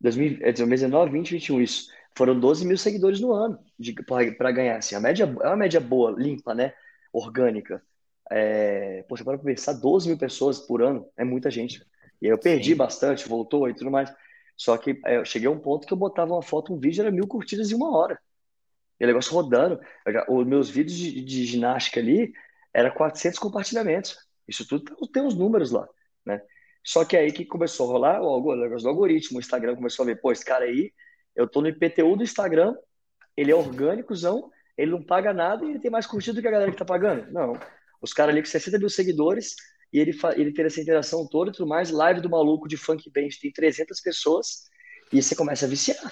2019, 0.00 1.12
20, 1.12 1.30
21, 1.32 1.60
isso. 1.60 1.90
Foram 2.16 2.38
12 2.38 2.66
mil 2.66 2.76
seguidores 2.76 3.20
no 3.20 3.32
ano 3.32 3.58
para 4.36 4.52
ganhar. 4.52 4.78
Assim, 4.78 4.94
a 4.94 5.00
média 5.00 5.24
é 5.24 5.46
uma 5.46 5.56
média 5.56 5.80
boa, 5.80 6.10
limpa, 6.10 6.54
né? 6.54 6.74
Orgânica. 7.12 7.82
É, 8.30 9.04
pô, 9.08 9.16
você 9.16 9.24
para 9.24 9.38
pensar, 9.38 9.72
12 9.74 10.08
mil 10.08 10.18
pessoas 10.18 10.58
por 10.58 10.82
ano 10.82 11.08
é 11.16 11.24
muita 11.24 11.50
gente. 11.50 11.84
E 12.20 12.26
eu 12.26 12.38
perdi 12.38 12.72
Sim. 12.72 12.76
bastante, 12.76 13.28
voltou 13.28 13.68
e 13.68 13.74
tudo 13.74 13.90
mais. 13.90 14.12
Só 14.56 14.76
que 14.76 15.00
é, 15.04 15.16
eu 15.18 15.24
cheguei 15.24 15.48
a 15.48 15.50
um 15.50 15.58
ponto 15.58 15.86
que 15.86 15.92
eu 15.92 15.96
botava 15.96 16.32
uma 16.32 16.42
foto, 16.42 16.74
um 16.74 16.78
vídeo, 16.78 17.02
era 17.02 17.10
mil 17.10 17.26
curtidas 17.26 17.70
em 17.70 17.74
uma 17.74 17.96
hora. 17.96 18.18
E 19.00 19.04
o 19.04 19.06
negócio 19.06 19.32
rodando. 19.32 19.80
Já, 20.08 20.26
os 20.28 20.46
meus 20.46 20.68
vídeos 20.68 20.98
de, 20.98 21.22
de, 21.22 21.44
ginástica 21.44 22.00
ali 22.00 22.32
era 22.74 22.90
400 22.90 23.38
compartilhamentos. 23.38 24.18
Isso 24.46 24.66
tudo 24.66 25.06
tem 25.12 25.24
os 25.24 25.34
números 25.34 25.70
lá, 25.70 25.88
né? 26.26 26.42
Só 26.88 27.04
que 27.04 27.18
aí 27.18 27.30
que 27.30 27.44
começou 27.44 27.86
a 27.86 27.92
rolar 27.92 28.22
o 28.22 28.56
negócio 28.56 28.84
do 28.84 28.88
algoritmo, 28.88 29.36
o 29.36 29.40
Instagram 29.40 29.76
começou 29.76 30.04
a 30.04 30.06
ver, 30.06 30.22
pô, 30.22 30.32
esse 30.32 30.42
cara 30.42 30.64
aí, 30.64 30.90
eu 31.36 31.46
tô 31.46 31.60
no 31.60 31.68
IPTU 31.68 32.16
do 32.16 32.22
Instagram, 32.22 32.74
ele 33.36 33.52
é 33.52 33.54
orgânicozão, 33.54 34.50
ele 34.74 34.92
não 34.92 35.02
paga 35.02 35.34
nada 35.34 35.66
e 35.66 35.68
ele 35.68 35.80
tem 35.80 35.90
mais 35.90 36.06
curtido 36.06 36.36
do 36.36 36.40
que 36.40 36.48
a 36.48 36.50
galera 36.50 36.72
que 36.72 36.78
tá 36.78 36.86
pagando. 36.86 37.30
Não. 37.30 37.52
Os 38.00 38.14
caras 38.14 38.32
ali 38.32 38.42
com 38.42 38.48
60 38.48 38.78
mil 38.78 38.88
seguidores 38.88 39.54
e 39.92 39.98
ele, 39.98 40.18
ele 40.34 40.50
ter 40.50 40.64
essa 40.64 40.80
interação 40.80 41.28
toda 41.28 41.50
e 41.50 41.52
tudo 41.52 41.68
mais, 41.68 41.90
live 41.90 42.22
do 42.22 42.30
maluco 42.30 42.66
de 42.66 42.78
funk 42.78 43.10
band 43.10 43.28
tem 43.38 43.52
300 43.52 44.00
pessoas 44.00 44.62
e 45.12 45.22
você 45.22 45.36
começa 45.36 45.66
a 45.66 45.68
viciar. 45.68 46.10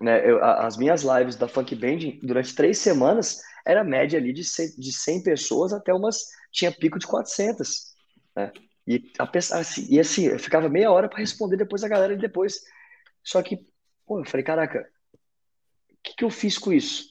Né? 0.00 0.26
Eu, 0.26 0.42
as 0.42 0.78
minhas 0.78 1.02
lives 1.02 1.36
da 1.36 1.48
Funk 1.48 1.74
Band, 1.74 2.18
durante 2.22 2.54
três 2.54 2.78
semanas, 2.78 3.42
era 3.66 3.84
média 3.84 4.18
ali 4.18 4.32
de 4.32 4.42
100, 4.42 4.76
de 4.78 4.90
100 4.90 5.22
pessoas 5.22 5.74
até 5.74 5.92
umas. 5.92 6.24
tinha 6.50 6.72
pico 6.72 6.98
de 6.98 7.06
400. 7.06 7.94
Né? 8.34 8.52
E, 8.86 9.10
a, 9.18 9.28
assim, 9.58 9.86
e 9.90 9.98
assim, 9.98 10.26
eu 10.26 10.38
ficava 10.38 10.68
meia 10.68 10.90
hora 10.90 11.08
para 11.08 11.18
responder 11.18 11.56
depois 11.56 11.82
a 11.82 11.88
galera 11.88 12.12
e 12.12 12.18
depois. 12.18 12.62
Só 13.22 13.42
que, 13.42 13.66
pô, 14.06 14.20
eu 14.20 14.24
falei, 14.24 14.44
caraca, 14.44 14.88
o 15.90 15.96
que, 16.02 16.14
que 16.14 16.24
eu 16.24 16.30
fiz 16.30 16.56
com 16.56 16.72
isso? 16.72 17.08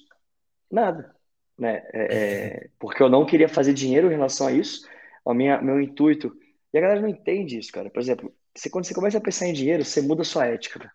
Nada. 0.71 1.13
Né? 1.57 1.84
É, 1.93 2.15
é, 2.15 2.69
porque 2.80 3.03
eu 3.03 3.09
não 3.09 3.26
queria 3.26 3.49
fazer 3.49 3.73
dinheiro 3.73 4.07
em 4.07 4.15
relação 4.15 4.47
a 4.47 4.51
isso. 4.51 4.88
O 5.23 5.34
minha, 5.34 5.61
meu 5.61 5.82
intuito. 5.82 6.38
E 6.73 6.78
a 6.78 6.82
galera 6.82 7.01
não 7.01 7.09
entende 7.09 7.57
isso, 7.57 7.71
cara. 7.71 7.89
Por 7.89 7.99
exemplo, 7.99 8.34
você, 8.55 8.69
quando 8.69 8.86
você 8.86 8.93
começa 8.93 9.17
a 9.17 9.21
pensar 9.21 9.47
em 9.47 9.53
dinheiro, 9.53 9.84
você 9.84 10.01
muda 10.01 10.23
sua 10.23 10.45
ética. 10.45 10.80
Né? 10.80 10.89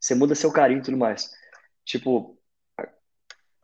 Você 0.00 0.14
muda 0.14 0.34
seu 0.34 0.52
carinho 0.52 0.80
e 0.80 0.82
tudo 0.82 0.96
mais. 0.96 1.30
Tipo, 1.84 2.36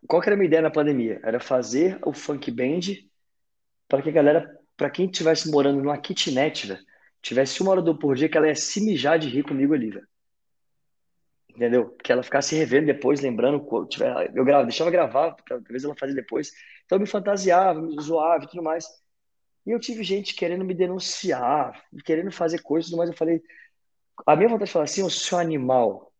qual 0.06 0.22
que 0.22 0.28
era 0.28 0.34
a 0.34 0.36
minha 0.36 0.46
ideia 0.46 0.62
na 0.62 0.70
pandemia? 0.70 1.20
Era 1.24 1.40
fazer 1.40 1.98
o 2.04 2.12
funk 2.12 2.50
band 2.50 2.80
para 3.88 4.02
que 4.02 4.08
a 4.08 4.12
galera 4.12 4.61
para 4.82 4.90
quem 4.90 5.06
estivesse 5.06 5.48
morando 5.48 5.80
numa 5.80 5.96
kitnet, 5.96 6.66
velho, 6.66 6.80
tivesse 7.22 7.62
uma 7.62 7.70
hora 7.70 7.80
do 7.80 7.96
por 7.96 8.16
dia 8.16 8.28
que 8.28 8.36
ela 8.36 8.48
ia 8.48 8.56
se 8.56 8.80
mijar 8.80 9.16
de 9.16 9.28
rir 9.28 9.44
comigo 9.44 9.72
ali, 9.72 9.92
velho. 9.92 10.08
Entendeu? 11.50 11.90
Que 12.02 12.10
ela 12.10 12.24
ficasse 12.24 12.56
revendo 12.56 12.86
depois, 12.86 13.20
lembrando. 13.20 13.64
Eu 14.34 14.44
gravava, 14.44 14.66
deixava 14.66 14.90
gravar, 14.90 15.36
talvez 15.46 15.84
ela 15.84 15.94
fazia 15.94 16.16
depois. 16.16 16.50
Então 16.84 16.96
eu 16.96 17.00
me 17.00 17.06
fantasiava, 17.06 17.80
me 17.80 17.94
zoava 18.02 18.42
e 18.42 18.48
tudo 18.48 18.60
mais. 18.60 18.84
E 19.64 19.70
eu 19.70 19.78
tive 19.78 20.02
gente 20.02 20.34
querendo 20.34 20.64
me 20.64 20.74
denunciar, 20.74 21.80
querendo 22.04 22.32
fazer 22.32 22.60
coisas, 22.60 22.90
mas 22.90 23.08
eu 23.08 23.14
falei. 23.16 23.40
A 24.26 24.34
minha 24.34 24.48
vontade 24.48 24.66
de 24.66 24.72
falar 24.72 24.86
assim, 24.86 25.04
o 25.04 25.10
seu 25.10 25.38
animal, 25.38 26.12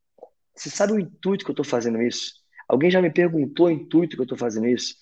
você 0.55 0.71
sabe 0.71 0.93
o 0.93 1.01
intuito 1.01 1.45
que 1.45 1.51
eu 1.51 1.55
estou 1.55 1.65
fazendo 1.65 2.01
isso? 2.01 2.35
Alguém 2.69 2.93
já 2.93 3.03
me 3.03 3.11
perguntou 3.11 3.67
o 3.67 3.71
intuito 3.73 4.15
que 4.15 4.21
eu 4.21 4.25
estou 4.25 4.39
fazendo 4.39 4.69
isso? 4.69 4.95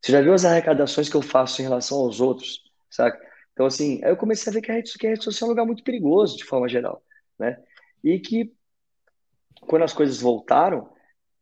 Você 0.00 0.10
já 0.10 0.22
viu 0.22 0.32
as 0.32 0.46
arrecadações 0.46 1.10
que 1.10 1.14
eu 1.14 1.22
faço 1.22 1.60
em 1.60 1.64
relação 1.64 1.98
aos 1.98 2.18
outros? 2.18 2.63
Saca? 2.94 3.18
Então, 3.52 3.66
assim, 3.66 4.00
aí 4.02 4.10
eu 4.10 4.16
comecei 4.16 4.50
a 4.50 4.54
ver 4.54 4.60
que 4.60 4.70
a 4.70 4.74
rede, 4.74 4.92
que 4.98 5.06
a 5.06 5.10
rede 5.10 5.24
social 5.24 5.48
é 5.48 5.50
um 5.50 5.52
lugar 5.52 5.66
muito 5.66 5.84
perigoso, 5.84 6.36
de 6.36 6.44
forma 6.44 6.68
geral, 6.68 7.02
né? 7.38 7.62
E 8.02 8.18
que, 8.18 8.52
quando 9.60 9.82
as 9.82 9.92
coisas 9.92 10.20
voltaram, 10.20 10.92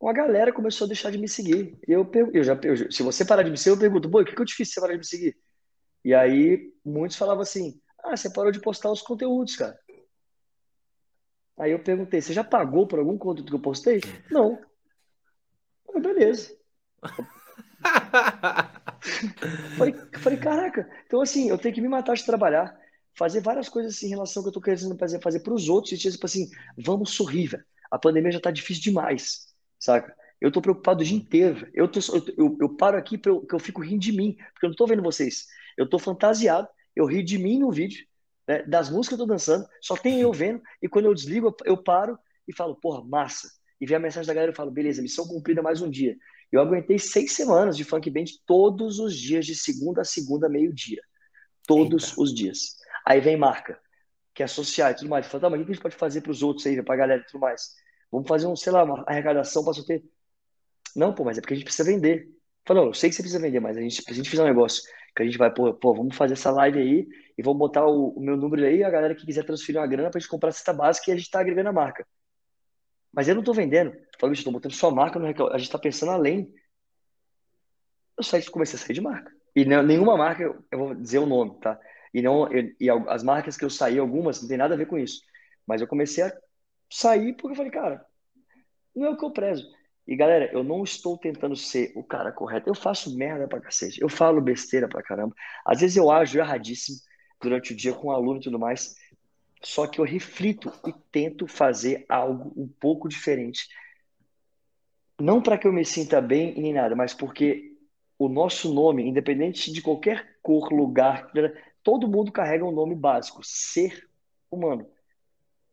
a 0.02 0.12
galera 0.12 0.52
começou 0.52 0.84
a 0.84 0.88
deixar 0.88 1.10
de 1.10 1.18
me 1.18 1.28
seguir. 1.28 1.78
Eu, 1.86 2.10
eu 2.32 2.42
já, 2.42 2.58
eu, 2.62 2.90
se 2.90 3.02
você 3.02 3.24
parar 3.24 3.42
de 3.42 3.50
me 3.50 3.56
seguir, 3.56 3.76
eu 3.76 3.80
pergunto, 3.80 4.08
boi, 4.08 4.22
o 4.22 4.26
que, 4.26 4.34
que 4.34 4.42
eu 4.42 4.46
te 4.46 4.54
fiz 4.54 4.72
você 4.72 4.80
parar 4.80 4.92
de 4.92 4.98
me 4.98 5.06
seguir? 5.06 5.38
E 6.04 6.12
aí, 6.12 6.72
muitos 6.84 7.16
falavam 7.16 7.42
assim, 7.42 7.80
ah, 8.04 8.16
você 8.16 8.30
parou 8.32 8.50
de 8.50 8.60
postar 8.60 8.90
os 8.90 9.00
conteúdos, 9.00 9.56
cara. 9.56 9.78
Aí 11.56 11.70
eu 11.70 11.78
perguntei, 11.78 12.20
você 12.20 12.32
já 12.32 12.42
pagou 12.42 12.86
por 12.86 12.98
algum 12.98 13.16
conteúdo 13.16 13.48
que 13.48 13.54
eu 13.54 13.60
postei? 13.60 14.00
Não. 14.30 14.58
beleza. 16.00 16.56
falei, 19.76 19.94
falei, 20.18 20.38
caraca, 20.38 20.88
então 21.06 21.20
assim, 21.20 21.48
eu 21.48 21.58
tenho 21.58 21.74
que 21.74 21.80
me 21.80 21.88
matar 21.88 22.14
de 22.14 22.24
trabalhar, 22.24 22.76
fazer 23.14 23.40
várias 23.40 23.68
coisas 23.68 23.94
assim, 23.94 24.06
em 24.06 24.10
relação 24.10 24.40
ao 24.40 24.44
que 24.44 24.48
eu 24.48 24.52
tô 24.52 24.60
querendo 24.60 24.96
fazer, 24.96 25.20
fazer 25.20 25.40
para 25.40 25.52
os 25.52 25.68
outros, 25.68 25.92
e 25.92 25.98
tipo 25.98 26.24
assim, 26.24 26.48
vamos 26.78 27.10
sorrir, 27.10 27.48
velho. 27.48 27.64
A 27.90 27.98
pandemia 27.98 28.32
já 28.32 28.40
tá 28.40 28.50
difícil 28.50 28.82
demais, 28.82 29.48
saca? 29.78 30.16
Eu 30.40 30.50
tô 30.50 30.60
preocupado 30.60 31.02
o 31.02 31.04
dia 31.04 31.16
inteiro, 31.16 31.68
eu, 31.74 31.86
tô, 31.86 32.00
eu, 32.36 32.56
eu, 32.60 32.68
paro 32.76 32.96
aqui 32.96 33.18
porque 33.18 33.54
eu, 33.54 33.58
fico 33.58 33.82
rindo 33.82 34.00
de 34.00 34.12
mim, 34.12 34.36
porque 34.52 34.66
eu 34.66 34.70
não 34.70 34.76
tô 34.76 34.86
vendo 34.86 35.02
vocês. 35.02 35.46
Eu 35.76 35.88
tô 35.88 35.98
fantasiado, 35.98 36.68
eu 36.96 37.06
rio 37.06 37.22
de 37.22 37.38
mim 37.38 37.58
no 37.58 37.70
vídeo, 37.70 38.06
né, 38.48 38.62
das 38.62 38.90
músicas 38.90 39.16
que 39.16 39.22
eu 39.22 39.26
tô 39.26 39.32
dançando, 39.32 39.66
só 39.80 39.96
tem 39.96 40.20
eu 40.20 40.32
vendo, 40.32 40.60
e 40.80 40.88
quando 40.88 41.04
eu 41.04 41.14
desligo, 41.14 41.54
eu 41.64 41.76
paro 41.76 42.18
e 42.48 42.54
falo, 42.54 42.74
porra, 42.74 43.04
massa. 43.04 43.48
E 43.80 43.86
vem 43.86 43.96
a 43.96 44.00
mensagem 44.00 44.26
da 44.26 44.34
galera 44.34 44.52
e 44.52 44.54
falo, 44.54 44.70
beleza, 44.70 45.02
missão 45.02 45.26
cumprida 45.26 45.62
mais 45.62 45.80
um 45.80 45.90
dia. 45.90 46.16
Eu 46.52 46.60
aguentei 46.60 46.98
seis 46.98 47.32
semanas 47.32 47.78
de 47.78 47.82
funk 47.82 48.10
band 48.10 48.26
todos 48.46 48.98
os 48.98 49.16
dias, 49.16 49.46
de 49.46 49.54
segunda 49.54 50.02
a 50.02 50.04
segunda, 50.04 50.50
meio-dia. 50.50 51.02
Todos 51.66 52.10
Eita. 52.10 52.20
os 52.20 52.34
dias. 52.34 52.76
Aí 53.06 53.20
vem 53.20 53.38
marca, 53.38 53.80
que 54.34 54.42
é 54.42 54.44
associar 54.44 54.92
e 54.92 54.96
tudo 54.96 55.08
mais. 55.08 55.26
Fala, 55.26 55.40
tá, 55.40 55.50
mas 55.50 55.60
o 55.60 55.64
que 55.64 55.70
a 55.70 55.74
gente 55.74 55.82
pode 55.82 55.96
fazer 55.96 56.20
para 56.20 56.30
os 56.30 56.42
outros 56.42 56.66
aí, 56.66 56.82
para 56.82 56.94
a 56.94 56.98
galera 56.98 57.22
e 57.22 57.24
tudo 57.24 57.40
mais? 57.40 57.74
Vamos 58.10 58.28
fazer 58.28 58.46
um, 58.46 58.54
sei 58.54 58.70
lá, 58.70 58.84
uma 58.84 59.02
arrecadação 59.06 59.64
para 59.64 59.72
sorteio. 59.72 60.02
Não, 60.94 61.14
pô, 61.14 61.24
mas 61.24 61.38
é 61.38 61.40
porque 61.40 61.54
a 61.54 61.56
gente 61.56 61.64
precisa 61.64 61.90
vender. 61.90 62.28
Falou, 62.66 62.88
eu 62.88 62.94
sei 62.94 63.08
que 63.08 63.16
você 63.16 63.22
precisa 63.22 63.42
vender, 63.42 63.60
mas 63.60 63.76
a 63.76 63.80
gente, 63.80 64.04
a 64.06 64.12
gente 64.12 64.28
fizer 64.28 64.42
um 64.42 64.46
negócio 64.46 64.82
que 65.16 65.22
a 65.22 65.24
gente 65.24 65.38
vai, 65.38 65.52
pô, 65.52 65.72
pô, 65.72 65.94
vamos 65.94 66.14
fazer 66.14 66.34
essa 66.34 66.50
live 66.50 66.78
aí 66.78 67.08
e 67.36 67.42
vamos 67.42 67.58
botar 67.58 67.86
o, 67.86 68.10
o 68.10 68.20
meu 68.20 68.36
número 68.36 68.64
aí, 68.64 68.84
a 68.84 68.90
galera 68.90 69.14
que 69.14 69.24
quiser 69.24 69.44
transferir 69.44 69.80
uma 69.80 69.86
grana 69.86 70.10
para 70.10 70.18
a 70.18 70.20
gente 70.20 70.30
comprar 70.30 70.50
a 70.50 70.52
cesta 70.52 70.72
básica 70.72 71.10
e 71.10 71.12
a 71.12 71.16
gente 71.16 71.24
está 71.24 71.40
agregando 71.40 71.70
a 71.70 71.72
marca. 71.72 72.06
Mas 73.12 73.28
eu 73.28 73.34
não 73.34 73.42
estou 73.42 73.54
vendendo. 73.54 73.96
Falei, 74.18 74.34
estou 74.34 74.52
botando 74.52 74.72
sua 74.72 74.90
marca 74.90 75.18
no 75.18 75.26
A 75.26 75.58
gente 75.58 75.66
está 75.66 75.78
pensando 75.78 76.12
além. 76.12 76.52
Eu 78.16 78.24
saí, 78.24 78.44
comecei 78.50 78.78
a 78.78 78.82
sair 78.82 78.94
de 78.94 79.00
marca. 79.00 79.30
E 79.54 79.64
não, 79.64 79.82
nenhuma 79.82 80.16
marca, 80.16 80.42
eu 80.70 80.78
vou 80.78 80.94
dizer 80.94 81.18
o 81.18 81.26
nome, 81.26 81.58
tá? 81.60 81.78
E, 82.14 82.22
não, 82.22 82.50
eu, 82.52 82.72
e 82.80 82.90
as 83.08 83.22
marcas 83.22 83.56
que 83.56 83.64
eu 83.64 83.70
saí, 83.70 83.98
algumas, 83.98 84.40
não 84.40 84.48
tem 84.48 84.56
nada 84.58 84.74
a 84.74 84.76
ver 84.76 84.86
com 84.86 84.98
isso. 84.98 85.22
Mas 85.66 85.80
eu 85.80 85.88
comecei 85.88 86.24
a 86.24 86.32
sair 86.90 87.34
porque 87.34 87.52
eu 87.52 87.56
falei, 87.56 87.72
cara, 87.72 88.06
Não 88.94 89.06
é 89.06 89.10
o 89.10 89.16
que 89.16 89.24
eu 89.24 89.30
prezo. 89.32 89.66
E 90.06 90.16
galera, 90.16 90.50
eu 90.52 90.64
não 90.64 90.82
estou 90.82 91.16
tentando 91.18 91.56
ser 91.56 91.92
o 91.96 92.02
cara 92.04 92.32
correto. 92.32 92.68
Eu 92.68 92.74
faço 92.74 93.16
merda 93.16 93.48
pra 93.48 93.60
cacete. 93.60 94.00
Eu 94.00 94.08
falo 94.08 94.40
besteira 94.40 94.88
pra 94.88 95.02
caramba. 95.02 95.34
Às 95.64 95.80
vezes 95.80 95.96
eu 95.96 96.10
ajo 96.10 96.38
erradíssimo 96.38 96.98
durante 97.40 97.72
o 97.72 97.76
dia 97.76 97.94
com 97.94 98.08
um 98.08 98.10
aluno 98.10 98.40
e 98.40 98.42
tudo 98.42 98.58
mais. 98.58 98.94
Só 99.64 99.86
que 99.86 100.00
eu 100.00 100.04
reflito 100.04 100.72
e 100.86 100.92
tento 101.10 101.46
fazer 101.46 102.04
algo 102.08 102.52
um 102.56 102.66
pouco 102.66 103.08
diferente. 103.08 103.68
Não 105.20 105.40
para 105.40 105.56
que 105.56 105.66
eu 105.66 105.72
me 105.72 105.84
sinta 105.84 106.20
bem 106.20 106.54
nem 106.60 106.72
nada, 106.72 106.96
mas 106.96 107.14
porque 107.14 107.76
o 108.18 108.28
nosso 108.28 108.72
nome, 108.74 109.06
independente 109.06 109.72
de 109.72 109.80
qualquer 109.80 110.38
cor, 110.42 110.72
lugar, 110.72 111.30
todo 111.82 112.08
mundo 112.08 112.32
carrega 112.32 112.64
um 112.64 112.72
nome 112.72 112.94
básico: 112.94 113.40
ser 113.44 114.08
humano. 114.50 114.88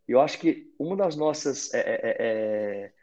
Eu 0.07 0.19
acho 0.19 0.39
que 0.39 0.71
uma 0.77 0.95
das 0.95 1.15
nossas, 1.15 1.73
é, 1.73 1.79
é, 1.79 2.15
é, 2.19 2.93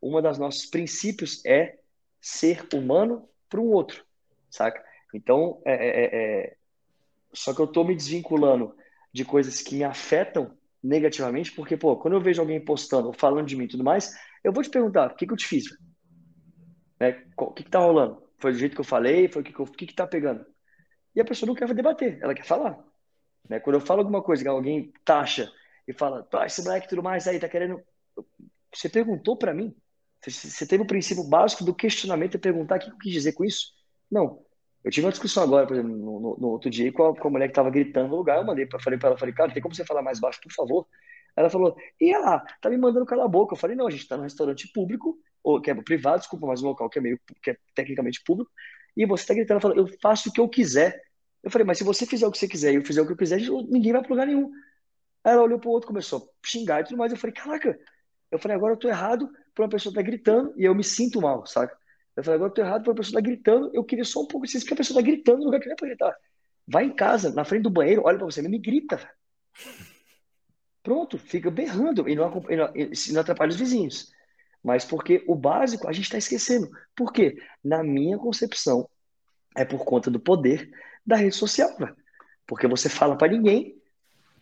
uma 0.00 0.20
das 0.20 0.38
nossos 0.38 0.66
princípios 0.66 1.44
é 1.44 1.78
ser 2.20 2.66
humano 2.74 3.28
para 3.48 3.60
um 3.60 3.72
outro, 3.72 4.04
saca? 4.50 4.84
Então, 5.14 5.60
é, 5.64 5.74
é, 5.74 6.04
é, 6.04 6.56
só 7.32 7.54
que 7.54 7.60
eu 7.60 7.64
estou 7.64 7.84
me 7.84 7.94
desvinculando 7.94 8.74
de 9.12 9.24
coisas 9.24 9.60
que 9.60 9.74
me 9.74 9.84
afetam 9.84 10.56
negativamente, 10.82 11.52
porque, 11.52 11.76
pô, 11.76 11.96
quando 11.96 12.14
eu 12.14 12.20
vejo 12.20 12.40
alguém 12.40 12.64
postando 12.64 13.08
ou 13.08 13.12
falando 13.12 13.46
de 13.46 13.56
mim 13.56 13.64
e 13.64 13.68
tudo 13.68 13.84
mais, 13.84 14.14
eu 14.42 14.52
vou 14.52 14.62
te 14.62 14.70
perguntar, 14.70 15.12
o 15.12 15.14
que, 15.14 15.26
que 15.26 15.32
eu 15.32 15.36
te 15.36 15.46
fiz? 15.46 15.64
Né? 16.98 17.24
O 17.36 17.52
que, 17.52 17.64
que 17.64 17.70
tá 17.70 17.80
rolando? 17.80 18.22
Foi 18.38 18.52
do 18.52 18.58
jeito 18.58 18.74
que 18.74 18.80
eu 18.80 18.84
falei? 18.84 19.28
Foi 19.28 19.42
o 19.42 19.44
que, 19.44 19.52
que, 19.52 19.64
que, 19.72 19.86
que 19.86 19.94
tá 19.94 20.06
pegando? 20.06 20.46
E 21.14 21.20
a 21.20 21.24
pessoa 21.24 21.48
não 21.48 21.54
quer 21.54 21.72
debater, 21.74 22.18
ela 22.22 22.34
quer 22.34 22.44
falar. 22.44 22.78
Né? 23.48 23.60
Quando 23.60 23.76
eu 23.76 23.80
falo 23.80 24.00
alguma 24.00 24.22
coisa 24.22 24.42
que 24.42 24.48
alguém 24.48 24.92
taxa 25.04 25.50
e 25.86 25.92
fala, 25.92 26.22
tá, 26.22 26.46
esse 26.46 26.62
moleque 26.62 26.88
tudo 26.88 27.02
mais 27.02 27.26
aí, 27.26 27.38
tá 27.38 27.48
querendo. 27.48 27.82
Você 28.72 28.88
perguntou 28.88 29.36
para 29.36 29.52
mim? 29.52 29.74
Você 30.24 30.66
teve 30.66 30.82
o 30.82 30.86
princípio 30.86 31.24
básico 31.24 31.64
do 31.64 31.74
questionamento 31.74 32.34
e 32.34 32.38
perguntar 32.38 32.76
o 32.76 32.78
que 32.78 32.90
eu 32.90 32.98
quis 32.98 33.12
dizer 33.12 33.32
com 33.32 33.44
isso? 33.44 33.72
Não. 34.10 34.44
Eu 34.82 34.90
tive 34.90 35.06
uma 35.06 35.12
discussão 35.12 35.42
agora, 35.42 35.66
por 35.66 35.74
exemplo, 35.76 35.94
no, 35.94 36.20
no, 36.20 36.36
no 36.38 36.48
outro 36.48 36.70
dia, 36.70 36.90
com 36.92 37.04
a, 37.08 37.16
com 37.16 37.28
a 37.28 37.30
mulher 37.30 37.48
que 37.48 37.52
estava 37.52 37.70
gritando 37.70 38.08
no 38.08 38.16
lugar. 38.16 38.38
Eu 38.38 38.44
mandei, 38.44 38.66
falei 38.80 38.98
para 38.98 39.10
ela, 39.10 39.18
falei, 39.18 39.34
cara, 39.34 39.52
tem 39.52 39.62
como 39.62 39.74
você 39.74 39.84
falar 39.84 40.02
mais 40.02 40.18
baixo, 40.18 40.40
por 40.42 40.52
favor? 40.52 40.86
Ela 41.36 41.50
falou, 41.50 41.76
e 42.00 42.12
ela, 42.12 42.40
tá 42.60 42.70
me 42.70 42.78
mandando 42.78 43.06
calar 43.06 43.26
a 43.26 43.28
boca. 43.28 43.54
Eu 43.54 43.58
falei, 43.58 43.76
não, 43.76 43.86
a 43.86 43.90
gente 43.90 44.02
está 44.02 44.16
num 44.16 44.22
restaurante 44.22 44.68
público, 44.72 45.18
ou 45.42 45.60
que 45.60 45.70
é 45.70 45.74
privado, 45.74 46.20
desculpa, 46.20 46.46
mas 46.46 46.62
um 46.62 46.68
local 46.68 46.88
que 46.88 46.98
é 46.98 47.02
meio, 47.02 47.20
que 47.42 47.50
é 47.50 47.56
tecnicamente 47.74 48.22
público, 48.24 48.50
e 48.96 49.06
você 49.06 49.22
está 49.22 49.34
gritando, 49.34 49.60
falando, 49.60 49.78
eu 49.78 49.98
faço 50.02 50.28
o 50.28 50.32
que 50.32 50.40
eu 50.40 50.48
quiser. 50.48 51.00
Eu 51.42 51.50
falei, 51.50 51.66
mas 51.66 51.78
se 51.78 51.84
você 51.84 52.04
fizer 52.06 52.26
o 52.26 52.32
que 52.32 52.38
você 52.38 52.48
quiser 52.48 52.72
e 52.72 52.76
eu 52.76 52.84
fizer 52.84 53.02
o 53.02 53.06
que 53.06 53.12
eu 53.12 53.16
quiser, 53.16 53.38
ninguém 53.68 53.92
vai 53.92 54.02
para 54.02 54.10
lugar 54.10 54.26
nenhum. 54.26 54.50
Aí 55.24 55.32
ela 55.32 55.42
olhou 55.42 55.58
pro 55.58 55.70
outro, 55.70 55.86
começou 55.88 56.18
a 56.18 56.46
xingar 56.46 56.80
e 56.80 56.84
tudo 56.84 56.96
mais. 56.96 57.12
Eu 57.12 57.18
falei, 57.18 57.34
caraca, 57.34 57.78
eu 58.30 58.38
falei, 58.38 58.56
agora 58.56 58.74
eu 58.74 58.78
tô 58.78 58.88
errado 58.88 59.28
por 59.54 59.62
uma 59.62 59.68
pessoa 59.68 59.90
estar 59.90 60.02
tá 60.02 60.06
gritando 60.06 60.54
e 60.56 60.64
eu 60.64 60.74
me 60.74 60.84
sinto 60.84 61.20
mal, 61.20 61.46
saca? 61.46 61.76
Eu 62.20 62.24
falei, 62.24 62.36
agora 62.36 62.50
eu 62.50 62.54
tô 62.54 62.60
errado 62.60 62.84
por 62.84 62.90
uma 62.90 62.96
pessoa 62.96 63.22
tá 63.22 63.26
gritando, 63.26 63.70
eu 63.72 63.82
queria 63.82 64.04
só 64.04 64.20
um 64.20 64.26
pouco 64.26 64.46
de 64.46 64.58
porque 64.58 64.74
a 64.74 64.76
pessoa 64.76 65.00
tá 65.00 65.06
gritando 65.06 65.38
no 65.38 65.44
lugar 65.46 65.58
que 65.58 65.66
não 65.66 65.72
é 65.72 65.76
pra 65.76 65.88
gritar. 65.88 66.16
Vai 66.68 66.84
em 66.84 66.94
casa, 66.94 67.32
na 67.32 67.44
frente 67.44 67.62
do 67.62 67.70
banheiro, 67.70 68.02
olha 68.04 68.18
pra 68.18 68.26
você, 68.26 68.42
me 68.42 68.58
grita. 68.58 69.00
Pronto, 70.82 71.16
fica 71.16 71.50
berrando 71.50 72.06
e 72.06 72.14
não, 72.14 72.44
e 72.50 72.56
não, 72.56 72.72
e 72.76 73.12
não 73.12 73.20
atrapalha 73.22 73.48
os 73.48 73.56
vizinhos. 73.56 74.12
Mas 74.62 74.84
porque 74.84 75.24
o 75.26 75.34
básico 75.34 75.88
a 75.88 75.92
gente 75.92 76.04
está 76.04 76.18
esquecendo. 76.18 76.70
Por 76.94 77.10
quê? 77.10 77.36
Na 77.64 77.82
minha 77.82 78.18
concepção, 78.18 78.86
é 79.56 79.64
por 79.64 79.82
conta 79.86 80.10
do 80.10 80.20
poder 80.20 80.70
da 81.04 81.16
rede 81.16 81.34
social. 81.34 81.74
Porque 82.46 82.68
você 82.68 82.90
fala 82.90 83.16
para 83.16 83.32
ninguém, 83.32 83.80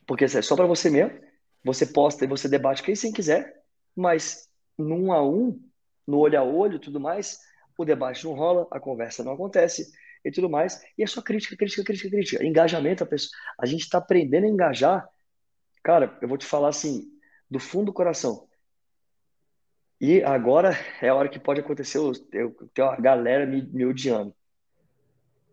porque 0.04 0.24
é 0.24 0.42
só 0.42 0.56
para 0.56 0.66
você 0.66 0.90
mesmo, 0.90 1.16
você 1.64 1.86
posta 1.86 2.24
e 2.24 2.28
você 2.28 2.48
debate 2.48 2.82
quem 2.82 2.96
você 2.96 3.12
quiser, 3.12 3.62
mas 3.94 4.48
num 4.76 5.12
a 5.12 5.24
um, 5.24 5.60
no 6.04 6.18
olho 6.18 6.40
a 6.40 6.42
olho 6.42 6.80
tudo 6.80 6.98
mais, 6.98 7.38
o 7.78 7.84
debate 7.84 8.24
não 8.24 8.34
rola, 8.34 8.66
a 8.72 8.80
conversa 8.80 9.22
não 9.22 9.32
acontece 9.32 9.90
e 10.24 10.32
tudo 10.32 10.50
mais, 10.50 10.82
e 10.98 11.02
é 11.04 11.06
só 11.06 11.22
crítica, 11.22 11.56
crítica, 11.56 11.84
crítica, 11.84 12.10
crítica. 12.10 12.44
Engajamento, 12.44 13.04
a, 13.04 13.06
pessoa, 13.06 13.30
a 13.58 13.64
gente 13.64 13.82
está 13.82 13.98
aprendendo 13.98 14.44
a 14.44 14.48
engajar. 14.48 15.08
Cara, 15.82 16.18
eu 16.20 16.26
vou 16.26 16.36
te 16.36 16.44
falar 16.44 16.68
assim, 16.68 17.08
do 17.48 17.60
fundo 17.60 17.86
do 17.86 17.92
coração. 17.92 18.48
E 20.00 20.22
agora 20.22 20.76
é 21.00 21.08
a 21.08 21.14
hora 21.14 21.28
que 21.28 21.38
pode 21.38 21.60
acontecer, 21.60 21.98
eu, 21.98 22.12
eu 22.32 22.68
tenho 22.74 22.88
uma 22.88 22.96
galera 22.96 23.46
me, 23.46 23.62
me 23.62 23.86
odiando. 23.86 24.34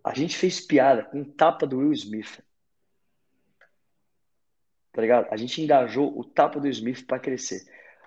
A 0.03 0.13
gente 0.13 0.36
fez 0.36 0.59
piada 0.59 1.03
com 1.03 1.23
tapa 1.23 1.65
do 1.67 1.78
Will 1.78 1.93
Smith. 1.93 2.43
Tá 4.91 5.01
ligado? 5.01 5.28
A 5.32 5.38
gente 5.38 5.61
engajou 5.61 6.17
o 6.17 6.23
tapa 6.23 6.59
do 6.59 6.67
Smith 6.67 7.05
para 7.05 7.19
crescer. 7.19 7.65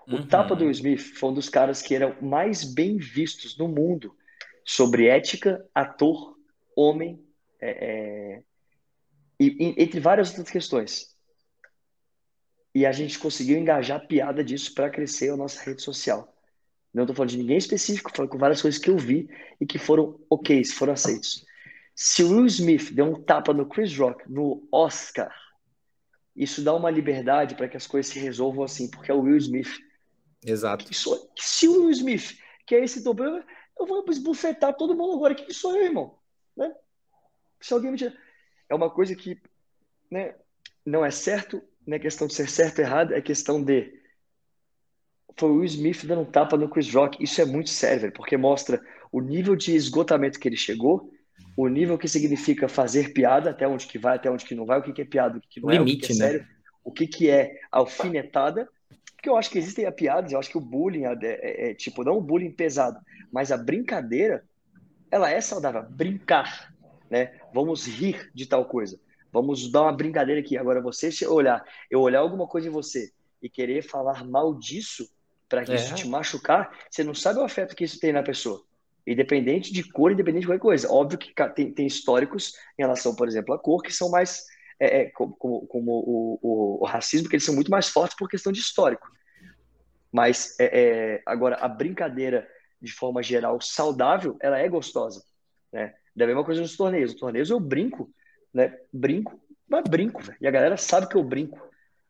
O 0.08 0.16
uhum. 0.16 0.26
tapa 0.26 0.56
do 0.56 0.70
Smith 0.70 1.00
foi 1.14 1.30
um 1.30 1.34
dos 1.34 1.48
caras 1.48 1.82
que 1.82 1.94
eram 1.94 2.16
mais 2.22 2.64
bem 2.64 2.96
vistos 2.96 3.58
no 3.58 3.68
mundo 3.68 4.16
sobre 4.64 5.06
ética, 5.06 5.62
ator, 5.74 6.36
homem, 6.74 7.22
é, 7.60 7.70
é... 7.70 8.42
E, 9.38 9.74
entre 9.76 10.00
várias 10.00 10.30
outras 10.30 10.50
questões. 10.50 11.14
E 12.74 12.86
a 12.86 12.92
gente 12.92 13.18
conseguiu 13.18 13.58
engajar 13.58 13.98
a 13.98 14.06
piada 14.06 14.42
disso 14.42 14.74
para 14.74 14.90
crescer 14.90 15.30
a 15.30 15.36
nossa 15.36 15.62
rede 15.62 15.82
social. 15.82 16.34
Não 16.92 17.04
estou 17.04 17.14
falando 17.14 17.30
de 17.30 17.38
ninguém 17.38 17.58
específico, 17.58 18.10
falando 18.14 18.30
com 18.30 18.38
várias 18.38 18.62
coisas 18.62 18.80
que 18.80 18.88
eu 18.88 18.96
vi 18.96 19.28
e 19.60 19.66
que 19.66 19.78
foram 19.78 20.18
ok, 20.30 20.64
foram 20.64 20.94
aceitos. 20.94 21.44
Se 21.94 22.22
o 22.22 22.30
Will 22.30 22.46
Smith 22.46 22.92
deu 22.92 23.04
um 23.06 23.22
tapa 23.22 23.52
no 23.52 23.66
Chris 23.66 23.96
Rock 23.96 24.30
no 24.30 24.66
Oscar, 24.72 25.34
isso 26.34 26.62
dá 26.62 26.74
uma 26.74 26.90
liberdade 26.90 27.56
para 27.56 27.68
que 27.68 27.76
as 27.76 27.86
coisas 27.86 28.12
se 28.12 28.18
resolvam 28.18 28.64
assim, 28.64 28.88
porque 28.88 29.10
é 29.10 29.14
o 29.14 29.20
Will 29.20 29.36
Smith. 29.36 29.87
Exato. 30.44 30.92
Sou, 30.94 31.30
se 31.36 31.68
o 31.68 31.82
Will 31.82 31.90
Smith 31.90 32.38
que 32.66 32.74
é 32.74 32.84
esse 32.84 33.02
problema, 33.02 33.42
eu 33.78 33.86
vou 33.86 34.04
esbufetar 34.10 34.76
todo 34.76 34.94
mundo 34.94 35.16
agora. 35.16 35.34
Quem 35.34 35.50
sou 35.50 35.74
eu, 35.74 35.86
irmão? 35.86 36.18
Né? 36.54 36.70
Se 37.58 37.72
alguém 37.72 37.90
me 37.90 37.96
tira... 37.96 38.14
É 38.68 38.74
uma 38.74 38.90
coisa 38.90 39.16
que 39.16 39.40
né, 40.10 40.34
não 40.84 41.02
é 41.02 41.10
certo, 41.10 41.62
não 41.86 41.96
é 41.96 41.98
questão 41.98 42.26
de 42.26 42.34
ser 42.34 42.50
certo 42.50 42.80
ou 42.80 42.84
errado, 42.84 43.14
é 43.14 43.22
questão 43.22 43.64
de. 43.64 43.98
Foi 45.38 45.48
o 45.48 45.54
Will 45.54 45.64
Smith 45.64 46.04
dando 46.04 46.20
um 46.20 46.30
tapa 46.30 46.58
no 46.58 46.68
Chris 46.68 46.92
Rock. 46.92 47.22
Isso 47.24 47.40
é 47.40 47.46
muito 47.46 47.70
sério, 47.70 48.02
velho, 48.02 48.12
porque 48.12 48.36
mostra 48.36 48.78
o 49.10 49.22
nível 49.22 49.56
de 49.56 49.74
esgotamento 49.74 50.38
que 50.38 50.46
ele 50.46 50.56
chegou 50.56 51.10
o 51.56 51.66
nível 51.66 51.98
que 51.98 52.06
significa 52.06 52.68
fazer 52.68 53.12
piada, 53.12 53.50
até 53.50 53.66
onde 53.66 53.86
que 53.86 53.98
vai, 53.98 54.14
até 54.14 54.30
onde 54.30 54.44
que 54.44 54.54
não 54.54 54.64
vai, 54.64 54.78
o 54.78 54.82
que, 54.82 54.92
que 54.92 55.02
é 55.02 55.04
piada, 55.04 55.38
o 55.38 55.40
que, 55.40 55.48
que 55.48 55.60
não 55.60 55.70
Limite, 55.70 55.90
é, 55.90 55.96
o 55.96 55.98
que, 55.98 56.06
que 56.06 56.12
é 56.12 56.14
sério, 56.14 56.40
né? 56.40 56.48
o 56.84 56.92
que, 56.92 57.06
que 57.06 57.30
é 57.30 57.60
alfinetada, 57.72 58.68
porque 59.18 59.28
eu 59.28 59.36
acho 59.36 59.50
que 59.50 59.58
existem 59.58 59.84
a 59.84 59.90
piadas, 59.90 60.30
eu 60.30 60.38
acho 60.38 60.48
que 60.48 60.56
o 60.56 60.60
bullying 60.60 61.02
é, 61.02 61.18
é, 61.22 61.70
é, 61.70 61.74
tipo, 61.74 62.04
não 62.04 62.18
o 62.18 62.20
bullying 62.20 62.52
pesado, 62.52 63.00
mas 63.32 63.50
a 63.50 63.56
brincadeira, 63.56 64.44
ela 65.10 65.28
é 65.28 65.40
saudável, 65.40 65.82
brincar, 65.90 66.72
né? 67.10 67.36
Vamos 67.52 67.84
rir 67.88 68.30
de 68.32 68.46
tal 68.46 68.64
coisa, 68.64 68.96
vamos 69.32 69.72
dar 69.72 69.82
uma 69.82 69.92
brincadeira 69.92 70.40
aqui. 70.40 70.56
Agora, 70.56 70.80
você 70.80 71.10
olhar, 71.26 71.64
eu 71.90 72.00
olhar 72.00 72.20
alguma 72.20 72.46
coisa 72.46 72.68
em 72.68 72.70
você 72.70 73.10
e 73.42 73.50
querer 73.50 73.82
falar 73.82 74.24
mal 74.24 74.56
disso, 74.56 75.10
para 75.48 75.64
que 75.64 75.72
é. 75.72 75.74
isso 75.74 75.96
te 75.96 76.06
machucar, 76.06 76.70
você 76.88 77.02
não 77.02 77.14
sabe 77.14 77.40
o 77.40 77.44
afeto 77.44 77.74
que 77.74 77.82
isso 77.82 77.98
tem 77.98 78.12
na 78.12 78.22
pessoa 78.22 78.62
independente 79.04 79.72
de 79.72 79.82
cor, 79.90 80.12
independente 80.12 80.42
de 80.42 80.48
qualquer 80.48 80.60
coisa. 80.60 80.92
Óbvio 80.92 81.18
que 81.18 81.32
tem, 81.54 81.72
tem 81.72 81.86
históricos 81.86 82.52
em 82.78 82.82
relação, 82.82 83.14
por 83.14 83.26
exemplo, 83.26 83.54
à 83.54 83.58
cor, 83.58 83.82
que 83.82 83.90
são 83.90 84.10
mais, 84.10 84.44
é, 84.80 85.00
é, 85.00 85.10
como, 85.10 85.34
como 85.66 85.92
o, 85.92 86.38
o, 86.42 86.82
o, 86.82 86.86
racismo, 86.86 87.28
que 87.28 87.36
eles 87.36 87.44
são 87.44 87.54
muito 87.54 87.70
mais 87.70 87.88
fortes 87.88 88.16
por 88.16 88.28
questão 88.28 88.52
de 88.52 88.60
histórico. 88.60 89.10
Mas, 90.12 90.58
é, 90.58 90.64
é, 90.64 91.22
agora, 91.26 91.56
a 91.56 91.68
brincadeira, 91.68 92.48
de 92.80 92.92
forma 92.92 93.22
geral, 93.22 93.60
saudável, 93.60 94.36
ela 94.40 94.58
é 94.58 94.68
gostosa. 94.68 95.22
Né? 95.72 95.94
Da 96.14 96.26
mesma 96.26 96.44
coisa 96.44 96.60
nos 96.60 96.76
torneios. 96.76 97.12
Nos 97.12 97.20
torneios 97.20 97.50
eu 97.50 97.60
brinco, 97.60 98.10
né? 98.52 98.78
Brinco, 98.92 99.40
mas 99.68 99.84
brinco, 99.88 100.22
véio. 100.22 100.38
E 100.40 100.46
a 100.46 100.50
galera 100.50 100.76
sabe 100.76 101.08
que 101.08 101.16
eu 101.16 101.22
brinco. 101.22 101.60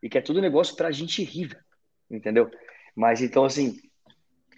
E 0.01 0.09
que 0.09 0.17
é 0.17 0.21
tudo 0.21 0.39
negócio 0.39 0.75
pra 0.75 0.91
gente 0.91 1.23
rir, 1.23 1.47
véio. 1.47 1.63
entendeu? 2.09 2.49
Mas, 2.95 3.21
então, 3.21 3.43
assim, 3.43 3.79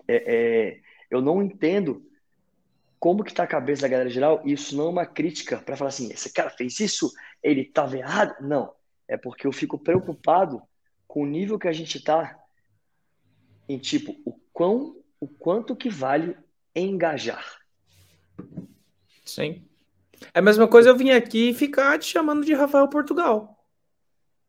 é 0.07 0.79
eu 1.11 1.21
não 1.21 1.43
entendo 1.43 2.09
como 3.01 3.23
que 3.23 3.31
está 3.31 3.41
a 3.41 3.47
cabeça 3.47 3.81
da 3.81 3.87
galera 3.87 4.11
geral, 4.11 4.43
isso 4.45 4.77
não 4.77 4.85
é 4.85 4.89
uma 4.89 5.05
crítica 5.07 5.57
para 5.57 5.75
falar 5.75 5.89
assim, 5.89 6.11
esse 6.13 6.31
cara 6.31 6.51
fez 6.51 6.79
isso, 6.79 7.11
ele 7.41 7.61
estava 7.61 7.97
errado. 7.97 8.35
Não, 8.39 8.71
é 9.07 9.17
porque 9.17 9.47
eu 9.47 9.51
fico 9.51 9.79
preocupado 9.79 10.61
com 11.07 11.23
o 11.23 11.25
nível 11.25 11.57
que 11.57 11.67
a 11.67 11.73
gente 11.73 11.97
está 11.97 12.39
em 13.67 13.79
tipo, 13.79 14.15
o 14.23 14.39
quão, 14.53 14.95
o 15.19 15.27
quanto 15.27 15.75
que 15.75 15.89
vale 15.89 16.37
engajar. 16.75 17.43
Sim. 19.25 19.65
É 20.31 20.37
a 20.37 20.43
mesma 20.43 20.67
coisa 20.67 20.89
eu 20.89 20.95
vim 20.95 21.09
aqui 21.09 21.49
e 21.49 21.53
ficar 21.55 21.97
te 21.97 22.05
chamando 22.05 22.45
de 22.45 22.53
Rafael 22.53 22.87
Portugal. 22.87 23.60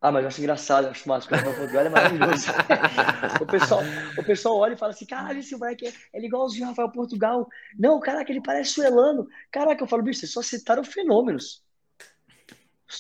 Ah, 0.03 0.11
mas 0.11 0.23
eu 0.23 0.29
acho 0.29 0.41
engraçado, 0.41 0.87
eu 0.87 0.91
acho 0.91 1.09
massa, 1.09 1.29
porque 1.29 1.49
o 1.49 1.55
Portugal 1.55 1.87
é 1.87 1.89
maravilhoso. 1.89 2.47
o, 3.41 3.47
pessoal, 3.47 3.81
o 4.19 4.25
pessoal 4.25 4.57
olha 4.57 4.75
e 4.75 4.77
fala 4.77 4.91
assim, 4.91 5.07
caralho, 5.07 5.39
esse 5.39 5.57
moleque 5.57 5.87
é, 5.87 5.93
ele 6.13 6.25
é 6.25 6.27
igualzinho 6.27 6.67
Rafael 6.67 6.91
Portugal. 6.91 7.49
Não, 7.79 8.01
caraca, 8.01 8.33
ele 8.33 8.43
parece 8.43 8.81
o 8.81 8.83
Elano. 8.83 9.29
Caraca, 9.53 9.81
eu 9.81 9.87
falo, 9.87 10.03
bicho, 10.03 10.19
vocês 10.19 10.33
só 10.33 10.43
citaram 10.43 10.83
fenômenos. 10.83 11.63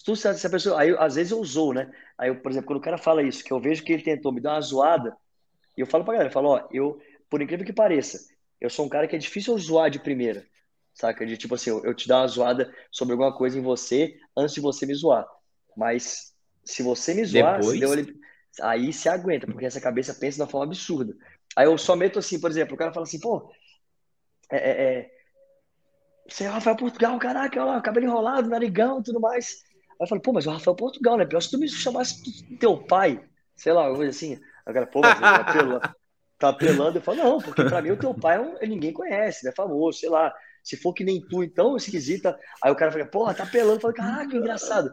Tu, 0.04 0.14
se 0.14 0.28
a 0.28 0.50
pessoa, 0.50 0.80
aí, 0.80 0.94
às 0.96 1.16
vezes 1.16 1.32
eu 1.32 1.40
usou, 1.40 1.74
né? 1.74 1.90
Aí, 2.16 2.28
eu, 2.28 2.40
por 2.40 2.52
exemplo, 2.52 2.68
quando 2.68 2.78
o 2.78 2.82
cara 2.82 2.96
fala 2.96 3.20
isso, 3.20 3.42
que 3.42 3.52
eu 3.52 3.58
vejo 3.58 3.82
que 3.82 3.92
ele 3.92 4.04
tentou 4.04 4.30
me 4.30 4.40
dar 4.40 4.52
uma 4.52 4.60
zoada, 4.60 5.16
e 5.76 5.80
eu 5.80 5.86
falo 5.88 6.04
pra 6.04 6.14
galera, 6.14 6.30
eu 6.30 6.32
falo, 6.32 6.50
ó, 6.50 6.68
eu, 6.70 7.00
por 7.28 7.42
incrível 7.42 7.66
que 7.66 7.72
pareça, 7.72 8.20
eu 8.60 8.70
sou 8.70 8.86
um 8.86 8.88
cara 8.88 9.08
que 9.08 9.16
é 9.16 9.18
difícil 9.18 9.58
zoar 9.58 9.90
de 9.90 9.98
primeira, 9.98 10.46
saca? 10.94 11.26
De 11.26 11.36
tipo 11.36 11.56
assim, 11.56 11.70
eu, 11.70 11.84
eu 11.84 11.94
te 11.94 12.06
dar 12.06 12.20
uma 12.20 12.28
zoada 12.28 12.72
sobre 12.92 13.12
alguma 13.12 13.36
coisa 13.36 13.58
em 13.58 13.62
você 13.62 14.16
antes 14.36 14.54
de 14.54 14.60
você 14.60 14.86
me 14.86 14.94
zoar. 14.94 15.26
Mas 15.76 16.31
se 16.64 16.82
você 16.82 17.14
me 17.14 17.24
zoar, 17.24 17.60
Depois... 17.60 18.06
aí 18.60 18.92
se 18.92 19.08
aguenta, 19.08 19.46
porque 19.46 19.66
essa 19.66 19.80
cabeça 19.80 20.14
pensa 20.14 20.36
de 20.36 20.42
uma 20.42 20.48
forma 20.48 20.66
absurda. 20.66 21.14
Aí 21.56 21.66
eu 21.66 21.76
só 21.76 21.96
meto 21.96 22.18
assim, 22.18 22.40
por 22.40 22.50
exemplo, 22.50 22.74
o 22.74 22.78
cara 22.78 22.92
fala 22.92 23.04
assim, 23.04 23.20
pô, 23.20 23.50
é, 24.50 24.56
é, 24.56 24.82
é 24.82 25.10
você 26.28 26.44
é 26.44 26.48
o 26.48 26.52
Rafael 26.52 26.76
Portugal, 26.76 27.18
caraca, 27.18 27.60
olha 27.60 27.72
lá, 27.72 27.80
cabelo 27.80 28.06
enrolado, 28.06 28.48
narigão 28.48 29.00
e 29.00 29.02
tudo 29.02 29.20
mais. 29.20 29.64
Aí 29.90 29.96
eu 30.00 30.06
falo, 30.06 30.20
pô, 30.20 30.32
mas 30.32 30.46
o 30.46 30.50
Rafael 30.50 30.76
Portugal, 30.76 31.16
né? 31.16 31.26
Pior 31.26 31.40
se 31.40 31.50
tu 31.50 31.58
me 31.58 31.68
chamasse 31.68 32.22
teu 32.58 32.78
pai, 32.78 33.22
sei 33.54 33.72
lá, 33.72 33.92
coisa 33.94 34.10
assim. 34.10 34.40
Aí 34.64 34.70
o 34.70 34.74
cara, 34.74 34.86
pô, 34.86 35.00
mas 35.00 35.18
tá 35.18 35.36
apelando, 35.36 35.80
tá 36.38 36.48
apelando. 36.48 36.98
Eu 36.98 37.02
falo, 37.02 37.18
não, 37.18 37.38
porque 37.38 37.64
pra 37.64 37.82
mim 37.82 37.90
o 37.90 37.98
teu 37.98 38.14
pai 38.14 38.36
é 38.36 38.40
um, 38.40 38.56
ninguém 38.68 38.92
conhece, 38.92 39.44
né? 39.44 39.52
Famoso, 39.54 39.98
sei 39.98 40.08
lá. 40.08 40.32
Se 40.62 40.76
for 40.76 40.94
que 40.94 41.04
nem 41.04 41.20
tu, 41.20 41.42
então, 41.42 41.76
esquisita. 41.76 42.38
Aí 42.62 42.70
o 42.70 42.76
cara 42.76 42.92
fala, 42.92 43.04
porra, 43.06 43.34
tá 43.34 43.42
apelando. 43.42 43.74
Eu 43.74 43.80
falo, 43.80 43.94
caraca, 43.94 44.36
engraçado. 44.36 44.92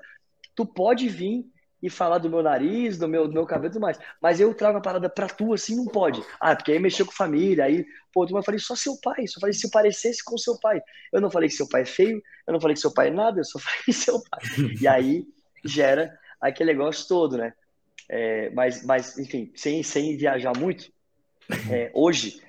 Tu 0.55 0.65
pode 0.65 1.07
vir 1.07 1.45
e 1.81 1.89
falar 1.89 2.17
do 2.17 2.29
meu 2.29 2.43
nariz, 2.43 2.97
do 2.97 3.07
meu, 3.07 3.27
do 3.27 3.33
meu 3.33 3.45
cabelo 3.45 3.67
e 3.67 3.73
tudo 3.73 3.81
mais. 3.81 3.99
Mas 4.21 4.39
eu 4.39 4.53
trago 4.53 4.77
a 4.77 4.81
parada 4.81 5.09
pra 5.09 5.27
tu 5.27 5.53
assim, 5.53 5.75
não 5.75 5.85
pode. 5.85 6.21
Ah, 6.39 6.55
porque 6.55 6.71
aí 6.71 6.79
mexeu 6.79 7.05
com 7.05 7.11
família, 7.11 7.65
aí, 7.65 7.85
pô, 8.13 8.25
eu 8.25 8.43
falei 8.43 8.59
só 8.59 8.75
seu 8.75 8.99
pai, 9.01 9.27
só 9.27 9.39
falei 9.39 9.53
se 9.53 9.69
parecesse 9.71 10.23
com 10.23 10.37
seu 10.37 10.59
pai. 10.59 10.81
Eu 11.11 11.21
não 11.21 11.31
falei 11.31 11.47
que 11.47 11.55
seu 11.55 11.67
pai 11.67 11.83
é 11.83 11.85
feio, 11.85 12.21
eu 12.45 12.53
não 12.53 12.59
falei 12.59 12.75
que 12.75 12.81
seu 12.81 12.93
pai 12.93 13.07
é 13.07 13.11
nada, 13.11 13.39
eu 13.39 13.45
só 13.45 13.59
falei 13.59 13.93
seu 13.93 14.21
pai. 14.21 14.39
E 14.81 14.87
aí 14.87 15.25
gera 15.63 16.17
aquele 16.39 16.73
negócio 16.73 17.07
todo, 17.07 17.37
né? 17.37 17.53
É, 18.07 18.49
mas, 18.49 18.83
mas, 18.83 19.17
enfim, 19.17 19.51
sem, 19.55 19.83
sem 19.83 20.17
viajar 20.17 20.57
muito, 20.57 20.91
é, 21.71 21.91
hoje, 21.93 22.41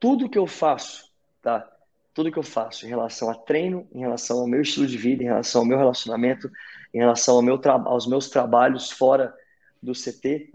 tudo 0.00 0.28
que 0.28 0.38
eu 0.38 0.46
faço, 0.46 1.10
tá? 1.42 1.70
Tudo 2.14 2.32
que 2.32 2.38
eu 2.38 2.42
faço 2.42 2.86
em 2.86 2.88
relação 2.88 3.30
a 3.30 3.34
treino, 3.34 3.86
em 3.92 4.00
relação 4.00 4.38
ao 4.40 4.46
meu 4.46 4.62
estilo 4.62 4.86
de 4.86 4.96
vida, 4.96 5.22
em 5.22 5.26
relação 5.26 5.60
ao 5.60 5.66
meu 5.66 5.78
relacionamento, 5.78 6.50
em 6.92 6.98
relação 6.98 7.36
ao 7.36 7.42
meu 7.42 7.60
aos 7.86 8.06
meus 8.06 8.28
trabalhos 8.28 8.90
fora 8.90 9.34
do 9.82 9.92
CT, 9.92 10.52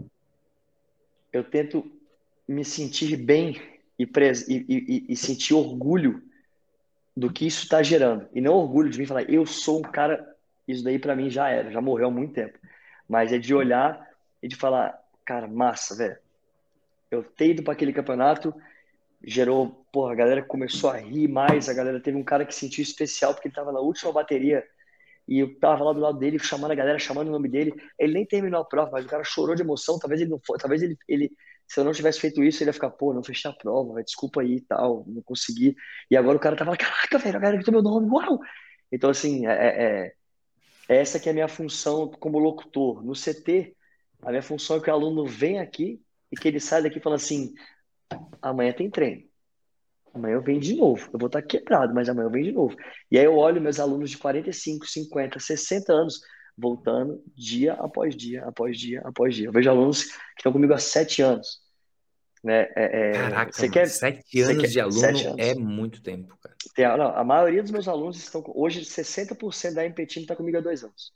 eu 1.32 1.42
tento 1.42 1.90
me 2.46 2.64
sentir 2.64 3.16
bem 3.16 3.60
e, 3.98 4.04
e, 4.48 5.06
e, 5.08 5.16
sentir 5.16 5.54
orgulho 5.54 6.22
do 7.16 7.32
que 7.32 7.46
isso 7.46 7.64
está 7.64 7.82
gerando. 7.82 8.28
E 8.32 8.40
não 8.40 8.54
orgulho 8.54 8.90
de 8.90 8.98
mim 8.98 9.06
falar, 9.06 9.28
eu 9.30 9.46
sou 9.46 9.78
um 9.78 9.82
cara, 9.82 10.36
isso 10.66 10.82
daí 10.82 10.98
para 10.98 11.16
mim 11.16 11.30
já 11.30 11.48
era, 11.48 11.70
já 11.70 11.80
morreu 11.80 12.08
há 12.08 12.10
muito 12.10 12.34
tempo. 12.34 12.58
Mas 13.08 13.32
é 13.32 13.38
de 13.38 13.54
olhar 13.54 14.08
e 14.42 14.48
de 14.48 14.56
falar, 14.56 15.00
cara, 15.24 15.46
massa, 15.46 15.96
velho. 15.96 16.16
Eu 17.10 17.22
ter 17.22 17.50
ido 17.50 17.62
para 17.62 17.72
aquele 17.72 17.92
campeonato 17.92 18.54
gerou, 19.22 19.86
porra, 19.90 20.12
a 20.12 20.16
galera 20.16 20.42
começou 20.42 20.90
a 20.90 20.98
rir 20.98 21.28
mais, 21.28 21.68
a 21.68 21.74
galera 21.74 22.00
teve 22.00 22.16
um 22.16 22.24
cara 22.24 22.44
que 22.44 22.54
sentiu 22.54 22.82
especial 22.82 23.32
porque 23.32 23.48
ele 23.48 23.52
estava 23.52 23.72
na 23.72 23.80
última 23.80 24.12
bateria 24.12 24.66
e 25.26 25.38
eu 25.38 25.58
tava 25.58 25.84
lá 25.84 25.92
do 25.92 26.00
lado 26.00 26.18
dele, 26.18 26.38
chamando 26.38 26.72
a 26.72 26.74
galera, 26.74 26.98
chamando 26.98 27.28
o 27.28 27.32
nome 27.32 27.48
dele. 27.48 27.72
Ele 27.98 28.12
nem 28.12 28.26
terminou 28.26 28.60
a 28.60 28.64
prova, 28.64 28.90
mas 28.92 29.04
o 29.04 29.08
cara 29.08 29.24
chorou 29.24 29.54
de 29.54 29.62
emoção. 29.62 29.98
Talvez 29.98 30.20
ele 30.20 30.30
não 30.30 30.40
foi, 30.44 30.58
talvez 30.58 30.82
ele, 30.82 30.96
ele 31.08 31.30
se 31.66 31.80
eu 31.80 31.84
não 31.84 31.92
tivesse 31.92 32.20
feito 32.20 32.42
isso, 32.42 32.62
ele 32.62 32.68
ia 32.68 32.74
ficar, 32.74 32.90
pô, 32.90 33.12
não 33.14 33.22
fechei 33.22 33.50
a 33.50 33.54
prova, 33.54 33.94
véio, 33.94 34.04
desculpa 34.04 34.42
aí 34.42 34.56
e 34.56 34.60
tal, 34.60 35.04
não 35.06 35.22
consegui. 35.22 35.74
E 36.10 36.16
agora 36.16 36.36
o 36.36 36.40
cara 36.40 36.56
tava, 36.56 36.76
caraca, 36.76 37.18
velho, 37.18 37.36
a 37.36 37.40
galera 37.40 37.56
gritou 37.56 37.72
meu 37.72 37.82
nome, 37.82 38.08
uau! 38.10 38.38
Então, 38.92 39.10
assim, 39.10 39.46
é, 39.46 39.52
é, 39.52 40.14
é, 40.88 40.96
essa 41.00 41.18
que 41.18 41.28
é 41.28 41.32
a 41.32 41.34
minha 41.34 41.48
função 41.48 42.10
como 42.10 42.38
locutor. 42.38 43.02
No 43.04 43.14
CT, 43.14 43.74
a 44.22 44.30
minha 44.30 44.42
função 44.42 44.76
é 44.76 44.80
que 44.80 44.90
o 44.90 44.92
aluno 44.92 45.26
vem 45.26 45.58
aqui 45.58 46.00
e 46.30 46.36
que 46.36 46.48
ele 46.48 46.60
sai 46.60 46.82
daqui 46.82 47.00
falando 47.00 47.16
assim, 47.20 47.54
amanhã 48.42 48.72
tem 48.72 48.90
treino. 48.90 49.24
Amanhã 50.14 50.34
eu 50.34 50.42
venho 50.42 50.60
de 50.60 50.76
novo. 50.76 51.08
Eu 51.12 51.18
vou 51.18 51.26
estar 51.26 51.42
quebrado, 51.42 51.92
mas 51.92 52.08
amanhã 52.08 52.26
eu 52.26 52.30
venho 52.30 52.44
de 52.44 52.52
novo. 52.52 52.76
E 53.10 53.18
aí 53.18 53.24
eu 53.24 53.36
olho 53.36 53.60
meus 53.60 53.80
alunos 53.80 54.10
de 54.10 54.18
45, 54.18 54.86
50, 54.86 55.40
60 55.40 55.92
anos 55.92 56.20
voltando 56.56 57.20
dia 57.34 57.74
após 57.74 58.16
dia, 58.16 58.44
após 58.44 58.78
dia, 58.78 59.02
após 59.04 59.34
dia. 59.34 59.48
Eu 59.48 59.52
vejo 59.52 59.68
alunos 59.68 60.04
que 60.04 60.12
estão 60.38 60.52
comigo 60.52 60.72
há 60.72 60.78
sete 60.78 61.20
anos. 61.20 61.60
Né? 62.44 62.68
É, 62.76 63.08
é, 63.08 63.12
Caraca, 63.12 63.52
você 63.52 63.68
quer, 63.68 63.86
sete 63.88 64.40
anos 64.42 64.60
quer, 64.60 64.68
de 64.68 64.80
aluno 64.80 65.04
anos. 65.06 65.24
é 65.38 65.54
muito 65.54 66.02
tempo, 66.02 66.36
cara. 66.40 66.54
Tem, 66.74 66.84
não, 66.84 67.08
a 67.08 67.24
maioria 67.24 67.62
dos 67.62 67.72
meus 67.72 67.88
alunos 67.88 68.18
estão. 68.18 68.44
Hoje, 68.54 68.82
60% 68.82 69.74
da 69.74 69.84
MP 69.84 70.06
Team 70.06 70.22
está 70.22 70.36
comigo 70.36 70.58
há 70.58 70.60
dois 70.60 70.84
anos. 70.84 71.12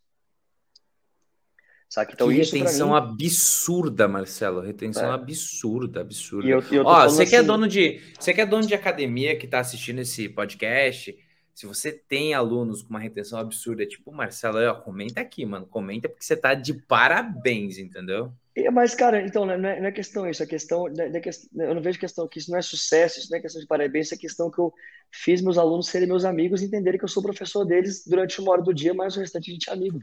Sabe? 1.89 2.13
Então, 2.13 2.29
que 2.29 2.35
retenção 2.35 2.91
mim... 2.91 2.97
absurda, 2.97 4.07
Marcelo. 4.07 4.61
Retenção 4.61 5.11
é. 5.11 5.15
absurda, 5.15 6.03
absurda. 6.03 6.47
E 6.47 6.51
eu, 6.51 6.63
eu 6.71 6.85
Ó, 6.85 7.05
você 7.05 7.23
assim... 7.23 7.31
que 7.31 7.37
é 7.37 7.39
assim 7.39 7.47
dono 7.47 7.67
de, 7.67 8.01
você 8.19 8.35
que 8.35 8.41
é 8.41 8.47
dono 8.47 8.67
de 8.67 8.75
academia 8.75 9.37
que 9.37 9.47
está 9.47 9.61
assistindo 9.61 10.01
esse 10.01 10.29
podcast, 10.29 11.17
se 11.55 11.67
você 11.67 11.91
tem 11.91 12.35
alunos 12.35 12.83
com 12.83 12.91
uma 12.91 13.01
retenção 13.01 13.39
absurda, 13.39 13.87
tipo, 13.87 14.13
Marcelo, 14.13 14.59
ó, 14.59 14.75
comenta 14.75 15.21
aqui, 15.21 15.47
mano. 15.47 15.67
Comenta 15.67 16.09
porque 16.09 16.23
você 16.23 16.37
tá 16.37 16.53
de 16.53 16.75
parabéns, 16.75 17.79
entendeu? 17.79 18.33
Mas, 18.73 18.95
cara, 18.95 19.25
então, 19.25 19.47
não 19.47 19.55
é, 19.55 19.81
não 19.81 19.87
é 19.87 19.93
questão 19.93 20.29
isso, 20.29 20.43
é 20.43 20.47
questão, 20.47 20.89
não 20.89 21.05
é 21.05 21.21
questão, 21.21 21.65
eu 21.65 21.75
não 21.75 21.81
vejo 21.81 21.99
questão 21.99 22.29
que 22.29 22.39
isso 22.39 22.51
não 22.51 22.59
é 22.59 22.63
sucesso, 22.63 23.19
isso 23.19 23.31
não 23.31 23.39
é 23.39 23.41
questão 23.41 23.61
de 23.61 23.67
parabéns, 23.67 24.07
isso 24.07 24.15
é 24.15 24.19
questão 24.19 24.51
que 24.51 24.59
eu 24.59 24.73
fiz 25.11 25.41
meus 25.41 25.57
alunos 25.57 25.89
serem 25.89 26.09
meus 26.09 26.25
amigos 26.25 26.61
e 26.61 26.67
entenderem 26.67 26.99
que 26.99 27.05
eu 27.05 27.09
sou 27.09 27.23
professor 27.23 27.65
deles 27.65 28.05
durante 28.07 28.41
uma 28.41 28.53
hora 28.53 28.63
do 28.63 28.75
dia, 28.75 28.93
mas 28.93 29.17
o 29.17 29.21
restante 29.21 29.51
a 29.51 29.55
gente 29.55 29.71
é 29.71 29.73
amigo. 29.73 30.03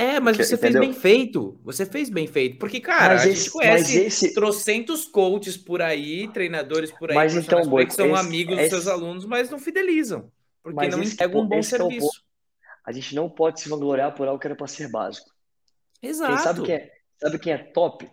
É, 0.00 0.20
mas 0.20 0.36
você 0.36 0.54
Entendeu? 0.54 0.80
fez 0.80 0.92
bem 0.92 0.92
feito. 0.92 1.60
Você 1.64 1.84
fez 1.84 2.08
bem 2.08 2.28
feito. 2.28 2.56
Porque, 2.60 2.80
cara, 2.80 3.14
mas 3.14 3.22
a 3.22 3.28
esse, 3.28 3.42
gente 3.42 3.50
conhece 3.50 3.98
esse... 3.98 4.32
trocentos 4.32 5.04
coaches 5.04 5.56
por 5.56 5.82
aí, 5.82 6.28
treinadores 6.28 6.92
por 6.92 7.10
aí, 7.10 7.16
mas 7.16 7.34
então, 7.34 7.62
que 7.84 7.90
são 7.90 8.12
esse, 8.12 8.20
amigos 8.26 8.54
esse... 8.54 8.70
dos 8.70 8.84
seus 8.84 8.86
alunos, 8.86 9.24
mas 9.24 9.50
não 9.50 9.58
fidelizam. 9.58 10.30
Porque 10.62 10.76
mas 10.76 10.94
não 10.94 11.02
entregam 11.02 11.40
um 11.40 11.48
bom 11.48 11.60
serviço. 11.60 12.06
É 12.06 12.24
um 12.24 12.28
a 12.88 12.92
gente 12.92 13.14
não 13.14 13.28
pode 13.28 13.60
se 13.60 13.68
vangloriar 13.68 14.14
por 14.14 14.28
algo 14.28 14.40
que 14.40 14.46
era 14.46 14.54
para 14.54 14.68
ser 14.68 14.88
básico. 14.88 15.28
Exato. 16.00 16.32
Quem 16.32 16.42
sabe 16.42 16.62
quem 16.62 16.74
é, 16.76 16.92
sabe 17.20 17.38
quem 17.38 17.52
é 17.52 17.58
top? 17.58 18.08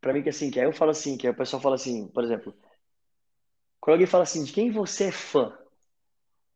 Para 0.00 0.12
mim, 0.12 0.22
que 0.22 0.28
assim, 0.28 0.50
que 0.50 0.60
aí 0.60 0.66
eu 0.66 0.72
falo 0.72 0.90
assim, 0.90 1.16
que 1.16 1.26
aí 1.26 1.32
o 1.32 1.36
pessoal 1.36 1.60
fala 1.60 1.74
assim, 1.74 2.06
por 2.08 2.22
exemplo, 2.22 2.54
quando 3.80 3.94
alguém 3.94 4.06
fala 4.06 4.24
assim, 4.24 4.44
de 4.44 4.52
quem 4.52 4.70
você 4.70 5.04
é 5.04 5.10
fã? 5.10 5.56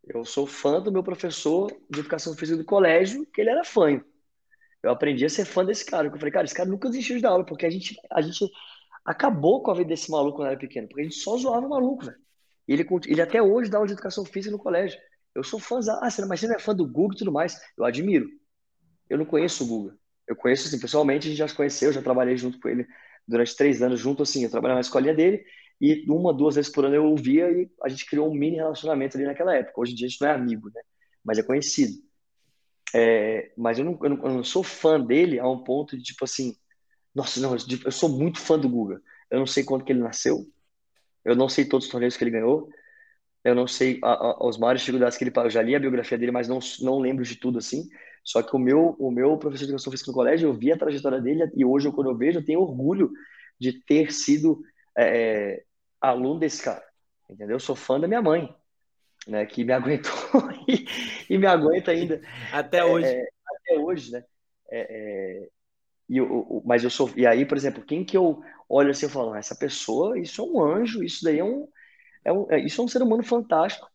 Eu 0.05 0.25
sou 0.25 0.47
fã 0.47 0.81
do 0.81 0.93
meu 0.93 1.03
professor 1.03 1.75
de 1.91 2.01
educação 2.01 2.37
física 2.37 2.59
do 2.59 2.65
colégio, 2.65 3.27
que 3.27 3.41
ele 3.41 3.51
era 3.51 3.65
fã 3.65 3.91
eu 4.83 4.91
aprendi 4.91 5.25
a 5.25 5.29
ser 5.29 5.45
fã 5.45 5.65
desse 5.65 5.85
cara. 5.85 6.09
Eu 6.09 6.17
falei, 6.17 6.33
cara, 6.33 6.45
esse 6.45 6.55
cara 6.55 6.69
nunca 6.69 6.89
desistiu 6.89 7.17
de 7.17 7.23
dar 7.23 7.31
aula, 7.31 7.45
porque 7.45 7.67
a 7.67 7.71
gente, 7.71 7.97
a 8.11 8.21
gente 8.21 8.51
acabou 9.05 9.63
com 9.63 9.71
a 9.71 9.75
vida 9.75 9.89
desse 9.89 10.11
maluco 10.11 10.39
quando 10.39 10.49
era 10.49 10.59
pequeno, 10.59 10.89
porque 10.89 11.03
a 11.03 11.05
gente 11.05 11.17
só 11.17 11.37
zoava 11.37 11.67
o 11.67 11.71
maluco, 11.71 12.05
velho. 12.05 12.19
Ele, 12.67 12.87
ele 13.07 13.23
até 13.23 13.43
hoje 13.43 13.71
dá 13.71 13.79
aula 13.79 13.87
de 13.87 13.95
educação 13.95 14.25
física 14.25 14.53
no 14.53 14.59
colégio. 14.59 14.99
Eu 15.35 15.43
sou 15.43 15.59
fã, 15.59 15.81
ah, 15.89 16.09
mas 16.29 16.41
você 16.41 16.47
não 16.47 16.57
é 16.57 16.59
fã 16.59 16.75
do 16.75 16.87
Google 16.87 17.15
e 17.15 17.19
tudo 17.19 17.33
mais. 17.33 17.59
Eu 17.77 17.85
admiro. 17.85 18.29
Eu 19.09 19.19
não 19.19 19.25
conheço 19.25 19.65
o 19.65 19.67
Google. 19.67 19.93
Eu 20.27 20.37
conheço, 20.37 20.69
assim, 20.69 20.79
pessoalmente, 20.79 21.27
a 21.27 21.31
gente 21.31 21.39
já 21.39 21.49
se 21.49 21.55
conheceu, 21.55 21.93
já 21.93 22.03
trabalhei 22.03 22.37
junto 22.37 22.61
com 22.61 22.69
ele 22.69 22.87
durante 23.27 23.57
três 23.57 23.83
anos, 23.83 23.99
junto, 23.99 24.23
assim, 24.23 24.45
eu 24.45 24.51
trabalhava 24.51 24.79
na 24.79 24.83
escolinha 24.83 25.15
dele, 25.15 25.45
e 25.81 26.05
uma, 26.11 26.33
duas 26.35 26.57
vezes 26.57 26.71
por 26.71 26.85
ano 26.85 26.95
eu 26.95 27.05
ouvia 27.05 27.51
e 27.51 27.71
a 27.83 27.89
gente 27.89 28.05
criou 28.07 28.29
um 28.29 28.35
mini 28.35 28.57
relacionamento 28.57 29.17
ali 29.17 29.27
naquela 29.27 29.55
época. 29.55 29.81
Hoje 29.81 29.93
em 29.93 29.95
dia 29.95 30.07
a 30.07 30.11
gente 30.11 30.21
não 30.21 30.29
é 30.29 30.33
amigo, 30.33 30.71
né? 30.75 30.81
Mas 31.25 31.39
é 31.39 31.43
conhecido. 31.43 31.93
É, 32.95 33.53
mas 33.57 33.79
eu 33.79 33.85
não, 33.85 33.99
eu, 34.03 34.11
não, 34.11 34.17
eu 34.25 34.35
não, 34.35 34.45
sou 34.45 34.63
fã 34.63 35.01
dele 35.01 35.39
a 35.39 35.49
um 35.49 35.63
ponto 35.63 35.97
de 35.97 36.03
tipo 36.03 36.25
assim, 36.25 36.57
nossa, 37.15 37.41
não, 37.41 37.55
eu 37.85 37.93
sou 37.93 38.09
muito 38.09 38.41
fã 38.41 38.59
do 38.59 38.69
Guga. 38.69 39.01
Eu 39.31 39.39
não 39.39 39.47
sei 39.47 39.65
quando 39.65 39.85
que 39.85 39.93
ele 39.93 40.01
nasceu, 40.01 40.47
eu 41.25 41.37
não 41.37 41.49
sei 41.49 41.67
todos 41.67 41.87
os 41.87 41.93
torneios 41.93 42.17
que 42.17 42.25
ele 42.25 42.31
ganhou, 42.31 42.69
eu 43.45 43.55
não 43.55 43.67
sei 43.67 43.99
a, 44.03 44.13
a, 44.13 44.47
os 44.47 44.59
maiores 44.59 44.83
dificuldades 44.83 45.19
que 45.19 45.25
ele 45.25 45.33
eu 45.37 45.51
já 45.51 45.63
li 45.63 45.75
a 45.75 45.81
biografia 45.81 46.19
dele, 46.19 46.33
mas 46.33 46.49
não, 46.49 46.59
não 46.81 46.99
lembro 47.01 47.25
de 47.25 47.37
tudo 47.37 47.59
assim. 47.59 47.89
Só 48.25 48.43
que 48.43 48.55
o 48.55 48.59
meu 48.59 48.97
o 48.99 49.11
meu 49.11 49.39
professor 49.39 49.65
de 49.65 49.71
educação 49.71 49.91
física 49.93 50.11
no 50.11 50.15
colégio, 50.17 50.49
eu 50.49 50.55
vi 50.55 50.73
a 50.73 50.79
trajetória 50.79 51.21
dele 51.21 51.51
e 51.57 51.65
hoje 51.65 51.91
quando 51.93 52.11
eu 52.11 52.17
vejo, 52.17 52.39
eu 52.41 52.45
tenho 52.45 52.61
orgulho 52.61 53.11
de 53.61 53.73
ter 53.73 54.13
sido 54.13 54.63
é, 54.97 55.55
é 55.57 55.65
aluno 56.01 56.41
desse 56.41 56.63
cara. 56.63 56.85
Entendeu? 57.29 57.57
Eu 57.57 57.61
sou 57.61 57.77
fã 57.77 58.01
da 58.01 58.09
minha 58.09 58.23
mãe 58.23 58.55
né, 59.29 59.45
que 59.47 59.63
me 59.63 59.73
aguentou 59.75 60.11
e, 60.67 60.87
e, 61.29 61.39
me 61.39 61.47
aguenta 61.47 61.91
ainda. 61.91 62.21
Até 62.53 62.85
hoje. 62.85 63.07
É, 63.07 63.29
até 63.47 63.79
hoje, 63.79 64.13
né? 64.13 64.25
É, 64.71 64.81
é, 64.81 65.49
e 66.09 66.17
eu, 66.17 66.63
mas 66.65 66.83
eu 66.83 66.91
sou. 66.91 67.11
E 67.15 67.27
aí, 67.27 67.45
por 67.45 67.57
exemplo, 67.57 67.85
quem 67.85 68.05
que 68.05 68.17
eu 68.17 68.43
olho 68.69 68.91
assim 68.91 69.07
e 69.07 69.11
falo, 69.11 69.35
essa 69.35 69.55
pessoa, 69.55 70.19
isso 70.19 70.41
é 70.41 70.45
um 70.45 70.63
anjo, 70.63 71.05
isso 71.05 71.23
daí 71.23 71.39
é 71.39 71.45
um, 71.45 71.69
é 72.25 72.33
um. 72.33 72.47
É, 72.51 72.59
isso 72.59 72.81
é 72.81 72.85
um 72.85 72.89
ser 72.89 73.03
humano 73.03 73.23
fantástico. 73.23 73.89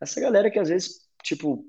Essa 0.00 0.20
galera 0.20 0.50
que 0.50 0.58
às 0.58 0.68
vezes, 0.68 1.08
tipo, 1.22 1.64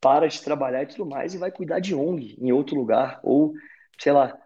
para 0.00 0.28
de 0.28 0.40
trabalhar 0.40 0.82
e 0.82 0.86
tudo 0.86 1.06
mais 1.06 1.34
e 1.34 1.38
vai 1.38 1.50
cuidar 1.50 1.80
de 1.80 1.94
ONG 1.94 2.36
em 2.40 2.52
outro 2.52 2.76
lugar, 2.76 3.18
ou, 3.22 3.52
sei 3.98 4.12
lá, 4.12 4.38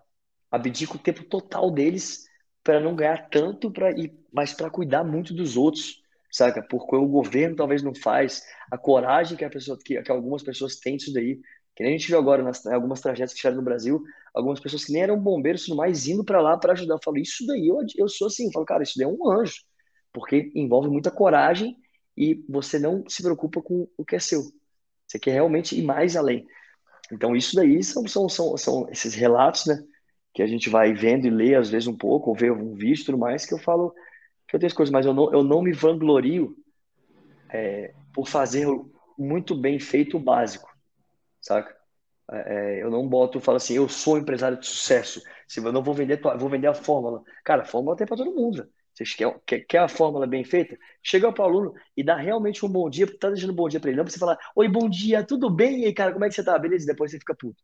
abdica 0.51 0.97
o 0.97 0.99
tempo 0.99 1.24
total 1.24 1.70
deles 1.70 2.27
para 2.62 2.81
não 2.81 2.95
ganhar 2.95 3.29
tanto, 3.29 3.70
pra, 3.70 3.91
ir, 3.91 4.16
mas 4.33 4.55
para 4.55 4.70
cuidar 4.70 5.05
muito 5.05 5.35
dos 5.35 5.57
outros 5.57 6.02
saca? 6.33 6.63
Porque 6.63 6.97
o 6.97 7.07
governo 7.07 7.57
talvez 7.57 7.83
não 7.83 7.95
faz, 7.95 8.43
a 8.71 8.79
coragem 8.79 9.37
que 9.37 9.45
a 9.45 9.51
pessoa, 9.51 9.79
que, 9.85 10.03
que 10.03 10.11
algumas 10.13 10.43
pessoas 10.43 10.77
têm 10.77 10.97
disso 10.97 11.13
daí, 11.13 11.41
Que 11.77 11.83
nem 11.85 11.95
a 11.95 11.99
gente 11.99 12.09
viu 12.09 12.19
agora 12.19 12.43
nas 12.43 12.67
algumas 12.67 13.01
tragédias 13.01 13.33
que 13.33 13.39
tiveram 13.39 13.59
no 13.59 13.63
Brasil, 13.65 14.03
algumas 14.35 14.61
pessoas 14.61 14.85
que 14.85 14.93
nem 14.93 15.03
eram 15.03 15.19
bombeiros 15.21 15.65
tudo 15.65 15.77
mais 15.77 16.07
indo 16.09 16.25
para 16.25 16.41
lá 16.41 16.57
para 16.59 16.73
ajudar. 16.73 16.95
Eu 16.95 17.01
falo, 17.05 17.19
isso 17.19 17.47
daí 17.47 17.69
eu, 17.69 17.79
eu 17.97 18.09
sou 18.09 18.27
assim, 18.29 18.47
eu 18.47 18.53
falo, 18.53 18.67
cara, 18.67 18.83
isso 18.83 18.95
daí 18.99 19.07
é 19.07 19.09
um 19.09 19.31
anjo, 19.31 19.63
porque 20.13 20.51
envolve 20.55 20.89
muita 20.91 21.11
coragem 21.11 21.77
e 22.17 22.45
você 22.49 22.79
não 22.79 23.05
se 23.09 23.23
preocupa 23.23 23.63
com 23.63 23.89
o 23.97 24.05
que 24.05 24.17
é 24.17 24.19
seu. 24.19 24.43
Você 25.07 25.19
quer 25.19 25.33
realmente 25.33 25.79
ir 25.79 25.83
mais 25.83 26.17
além. 26.17 26.47
Então, 27.13 27.37
isso 27.37 27.57
daí 27.57 27.83
são, 27.83 28.07
são, 28.07 28.29
são, 28.29 28.57
são 28.57 28.89
esses 28.91 29.15
relatos, 29.15 29.67
né? 29.67 29.83
Que 30.35 30.43
a 30.43 30.47
gente 30.47 30.71
vai 30.71 30.95
vendo 30.95 31.27
e 31.27 31.31
lê 31.31 31.55
às 31.55 31.71
vezes 31.71 31.87
um 31.89 31.97
pouco, 31.97 32.31
ou 32.31 32.37
vê 32.37 32.51
um 32.51 32.75
vídeo 32.75 33.03
e 33.03 33.05
tudo 33.07 33.19
mais, 33.19 33.45
que 33.47 33.55
eu 33.55 33.59
falo 33.59 33.95
eu 34.57 34.61
tenho 34.61 34.69
as 34.69 34.73
coisas, 34.73 34.93
mas 34.93 35.07
eu 35.07 35.15
não, 35.15 35.33
eu 35.33 35.43
não 35.43 35.62
me 35.62 35.73
vanglorio 35.73 36.57
é, 37.51 37.95
por 38.12 38.27
fazer 38.29 38.66
muito 39.19 39.55
bem 39.55 39.79
feito 39.79 40.16
o 40.16 40.20
básico, 40.20 40.69
saca? 41.41 41.77
É, 42.31 42.55
é 42.79 42.83
eu 42.83 42.91
não 42.91 43.09
boto, 43.09 43.41
falo 43.41 43.57
assim, 43.57 43.74
eu 43.74 43.89
sou 43.89 44.19
empresário 44.19 44.59
de 44.59 44.66
sucesso. 44.66 45.23
Se 45.47 45.61
eu 45.61 45.73
não 45.73 45.83
vou 45.83 45.95
vender, 45.95 46.20
vou 46.39 46.49
vender 46.49 46.66
a 46.66 46.74
fórmula. 46.74 47.23
Cara, 47.45 47.62
a 47.62 47.66
fórmula 47.66 47.97
tem 47.97 48.07
para 48.07 48.16
todo 48.16 48.35
mundo. 48.35 48.69
Vocês 48.95 49.15
querem, 49.15 49.35
quer, 49.47 49.61
quer 49.61 49.79
a 49.79 49.89
fórmula 49.89 50.27
bem 50.27 50.45
feita? 50.45 50.77
Chega 51.03 51.33
para 51.33 51.43
o 51.43 51.47
aluno 51.47 51.74
e 51.97 52.05
dá 52.05 52.16
realmente 52.16 52.65
um 52.65 52.69
bom 52.69 52.89
dia, 52.91 53.07
tá 53.19 53.31
deixando 53.31 53.53
um 53.53 53.57
bom 53.57 53.69
dia 53.69 53.81
para 53.81 53.91
ele. 53.91 53.97
Não 53.97 54.05
pra 54.05 54.12
você 54.12 54.19
falar, 54.19 54.39
oi, 54.55 54.69
bom 54.69 54.89
dia, 54.89 55.24
tudo 55.24 55.49
bem? 55.51 55.83
E 55.83 55.85
aí, 55.87 55.95
cara, 55.95 56.12
como 56.12 56.24
é 56.24 56.29
que 56.29 56.35
você 56.35 56.45
tá? 56.45 56.59
Beleza, 56.59 56.87
depois 56.87 57.11
você 57.11 57.19
fica 57.19 57.35
puto. 57.35 57.62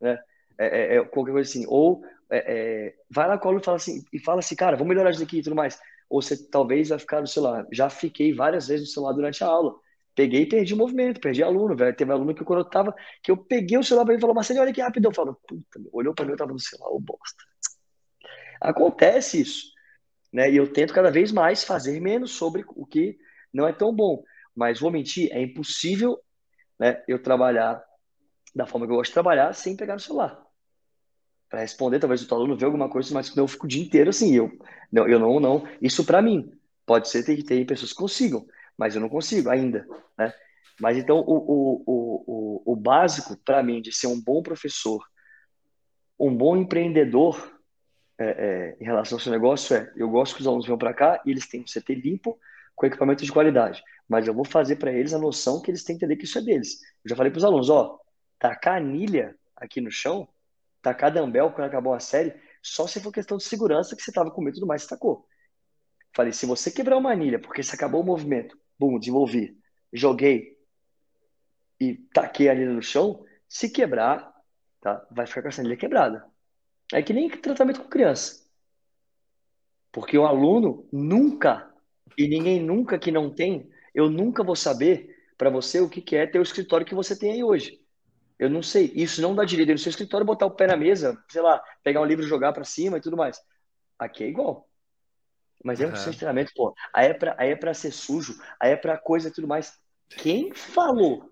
Né? 0.00 0.18
É, 0.58 0.66
é, 0.66 0.96
é 0.96 1.04
qualquer 1.04 1.32
coisa 1.32 1.48
assim. 1.48 1.64
Ou 1.66 2.02
é, 2.30 2.38
é, 2.38 2.94
vai 3.10 3.26
lá 3.26 3.38
com 3.38 3.46
o 3.46 3.48
aluno 3.48 3.62
e 3.62 3.64
fala 3.64 3.76
assim, 3.76 4.04
e 4.12 4.18
fala 4.20 4.38
assim, 4.38 4.54
cara, 4.54 4.76
vamos 4.76 4.88
melhorar 4.88 5.10
isso 5.10 5.22
aqui 5.22 5.38
e 5.38 5.42
tudo 5.42 5.56
mais. 5.56 5.78
Ou 6.12 6.22
você 6.22 6.36
talvez 6.48 6.90
vai 6.90 6.98
ficar 6.98 7.20
no 7.20 7.26
celular. 7.26 7.66
Já 7.72 7.88
fiquei 7.88 8.34
várias 8.34 8.68
vezes 8.68 8.88
no 8.88 8.92
celular 8.92 9.12
durante 9.12 9.42
a 9.42 9.46
aula. 9.46 9.74
Peguei 10.14 10.42
e 10.42 10.46
perdi 10.46 10.74
o 10.74 10.76
movimento, 10.76 11.20
perdi 11.20 11.42
aluno, 11.42 11.74
velho. 11.74 11.96
Teve 11.96 12.12
aluno 12.12 12.34
que 12.34 12.44
quando 12.44 12.60
eu 12.60 12.64
tava, 12.68 12.94
que 13.22 13.30
eu 13.30 13.36
peguei 13.36 13.78
o 13.78 13.82
celular 13.82 14.04
para 14.04 14.14
ele 14.14 14.20
e 14.20 14.20
falou, 14.20 14.34
Marcelo, 14.34 14.60
olha 14.60 14.72
que 14.72 14.82
rápido. 14.82 15.06
Eu 15.06 15.14
falo, 15.14 15.36
puta, 15.48 15.80
olhou 15.92 16.14
para 16.14 16.26
mim, 16.26 16.32
eu 16.32 16.36
tava 16.36 16.52
no 16.52 16.60
celular, 16.60 16.90
ô 16.90 17.00
bosta. 17.00 17.42
Acontece 18.60 19.40
isso 19.40 19.72
né? 20.32 20.50
E 20.50 20.56
eu 20.56 20.72
tento 20.72 20.94
cada 20.94 21.10
vez 21.10 21.30
mais 21.30 21.62
fazer 21.62 22.00
menos 22.00 22.32
sobre 22.32 22.64
o 22.68 22.86
que 22.86 23.18
não 23.52 23.68
é 23.68 23.72
tão 23.72 23.94
bom. 23.94 24.24
Mas 24.56 24.80
vou 24.80 24.90
mentir, 24.90 25.30
é 25.32 25.42
impossível 25.42 26.18
né, 26.78 27.02
eu 27.06 27.22
trabalhar 27.22 27.82
da 28.54 28.66
forma 28.66 28.86
que 28.86 28.92
eu 28.92 28.96
gosto 28.96 29.10
de 29.10 29.14
trabalhar 29.14 29.52
sem 29.52 29.76
pegar 29.76 29.94
no 29.94 30.00
celular. 30.00 30.42
Para 31.52 31.60
responder, 31.60 31.98
talvez 31.98 32.22
o 32.22 32.34
aluno 32.34 32.56
vê 32.56 32.64
alguma 32.64 32.88
coisa, 32.88 33.12
mas 33.12 33.36
eu 33.36 33.46
fico 33.46 33.66
o 33.66 33.68
dia 33.68 33.82
inteiro 33.82 34.08
assim. 34.08 34.34
Eu 34.34 34.58
não, 34.90 35.06
eu 35.06 35.18
não, 35.18 35.38
não. 35.38 35.68
Isso 35.82 36.02
para 36.02 36.22
mim. 36.22 36.50
Pode 36.86 37.10
ser 37.10 37.22
que 37.24 37.42
tem 37.42 37.66
pessoas 37.66 37.92
que 37.92 37.98
consigam, 37.98 38.46
mas 38.74 38.94
eu 38.94 39.02
não 39.02 39.08
consigo 39.10 39.50
ainda. 39.50 39.86
Né? 40.16 40.32
Mas 40.80 40.96
então, 40.96 41.18
o, 41.18 41.36
o, 41.36 41.82
o, 41.86 42.72
o 42.72 42.74
básico 42.74 43.36
para 43.36 43.62
mim 43.62 43.82
de 43.82 43.92
ser 43.92 44.06
um 44.06 44.18
bom 44.18 44.42
professor, 44.42 45.06
um 46.18 46.34
bom 46.34 46.56
empreendedor, 46.56 47.52
é, 48.18 48.24
é, 48.24 48.76
em 48.80 48.84
relação 48.86 49.16
ao 49.16 49.20
seu 49.20 49.30
negócio 49.30 49.76
é: 49.76 49.92
eu 49.94 50.08
gosto 50.08 50.34
que 50.34 50.40
os 50.40 50.46
alunos 50.46 50.64
venham 50.64 50.78
para 50.78 50.94
cá 50.94 51.20
e 51.26 51.32
eles 51.32 51.46
têm 51.46 51.60
um 51.60 51.66
CT 51.66 51.96
limpo 51.96 52.38
com 52.74 52.86
equipamento 52.86 53.26
de 53.26 53.30
qualidade, 53.30 53.82
mas 54.08 54.26
eu 54.26 54.32
vou 54.32 54.46
fazer 54.46 54.76
para 54.76 54.90
eles 54.90 55.12
a 55.12 55.18
noção 55.18 55.60
que 55.60 55.70
eles 55.70 55.84
têm 55.84 55.98
que 55.98 56.04
entender 56.06 56.16
que 56.16 56.24
isso 56.24 56.38
é 56.38 56.40
deles. 56.40 56.80
Eu 57.04 57.10
já 57.10 57.14
falei 57.14 57.30
para 57.30 57.40
os 57.40 57.44
alunos: 57.44 57.68
ó, 57.68 58.00
tacar 58.38 58.78
anilha 58.78 59.36
aqui 59.54 59.82
no 59.82 59.90
chão, 59.90 60.26
tacar 60.82 61.12
dumbbell 61.12 61.50
quando 61.52 61.68
acabou 61.68 61.94
a 61.94 62.00
série, 62.00 62.34
só 62.60 62.86
se 62.86 63.00
for 63.00 63.12
questão 63.12 63.36
de 63.36 63.44
segurança 63.44 63.96
que 63.96 64.02
você 64.02 64.10
estava 64.10 64.30
com 64.30 64.42
medo 64.42 64.54
e 64.54 64.58
tudo 64.58 64.66
mais, 64.66 64.82
você 64.82 64.88
tacou. 64.88 65.26
Falei: 66.14 66.32
se 66.32 66.44
você 66.44 66.70
quebrar 66.70 66.98
uma 66.98 67.12
anilha 67.12 67.38
porque 67.38 67.62
você 67.62 67.74
acabou 67.74 68.02
o 68.02 68.06
movimento, 68.06 68.58
bum, 68.78 68.98
desenvolvi, 68.98 69.56
joguei 69.92 70.58
e 71.80 71.94
taquei 72.12 72.48
a 72.48 72.52
anilha 72.52 72.72
no 72.72 72.82
chão, 72.82 73.24
se 73.48 73.70
quebrar, 73.70 74.32
tá, 74.80 75.06
vai 75.10 75.26
ficar 75.26 75.42
com 75.42 75.48
essa 75.48 75.62
anilha 75.62 75.76
quebrada. 75.76 76.26
É 76.92 77.02
que 77.02 77.12
nem 77.12 77.30
tratamento 77.30 77.80
com 77.80 77.88
criança. 77.88 78.42
Porque 79.90 80.16
o 80.16 80.26
aluno 80.26 80.86
nunca, 80.92 81.72
e 82.16 82.28
ninguém 82.28 82.62
nunca 82.62 82.98
que 82.98 83.10
não 83.10 83.30
tem, 83.30 83.70
eu 83.94 84.10
nunca 84.10 84.42
vou 84.42 84.56
saber 84.56 85.14
para 85.36 85.50
você 85.50 85.80
o 85.80 85.88
que 85.88 86.16
é 86.16 86.26
ter 86.26 86.38
o 86.38 86.42
escritório 86.42 86.86
que 86.86 86.94
você 86.94 87.18
tem 87.18 87.32
aí 87.32 87.44
hoje. 87.44 87.81
Eu 88.42 88.50
não 88.50 88.60
sei. 88.60 88.90
Isso 88.92 89.22
não 89.22 89.36
dá 89.36 89.44
direito 89.44 89.70
no 89.70 89.78
seu 89.78 89.90
escritório 89.90 90.26
botar 90.26 90.46
o 90.46 90.50
pé 90.50 90.66
na 90.66 90.76
mesa, 90.76 91.16
sei 91.28 91.40
lá, 91.40 91.62
pegar 91.80 92.00
um 92.00 92.04
livro, 92.04 92.26
jogar 92.26 92.52
para 92.52 92.64
cima 92.64 92.96
e 92.96 93.00
tudo 93.00 93.16
mais. 93.16 93.40
Aqui 93.96 94.24
é 94.24 94.26
igual. 94.26 94.68
Mas 95.62 95.80
é 95.80 95.86
um 95.86 95.90
uhum. 95.90 96.12
treinamento, 96.12 96.50
pô. 96.52 96.74
Aí 96.92 97.06
é, 97.06 97.14
pra, 97.14 97.36
aí 97.38 97.50
é 97.50 97.54
pra 97.54 97.72
ser 97.72 97.92
sujo, 97.92 98.36
aí 98.58 98.72
é 98.72 98.76
pra 98.76 98.98
coisa 98.98 99.28
e 99.28 99.30
tudo 99.30 99.46
mais. 99.46 99.78
Quem 100.08 100.52
falou? 100.52 101.30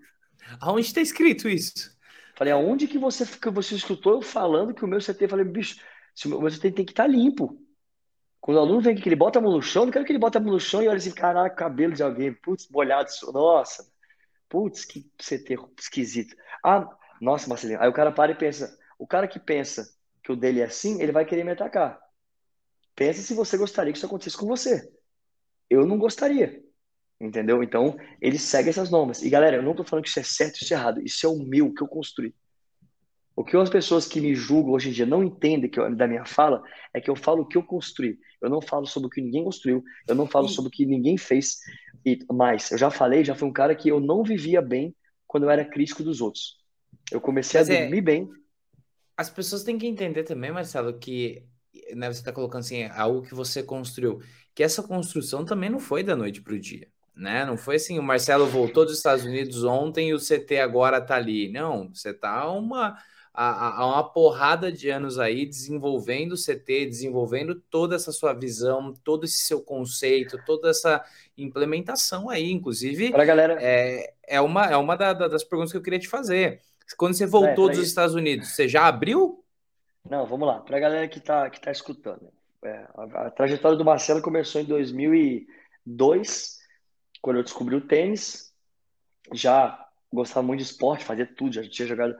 Aonde 0.61 0.87
está 0.87 1.01
escrito 1.01 1.49
isso? 1.49 1.93
Falei, 2.33 2.53
aonde 2.53 2.87
que 2.87 2.97
você, 2.97 3.25
que 3.25 3.49
você 3.49 3.75
escutou 3.75 4.13
eu 4.13 4.21
falando 4.21 4.73
que 4.73 4.85
o 4.85 4.87
meu 4.87 4.99
CT? 4.99 5.27
Falei, 5.27 5.43
bicho, 5.43 5.83
o 6.27 6.29
meu 6.29 6.49
CT 6.49 6.71
tem 6.71 6.85
que 6.85 6.93
estar 6.93 7.03
tá 7.03 7.09
limpo. 7.09 7.61
Quando 8.39 8.55
o 8.55 8.61
aluno 8.61 8.79
vem 8.79 8.93
aqui, 8.93 9.01
que 9.01 9.09
ele 9.09 9.17
bota 9.17 9.37
a 9.37 9.41
mão 9.41 9.51
no 9.51 9.61
chão, 9.61 9.83
não 9.83 9.91
quero 9.91 10.05
que 10.05 10.13
ele 10.13 10.17
bota 10.17 10.37
a 10.37 10.41
mão 10.41 10.53
no 10.53 10.61
chão 10.61 10.81
e 10.81 10.87
olha 10.87 10.97
assim, 10.97 11.11
caraca, 11.11 11.53
cabelo 11.53 11.93
de 11.93 12.03
alguém, 12.03 12.33
putz, 12.33 12.69
molhado, 12.69 13.09
nossa, 13.33 13.85
putz, 14.47 14.85
que 14.85 15.11
CT 15.17 15.57
esquisito. 15.77 16.37
Ah, 16.63 16.87
nossa, 17.21 17.47
Marcelinho. 17.47 17.79
Aí 17.79 17.87
o 17.87 17.93
cara 17.93 18.11
para 18.11 18.31
e 18.31 18.35
pensa, 18.35 18.75
o 18.97 19.05
cara 19.05 19.27
que 19.27 19.39
pensa 19.39 19.87
que 20.23 20.31
o 20.31 20.35
dele 20.35 20.59
é 20.59 20.65
assim, 20.65 20.99
ele 21.01 21.11
vai 21.11 21.23
querer 21.23 21.43
me 21.43 21.51
atacar. 21.51 22.01
Pensa 22.95 23.21
se 23.21 23.35
você 23.35 23.57
gostaria 23.57 23.93
que 23.93 23.97
isso 23.97 24.07
acontecesse 24.07 24.37
com 24.37 24.47
você. 24.47 24.91
Eu 25.69 25.85
não 25.85 25.99
gostaria. 25.99 26.61
Entendeu? 27.19 27.61
Então, 27.61 27.95
ele 28.19 28.39
segue 28.39 28.69
essas 28.69 28.89
normas. 28.89 29.21
E 29.21 29.29
galera, 29.29 29.57
eu 29.57 29.61
não 29.61 29.75
tô 29.75 29.83
falando 29.83 30.03
que 30.03 30.09
isso 30.09 30.19
é 30.19 30.23
certo 30.23 30.57
e 30.57 30.63
isso 30.63 30.73
é 30.73 30.77
errado. 30.77 31.01
Isso 31.05 31.25
é 31.25 31.29
o 31.29 31.37
meu 31.37 31.71
que 31.71 31.83
eu 31.83 31.87
construí. 31.87 32.33
O 33.35 33.43
que 33.43 33.55
as 33.55 33.69
pessoas 33.69 34.07
que 34.07 34.19
me 34.19 34.35
julgam 34.35 34.73
hoje 34.73 34.89
em 34.89 34.91
dia 34.91 35.05
não 35.05 35.23
entendem 35.23 35.69
que 35.69 35.79
eu, 35.79 35.95
da 35.95 36.07
minha 36.07 36.25
fala 36.25 36.61
é 36.93 36.99
que 36.99 37.09
eu 37.09 37.15
falo 37.15 37.43
o 37.43 37.47
que 37.47 37.57
eu 37.57 37.63
construí. 37.63 38.19
Eu 38.41 38.49
não 38.49 38.61
falo 38.61 38.85
sobre 38.85 39.07
o 39.07 39.09
que 39.09 39.21
ninguém 39.21 39.43
construiu, 39.43 39.83
eu 40.07 40.15
não 40.15 40.27
falo 40.27 40.47
sobre 40.47 40.69
o 40.69 40.71
que 40.71 40.85
ninguém 40.85 41.17
fez. 41.17 41.59
E 42.05 42.19
mais, 42.31 42.71
eu 42.71 42.77
já 42.77 42.89
falei, 42.89 43.23
já 43.23 43.35
fui 43.35 43.47
um 43.47 43.53
cara 43.53 43.75
que 43.75 43.89
eu 43.89 43.99
não 43.99 44.23
vivia 44.23 44.61
bem 44.61 44.95
quando 45.27 45.43
eu 45.43 45.49
era 45.49 45.63
crítico 45.63 46.03
dos 46.03 46.19
outros. 46.21 46.60
Eu 47.11 47.21
comecei 47.21 47.59
Mas 47.59 47.69
a 47.69 47.73
é 47.73 47.81
dormir 47.81 47.97
é, 47.97 48.01
bem. 48.01 48.29
As 49.17 49.29
pessoas 49.29 49.63
têm 49.63 49.77
que 49.77 49.87
entender 49.87 50.23
também, 50.23 50.51
Marcelo, 50.51 50.97
que 50.97 51.43
né, 51.95 52.11
você 52.11 52.19
está 52.19 52.31
colocando 52.31 52.61
assim, 52.61 52.85
algo 52.85 53.21
que 53.21 53.35
você 53.35 53.61
construiu, 53.61 54.21
que 54.55 54.63
essa 54.63 54.81
construção 54.81 55.45
também 55.45 55.69
não 55.69 55.79
foi 55.79 56.03
da 56.03 56.15
noite 56.15 56.41
para 56.41 56.53
o 56.53 56.59
dia 56.59 56.87
né? 57.15 57.45
Não 57.45 57.57
foi 57.57 57.75
assim, 57.75 57.99
o 57.99 58.03
Marcelo 58.03 58.47
voltou 58.47 58.85
dos 58.85 58.97
Estados 58.97 59.25
Unidos 59.25 59.63
ontem 59.63 60.09
e 60.09 60.13
o 60.13 60.19
CT 60.19 60.59
agora 60.59 61.01
tá 61.01 61.15
ali. 61.15 61.51
Não, 61.51 61.89
você 61.93 62.13
tá 62.13 62.49
uma 62.49 62.97
há 63.33 63.85
uma 63.85 64.03
porrada 64.03 64.69
de 64.69 64.89
anos 64.89 65.17
aí 65.17 65.45
desenvolvendo 65.45 66.33
o 66.33 66.37
CT, 66.37 66.85
desenvolvendo 66.85 67.55
toda 67.69 67.95
essa 67.95 68.11
sua 68.11 68.33
visão, 68.33 68.93
todo 69.05 69.23
esse 69.23 69.45
seu 69.45 69.61
conceito, 69.61 70.37
toda 70.45 70.69
essa 70.69 71.01
implementação 71.37 72.29
aí, 72.29 72.51
inclusive. 72.51 73.11
Para 73.11 73.23
galera, 73.23 73.57
é, 73.61 74.13
é 74.27 74.41
uma 74.41 74.65
é 74.65 74.75
uma 74.75 74.97
da, 74.97 75.13
das 75.13 75.43
perguntas 75.43 75.71
que 75.71 75.77
eu 75.77 75.81
queria 75.81 75.99
te 75.99 76.09
fazer. 76.09 76.59
Quando 76.97 77.13
você 77.13 77.25
voltou 77.25 77.69
é, 77.69 77.73
dos 77.73 77.87
Estados 77.87 78.15
Unidos, 78.15 78.49
você 78.49 78.67
já 78.67 78.87
abriu? 78.87 79.43
Não, 80.09 80.25
vamos 80.25 80.47
lá. 80.47 80.59
Para 80.59 80.77
a 80.77 80.79
galera 80.79 81.07
que 81.07 81.19
está 81.19 81.49
que 81.49 81.61
tá 81.61 81.71
escutando, 81.71 82.29
é, 82.63 82.87
a, 82.95 83.27
a 83.27 83.31
trajetória 83.31 83.77
do 83.77 83.85
Marcelo 83.85 84.21
começou 84.21 84.61
em 84.61 84.65
2002 84.65 86.61
quando 87.21 87.37
eu 87.37 87.43
descobri 87.43 87.75
o 87.75 87.87
tênis, 87.87 88.51
já 89.31 89.87
gostava 90.11 90.45
muito 90.45 90.59
de 90.59 90.65
esporte, 90.65 91.05
fazia 91.05 91.25
tudo, 91.25 91.53
já 91.53 91.63
tinha 91.63 91.87
jogado. 91.87 92.15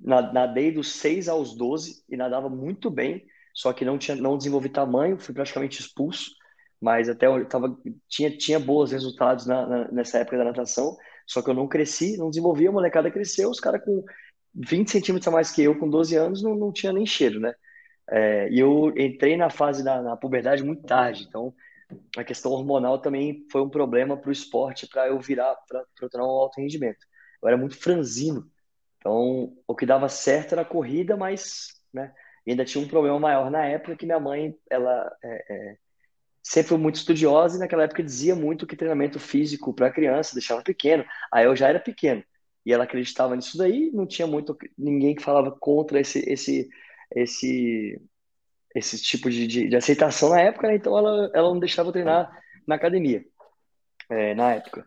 Nadei 0.00 0.72
dos 0.72 0.92
6 0.92 1.28
aos 1.28 1.54
12 1.56 2.04
e 2.08 2.16
nadava 2.16 2.48
muito 2.48 2.90
bem, 2.90 3.26
só 3.52 3.72
que 3.72 3.84
não, 3.84 3.98
tinha, 3.98 4.16
não 4.16 4.38
desenvolvi 4.38 4.68
tamanho, 4.68 5.18
fui 5.18 5.34
praticamente 5.34 5.80
expulso, 5.80 6.30
mas 6.80 7.08
até 7.08 7.26
eu 7.26 7.44
tava, 7.46 7.76
tinha, 8.08 8.30
tinha 8.36 8.58
bons 8.58 8.92
resultados 8.92 9.46
na, 9.46 9.66
na, 9.66 9.90
nessa 9.90 10.18
época 10.18 10.38
da 10.38 10.44
natação, 10.44 10.96
só 11.26 11.42
que 11.42 11.50
eu 11.50 11.54
não 11.54 11.68
cresci, 11.68 12.16
não 12.16 12.30
desenvolvi, 12.30 12.66
a 12.66 12.72
molecada 12.72 13.10
cresceu, 13.10 13.50
os 13.50 13.60
caras 13.60 13.84
com 13.84 14.04
20 14.54 14.90
centímetros 14.90 15.28
a 15.28 15.30
mais 15.30 15.50
que 15.50 15.62
eu, 15.62 15.78
com 15.78 15.88
12 15.88 16.16
anos, 16.16 16.42
não, 16.42 16.54
não 16.54 16.72
tinha 16.72 16.92
nem 16.92 17.06
cheiro, 17.06 17.40
né? 17.40 17.54
É, 18.10 18.48
e 18.50 18.58
eu 18.60 18.92
entrei 18.96 19.36
na 19.36 19.48
fase 19.48 19.82
da 19.82 20.02
na 20.02 20.16
puberdade 20.16 20.62
muito 20.62 20.82
tarde, 20.82 21.24
então 21.26 21.54
a 22.16 22.24
questão 22.24 22.52
hormonal 22.52 22.98
também 22.98 23.46
foi 23.50 23.62
um 23.62 23.68
problema 23.68 24.16
para 24.16 24.28
o 24.28 24.32
esporte, 24.32 24.86
para 24.86 25.08
eu 25.08 25.18
virar, 25.18 25.54
para 25.68 25.84
eu 26.02 26.08
ter 26.08 26.18
um 26.18 26.24
alto 26.24 26.60
rendimento. 26.60 27.06
Eu 27.42 27.48
era 27.48 27.56
muito 27.56 27.76
franzino, 27.76 28.50
então 28.98 29.56
o 29.66 29.74
que 29.74 29.86
dava 29.86 30.08
certo 30.08 30.52
era 30.52 30.62
a 30.62 30.66
corrida, 30.66 31.16
mas 31.16 31.68
né, 31.92 32.12
ainda 32.46 32.64
tinha 32.64 32.84
um 32.84 32.88
problema 32.88 33.18
maior 33.18 33.50
na 33.50 33.64
época 33.66 33.96
que 33.96 34.06
minha 34.06 34.20
mãe, 34.20 34.54
ela 34.70 35.10
é, 35.22 35.44
é, 35.54 35.76
sempre 36.44 36.68
foi 36.68 36.78
muito 36.78 36.96
estudiosa 36.96 37.56
e 37.56 37.58
naquela 37.58 37.84
época 37.84 38.02
dizia 38.02 38.36
muito 38.36 38.66
que 38.66 38.76
treinamento 38.76 39.18
físico 39.18 39.72
para 39.72 39.90
criança 39.90 40.34
deixava 40.34 40.62
pequeno. 40.62 41.04
Aí 41.32 41.46
eu 41.46 41.56
já 41.56 41.68
era 41.68 41.80
pequeno 41.80 42.22
e 42.66 42.72
ela 42.72 42.84
acreditava 42.84 43.34
nisso 43.34 43.56
daí, 43.58 43.90
não 43.92 44.06
tinha 44.06 44.26
muito 44.26 44.56
ninguém 44.76 45.14
que 45.14 45.22
falava 45.22 45.50
contra 45.58 46.00
esse 46.00 46.20
esse 46.30 46.68
esse 47.14 48.00
esse 48.74 49.00
tipo 49.00 49.30
de, 49.30 49.46
de, 49.46 49.68
de 49.68 49.76
aceitação 49.76 50.30
na 50.30 50.40
época, 50.40 50.68
né? 50.68 50.76
então 50.76 50.98
ela, 50.98 51.30
ela 51.32 51.48
não 51.48 51.60
deixava 51.60 51.88
eu 51.88 51.92
treinar 51.92 52.30
na 52.66 52.74
academia, 52.74 53.24
é, 54.10 54.34
na 54.34 54.52
época. 54.52 54.86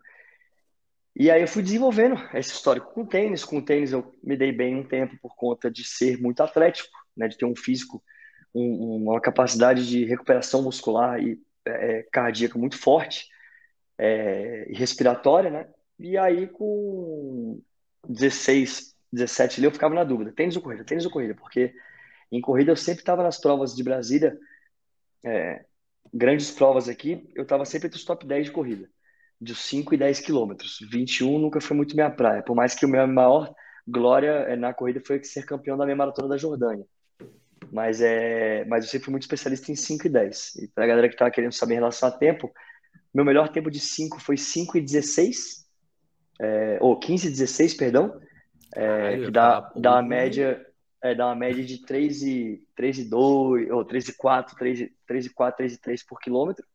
E 1.15 1.31
aí 1.31 1.41
eu 1.41 1.47
fui 1.47 1.63
desenvolvendo 1.63 2.15
esse 2.35 2.51
histórico 2.51 2.93
com 2.93 3.05
tênis. 3.05 3.43
Com 3.43 3.61
tênis 3.61 3.91
eu 3.91 4.13
me 4.21 4.37
dei 4.37 4.51
bem 4.51 4.75
um 4.75 4.83
tempo 4.87 5.17
por 5.21 5.35
conta 5.35 5.71
de 5.71 5.83
ser 5.83 6.19
muito 6.19 6.43
atlético, 6.43 6.89
né, 7.15 7.27
de 7.27 7.37
ter 7.37 7.45
um 7.45 7.55
físico, 7.55 8.03
um, 8.53 9.03
uma 9.03 9.21
capacidade 9.21 9.87
de 9.87 10.05
recuperação 10.05 10.61
muscular 10.61 11.19
e 11.19 11.39
é, 11.67 12.03
cardíaca 12.11 12.57
muito 12.57 12.77
forte 12.77 13.27
é, 13.97 14.69
e 14.69 14.75
respiratória, 14.75 15.49
né? 15.49 15.67
E 15.99 16.17
aí 16.17 16.47
com 16.47 17.61
16, 18.07 18.95
17 19.11 19.59
ali 19.59 19.67
eu 19.67 19.71
ficava 19.71 19.95
na 19.95 20.03
dúvida, 20.03 20.31
tênis 20.31 20.55
ou 20.55 20.61
corrida, 20.61 20.83
tênis 20.83 21.05
ou 21.05 21.11
corrida, 21.11 21.35
porque 21.35 21.73
em 22.31 22.41
corrida 22.41 22.71
eu 22.71 22.75
sempre 22.75 23.01
estava 23.01 23.23
nas 23.23 23.39
provas 23.39 23.75
de 23.75 23.83
Brasília, 23.83 24.37
é, 25.25 25.65
grandes 26.13 26.51
provas 26.51 26.89
aqui, 26.89 27.29
eu 27.35 27.43
estava 27.43 27.65
sempre 27.65 27.87
entre 27.87 27.97
os 27.97 28.05
top 28.05 28.25
10 28.25 28.45
de 28.45 28.51
corrida 28.51 28.89
de 29.39 29.55
5 29.55 29.93
e 29.93 29.97
10 29.97 30.19
quilômetros. 30.21 30.79
21 30.89 31.39
nunca 31.39 31.61
foi 31.61 31.77
muito 31.77 31.95
minha 31.95 32.09
praia, 32.09 32.43
por 32.43 32.55
mais 32.55 32.75
que 32.75 32.85
o 32.85 32.89
meu 32.89 33.07
maior 33.07 33.53
glória 33.87 34.45
eh, 34.49 34.55
na 34.55 34.73
corrida 34.73 35.01
foi 35.05 35.23
ser 35.23 35.45
campeão 35.45 35.77
da 35.77 35.85
minha 35.85 35.95
maratona 35.95 36.27
da 36.27 36.37
Jordânia. 36.37 36.85
Mas, 37.71 38.01
é, 38.01 38.65
mas 38.65 38.83
eu 38.83 38.89
sempre 38.89 39.05
fui 39.05 39.11
muito 39.11 39.23
especialista 39.23 39.71
em 39.71 39.75
5 39.75 40.07
e 40.07 40.09
10. 40.09 40.55
E 40.55 40.67
para 40.69 40.83
a 40.83 40.87
galera 40.87 41.07
que 41.07 41.15
estava 41.15 41.31
querendo 41.31 41.51
saber 41.51 41.73
em 41.73 41.77
relação 41.77 42.09
a 42.09 42.11
tempo, 42.11 42.51
meu 43.13 43.25
melhor 43.25 43.49
tempo 43.49 43.69
de 43.69 43.79
5 43.79 44.19
foi 44.19 44.37
5 44.37 44.77
e 44.77 44.81
16, 44.81 45.67
é, 46.39 46.77
ou 46.81 46.99
15 46.99 47.27
e 47.27 47.31
16, 47.31 47.73
perdão, 47.73 48.19
é, 48.75 49.17
que 49.25 49.31
dá, 49.31 49.71
dá 49.75 49.93
uma 49.93 50.03
média 50.03 50.65
é, 51.01 51.13
dá 51.13 51.27
uma 51.27 51.35
média 51.35 51.63
de 51.63 51.79
3 51.85 52.23
e, 52.23 52.67
3 52.75 52.99
e 52.99 53.03
2, 53.05 53.71
ou 53.71 53.85
3 53.85 54.09
e 54.09 54.13
4, 54.13 54.55
3 54.55 54.81
e, 54.81 54.93
3 55.05 55.25
e 55.25 55.29
4, 55.29 55.57
3 55.57 55.73
e 55.73 55.77
3 55.77 56.03
por 56.03 56.19
quilômetro. 56.19 56.65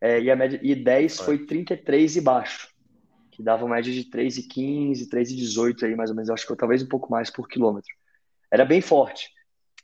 É, 0.00 0.20
e, 0.20 0.30
a 0.30 0.36
média, 0.36 0.58
e 0.62 0.74
10 0.74 1.20
foi 1.20 1.46
33 1.46 2.16
e 2.16 2.20
baixo, 2.20 2.68
que 3.30 3.42
dava 3.42 3.64
uma 3.64 3.76
média 3.76 3.92
de 3.92 4.04
3,15, 4.10 5.08
3,18 5.08 5.84
aí, 5.84 5.94
mais 5.94 6.10
ou 6.10 6.16
menos. 6.16 6.30
Acho 6.30 6.46
que 6.46 6.52
eu, 6.52 6.56
talvez 6.56 6.82
um 6.82 6.88
pouco 6.88 7.10
mais 7.10 7.30
por 7.30 7.46
quilômetro. 7.46 7.94
Era 8.50 8.64
bem 8.64 8.80
forte, 8.80 9.30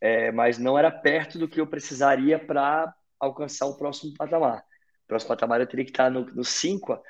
é, 0.01 0.31
mas 0.33 0.59
não 0.59 0.79
era 0.79 0.91
perto 0.91 1.39
do 1.39 1.49
que 1.49 1.61
eu 1.61 1.67
precisaria 1.67 2.39
para 2.39 2.93
alcançar 3.19 3.67
o 3.67 3.77
próximo 3.77 4.15
patamar. 4.17 4.61
O 5.05 5.09
próximo 5.09 5.29
patamar 5.29 5.61
eu 5.61 5.67
teria 5.67 5.85
que 5.85 5.91
estar 5.91 6.11
no, 6.11 6.25
no 6.27 6.45
5 6.45 7.01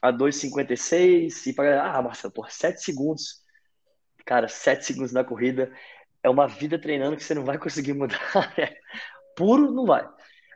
a 0.00 0.12
2,56 0.12 1.46
e 1.46 1.52
para 1.52 1.82
ah, 1.82 2.02
Marcelo, 2.02 2.32
por 2.32 2.50
7 2.50 2.82
segundos. 2.82 3.42
Cara, 4.24 4.48
7 4.48 4.84
segundos 4.84 5.12
na 5.12 5.24
corrida 5.24 5.72
é 6.22 6.30
uma 6.30 6.46
vida 6.46 6.78
treinando 6.78 7.16
que 7.16 7.24
você 7.24 7.34
não 7.34 7.44
vai 7.44 7.58
conseguir 7.58 7.92
mudar. 7.92 8.18
Né? 8.56 8.74
Puro 9.34 9.72
não 9.72 9.86
vai 9.86 10.06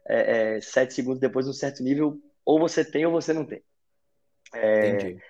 é, 0.08 0.56
é, 0.56 0.60
sete 0.60 0.94
segundos 0.94 1.20
depois 1.20 1.46
de 1.46 1.50
um 1.50 1.54
certo 1.54 1.82
nível, 1.82 2.20
ou 2.44 2.58
você 2.58 2.84
tem 2.84 3.04
ou 3.04 3.12
você 3.12 3.32
não 3.32 3.44
tem. 3.44 3.62
É, 4.54 4.88
Entendi. 4.88 5.22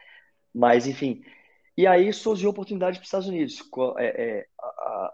Mas, 0.55 0.87
enfim. 0.87 1.25
E 1.77 1.87
aí 1.87 2.13
surgiu 2.13 2.49
a 2.49 2.51
oportunidade 2.51 2.99
para 2.99 3.03
os 3.03 3.09
Estados 3.09 3.29
Unidos. 3.29 3.63
É, 3.99 4.07
é, 4.07 4.47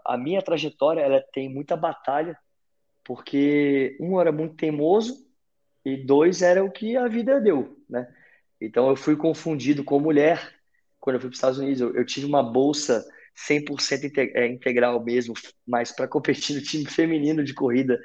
a, 0.05 0.17
minha 0.17 0.41
trajetória 0.41 1.01
ela 1.01 1.21
tem 1.33 1.49
muita 1.49 1.75
batalha, 1.75 2.37
porque 3.03 3.97
um 3.99 4.19
era 4.19 4.31
muito 4.31 4.55
teimoso 4.55 5.25
e 5.85 5.97
dois 5.97 6.41
era 6.41 6.63
o 6.63 6.71
que 6.71 6.95
a 6.95 7.07
vida 7.07 7.39
deu, 7.39 7.77
né? 7.89 8.07
Então 8.59 8.89
eu 8.89 8.95
fui 8.95 9.15
confundido 9.15 9.83
com 9.83 9.99
mulher 9.99 10.53
quando 10.99 11.15
eu 11.15 11.19
fui 11.19 11.29
para 11.29 11.33
os 11.33 11.37
Estados 11.37 11.59
Unidos. 11.59 11.81
Eu, 11.81 11.95
eu 11.95 12.05
tive 12.05 12.25
uma 12.25 12.41
bolsa 12.41 13.05
100% 13.35 14.31
é, 14.35 14.47
integral 14.47 15.03
mesmo, 15.03 15.33
mas 15.67 15.91
para 15.91 16.07
competir 16.09 16.55
no 16.55 16.61
time 16.61 16.85
feminino 16.85 17.43
de 17.43 17.53
corrida 17.53 17.99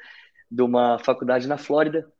de 0.50 0.62
uma 0.62 0.98
faculdade 0.98 1.46
na 1.46 1.58
Flórida. 1.58 2.10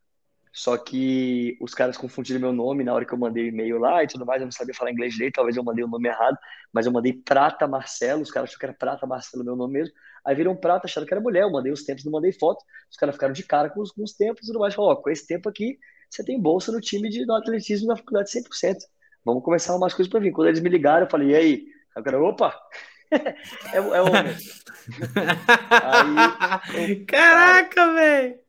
Só 0.51 0.77
que 0.77 1.57
os 1.61 1.73
caras 1.73 1.95
confundiram 1.95 2.39
meu 2.39 2.51
nome 2.51 2.83
na 2.83 2.93
hora 2.93 3.05
que 3.05 3.13
eu 3.13 3.17
mandei 3.17 3.45
o 3.45 3.47
e-mail 3.47 3.77
lá 3.77 4.03
e 4.03 4.07
tudo 4.07 4.25
mais. 4.25 4.41
Eu 4.41 4.45
não 4.45 4.51
sabia 4.51 4.73
falar 4.73 4.91
inglês 4.91 5.13
direito, 5.13 5.35
talvez 5.35 5.55
eu 5.55 5.63
mandei 5.63 5.83
o 5.83 5.87
nome 5.87 6.09
errado, 6.09 6.37
mas 6.73 6.85
eu 6.85 6.91
mandei 6.91 7.13
Prata 7.13 7.67
Marcelo. 7.67 8.23
Os 8.23 8.31
caras 8.31 8.49
acharam 8.49 8.59
que 8.59 8.65
era 8.65 8.73
Prata 8.73 9.05
Marcelo, 9.05 9.43
meu 9.43 9.55
nome 9.55 9.73
mesmo. 9.73 9.93
Aí 10.25 10.35
viram 10.35 10.55
Prata, 10.55 10.87
acharam 10.87 11.05
que 11.05 11.13
era 11.13 11.21
mulher. 11.21 11.43
Eu 11.43 11.51
mandei 11.51 11.71
os 11.71 11.83
tempos, 11.83 12.03
não 12.03 12.11
mandei 12.11 12.31
foto. 12.31 12.63
Os 12.89 12.97
caras 12.97 13.15
ficaram 13.15 13.33
de 13.33 13.43
cara 13.43 13.69
com 13.69 13.81
os, 13.81 13.91
com 13.91 14.03
os 14.03 14.13
tempos 14.13 14.43
e 14.43 14.47
tudo 14.47 14.59
mais. 14.59 14.73
Falaram: 14.73 14.97
Ó, 14.97 15.01
com 15.01 15.09
esse 15.09 15.25
tempo 15.27 15.47
aqui, 15.47 15.77
você 16.09 16.23
tem 16.23 16.41
bolsa 16.41 16.71
no 16.71 16.81
time 16.81 17.09
de, 17.09 17.25
do 17.25 17.33
atletismo 17.33 17.87
da 17.87 17.95
faculdade 17.95 18.31
100%. 18.31 18.77
Vamos 19.23 19.43
começar 19.43 19.75
umas 19.75 19.93
coisas 19.93 20.09
para 20.09 20.19
vir. 20.19 20.31
Quando 20.31 20.47
eles 20.47 20.59
me 20.59 20.69
ligaram, 20.69 21.05
eu 21.05 21.09
falei: 21.09 21.29
e 21.29 21.35
aí? 21.35 21.65
Aí 21.95 22.01
o 22.01 22.03
cara, 22.03 22.21
opa, 22.21 22.59
é, 23.11 23.77
é 23.77 24.01
homem. 24.01 24.35
Aí, 26.73 27.05
Caraca, 27.05 27.93
velho! 27.93 28.39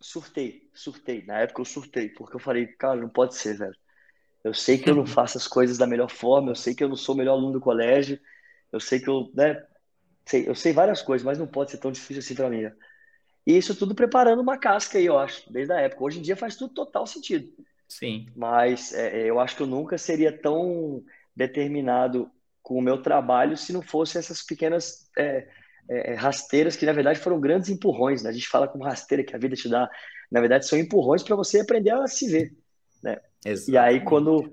Surtei, 0.00 0.65
surtei. 0.78 1.24
Na 1.24 1.40
época 1.40 1.60
eu 1.60 1.64
surtei, 1.64 2.08
porque 2.08 2.36
eu 2.36 2.40
falei, 2.40 2.66
cara, 2.66 3.00
não 3.00 3.08
pode 3.08 3.34
ser, 3.34 3.56
velho. 3.56 3.76
Eu 4.44 4.54
sei 4.54 4.78
que 4.78 4.88
eu 4.88 4.94
não 4.94 5.06
faço 5.06 5.38
as 5.38 5.48
coisas 5.48 5.78
da 5.78 5.86
melhor 5.86 6.10
forma, 6.10 6.50
eu 6.50 6.54
sei 6.54 6.74
que 6.74 6.84
eu 6.84 6.88
não 6.88 6.96
sou 6.96 7.14
o 7.14 7.18
melhor 7.18 7.32
aluno 7.32 7.52
do 7.52 7.60
colégio, 7.60 8.18
eu 8.72 8.80
sei 8.80 9.00
que 9.00 9.08
eu, 9.08 9.30
né, 9.34 9.62
sei, 10.24 10.48
eu 10.48 10.54
sei 10.54 10.72
várias 10.72 11.02
coisas, 11.02 11.24
mas 11.24 11.38
não 11.38 11.46
pode 11.46 11.70
ser 11.70 11.78
tão 11.78 11.90
difícil 11.90 12.20
assim 12.20 12.34
para 12.34 12.50
mim. 12.50 12.62
Né? 12.62 12.72
E 13.46 13.56
isso 13.56 13.76
tudo 13.76 13.94
preparando 13.94 14.42
uma 14.42 14.58
casca 14.58 14.98
aí, 14.98 15.06
eu 15.06 15.18
acho, 15.18 15.50
desde 15.52 15.72
a 15.72 15.80
época. 15.80 16.04
Hoje 16.04 16.18
em 16.18 16.22
dia 16.22 16.36
faz 16.36 16.56
tudo 16.56 16.74
total 16.74 17.06
sentido. 17.06 17.48
Sim. 17.88 18.26
Mas 18.34 18.92
é, 18.92 19.20
é 19.20 19.30
eu 19.30 19.38
acho 19.38 19.56
que 19.56 19.62
eu 19.62 19.66
nunca 19.66 19.96
seria 19.96 20.36
tão 20.36 21.04
determinado 21.34 22.30
com 22.62 22.74
o 22.74 22.82
meu 22.82 23.00
trabalho 23.00 23.56
se 23.56 23.72
não 23.72 23.80
fosse 23.80 24.18
essas 24.18 24.42
pequenas 24.42 25.08
é, 25.16 25.46
é, 25.88 26.12
é, 26.12 26.14
rasteiras 26.14 26.74
que, 26.74 26.84
na 26.84 26.92
verdade, 26.92 27.20
foram 27.20 27.40
grandes 27.40 27.68
empurrões. 27.68 28.22
Né? 28.22 28.30
A 28.30 28.32
gente 28.32 28.48
fala 28.48 28.66
como 28.66 28.82
rasteira 28.82 29.22
que 29.22 29.36
a 29.36 29.38
vida 29.38 29.54
te 29.54 29.68
dá. 29.68 29.88
Na 30.30 30.40
verdade, 30.40 30.66
são 30.66 30.78
empurrões 30.78 31.22
para 31.22 31.36
você 31.36 31.60
aprender 31.60 31.90
a 31.90 32.06
se 32.06 32.28
ver. 32.28 32.56
Né? 33.02 33.18
E 33.68 33.76
aí, 33.76 34.04
quando, 34.04 34.52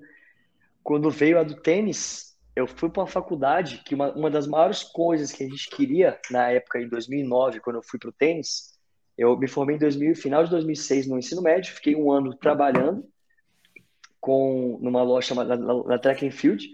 quando 0.84 1.10
veio 1.10 1.40
a 1.40 1.44
do 1.44 1.56
tênis, 1.56 2.38
eu 2.56 2.68
fui 2.68 2.90
para 2.90 3.02
uma 3.02 3.08
faculdade 3.08 3.82
que 3.86 3.96
uma, 3.96 4.12
uma 4.14 4.30
das 4.30 4.48
maiores 4.48 4.84
coisas 4.84 5.32
que 5.32 5.44
a 5.44 5.50
gente 5.50 5.70
queria 5.70 6.20
na 6.30 6.50
época, 6.50 6.80
em 6.80 6.88
2009, 6.88 7.60
quando 7.60 7.78
eu 7.78 7.84
fui 7.84 8.00
para 8.00 8.10
o 8.10 8.14
tênis, 8.14 8.78
eu 9.18 9.38
me 9.38 9.48
formei 9.48 9.76
em 9.76 9.80
2000, 9.80 10.16
final 10.16 10.44
de 10.44 10.50
2006 10.52 11.08
no 11.08 11.18
ensino 11.18 11.42
médio, 11.42 11.74
fiquei 11.74 11.96
um 11.96 12.12
ano 12.12 12.36
trabalhando 12.36 13.08
com 14.20 14.80
numa 14.82 15.04
loja 15.04 15.28
chamada 15.28 15.58
na, 15.58 15.84
na 15.84 16.00
Track 16.00 16.26
and 16.26 16.32
Field, 16.32 16.66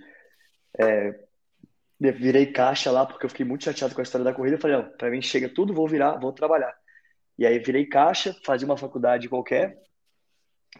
é, 0.77 1.19
virei 1.99 2.45
caixa 2.45 2.91
lá 2.91 3.05
porque 3.05 3.25
eu 3.25 3.29
fiquei 3.29 3.45
muito 3.45 3.63
chateado 3.63 3.93
com 3.93 4.01
a 4.01 4.03
história 4.03 4.23
da 4.23 4.33
corrida. 4.33 4.55
Eu 4.55 4.61
falei, 4.61 4.77
não, 4.77 4.89
para 4.91 5.09
mim 5.09 5.21
chega 5.21 5.49
tudo, 5.49 5.73
vou 5.73 5.87
virar, 5.87 6.17
vou 6.17 6.31
trabalhar. 6.31 6.73
E 7.39 7.47
aí 7.47 7.57
virei 7.57 7.85
caixa, 7.85 8.35
fazia 8.43 8.67
uma 8.67 8.75
faculdade 8.75 9.29
qualquer, 9.29 9.81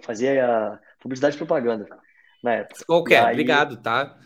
fazia 0.01 0.77
publicidade 0.99 1.35
e 1.35 1.37
propaganda 1.37 1.87
na 2.43 2.55
época. 2.55 2.83
Qualquer, 2.85 3.23
aí, 3.23 3.31
obrigado, 3.31 3.77
tá? 3.77 4.19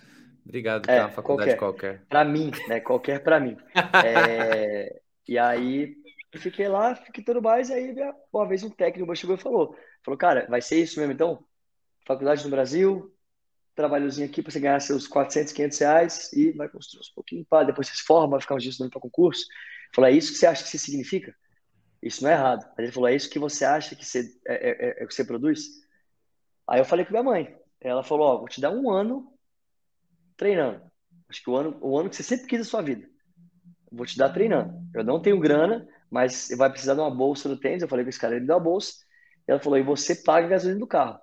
Obrigado, 0.44 0.90
é, 0.90 0.98
tá? 0.98 1.10
faculdade 1.10 1.56
qualquer. 1.56 1.92
qualquer. 1.92 2.06
Para 2.10 2.26
mim, 2.26 2.50
né? 2.68 2.80
Qualquer 2.80 3.24
para 3.24 3.40
mim. 3.40 3.56
é, 4.04 5.00
e 5.28 5.38
aí 5.38 5.96
fiquei 6.34 6.68
lá, 6.68 6.96
fiquei 6.96 7.24
tudo 7.24 7.40
mais, 7.40 7.70
e 7.70 7.74
aí 7.74 7.96
uma 8.34 8.48
vez 8.48 8.64
um 8.64 8.70
técnico 8.72 9.16
chegou 9.16 9.36
e 9.36 9.40
falou, 9.40 9.78
falou, 10.04 10.18
cara, 10.18 10.48
vai 10.50 10.60
ser 10.60 10.82
isso 10.82 11.00
mesmo 11.00 11.14
então? 11.14 11.46
Faculdade 12.04 12.44
no 12.44 12.50
Brasil, 12.50 13.16
trabalhozinho 13.76 14.28
aqui 14.28 14.42
para 14.42 14.52
você 14.52 14.60
ganhar 14.60 14.80
seus 14.80 15.06
400, 15.06 15.54
500 15.54 15.78
reais 15.78 16.34
e 16.34 16.52
vai 16.54 16.68
construir 16.68 17.02
uns 17.02 17.10
pouquinho, 17.10 17.46
pá, 17.46 17.64
depois 17.64 17.88
você 17.88 17.96
se 17.96 18.02
forma, 18.02 18.32
vai 18.32 18.42
ficar 18.42 18.56
uns 18.56 18.64
dias 18.64 18.78
para 18.78 19.00
concurso. 19.00 19.46
Falou, 19.94 20.10
é 20.10 20.14
isso 20.14 20.32
que 20.32 20.40
você 20.40 20.48
acha 20.48 20.64
que 20.64 20.76
isso 20.76 20.84
significa? 20.84 21.36
Isso 22.04 22.22
não 22.22 22.30
é 22.30 22.34
errado. 22.34 22.70
Ele 22.78 22.92
falou, 22.92 23.08
é 23.08 23.16
isso 23.16 23.30
que 23.30 23.40
você 23.40 23.64
acha 23.64 23.96
que 23.96 24.06
você, 24.06 24.30
é, 24.46 24.54
é, 24.54 24.70
é, 24.70 25.04
é 25.04 25.08
que 25.08 25.14
você 25.14 25.24
produz? 25.24 25.62
Aí 26.68 26.80
eu 26.80 26.86
falei 26.86 27.06
com 27.06 27.12
minha 27.12 27.24
mãe. 27.24 27.56
Ela 27.80 28.04
falou, 28.04 28.28
ó, 28.28 28.38
vou 28.40 28.50
te 28.50 28.60
dar 28.60 28.72
um 28.72 28.92
ano 28.92 29.34
treinando. 30.36 30.82
Acho 31.30 31.42
que 31.42 31.50
o 31.50 31.56
ano, 31.56 31.78
o 31.82 31.98
ano 31.98 32.10
que 32.10 32.16
você 32.18 32.24
sempre 32.24 32.48
quis 32.48 32.60
da 32.60 32.66
sua 32.66 32.82
vida. 32.82 33.08
Vou 33.90 34.06
te 34.06 34.18
dar 34.18 34.30
treinando. 34.30 34.74
Eu 34.94 35.04
não 35.04 35.22
tenho 35.22 35.40
grana, 35.40 35.88
mas 36.12 36.50
vai 36.58 36.70
precisar 36.70 36.94
de 36.94 37.00
uma 37.00 37.14
bolsa 37.14 37.48
do 37.48 37.58
tênis. 37.58 37.82
Eu 37.82 37.88
falei 37.88 38.04
com 38.04 38.10
esse 38.10 38.20
cara, 38.20 38.34
ele 38.34 38.42
me 38.42 38.48
deu 38.48 38.58
a 38.58 38.60
bolsa. 38.60 38.94
Ela 39.48 39.60
falou, 39.60 39.80
e 39.80 39.84
você 39.84 40.16
paga 40.16 40.46
a 40.48 40.50
gasolina 40.50 40.80
do 40.80 40.88
carro. 40.88 41.20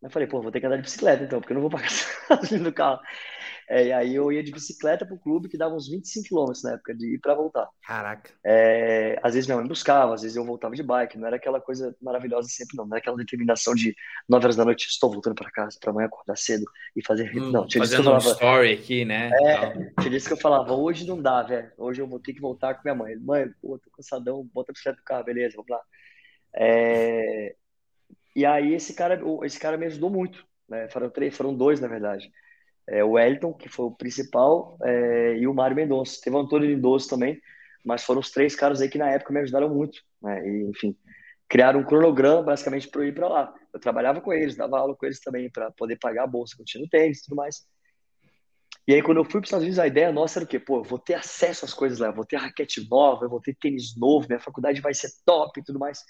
Eu 0.00 0.10
falei, 0.10 0.28
pô, 0.28 0.40
vou 0.40 0.52
ter 0.52 0.60
que 0.60 0.66
andar 0.66 0.76
de 0.76 0.82
bicicleta 0.82 1.24
então, 1.24 1.40
porque 1.40 1.52
eu 1.52 1.54
não 1.54 1.62
vou 1.62 1.70
pagar 1.70 1.88
gasolina 2.30 2.70
do 2.70 2.74
carro. 2.74 3.00
É, 3.72 3.86
e 3.86 3.92
aí 3.92 4.14
eu 4.14 4.30
ia 4.30 4.42
de 4.42 4.52
bicicleta 4.52 5.06
pro 5.06 5.18
clube, 5.18 5.48
que 5.48 5.56
dava 5.56 5.74
uns 5.74 5.88
25 5.88 6.28
quilômetros 6.28 6.62
na 6.62 6.72
época, 6.72 6.94
de 6.94 7.14
ir 7.14 7.18
para 7.18 7.34
voltar. 7.34 7.66
Caraca. 7.82 8.30
É, 8.44 9.18
às 9.22 9.32
vezes 9.32 9.46
minha 9.46 9.56
mãe 9.56 9.66
buscava, 9.66 10.12
às 10.12 10.20
vezes 10.20 10.36
eu 10.36 10.44
voltava 10.44 10.74
de 10.76 10.82
bike, 10.82 11.16
não 11.16 11.26
era 11.26 11.36
aquela 11.36 11.58
coisa 11.58 11.96
maravilhosa 11.98 12.50
sempre, 12.50 12.76
não. 12.76 12.84
Não 12.84 12.92
era 12.92 13.00
aquela 13.00 13.16
determinação 13.16 13.74
de 13.74 13.96
9 14.28 14.44
horas 14.44 14.56
da 14.56 14.66
noite, 14.66 14.88
estou 14.88 15.10
voltando 15.10 15.36
para 15.36 15.50
casa, 15.50 15.78
para 15.80 15.90
amanhã 15.90 16.06
acordar 16.06 16.36
cedo 16.36 16.66
e 16.94 17.02
fazer. 17.02 17.34
Hum, 17.34 17.50
não, 17.50 17.66
tinha 17.66 17.82
fazendo 17.82 18.00
um 18.00 18.04
falava, 18.04 18.28
story 18.32 18.72
aqui, 18.74 19.06
né? 19.06 19.30
É, 19.42 19.70
tinha 20.02 20.10
disso 20.10 20.26
que 20.26 20.34
eu 20.34 20.40
falava, 20.40 20.74
hoje 20.74 21.06
não 21.06 21.22
dá, 21.22 21.42
velho. 21.42 21.72
Hoje 21.78 22.02
eu 22.02 22.06
vou 22.06 22.20
ter 22.20 22.34
que 22.34 22.42
voltar 22.42 22.74
com 22.74 22.82
minha 22.84 22.94
mãe. 22.94 23.16
Mãe, 23.16 23.48
pô, 23.62 23.78
tô 23.78 23.90
cansadão, 23.90 24.46
bota 24.52 24.70
a 24.70 24.74
bicicleta 24.74 25.00
do 25.00 25.04
carro, 25.04 25.24
beleza, 25.24 25.56
vamos 25.56 25.70
lá. 25.70 25.80
É, 26.54 27.54
e 28.36 28.44
aí 28.44 28.74
esse 28.74 28.92
cara, 28.92 29.18
esse 29.44 29.58
cara 29.58 29.78
me 29.78 29.86
ajudou 29.86 30.10
muito, 30.10 30.44
né? 30.68 30.90
Foram 30.90 31.08
três, 31.08 31.34
foram 31.34 31.54
dois, 31.56 31.80
na 31.80 31.88
verdade. 31.88 32.30
É, 32.88 33.02
o 33.04 33.12
Wellington, 33.12 33.52
que 33.52 33.68
foi 33.68 33.86
o 33.86 33.90
principal, 33.90 34.76
é, 34.82 35.36
e 35.36 35.46
o 35.46 35.54
Mário 35.54 35.76
Mendonça. 35.76 36.20
Teve 36.22 36.36
o 36.36 36.40
Antônio 36.40 36.68
Lindoso 36.68 37.08
também, 37.08 37.40
mas 37.84 38.02
foram 38.02 38.20
os 38.20 38.30
três 38.30 38.54
caras 38.56 38.80
aí 38.80 38.88
que 38.88 38.98
na 38.98 39.10
época 39.10 39.32
me 39.32 39.40
ajudaram 39.40 39.68
muito, 39.68 40.00
né? 40.20 40.46
E, 40.46 40.70
enfim, 40.70 40.96
criaram 41.48 41.80
um 41.80 41.84
cronograma 41.84 42.42
basicamente 42.42 42.88
para 42.88 43.02
eu 43.02 43.08
ir 43.08 43.14
para 43.14 43.28
lá. 43.28 43.54
Eu 43.72 43.80
trabalhava 43.80 44.20
com 44.20 44.32
eles, 44.32 44.56
dava 44.56 44.78
aula 44.78 44.96
com 44.96 45.06
eles 45.06 45.20
também 45.20 45.50
para 45.50 45.70
poder 45.72 45.96
pagar 45.98 46.24
a 46.24 46.26
bolsa 46.26 46.56
que 46.56 46.62
eu 46.62 46.66
tinha 46.66 46.82
no 46.82 46.88
tênis 46.88 47.18
e 47.18 47.24
tudo 47.24 47.36
mais. 47.36 47.66
E 48.86 48.94
aí, 48.94 49.02
quando 49.02 49.18
eu 49.18 49.24
fui 49.24 49.32
para 49.32 49.40
os 49.40 49.46
Estados 49.46 49.64
Unidos, 49.64 49.78
a 49.78 49.86
ideia 49.86 50.10
nossa 50.10 50.38
era 50.38 50.44
o 50.44 50.48
quê? 50.48 50.58
Pô, 50.58 50.78
eu 50.78 50.82
vou 50.82 50.98
ter 50.98 51.14
acesso 51.14 51.64
às 51.64 51.72
coisas 51.72 52.00
lá, 52.00 52.08
eu 52.08 52.14
vou 52.14 52.24
ter 52.24 52.36
raquete 52.36 52.88
nova, 52.90 53.24
eu 53.24 53.28
vou 53.28 53.40
ter 53.40 53.54
tênis 53.54 53.96
novo, 53.96 54.26
minha 54.28 54.40
faculdade 54.40 54.80
vai 54.80 54.92
ser 54.92 55.08
top 55.24 55.60
e 55.60 55.62
tudo 55.62 55.78
mais. 55.78 56.02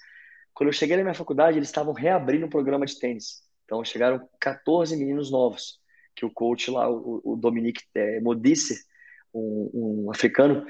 Quando 0.53 0.69
eu 0.69 0.73
cheguei 0.73 0.97
na 0.97 1.03
minha 1.03 1.13
faculdade, 1.13 1.57
eles 1.57 1.69
estavam 1.69 1.93
reabrindo 1.93 2.45
um 2.45 2.49
programa 2.49 2.85
de 2.85 2.97
tênis. 2.97 3.43
Então, 3.65 3.83
chegaram 3.83 4.27
14 4.39 4.95
meninos 4.95 5.31
novos, 5.31 5.79
que 6.15 6.25
o 6.25 6.31
coach 6.31 6.69
lá, 6.71 6.89
o, 6.89 7.21
o 7.23 7.35
Dominique 7.35 7.83
é, 7.95 8.19
Modice, 8.19 8.85
um, 9.33 10.05
um, 10.05 10.11
africano, 10.11 10.65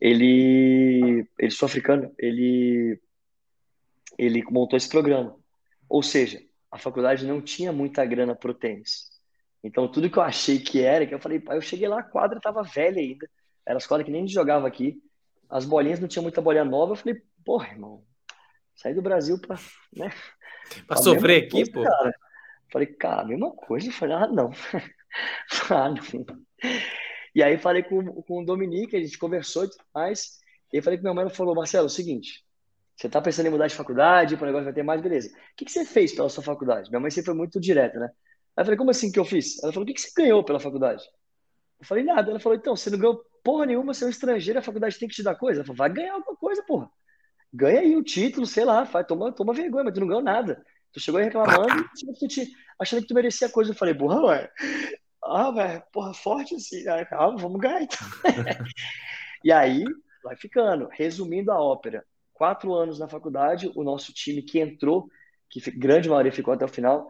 ele, 0.00 1.26
ele 1.38 1.50
sul-africano, 1.50 2.12
ele, 2.18 3.00
ele 4.18 4.42
montou 4.44 4.76
esse 4.76 4.88
programa. 4.88 5.36
Ou 5.88 6.02
seja, 6.02 6.40
a 6.70 6.78
faculdade 6.78 7.26
não 7.26 7.40
tinha 7.40 7.72
muita 7.72 8.04
grana 8.04 8.34
pro 8.34 8.54
tênis. 8.54 9.10
Então, 9.62 9.88
tudo 9.88 10.08
que 10.08 10.16
eu 10.16 10.22
achei 10.22 10.58
que 10.58 10.80
era, 10.80 11.06
que 11.06 11.12
eu 11.12 11.20
falei, 11.20 11.38
pai, 11.40 11.56
eu 11.56 11.62
cheguei 11.62 11.88
lá, 11.88 12.00
a 12.00 12.04
quadra 12.04 12.38
estava 12.38 12.62
velha 12.62 13.00
ainda. 13.00 13.28
Era 13.66 13.76
a 13.76 13.78
escola 13.78 14.04
que 14.04 14.10
nem 14.10 14.26
jogava 14.26 14.66
aqui. 14.66 15.02
As 15.48 15.64
bolinhas 15.64 16.00
não 16.00 16.08
tinha 16.08 16.22
muita 16.22 16.40
bolinha 16.40 16.64
nova. 16.64 16.92
Eu 16.92 16.96
falei, 16.96 17.20
porra, 17.44 17.68
irmão, 17.68 18.02
sair 18.74 18.94
do 18.94 19.02
Brasil 19.02 19.38
para 19.38 19.58
né, 19.94 20.10
pra 20.86 20.96
sofrer 20.96 21.44
aqui, 21.44 21.50
coisa, 21.50 21.72
pô. 21.72 21.82
Cara. 21.82 22.14
Falei, 22.72 22.86
cara, 22.86 23.24
mesma 23.24 23.50
coisa. 23.52 23.90
Falei, 23.92 24.16
ah, 24.16 24.26
não. 24.28 24.50
ah, 25.70 25.88
não. 25.88 26.44
E 27.34 27.42
aí 27.42 27.58
falei 27.58 27.82
com, 27.82 28.04
com 28.22 28.42
o 28.42 28.44
Dominique, 28.44 28.96
a 28.96 29.00
gente 29.00 29.18
conversou 29.18 29.68
mais. 29.94 30.38
E 30.72 30.76
aí 30.76 30.82
falei 30.82 31.00
minha 31.00 31.14
mãe, 31.14 31.22
ela 31.22 31.30
falou, 31.30 31.54
Marcelo, 31.54 31.84
é 31.84 31.86
o 31.86 31.90
seguinte, 31.90 32.44
você 32.96 33.08
tá 33.08 33.20
pensando 33.20 33.46
em 33.46 33.50
mudar 33.50 33.66
de 33.66 33.74
faculdade, 33.74 34.34
o 34.34 34.44
negócio 34.44 34.64
vai 34.64 34.72
ter 34.74 34.82
mais, 34.82 35.00
beleza. 35.00 35.28
O 35.30 35.56
que, 35.56 35.64
que 35.64 35.72
você 35.72 35.84
fez 35.84 36.12
pela 36.12 36.28
sua 36.28 36.42
faculdade? 36.44 36.90
Minha 36.90 37.00
mãe 37.00 37.10
sempre 37.10 37.26
foi 37.26 37.34
muito 37.34 37.58
direta, 37.58 37.98
né? 37.98 38.10
Aí 38.56 38.62
eu 38.62 38.64
falei, 38.64 38.76
como 38.76 38.90
assim 38.90 39.10
que 39.10 39.18
eu 39.18 39.24
fiz? 39.24 39.62
Ela 39.62 39.72
falou, 39.72 39.84
o 39.84 39.86
que, 39.86 39.94
que 39.94 40.00
você 40.02 40.10
ganhou 40.14 40.44
pela 40.44 40.60
faculdade? 40.60 41.02
Eu 41.80 41.86
falei, 41.86 42.04
nada. 42.04 42.30
Ela 42.30 42.40
falou, 42.40 42.58
então, 42.58 42.76
você 42.76 42.90
não 42.90 42.98
ganhou 42.98 43.24
porra 43.42 43.64
nenhuma, 43.66 43.94
você 43.94 44.04
é 44.04 44.06
um 44.06 44.10
estrangeiro, 44.10 44.58
a 44.58 44.62
faculdade 44.62 44.98
tem 44.98 45.08
que 45.08 45.14
te 45.14 45.22
dar 45.22 45.34
coisa. 45.34 45.60
Ela 45.60 45.66
falou, 45.66 45.78
vai 45.78 45.90
ganhar 45.90 46.12
alguma 46.12 46.36
coisa, 46.36 46.62
porra. 46.62 46.90
Ganha 47.52 47.80
aí 47.80 47.96
o 47.96 48.02
título, 48.02 48.46
sei 48.46 48.64
lá, 48.66 48.84
faz, 48.84 49.06
toma, 49.06 49.32
toma 49.32 49.54
vergonha, 49.54 49.84
mas 49.84 49.94
tu 49.94 50.00
não 50.00 50.06
ganhou 50.06 50.22
nada. 50.22 50.62
Tu 50.92 51.00
chegou 51.00 51.18
aí 51.18 51.24
reclamando, 51.24 51.88
tu 52.18 52.26
te, 52.26 52.50
achando 52.78 53.02
que 53.02 53.08
tu 53.08 53.14
merecia 53.14 53.48
coisa. 53.48 53.70
Eu 53.70 53.76
falei, 53.76 53.94
porra, 53.94 54.20
ué. 54.22 54.50
Ah, 55.22 55.50
velho, 55.50 55.82
porra, 55.92 56.14
forte 56.14 56.54
assim. 56.54 56.84
Ah, 56.88 57.28
vamos 57.38 57.60
ganhar 57.60 57.82
então. 57.82 58.06
e 59.44 59.52
aí, 59.52 59.84
vai 60.24 60.36
ficando. 60.36 60.88
Resumindo 60.90 61.52
a 61.52 61.60
ópera, 61.60 62.04
quatro 62.32 62.74
anos 62.74 62.98
na 62.98 63.08
faculdade, 63.08 63.70
o 63.74 63.84
nosso 63.84 64.12
time 64.12 64.42
que 64.42 64.58
entrou, 64.58 65.08
que 65.48 65.60
grande 65.70 66.08
maioria 66.08 66.32
ficou 66.32 66.54
até 66.54 66.64
o 66.64 66.68
final, 66.68 67.08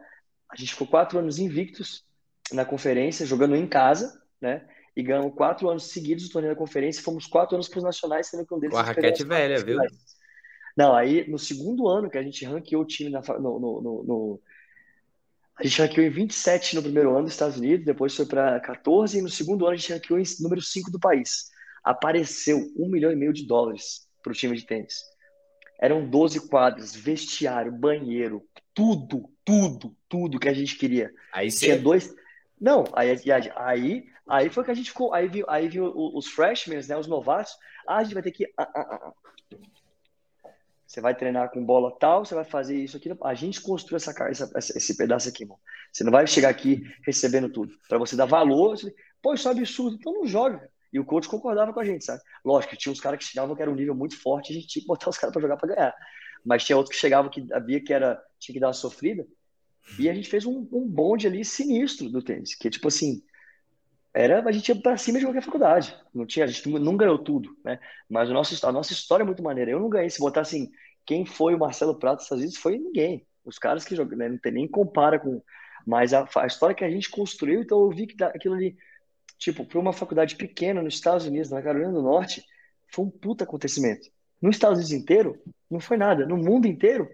a 0.50 0.56
gente 0.56 0.72
ficou 0.72 0.86
quatro 0.86 1.18
anos 1.18 1.38
invictos 1.38 2.04
na 2.52 2.64
conferência, 2.64 3.24
jogando 3.24 3.54
em 3.54 3.66
casa, 3.66 4.20
né? 4.40 4.66
E 4.96 5.02
ganhamos 5.02 5.34
quatro 5.34 5.68
anos 5.68 5.84
seguidos 5.84 6.26
do 6.26 6.32
torneio 6.32 6.52
da 6.52 6.58
conferência. 6.58 7.02
Fomos 7.02 7.26
quatro 7.26 7.54
anos 7.54 7.68
para 7.68 7.78
os 7.78 7.84
nacionais, 7.84 8.26
sendo 8.26 8.44
que 8.44 8.52
um 8.52 8.58
deles. 8.58 8.74
Com 8.74 8.80
a 8.80 8.84
raquete 8.84 9.24
velha, 9.24 9.64
viu? 9.64 9.78
Não, 10.80 10.96
aí 10.96 11.28
no 11.28 11.38
segundo 11.38 11.86
ano 11.86 12.08
que 12.08 12.16
a 12.16 12.22
gente 12.22 12.42
ranqueou 12.42 12.80
o 12.80 12.86
time 12.86 13.10
na, 13.10 13.20
no, 13.20 13.60
no, 13.60 13.82
no, 13.82 14.02
no, 14.02 14.40
A 15.54 15.62
gente 15.62 15.78
ranqueou 15.78 16.06
em 16.06 16.10
27 16.10 16.74
no 16.74 16.82
primeiro 16.82 17.10
ano 17.10 17.24
dos 17.24 17.34
Estados 17.34 17.58
Unidos, 17.58 17.84
depois 17.84 18.16
foi 18.16 18.24
para 18.24 18.58
14, 18.60 19.18
e 19.18 19.20
no 19.20 19.28
segundo 19.28 19.66
ano 19.66 19.74
a 19.74 19.76
gente 19.76 19.92
ranqueou 19.92 20.18
em 20.18 20.24
número 20.40 20.62
5 20.62 20.90
do 20.90 20.98
país. 20.98 21.50
Apareceu 21.84 22.72
um 22.78 22.88
milhão 22.88 23.12
e 23.12 23.14
meio 23.14 23.30
de 23.30 23.46
dólares 23.46 24.08
para 24.22 24.32
o 24.32 24.34
time 24.34 24.56
de 24.56 24.64
tênis. 24.64 25.02
Eram 25.78 26.08
12 26.08 26.48
quadras, 26.48 26.96
vestiário, 26.96 27.70
banheiro, 27.70 28.42
tudo, 28.72 29.30
tudo, 29.44 29.94
tudo 30.08 30.40
que 30.40 30.48
a 30.48 30.54
gente 30.54 30.78
queria. 30.78 31.12
Aí 31.34 31.50
Tinha 31.50 31.78
dois. 31.78 32.10
Não, 32.58 32.84
aí, 32.94 33.20
aí, 33.54 34.04
aí 34.26 34.48
foi 34.48 34.64
que 34.64 34.70
a 34.70 34.74
gente 34.74 34.92
ficou. 34.92 35.12
Aí 35.12 35.28
viu, 35.28 35.44
aí 35.46 35.68
viu 35.68 35.92
os 35.94 36.28
freshmen, 36.28 36.80
né, 36.88 36.96
os 36.96 37.06
novatos. 37.06 37.52
Ah, 37.86 37.98
a 37.98 38.02
gente 38.02 38.14
vai 38.14 38.22
ter 38.22 38.32
que. 38.32 38.50
Ah, 38.56 38.70
ah, 38.74 38.80
ah. 38.80 39.12
Você 40.90 41.00
vai 41.00 41.14
treinar 41.14 41.52
com 41.52 41.64
bola 41.64 41.96
tal, 42.00 42.24
você 42.24 42.34
vai 42.34 42.42
fazer 42.42 42.76
isso 42.76 42.96
aqui. 42.96 43.08
A 43.22 43.32
gente 43.32 43.60
construiu 43.60 43.96
essa, 43.96 44.12
essa, 44.28 44.76
esse 44.76 44.96
pedaço 44.96 45.28
aqui, 45.28 45.44
irmão. 45.44 45.56
Você 45.92 46.02
não 46.02 46.10
vai 46.10 46.26
chegar 46.26 46.48
aqui 46.48 46.82
recebendo 47.06 47.48
tudo. 47.48 47.72
Para 47.88 47.96
você 47.96 48.16
dar 48.16 48.24
valor, 48.24 48.76
você... 48.76 48.92
pô, 49.22 49.32
isso 49.32 49.46
é 49.46 49.52
absurdo, 49.52 49.94
então 49.94 50.12
não 50.12 50.26
joga. 50.26 50.68
E 50.92 50.98
o 50.98 51.04
coach 51.04 51.28
concordava 51.28 51.72
com 51.72 51.78
a 51.78 51.84
gente, 51.84 52.04
sabe? 52.04 52.20
Lógico, 52.44 52.76
tinha 52.76 52.92
uns 52.92 53.00
caras 53.00 53.20
que 53.20 53.24
chegavam 53.24 53.54
que 53.54 53.62
era 53.62 53.70
um 53.70 53.76
nível 53.76 53.94
muito 53.94 54.20
forte, 54.20 54.50
a 54.50 54.54
gente 54.56 54.66
tinha 54.66 54.82
que 54.82 54.88
botar 54.88 55.08
os 55.08 55.16
caras 55.16 55.32
para 55.32 55.40
jogar 55.40 55.56
para 55.58 55.76
ganhar. 55.76 55.94
Mas 56.44 56.64
tinha 56.64 56.76
outros 56.76 56.96
que 56.96 57.00
chegavam 57.00 57.30
que 57.30 57.46
havia 57.52 57.80
que 57.80 57.92
era 57.92 58.20
tinha 58.40 58.52
que 58.52 58.58
dar 58.58 58.66
uma 58.66 58.72
sofrida. 58.72 59.24
E 59.96 60.10
a 60.10 60.12
gente 60.12 60.28
fez 60.28 60.44
um, 60.44 60.66
um 60.72 60.88
bonde 60.88 61.24
ali 61.24 61.44
sinistro 61.44 62.10
do 62.10 62.20
tênis, 62.20 62.56
que 62.56 62.68
tipo 62.68 62.88
assim, 62.88 63.22
era 64.12 64.46
a 64.46 64.52
gente 64.52 64.68
ia 64.68 64.80
para 64.80 64.96
cima 64.96 65.18
de 65.18 65.24
qualquer 65.24 65.42
faculdade. 65.42 65.96
Não 66.12 66.26
tinha, 66.26 66.44
a 66.44 66.48
gente 66.48 66.68
não 66.68 66.96
ganhou 66.96 67.18
tudo, 67.18 67.56
né? 67.64 67.78
Mas 68.08 68.28
o 68.28 68.32
nosso, 68.32 68.66
a 68.66 68.72
nossa 68.72 68.92
história 68.92 69.22
é 69.22 69.26
muito 69.26 69.42
maneira. 69.42 69.70
Eu 69.70 69.80
não 69.80 69.88
ganhei. 69.88 70.10
Se 70.10 70.18
botar 70.18 70.40
assim, 70.40 70.70
quem 71.06 71.24
foi 71.24 71.54
o 71.54 71.58
Marcelo 71.58 71.98
Prato 71.98 72.22
às 72.22 72.40
vezes 72.40 72.56
foi 72.56 72.78
ninguém. 72.78 73.26
Os 73.44 73.58
caras 73.58 73.84
que 73.84 73.94
jogam, 73.96 74.18
né? 74.18 74.28
não 74.28 74.38
tem 74.38 74.52
nem 74.52 74.68
compara 74.68 75.18
com. 75.18 75.42
Mas 75.86 76.12
a, 76.12 76.28
a, 76.36 76.46
história 76.46 76.74
que 76.74 76.84
a 76.84 76.90
gente 76.90 77.08
construiu, 77.08 77.62
então 77.62 77.80
eu 77.80 77.90
vi 77.90 78.06
que 78.06 78.22
aquilo 78.22 78.54
ali, 78.54 78.76
tipo, 79.38 79.64
para 79.64 79.78
uma 79.78 79.92
faculdade 79.92 80.36
pequena 80.36 80.82
nos 80.82 80.94
Estados 80.94 81.26
Unidos, 81.26 81.50
na 81.50 81.62
Carolina 81.62 81.92
do 81.92 82.02
Norte, 82.02 82.44
foi 82.88 83.04
um 83.04 83.10
puta 83.10 83.44
acontecimento. 83.44 84.08
Nos 84.42 84.56
Estados 84.56 84.78
Unidos 84.78 84.92
inteiro, 84.92 85.42
não 85.70 85.80
foi 85.80 85.96
nada. 85.96 86.26
No 86.26 86.36
mundo 86.36 86.66
inteiro, 86.66 87.08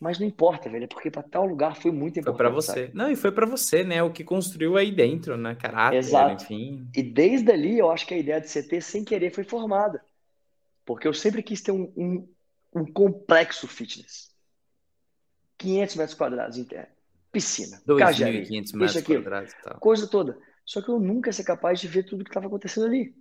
mas 0.00 0.18
não 0.18 0.26
importa, 0.26 0.70
velho, 0.70 0.88
porque 0.88 1.10
para 1.10 1.22
tal 1.22 1.44
lugar 1.44 1.76
foi 1.76 1.92
muito 1.92 2.18
importante. 2.18 2.38
Foi 2.38 2.46
para 2.46 2.48
você. 2.48 2.86
Sabe? 2.86 2.96
Não, 2.96 3.10
e 3.10 3.16
foi 3.16 3.30
para 3.30 3.44
você, 3.44 3.84
né? 3.84 4.02
O 4.02 4.10
que 4.10 4.24
construiu 4.24 4.78
aí 4.78 4.90
dentro, 4.90 5.36
né? 5.36 5.54
Caráter, 5.54 5.98
Exato. 5.98 6.42
enfim. 6.42 6.88
E 6.96 7.02
desde 7.02 7.52
ali, 7.52 7.78
eu 7.78 7.90
acho 7.90 8.06
que 8.06 8.14
a 8.14 8.18
ideia 8.18 8.40
de 8.40 8.48
CT, 8.48 8.80
sem 8.80 9.04
querer, 9.04 9.30
foi 9.30 9.44
formada. 9.44 10.02
Porque 10.86 11.06
eu 11.06 11.12
sempre 11.12 11.42
quis 11.42 11.60
ter 11.60 11.72
um, 11.72 11.92
um, 11.94 12.28
um 12.74 12.90
complexo 12.90 13.68
fitness. 13.68 14.30
500 15.58 15.96
metros 15.96 16.16
quadrados 16.16 16.56
interno. 16.56 16.88
Piscina, 17.30 17.80
2.500 17.86 18.74
metros 18.74 18.96
aqui, 18.96 19.14
quadrados 19.16 19.54
tal. 19.62 19.78
Coisa 19.78 20.08
toda. 20.08 20.38
Só 20.64 20.80
que 20.80 20.88
eu 20.88 20.98
nunca 20.98 21.28
ia 21.28 21.32
ser 21.34 21.44
capaz 21.44 21.78
de 21.78 21.86
ver 21.86 22.04
tudo 22.04 22.24
que 22.24 22.30
estava 22.30 22.46
acontecendo 22.46 22.86
ali. 22.86 23.14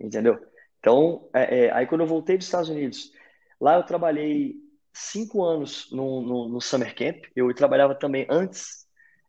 Entendeu? 0.00 0.40
Então, 0.80 1.28
é, 1.34 1.66
é, 1.66 1.72
aí 1.72 1.86
quando 1.86 2.00
eu 2.00 2.06
voltei 2.06 2.38
dos 2.38 2.46
Estados 2.46 2.70
Unidos, 2.70 3.12
lá 3.60 3.76
eu 3.76 3.82
trabalhei 3.82 4.61
cinco 4.92 5.44
anos 5.44 5.88
no, 5.90 6.20
no, 6.20 6.48
no 6.48 6.60
Summer 6.60 6.94
Camp. 6.94 7.24
Eu 7.34 7.52
trabalhava 7.54 7.94
também 7.94 8.26
antes. 8.28 8.86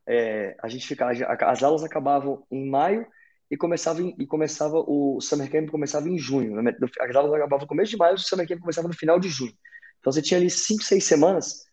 É, 0.08 0.56
a 0.62 0.68
gente 0.68 0.86
ficava, 0.86 1.12
as 1.12 1.64
aulas 1.64 1.84
acabavam 1.84 2.46
em 2.52 2.70
maio 2.70 3.08
e 3.50 3.56
começava, 3.56 4.02
em, 4.02 4.16
e 4.20 4.26
começava 4.26 4.76
o 4.78 5.22
Summer 5.22 5.50
Camp 5.50 5.70
começava 5.70 6.10
em 6.10 6.18
junho. 6.18 6.62
Né? 6.62 6.76
As 7.00 7.16
aulas 7.16 7.34
acabavam 7.34 7.64
no 7.64 7.68
começo 7.68 7.92
de 7.92 7.98
maio, 7.98 8.16
o 8.16 8.18
Summer 8.18 8.48
Camp 8.48 8.60
começava 8.60 8.88
no 8.88 8.96
final 8.96 9.20
de 9.20 9.30
junho. 9.30 9.54
Então 10.00 10.12
você 10.12 10.22
tinha 10.22 10.40
ali 10.40 10.50
cinco, 10.50 10.84
seis 10.84 11.06
semanas 11.06 11.64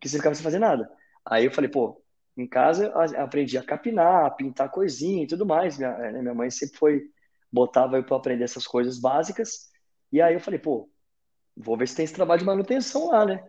que 0.00 0.08
você 0.08 0.16
ficava 0.16 0.34
sem 0.34 0.44
fazer 0.44 0.58
nada. 0.58 0.88
Aí 1.24 1.44
eu 1.44 1.52
falei, 1.52 1.70
pô, 1.70 2.02
em 2.36 2.46
casa 2.46 2.86
eu 2.86 3.22
aprendi 3.22 3.56
a 3.56 3.62
capinar, 3.62 4.26
a 4.26 4.30
pintar 4.30 4.70
coisinha 4.70 5.24
e 5.24 5.26
tudo 5.26 5.46
mais. 5.46 5.78
Minha, 5.78 5.96
né? 5.96 6.20
minha 6.20 6.34
mãe 6.34 6.50
sempre 6.50 6.76
foi, 6.76 7.02
botava 7.50 7.96
eu 7.96 8.04
para 8.04 8.16
aprender 8.16 8.44
essas 8.44 8.66
coisas 8.66 8.98
básicas. 8.98 9.70
E 10.10 10.20
aí 10.20 10.34
eu 10.34 10.40
falei, 10.40 10.58
pô, 10.58 10.90
vou 11.56 11.76
ver 11.76 11.88
se 11.88 11.96
tem 11.96 12.04
esse 12.04 12.14
trabalho 12.14 12.40
de 12.40 12.46
manutenção 12.46 13.08
lá, 13.08 13.24
né? 13.24 13.44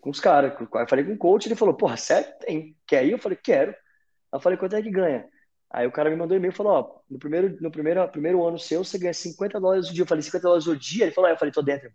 Com 0.00 0.10
os 0.10 0.20
caras. 0.20 0.52
Eu 0.60 0.88
falei 0.88 1.04
com 1.04 1.12
o 1.12 1.18
coach, 1.18 1.46
ele 1.46 1.54
falou, 1.54 1.74
porra, 1.74 1.96
sério? 1.96 2.32
Tem. 2.40 2.76
Quer 2.86 3.06
ir? 3.06 3.12
Eu 3.12 3.18
falei, 3.18 3.38
quero. 3.42 3.70
Aí 3.70 3.76
eu 4.32 4.40
falei, 4.40 4.58
quanto 4.58 4.76
é 4.76 4.82
que 4.82 4.90
ganha? 4.90 5.28
Aí 5.70 5.86
o 5.86 5.92
cara 5.92 6.10
me 6.10 6.16
mandou 6.16 6.34
um 6.34 6.38
e-mail 6.38 6.52
e 6.52 6.56
falou, 6.56 6.72
ó, 6.72 7.00
no 7.08 7.18
primeiro, 7.18 7.56
no 7.60 7.70
primeiro, 7.70 8.08
primeiro 8.08 8.44
ano 8.44 8.58
seu, 8.58 8.82
você 8.84 8.98
ganha 8.98 9.14
50 9.14 9.60
dólares 9.60 9.88
o 9.88 9.94
dia. 9.94 10.02
Eu 10.02 10.06
falei, 10.06 10.22
50 10.22 10.42
dólares 10.42 10.66
o 10.66 10.76
dia? 10.76 11.04
Ele 11.04 11.12
falou, 11.12 11.28
aí 11.28 11.34
eu 11.34 11.38
falei, 11.38 11.52
tô 11.52 11.62
dentro. 11.62 11.92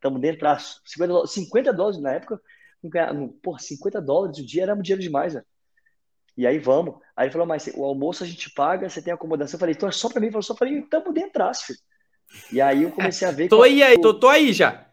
Tamo 0.00 0.18
dentro, 0.18 0.48
50 0.86 1.12
dólares, 1.12 1.32
50 1.32 1.72
dólares 1.72 2.00
na 2.00 2.12
época, 2.12 2.40
não 2.82 3.28
porra, 3.28 3.58
50 3.58 4.00
dólares 4.00 4.38
o 4.38 4.46
dia 4.46 4.62
era 4.62 4.74
dinheiro 4.76 5.02
demais, 5.02 5.34
velho. 5.34 5.44
E 6.36 6.46
aí 6.46 6.58
vamos. 6.58 7.00
Aí 7.16 7.26
ele 7.26 7.32
falou, 7.32 7.46
mas 7.46 7.66
o 7.74 7.84
almoço 7.84 8.22
a 8.22 8.26
gente 8.26 8.48
paga, 8.54 8.88
você 8.88 9.02
tem 9.02 9.12
acomodação. 9.12 9.56
Eu 9.56 9.60
falei, 9.60 9.74
então 9.74 9.88
é 9.88 9.92
só 9.92 10.08
pra 10.08 10.20
mim? 10.20 10.26
Ele 10.26 10.32
falou, 10.32 10.42
só 10.42 10.54
mim, 10.64 10.82
tamo 10.88 11.12
dentro, 11.12 11.42
filho. 11.54 11.78
E 12.52 12.60
aí 12.60 12.82
eu 12.82 12.92
comecei 12.92 13.26
a 13.26 13.30
ver. 13.30 13.48
tô 13.48 13.62
aí, 13.62 13.82
aí, 13.82 14.00
tô, 14.00 14.14
tô 14.14 14.28
aí 14.28 14.52
já. 14.52 14.86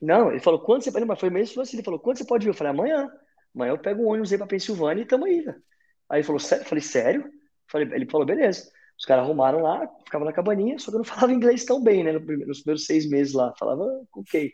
Não, 0.00 0.30
ele 0.30 0.40
falou, 0.40 0.60
quando 0.60 0.82
você. 0.82 0.90
Mas 0.90 1.20
foi 1.20 1.30
mesmo 1.30 1.62
assim, 1.62 1.76
ele 1.76 1.84
falou, 1.84 2.00
quando 2.00 2.18
você 2.18 2.24
pode 2.24 2.44
vir? 2.44 2.50
Eu 2.50 2.54
falei, 2.54 2.72
amanhã. 2.72 3.10
Amanhã 3.54 3.72
eu 3.72 3.78
pego 3.78 4.02
um 4.02 4.08
ônibus 4.08 4.32
aí 4.32 4.38
pra 4.38 4.46
Pensilvânia 4.46 5.02
e 5.02 5.06
tamo 5.06 5.24
aí, 5.24 5.40
velho. 5.40 5.62
Aí 6.08 6.18
ele 6.18 6.26
falou, 6.26 6.40
sério? 6.40 6.64
Eu 6.64 6.68
falei, 6.68 6.82
sério? 6.82 7.32
Falei, 7.68 7.88
ele 7.92 8.06
falou, 8.06 8.26
beleza. 8.26 8.70
Os 8.98 9.04
caras 9.04 9.24
arrumaram 9.24 9.60
lá, 9.60 9.88
ficava 10.04 10.24
na 10.24 10.32
cabaninha, 10.32 10.78
só 10.78 10.90
que 10.90 10.96
eu 10.96 10.98
não 10.98 11.04
falava 11.04 11.32
inglês 11.32 11.64
tão 11.64 11.82
bem, 11.82 12.04
né? 12.04 12.12
Nos 12.12 12.60
primeiros 12.60 12.86
seis 12.86 13.08
meses 13.08 13.32
lá. 13.32 13.54
Falava, 13.58 13.84
ok. 14.12 14.52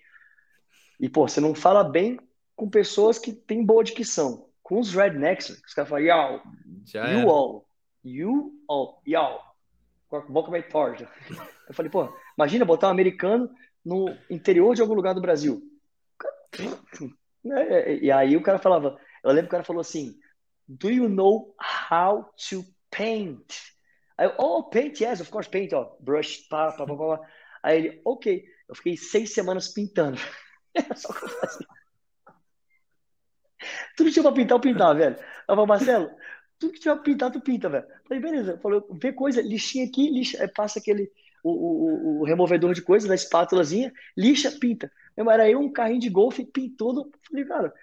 E, 0.98 1.08
pô, 1.08 1.26
você 1.26 1.40
não 1.40 1.54
fala 1.54 1.82
bem 1.82 2.18
com 2.54 2.68
pessoas 2.68 3.18
que 3.18 3.32
têm 3.32 3.64
boa 3.64 3.82
dicção. 3.82 4.46
Com 4.62 4.78
os 4.78 4.94
rednecks, 4.94 5.48
os 5.66 5.74
caras 5.74 5.88
falam, 5.88 6.04
yo, 6.04 6.42
you 6.94 7.28
all, 7.28 7.66
you 8.04 8.52
all, 8.68 9.02
com 10.08 10.16
a 10.16 10.20
boca 10.20 10.50
meio 10.50 10.68
torta. 10.68 11.08
Eu 11.70 11.74
falei, 11.74 11.88
pô, 11.88 12.12
imagina 12.36 12.64
botar 12.64 12.88
um 12.88 12.90
americano 12.90 13.48
no 13.84 14.12
interior 14.28 14.74
de 14.74 14.82
algum 14.82 14.92
lugar 14.94 15.14
do 15.14 15.20
Brasil. 15.20 15.62
Né? 17.44 17.98
E 17.98 18.10
aí 18.10 18.36
o 18.36 18.42
cara 18.42 18.58
falava, 18.58 18.98
eu 19.22 19.30
lembro 19.30 19.42
que 19.42 19.50
o 19.50 19.56
cara 19.56 19.62
falou 19.62 19.80
assim, 19.80 20.18
do 20.66 20.90
you 20.90 21.08
know 21.08 21.54
how 21.88 22.24
to 22.48 22.64
paint? 22.90 23.54
Aí 24.18 24.26
eu, 24.26 24.34
oh, 24.36 24.64
paint, 24.64 25.00
yes, 25.00 25.20
of 25.20 25.30
course, 25.30 25.48
paint, 25.48 25.72
ó, 25.72 25.96
brush, 26.00 26.48
pá, 26.48 26.72
pá, 26.72 26.84
pá, 26.84 26.96
pá. 26.96 27.20
Aí 27.62 27.78
ele, 27.78 28.02
ok. 28.04 28.44
Eu 28.68 28.74
fiquei 28.74 28.96
seis 28.96 29.32
semanas 29.32 29.68
pintando. 29.68 30.18
Só 30.96 31.12
que 31.12 31.24
eu 31.24 31.28
fazia. 31.28 31.66
Tudo 33.96 34.06
que 34.08 34.12
tinha 34.12 34.22
pra 34.24 34.32
pintar, 34.32 34.56
eu 34.56 34.60
pintava, 34.60 34.94
velho. 34.94 35.16
Eu 35.16 35.54
falei, 35.54 35.66
Marcelo, 35.66 36.10
tudo 36.58 36.72
que 36.72 36.80
tiver 36.80 36.94
pra 36.96 37.04
pintar, 37.04 37.30
tu 37.30 37.40
pinta, 37.40 37.68
velho. 37.68 37.86
Falei, 38.06 38.22
beleza. 38.22 38.58
Falei, 38.58 38.82
vê 38.92 39.12
coisa, 39.12 39.40
lixinha 39.40 39.86
aqui, 39.86 40.10
lixa, 40.10 40.50
passa 40.54 40.78
aquele, 40.78 41.10
o, 41.42 41.50
o, 41.50 42.20
o, 42.20 42.24
removedor 42.24 42.74
de 42.74 42.82
coisas, 42.82 43.08
da 43.08 43.14
espátulazinha, 43.14 43.92
lixa, 44.16 44.50
pinta. 44.50 44.90
Era 45.16 45.48
eu, 45.48 45.60
um 45.60 45.70
carrinho 45.70 46.00
de 46.00 46.08
golfe, 46.08 46.44
pintando. 46.44 47.10
Falei, 47.28 47.44
cara, 47.44 47.74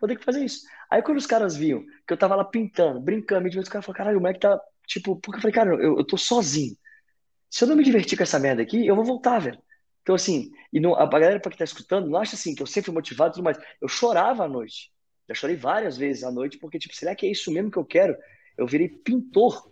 vou 0.00 0.08
ter 0.08 0.16
que 0.16 0.24
fazer 0.24 0.44
isso. 0.44 0.66
Aí 0.90 1.02
quando 1.02 1.18
os 1.18 1.26
caras 1.26 1.56
viam 1.56 1.84
que 2.06 2.12
eu 2.12 2.16
tava 2.16 2.34
lá 2.34 2.44
pintando, 2.44 3.00
brincando, 3.00 3.48
os 3.48 3.68
caras 3.68 3.84
falaram, 3.84 3.98
caralho, 3.98 4.18
o 4.18 4.20
moleque 4.20 4.40
tá, 4.40 4.60
tipo, 4.86 5.16
porque 5.16 5.38
eu 5.38 5.42
falei, 5.42 5.54
cara, 5.54 5.74
eu, 5.74 5.98
eu 5.98 6.04
tô 6.04 6.16
sozinho. 6.16 6.76
Se 7.50 7.64
eu 7.64 7.68
não 7.68 7.76
me 7.76 7.84
divertir 7.84 8.16
com 8.16 8.22
essa 8.22 8.38
merda 8.38 8.62
aqui, 8.62 8.86
eu 8.86 8.96
vou 8.96 9.04
voltar, 9.04 9.38
velho. 9.38 9.58
Então, 10.02 10.14
assim, 10.14 10.50
e 10.72 10.80
não, 10.80 10.94
a 10.96 11.06
galera 11.06 11.38
que 11.38 11.56
tá 11.56 11.64
escutando, 11.64 12.08
não 12.08 12.18
acha 12.18 12.34
assim 12.34 12.54
que 12.54 12.62
eu 12.62 12.66
sempre 12.66 12.86
fui 12.86 12.94
motivado 12.94 13.30
e 13.30 13.34
tudo 13.34 13.44
mais. 13.44 13.58
Eu 13.80 13.88
chorava 13.88 14.44
à 14.44 14.48
noite. 14.48 14.90
Já 15.28 15.34
chorei 15.34 15.56
várias 15.56 15.96
vezes 15.96 16.24
à 16.24 16.30
noite, 16.30 16.58
porque, 16.58 16.78
tipo, 16.78 16.94
será 16.94 17.14
que 17.14 17.26
é 17.26 17.30
isso 17.30 17.52
mesmo 17.52 17.70
que 17.70 17.76
eu 17.76 17.84
quero? 17.84 18.16
Eu 18.56 18.66
virei 18.66 18.88
pintor 18.88 19.70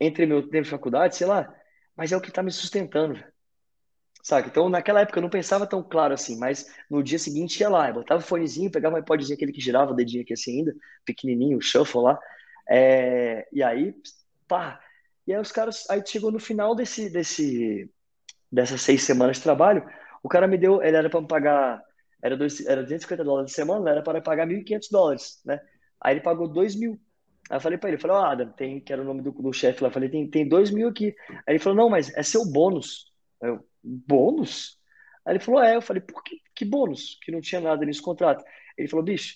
entre 0.00 0.26
meu 0.26 0.42
tempo 0.42 0.64
de 0.64 0.70
faculdade, 0.70 1.16
sei 1.16 1.26
lá, 1.26 1.54
mas 2.00 2.12
é 2.12 2.16
o 2.16 2.20
que 2.20 2.32
tá 2.32 2.42
me 2.42 2.50
sustentando, 2.50 3.12
velho. 3.12 3.26
Sabe? 4.22 4.48
Então, 4.48 4.70
naquela 4.70 5.02
época 5.02 5.18
eu 5.18 5.22
não 5.22 5.28
pensava 5.28 5.66
tão 5.66 5.82
claro 5.82 6.14
assim, 6.14 6.38
mas 6.38 6.64
no 6.88 7.02
dia 7.02 7.18
seguinte 7.18 7.60
ia 7.60 7.68
lá, 7.68 7.88
eu 7.88 7.94
botava 7.94 8.22
o 8.22 8.24
fonezinho, 8.24 8.70
pegava 8.70 8.96
o 8.96 8.98
iPodzinho, 8.98 9.34
aquele 9.34 9.52
que 9.52 9.60
girava 9.60 9.92
o 9.92 9.94
dedinho 9.94 10.22
aqui 10.22 10.32
assim 10.32 10.60
ainda, 10.60 10.74
pequenininho, 11.04 11.58
o 11.58 11.60
shuffle 11.60 12.00
lá, 12.00 12.18
é... 12.70 13.46
e 13.52 13.62
aí, 13.62 13.94
pá, 14.48 14.80
e 15.26 15.34
aí 15.34 15.38
os 15.38 15.52
caras, 15.52 15.84
aí 15.90 16.02
chegou 16.06 16.32
no 16.32 16.40
final 16.40 16.74
desse, 16.74 17.10
desse, 17.10 17.90
dessas 18.50 18.80
seis 18.80 19.02
semanas 19.02 19.36
de 19.36 19.42
trabalho, 19.42 19.86
o 20.22 20.28
cara 20.28 20.48
me 20.48 20.56
deu, 20.56 20.82
ele 20.82 20.96
era 20.96 21.10
para 21.10 21.20
me 21.20 21.28
pagar, 21.28 21.82
era, 22.22 22.34
dois, 22.34 22.64
era 22.64 22.82
250 22.82 23.22
dólares 23.22 23.50
de 23.50 23.56
semana, 23.56 23.90
era 23.90 24.02
para 24.02 24.22
pagar 24.22 24.46
1.500 24.46 24.88
dólares, 24.90 25.42
né? 25.44 25.60
Aí 26.00 26.14
ele 26.14 26.22
pagou 26.22 26.48
2 26.48 26.74
mil. 26.76 26.98
Aí 27.50 27.56
eu 27.56 27.60
falei 27.60 27.76
para 27.76 27.90
ele, 27.90 27.98
falei, 27.98 28.16
ó, 28.16 28.20
oh, 28.20 28.24
Adam, 28.24 28.52
tem, 28.52 28.80
que 28.80 28.92
era 28.92 29.02
o 29.02 29.04
nome 29.04 29.22
do, 29.22 29.32
do 29.32 29.52
chefe 29.52 29.82
lá, 29.82 29.88
eu 29.88 29.92
falei, 29.92 30.08
tem, 30.08 30.30
tem 30.30 30.48
2 30.48 30.70
mil 30.70 30.88
aqui. 30.88 31.14
Aí 31.28 31.54
ele 31.54 31.58
falou, 31.58 31.76
não, 31.76 31.90
mas 31.90 32.16
é 32.16 32.22
seu 32.22 32.46
bônus. 32.46 33.12
Eu, 33.42 33.66
bônus? 33.82 34.78
Aí 35.26 35.32
ele 35.32 35.40
falou, 35.40 35.60
é, 35.60 35.74
eu 35.74 35.82
falei, 35.82 36.00
por 36.00 36.22
que, 36.22 36.40
que 36.54 36.64
bônus? 36.64 37.18
Que 37.22 37.32
não 37.32 37.40
tinha 37.40 37.60
nada 37.60 37.84
nesse 37.84 38.00
contrato. 38.00 38.44
Ele 38.78 38.86
falou, 38.86 39.04
bicho, 39.04 39.34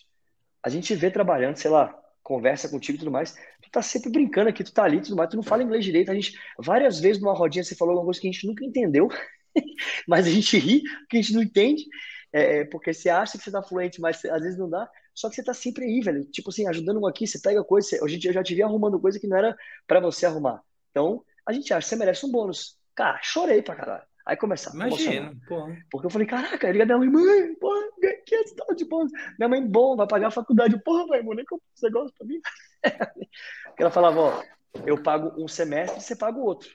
a 0.63 0.69
gente 0.69 0.95
vê 0.95 1.11
trabalhando, 1.11 1.57
sei 1.57 1.71
lá, 1.71 1.93
conversa 2.23 2.69
contigo 2.69 2.97
e 2.97 2.99
tudo 3.01 3.11
mais, 3.11 3.35
tu 3.61 3.71
tá 3.71 3.83
sempre 3.83 4.11
brincando 4.11 4.49
aqui, 4.49 4.65
tu 4.65 4.73
tá 4.73 4.85
ali, 4.85 5.03
tudo 5.03 5.17
mais, 5.17 5.29
tu 5.29 5.37
não 5.37 5.43
fala 5.43 5.63
inglês 5.63 5.85
direito, 5.85 6.11
a 6.11 6.15
gente, 6.15 6.39
várias 6.59 6.99
vezes 6.99 7.21
numa 7.21 7.35
rodinha 7.35 7.63
você 7.63 7.77
falou 7.77 7.93
alguma 7.93 8.07
coisa 8.07 8.21
que 8.21 8.29
a 8.29 8.33
gente 8.33 8.47
nunca 8.47 8.65
entendeu, 8.65 9.09
mas 10.09 10.27
a 10.27 10.31
gente 10.31 10.57
ri, 10.57 10.83
porque 11.01 11.19
a 11.19 11.21
gente 11.21 11.35
não 11.35 11.43
entende, 11.43 11.85
é, 12.33 12.61
é, 12.61 12.65
porque 12.65 12.95
você 12.95 13.11
acha 13.11 13.37
que 13.37 13.45
você 13.45 13.51
tá 13.51 13.63
fluente, 13.63 14.01
mas 14.01 14.25
às 14.25 14.43
vezes 14.43 14.59
não 14.59 14.71
dá, 14.71 14.89
só 15.15 15.29
que 15.29 15.37
você 15.37 15.45
tá 15.45 15.55
sempre 15.55 15.85
aí, 15.85 16.01
velho, 16.01 16.25
tipo 16.25 16.51
assim, 16.51 16.67
ajudando 16.67 17.01
um 17.01 17.07
aqui, 17.07 17.27
você 17.27 17.39
pega 17.41 17.63
coisa, 17.63 17.89
você, 17.89 18.03
hoje 18.03 18.17
em 18.17 18.19
dia 18.19 18.31
eu 18.31 18.35
já 18.35 18.43
te 18.43 18.55
vi 18.55 18.63
arrumando 18.63 19.01
coisa 19.01 19.19
que 19.19 19.27
não 19.27 19.37
era 19.37 19.57
para 19.87 20.01
você 20.01 20.27
arrumar, 20.27 20.63
então, 20.91 21.25
a 21.47 21.53
gente 21.53 21.73
acha 21.73 21.87
que 21.87 21.91
você 21.91 21.97
merece 21.97 22.27
um 22.27 22.31
bônus, 22.31 22.79
cara, 22.95 23.21
chorei 23.23 23.63
pra 23.63 23.77
caralho, 23.77 24.05
Aí 24.27 24.37
começava. 24.37 24.75
Imagina, 24.75 25.35
pô. 25.47 25.69
Porque 25.91 26.07
eu 26.07 26.11
falei, 26.11 26.27
caraca, 26.27 26.71
liga 26.71 26.87
minha 26.87 26.99
mãe, 26.99 27.11
mãe, 27.11 27.55
porra, 27.57 27.83
que 28.25 28.35
é 28.35 28.45
dólares 28.57 28.79
de 28.79 28.85
bônus. 28.87 29.13
Minha 29.39 29.49
mãe, 29.49 29.67
bom, 29.67 29.97
vai 29.97 30.07
pagar 30.07 30.29
a 30.29 30.31
faculdade. 30.31 30.83
Porra, 30.83 31.07
mãe, 31.07 31.23
nem 31.23 31.45
comprar 31.45 31.67
esse 31.77 31.85
negócio 31.85 32.15
pra 32.17 32.27
mim. 32.27 32.41
Porque 33.67 33.83
ela 33.83 33.91
falava, 33.91 34.19
ó, 34.19 34.43
eu 34.87 35.03
pago 35.03 35.35
um 35.37 35.47
semestre 35.47 36.01
e 36.01 36.03
você 36.03 36.17
paga 36.17 36.39
o 36.39 36.43
outro. 36.43 36.71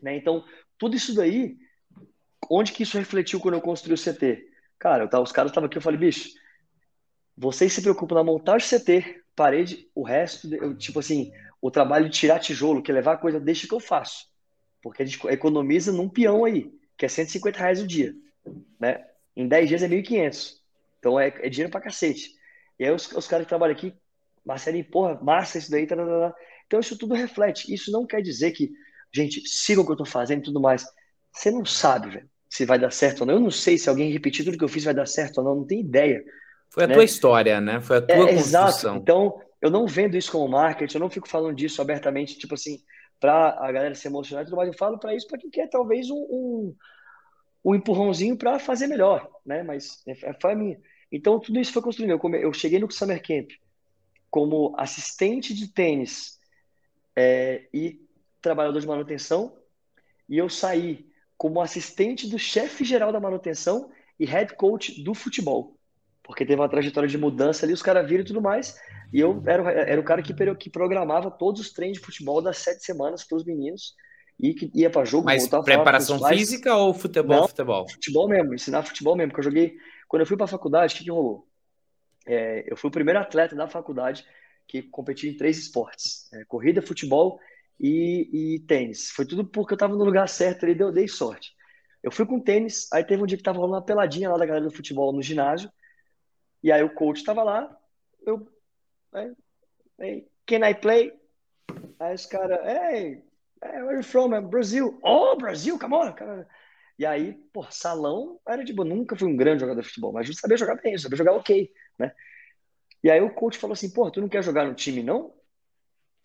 Né? 0.00 0.16
Então, 0.16 0.44
tudo 0.78 0.94
isso 0.94 1.12
daí, 1.12 1.56
onde 2.48 2.72
que 2.72 2.84
isso 2.84 2.96
refletiu 2.96 3.40
quando 3.40 3.54
eu 3.54 3.60
construí 3.60 3.94
o 3.94 3.98
CT? 3.98 4.48
Cara, 4.78 5.04
eu 5.04 5.10
tava, 5.10 5.24
os 5.24 5.32
caras 5.32 5.50
estavam 5.50 5.66
aqui, 5.66 5.76
eu 5.76 5.82
falei, 5.82 5.98
bicho, 5.98 6.30
vocês 7.40 7.72
se 7.72 7.80
preocupam 7.80 8.16
na 8.16 8.22
montagem 8.22 8.68
do 8.68 8.84
CT, 8.84 9.22
parede, 9.34 9.88
o 9.94 10.02
resto, 10.02 10.54
eu, 10.54 10.76
tipo 10.76 10.98
assim, 10.98 11.32
o 11.58 11.70
trabalho 11.70 12.04
de 12.04 12.18
tirar 12.18 12.38
tijolo, 12.38 12.82
que 12.82 12.90
é 12.90 12.94
levar 12.94 13.14
a 13.14 13.16
coisa, 13.16 13.40
deixa 13.40 13.66
que 13.66 13.72
eu 13.72 13.80
faço. 13.80 14.26
Porque 14.82 15.02
a 15.02 15.06
gente 15.06 15.18
economiza 15.28 15.90
num 15.90 16.06
peão 16.06 16.44
aí, 16.44 16.70
que 16.98 17.06
é 17.06 17.08
150 17.08 17.58
reais 17.58 17.80
o 17.80 17.86
dia. 17.86 18.14
Né? 18.78 19.02
Em 19.34 19.48
10 19.48 19.68
dias 19.68 19.82
é 19.82 19.88
1.500. 19.88 20.56
Então 20.98 21.18
é, 21.18 21.28
é, 21.28 21.48
dinheiro 21.48 21.70
pra 21.70 21.80
cacete. 21.80 22.30
E 22.78 22.84
aí 22.84 22.90
os, 22.90 23.10
os 23.12 23.26
caras 23.26 23.46
que 23.46 23.48
trabalham 23.48 23.74
aqui, 23.74 23.94
Marcelinho, 24.44 24.84
porra, 24.84 25.18
massa 25.22 25.56
isso 25.56 25.70
daí. 25.70 25.86
Tá, 25.86 25.96
tá, 25.96 26.04
tá. 26.04 26.34
Então 26.66 26.78
isso 26.78 26.98
tudo 26.98 27.14
reflete. 27.14 27.72
Isso 27.72 27.90
não 27.90 28.06
quer 28.06 28.20
dizer 28.20 28.50
que, 28.50 28.70
gente, 29.10 29.48
sigam 29.48 29.82
o 29.82 29.86
que 29.86 29.92
eu 29.92 29.96
tô 29.96 30.04
fazendo 30.04 30.40
e 30.40 30.44
tudo 30.44 30.60
mais. 30.60 30.84
Você 31.32 31.50
não 31.50 31.64
sabe, 31.64 32.10
velho, 32.10 32.30
se 32.50 32.66
vai 32.66 32.78
dar 32.78 32.90
certo 32.90 33.22
ou 33.22 33.26
não. 33.26 33.34
Eu 33.34 33.40
não 33.40 33.50
sei 33.50 33.78
se 33.78 33.88
alguém 33.88 34.12
repetir 34.12 34.44
tudo 34.44 34.58
que 34.58 34.64
eu 34.64 34.68
fiz 34.68 34.84
vai 34.84 34.92
dar 34.92 35.06
certo 35.06 35.38
ou 35.38 35.44
não. 35.44 35.54
Não 35.56 35.66
tenho 35.66 35.80
ideia. 35.80 36.22
Foi 36.70 36.84
a 36.84 36.86
né? 36.86 36.94
tua 36.94 37.04
história, 37.04 37.60
né? 37.60 37.80
Foi 37.80 37.98
a 37.98 38.00
tua 38.00 38.16
é, 38.16 38.34
construção. 38.34 38.94
Exato. 38.94 38.96
Então, 38.96 39.40
eu 39.60 39.70
não 39.70 39.86
vendo 39.86 40.16
isso 40.16 40.32
como 40.32 40.48
marketing, 40.48 40.96
eu 40.96 41.00
não 41.00 41.10
fico 41.10 41.28
falando 41.28 41.54
disso 41.54 41.82
abertamente, 41.82 42.38
tipo 42.38 42.54
assim, 42.54 42.80
para 43.18 43.50
a 43.60 43.70
galera 43.70 43.94
se 43.94 44.06
emocionar 44.06 44.42
e 44.42 44.46
tudo 44.46 44.56
mais. 44.56 44.68
Eu 44.68 44.78
falo 44.78 44.98
para 44.98 45.14
isso 45.14 45.26
para 45.26 45.38
quem 45.38 45.50
quer 45.50 45.68
talvez 45.68 46.08
um, 46.10 46.16
um, 46.16 46.76
um 47.64 47.74
empurrãozinho 47.74 48.36
para 48.36 48.58
fazer 48.58 48.86
melhor, 48.86 49.28
né? 49.44 49.62
Mas 49.62 50.02
é, 50.06 50.32
foi 50.40 50.52
a 50.52 50.56
minha. 50.56 50.80
Então 51.12 51.38
tudo 51.38 51.60
isso 51.60 51.72
foi 51.72 51.82
construído. 51.82 52.10
Eu, 52.12 52.34
eu 52.36 52.52
cheguei 52.52 52.78
no 52.78 52.90
Summer 52.90 53.20
Camp 53.20 53.50
como 54.30 54.74
assistente 54.78 55.52
de 55.52 55.68
tênis 55.68 56.38
é, 57.16 57.68
e 57.74 58.00
trabalhador 58.40 58.80
de 58.80 58.86
manutenção 58.86 59.58
e 60.28 60.38
eu 60.38 60.48
saí 60.48 61.06
como 61.36 61.60
assistente 61.60 62.28
do 62.28 62.38
chefe 62.38 62.84
geral 62.84 63.12
da 63.12 63.18
manutenção 63.18 63.90
e 64.18 64.24
head 64.24 64.54
coach 64.54 65.02
do 65.02 65.14
futebol 65.14 65.76
porque 66.22 66.44
teve 66.44 66.60
uma 66.60 66.68
trajetória 66.68 67.08
de 67.08 67.18
mudança 67.18 67.64
ali, 67.66 67.72
os 67.72 67.82
caras 67.82 68.08
viram 68.08 68.22
e 68.22 68.26
tudo 68.26 68.40
mais. 68.40 68.78
E 69.12 69.18
eu 69.18 69.42
era, 69.46 69.70
era 69.72 70.00
o 70.00 70.04
cara 70.04 70.22
que, 70.22 70.34
que 70.54 70.70
programava 70.70 71.30
todos 71.30 71.60
os 71.60 71.72
treinos 71.72 71.98
de 71.98 72.04
futebol 72.04 72.40
das 72.40 72.58
sete 72.58 72.84
semanas 72.84 73.24
para 73.24 73.36
os 73.36 73.44
meninos 73.44 73.94
e 74.38 74.54
que 74.54 74.70
ia 74.74 74.88
para 74.88 75.04
jogo. 75.04 75.26
Mas 75.26 75.48
preparação 75.48 76.18
física 76.28 76.74
ou 76.74 76.94
futebol? 76.94 77.40
Não, 77.40 77.48
futebol? 77.48 77.88
Futebol 77.88 78.28
mesmo, 78.28 78.54
ensinar 78.54 78.82
futebol 78.82 79.16
mesmo. 79.16 79.30
Porque 79.32 79.40
eu 79.40 79.50
joguei. 79.50 79.76
Quando 80.08 80.20
eu 80.20 80.26
fui 80.26 80.36
para 80.36 80.44
a 80.44 80.48
faculdade, 80.48 80.94
o 80.94 80.98
que, 80.98 81.04
que 81.04 81.10
rolou? 81.10 81.46
É, 82.26 82.64
eu 82.70 82.76
fui 82.76 82.88
o 82.88 82.92
primeiro 82.92 83.18
atleta 83.18 83.54
da 83.54 83.68
faculdade 83.68 84.24
que 84.66 84.82
competia 84.82 85.30
em 85.30 85.36
três 85.36 85.58
esportes: 85.58 86.32
é, 86.32 86.44
corrida, 86.44 86.80
futebol 86.80 87.38
e, 87.78 88.54
e, 88.54 88.60
tênis. 88.60 89.10
Foi 89.10 89.26
tudo 89.26 89.44
porque 89.44 89.72
eu 89.72 89.76
estava 89.76 89.94
no 89.94 90.04
lugar 90.04 90.28
certo 90.28 90.64
ali, 90.64 90.74
deu, 90.74 90.92
dei 90.92 91.08
sorte. 91.08 91.52
Eu 92.02 92.10
fui 92.10 92.24
com 92.24 92.40
tênis, 92.40 92.88
aí 92.92 93.04
teve 93.04 93.22
um 93.22 93.26
dia 93.26 93.36
que 93.36 93.42
tava 93.42 93.58
rolando 93.58 93.76
uma 93.76 93.84
peladinha 93.84 94.30
lá 94.30 94.38
da 94.38 94.46
galera 94.46 94.64
do 94.64 94.74
futebol 94.74 95.12
no 95.12 95.22
ginásio. 95.22 95.70
E 96.62 96.70
aí 96.70 96.82
o 96.82 96.94
coach 96.94 97.18
estava 97.18 97.42
lá, 97.42 97.78
eu, 98.26 98.46
hey, 99.98 100.28
can 100.46 100.68
I 100.68 100.74
play? 100.74 101.12
Aí 101.98 102.14
os 102.14 102.26
caras, 102.26 102.58
hey, 102.66 103.22
where 103.62 103.88
are 103.88 103.96
you 103.96 104.02
from? 104.02 104.34
I'm 104.34 104.48
Brazil. 104.48 104.98
Oh, 105.02 105.36
Brasil, 105.36 105.78
come 105.78 105.94
on, 105.94 106.12
cara. 106.12 106.46
E 106.98 107.06
aí, 107.06 107.32
pô, 107.52 107.64
salão 107.70 108.38
era 108.46 108.62
tipo, 108.64 108.84
nunca 108.84 109.16
fui 109.16 109.26
um 109.26 109.36
grande 109.36 109.60
jogador 109.60 109.80
de 109.80 109.88
futebol, 109.88 110.12
mas 110.12 110.26
gente 110.26 110.38
sabia 110.38 110.56
jogar 110.56 110.76
bem, 110.76 110.98
sabia 110.98 111.16
jogar 111.16 111.32
ok, 111.32 111.72
né? 111.98 112.12
E 113.02 113.10
aí 113.10 113.20
o 113.22 113.32
coach 113.32 113.56
falou 113.56 113.72
assim, 113.72 113.90
pô, 113.90 114.10
tu 114.10 114.20
não 114.20 114.28
quer 114.28 114.44
jogar 114.44 114.66
no 114.66 114.74
time, 114.74 115.02
não? 115.02 115.32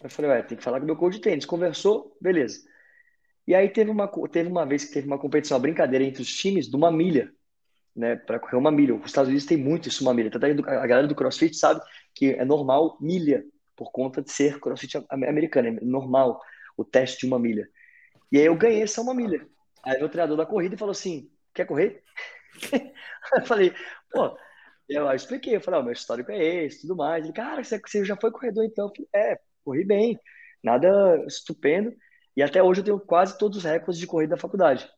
Eu 0.03 0.09
falei, 0.09 0.31
ué, 0.31 0.43
tem 0.43 0.57
que 0.57 0.63
falar 0.63 0.79
com 0.79 0.83
o 0.83 0.87
meu 0.87 0.97
coach 0.97 1.13
de 1.13 1.21
tênis. 1.21 1.45
Conversou, 1.45 2.17
beleza. 2.19 2.67
E 3.47 3.55
aí 3.55 3.69
teve 3.69 3.89
uma, 3.89 4.11
teve 4.27 4.49
uma 4.49 4.65
vez 4.65 4.83
que 4.83 4.93
teve 4.93 5.07
uma 5.07 5.17
competição, 5.17 5.55
uma 5.55 5.61
brincadeira 5.61 6.03
entre 6.03 6.21
os 6.21 6.35
times 6.35 6.67
de 6.67 6.75
uma 6.75 6.91
milha 6.91 7.33
né, 7.95 8.15
para 8.15 8.39
correr 8.39 8.57
uma 8.57 8.71
milha. 8.71 8.95
Os 8.95 9.05
Estados 9.05 9.29
Unidos 9.29 9.45
tem 9.45 9.57
muito 9.57 9.87
isso, 9.87 10.03
uma 10.03 10.13
milha. 10.13 10.29
Até 10.33 10.51
a 10.51 10.87
galera 10.87 11.07
do 11.07 11.15
CrossFit 11.15 11.55
sabe 11.55 11.81
que 12.13 12.31
é 12.31 12.43
normal 12.43 12.97
milha 12.99 13.43
por 13.75 13.91
conta 13.91 14.21
de 14.21 14.31
ser 14.31 14.59
CrossFit 14.59 15.03
americano, 15.09 15.67
é 15.67 15.71
normal 15.81 16.41
o 16.77 16.83
teste 16.83 17.21
de 17.21 17.27
uma 17.27 17.39
milha. 17.39 17.67
E 18.31 18.37
aí 18.37 18.45
eu 18.45 18.55
ganhei 18.55 18.83
essa 18.83 19.01
uma 19.01 19.13
milha. 19.13 19.47
Aí 19.83 20.03
o 20.03 20.09
treinador 20.09 20.37
da 20.37 20.45
corrida 20.45 20.77
falou 20.77 20.91
assim: 20.91 21.29
quer 21.53 21.65
correr? 21.65 22.03
eu 23.35 23.45
falei, 23.45 23.73
pô, 24.11 24.37
eu 24.89 25.11
expliquei, 25.11 25.55
eu 25.55 25.61
falei, 25.61 25.79
oh, 25.79 25.83
meu 25.83 25.93
histórico 25.93 26.31
é 26.31 26.65
esse, 26.65 26.81
tudo 26.81 26.95
mais. 26.95 27.23
Ele, 27.23 27.33
cara, 27.33 27.63
você 27.63 28.05
já 28.05 28.15
foi 28.15 28.31
corredor 28.31 28.63
então? 28.63 28.87
Eu 28.87 28.93
falei, 28.93 29.09
é, 29.13 29.39
corri 29.63 29.85
bem, 29.85 30.19
nada 30.63 31.23
estupendo. 31.27 31.93
E 32.35 32.43
até 32.43 32.61
hoje 32.61 32.81
eu 32.81 32.85
tenho 32.85 32.99
quase 32.99 33.37
todos 33.37 33.59
os 33.59 33.63
recordes 33.63 33.99
de 33.99 34.07
corrida 34.07 34.35
da 34.35 34.41
faculdade. 34.41 34.89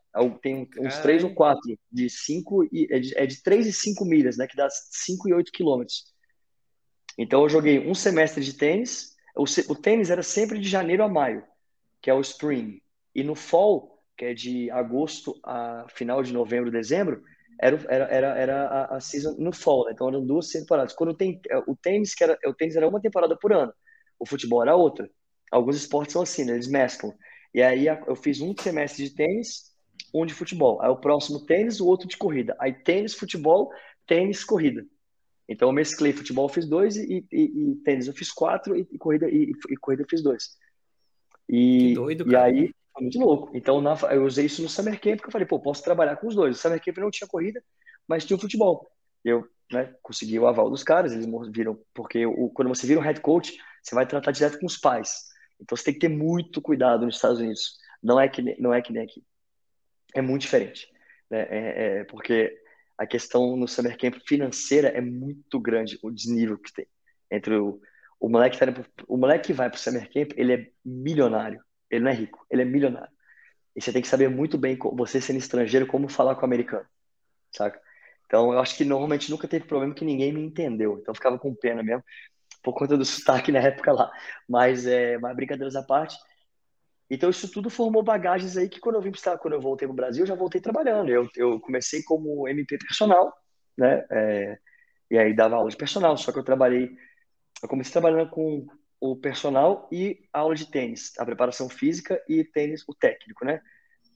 Tem 0.42 0.68
uns 0.80 0.98
três 1.00 1.24
ou 1.24 1.34
quatro 1.34 1.62
de 1.92 2.10
cinco 2.10 2.64
e 2.72 2.88
é 2.92 3.00
de, 3.00 3.18
é 3.18 3.26
de 3.26 3.42
3 3.44 3.68
e 3.68 3.74
5 3.74 4.06
milhas, 4.06 4.38
né? 4.38 4.48
Que 4.48 4.56
dá 4.56 4.68
5 4.70 5.30
e 5.30 5.34
8 5.34 5.52
quilômetros. 5.52 6.06
Então 7.18 7.44
eu 7.44 7.50
joguei 7.50 7.80
um 7.80 7.96
semestre 7.96 8.44
de 8.44 8.54
tênis. 8.54 9.16
O, 9.36 9.44
o, 9.44 9.76
tênis 9.76 10.10
era 10.10 10.24
sempre 10.24 10.60
de 10.60 10.68
janeiro 10.68 11.04
a 11.04 11.10
maio, 11.10 11.44
que 12.02 12.10
é 12.10 12.14
o 12.14 12.22
spring. 12.22 12.82
E 13.14 13.24
no 13.24 13.36
fall, 13.36 14.04
que 14.18 14.26
é 14.26 14.34
de 14.34 14.70
agosto 14.72 15.40
a 15.44 15.86
final 15.90 16.24
de 16.24 16.34
novembro, 16.34 16.72
dezembro, 16.72 17.24
era, 17.60 17.84
era, 17.90 18.06
era, 18.06 18.38
era 18.38 18.68
a, 18.68 18.98
a 18.98 19.00
season 19.00 19.36
no 19.40 19.52
fall, 19.52 19.86
né? 19.86 19.92
então 19.94 20.08
eram 20.08 20.26
duas 20.26 20.50
temporadas. 20.50 20.94
Quando 20.94 21.16
tem 21.16 21.42
o 21.68 21.76
tênis, 21.76 22.14
que 22.14 22.24
era, 22.24 22.38
o 22.46 22.54
tênis 22.54 22.76
era 22.76 22.88
uma 22.88 23.02
temporada 23.02 23.36
por 23.38 23.52
ano, 23.52 23.74
o 24.20 24.26
futebol 24.26 24.62
era 24.62 24.76
outra. 24.76 25.10
Alguns 25.52 25.76
esportes 25.76 26.14
são 26.14 26.22
assim, 26.22 26.44
né? 26.44 26.54
eles 26.54 26.68
mesclam. 26.68 27.14
E 27.54 27.62
aí 27.62 27.88
eu 27.88 28.16
fiz 28.16 28.42
um 28.42 28.54
semestre 28.60 29.06
de 29.06 29.16
tênis, 29.16 29.76
um 30.14 30.26
de 30.26 30.34
futebol. 30.34 30.82
Aí 30.82 30.90
o 30.90 30.98
próximo 30.98 31.46
tênis, 31.46 31.80
o 31.80 31.88
outro 31.88 32.08
de 32.08 32.18
corrida. 32.18 32.56
Aí 32.60 32.74
tênis, 32.74 33.14
futebol, 33.14 33.72
tênis, 34.06 34.44
corrida. 34.44 34.86
Então 35.48 35.70
eu 35.70 35.74
mesclei 35.74 36.12
futebol, 36.12 36.46
eu 36.46 36.54
fiz 36.54 36.68
dois 36.68 36.98
e, 36.98 37.26
e, 37.32 37.42
e 37.72 37.76
tênis 37.84 38.08
eu 38.08 38.14
fiz 38.14 38.32
quatro 38.32 38.76
e, 38.76 38.88
e 38.92 38.98
corrida 38.98 39.30
e, 39.30 39.54
corrida 39.80 40.04
eu 40.04 40.08
fiz 40.10 40.22
dois. 40.22 40.58
E, 41.48 41.94
doido, 41.94 42.30
e 42.30 42.36
aí 42.36 42.72
foi 42.94 43.02
muito 43.02 43.20
louco. 43.20 43.52
Então 43.56 43.80
na, 43.80 43.96
eu 44.12 44.26
usei 44.26 44.46
isso 44.46 44.62
no 44.62 44.70
Summer 44.70 45.00
Camp, 45.00 45.20
que 45.20 45.28
eu 45.28 45.32
falei, 45.32 45.48
pô, 45.48 45.60
posso 45.60 45.84
trabalhar 45.84 46.18
com 46.18 46.28
os 46.28 46.36
dois. 46.36 46.58
O 46.58 46.60
Summer 46.60 46.84
Camp 46.84 46.98
não 46.98 47.12
tinha 47.12 47.28
corrida, 47.28 47.64
mas 48.08 48.26
tinha 48.26 48.36
o 48.36 48.42
futebol. 48.42 48.92
Eu 49.24 49.48
né, 49.72 49.94
consegui 50.02 50.38
o 50.38 50.48
aval 50.48 50.70
dos 50.70 50.84
caras, 50.84 51.14
eles 51.14 51.28
viram, 51.52 51.80
porque 51.94 52.26
o, 52.26 52.50
quando 52.50 52.70
você 52.70 52.86
vira 52.86 53.00
um 53.00 53.04
head 53.04 53.22
coach, 53.22 53.58
você 53.82 53.96
vai 53.96 54.06
tratar 54.06 54.32
direto 54.32 54.60
com 54.60 54.66
os 54.66 54.78
pais. 54.78 55.28
Então 55.60 55.76
você 55.76 55.86
tem 55.86 55.94
que 55.94 56.00
ter 56.02 56.10
muito 56.10 56.62
cuidado 56.62 57.06
nos 57.06 57.16
Estados 57.16 57.40
Unidos. 57.40 57.78
Não 58.04 58.20
é 58.20 58.28
que, 58.28 58.42
não 58.60 58.74
é 58.74 58.82
que 58.82 58.92
nem 58.92 59.04
aqui. 59.04 59.24
É 60.14 60.22
muito 60.22 60.44
diferente. 60.44 60.88
Né? 61.30 61.48
É, 61.50 62.00
é, 62.00 62.04
porque 62.06 62.58
a 62.98 63.06
questão 63.06 63.56
no 63.56 63.68
Summer 63.68 63.98
Camp 63.98 64.16
financeira 64.26 64.90
é 64.90 65.02
muito 65.02 65.60
grande, 65.60 66.00
o 66.02 66.10
desnível 66.10 66.58
que 66.58 66.74
tem. 66.74 66.88
Entre 67.30 67.56
o, 67.56 67.80
o 68.20 68.30
moleque, 68.30 68.58
tá, 68.58 68.66
o 69.08 69.18
moleque 69.18 69.48
que 69.48 69.54
vai 69.54 69.72
Summer 69.76 70.12
Camp, 70.12 70.32
ele 70.36 70.54
é 70.54 70.68
milionário. 70.84 71.62
Ele 71.90 72.04
não 72.04 72.12
é 72.12 72.14
rico, 72.14 72.46
ele 72.50 72.64
é 72.64 72.66
milionário. 72.66 73.12
E 73.76 73.82
você 73.82 73.94
tem 73.94 74.02
que 74.02 74.08
saber 74.08 74.30
muito 74.30 74.58
bem, 74.58 74.78
você 74.94 75.22
sendo 75.22 75.38
estrangeiro, 75.38 75.86
como 75.86 76.10
falar 76.10 76.36
com 76.36 76.42
o 76.42 76.46
americano, 76.46 76.86
saca? 77.52 77.80
Então, 78.26 78.52
eu 78.52 78.60
acho 78.60 78.76
que 78.76 78.84
normalmente 78.84 79.30
nunca 79.30 79.48
teve 79.48 79.66
problema 79.66 79.94
que 79.94 80.04
ninguém 80.04 80.34
me 80.34 80.42
entendeu. 80.42 80.98
Então, 81.00 81.12
eu 81.12 81.16
ficava 81.16 81.40
com 81.40 81.56
pena 81.56 81.82
mesmo, 81.82 82.04
por 82.62 82.74
conta 82.74 82.98
do 82.98 83.06
sotaque 83.06 83.52
na 83.52 83.60
época 83.60 83.94
lá. 83.94 84.12
Mas, 84.50 84.86
é, 84.86 85.18
mas 85.18 85.36
brincadeiras 85.36 85.76
à 85.76 85.84
parte. 85.84 86.18
Então, 87.10 87.30
isso 87.30 87.50
tudo 87.50 87.70
formou 87.70 88.04
bagagens 88.04 88.58
aí 88.58 88.68
que 88.68 88.80
quando 88.80 88.96
eu 88.96 89.02
vim 89.02 89.12
para 89.12 89.38
quando 89.38 89.54
eu 89.54 89.62
voltei 89.62 89.88
para 89.88 89.94
o 89.94 89.96
Brasil, 89.96 90.24
eu 90.24 90.28
já 90.28 90.36
voltei 90.36 90.60
trabalhando. 90.60 91.10
Eu, 91.10 91.30
eu 91.36 91.60
comecei 91.60 92.04
como 92.04 92.48
MP 92.48 92.78
personal, 92.78 93.34
né? 93.78 94.06
É, 94.12 94.58
e 95.10 95.18
aí 95.18 95.34
dava 95.34 95.56
aula 95.56 95.70
de 95.70 95.78
personal, 95.78 96.18
só 96.18 96.32
que 96.32 96.40
eu 96.40 96.44
trabalhei, 96.44 96.92
eu 97.64 97.70
comecei 97.70 97.94
trabalhando 97.94 98.30
com 98.30 98.68
o 99.00 99.16
personal 99.16 99.88
e 99.92 100.28
aula 100.34 100.56
de 100.56 100.70
tênis, 100.70 101.14
a 101.18 101.26
preparação 101.26 101.70
física 101.70 102.22
e 102.28 102.44
tênis, 102.44 102.84
o 102.88 102.94
técnico, 102.94 103.46
né? 103.46 103.62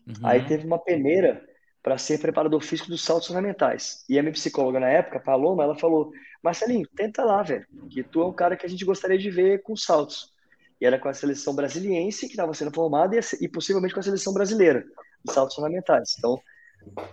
Uhum. 0.07 0.15
Aí 0.23 0.45
teve 0.45 0.65
uma 0.65 0.80
peneira 0.80 1.47
para 1.81 1.97
ser 1.97 2.19
preparador 2.19 2.61
físico 2.61 2.89
dos 2.89 3.03
saltos 3.03 3.30
ornamentais. 3.30 4.03
E 4.09 4.19
a 4.19 4.22
minha 4.22 4.34
psicóloga 4.34 4.80
na 4.80 4.89
época, 4.89 5.19
Paloma, 5.19 5.63
ela 5.63 5.76
falou: 5.76 6.11
Marcelinho, 6.43 6.88
tenta 6.95 7.23
lá, 7.23 7.41
velho, 7.41 7.65
que 7.89 8.03
tu 8.03 8.22
é 8.22 8.26
um 8.26 8.34
cara 8.34 8.55
que 8.55 8.65
a 8.65 8.69
gente 8.69 8.85
gostaria 8.85 9.18
de 9.18 9.30
ver 9.30 9.63
com 9.63 9.76
saltos. 9.76 10.34
E 10.82 10.86
era 10.86 10.98
com 10.98 11.08
a 11.08 11.14
seleção 11.14 11.53
brasiliense 11.53 12.26
que 12.26 12.34
estava 12.34 12.53
sendo 12.56 12.74
formada 12.74 13.16
e, 13.16 13.20
e, 13.40 13.48
possivelmente 13.48 13.94
com 13.94 13.99
a 13.99 14.03
seleção 14.03 14.34
brasileira 14.34 14.84
de 15.24 15.32
saltos 15.32 15.56
ornamentais. 15.58 16.16
Então, 16.18 16.41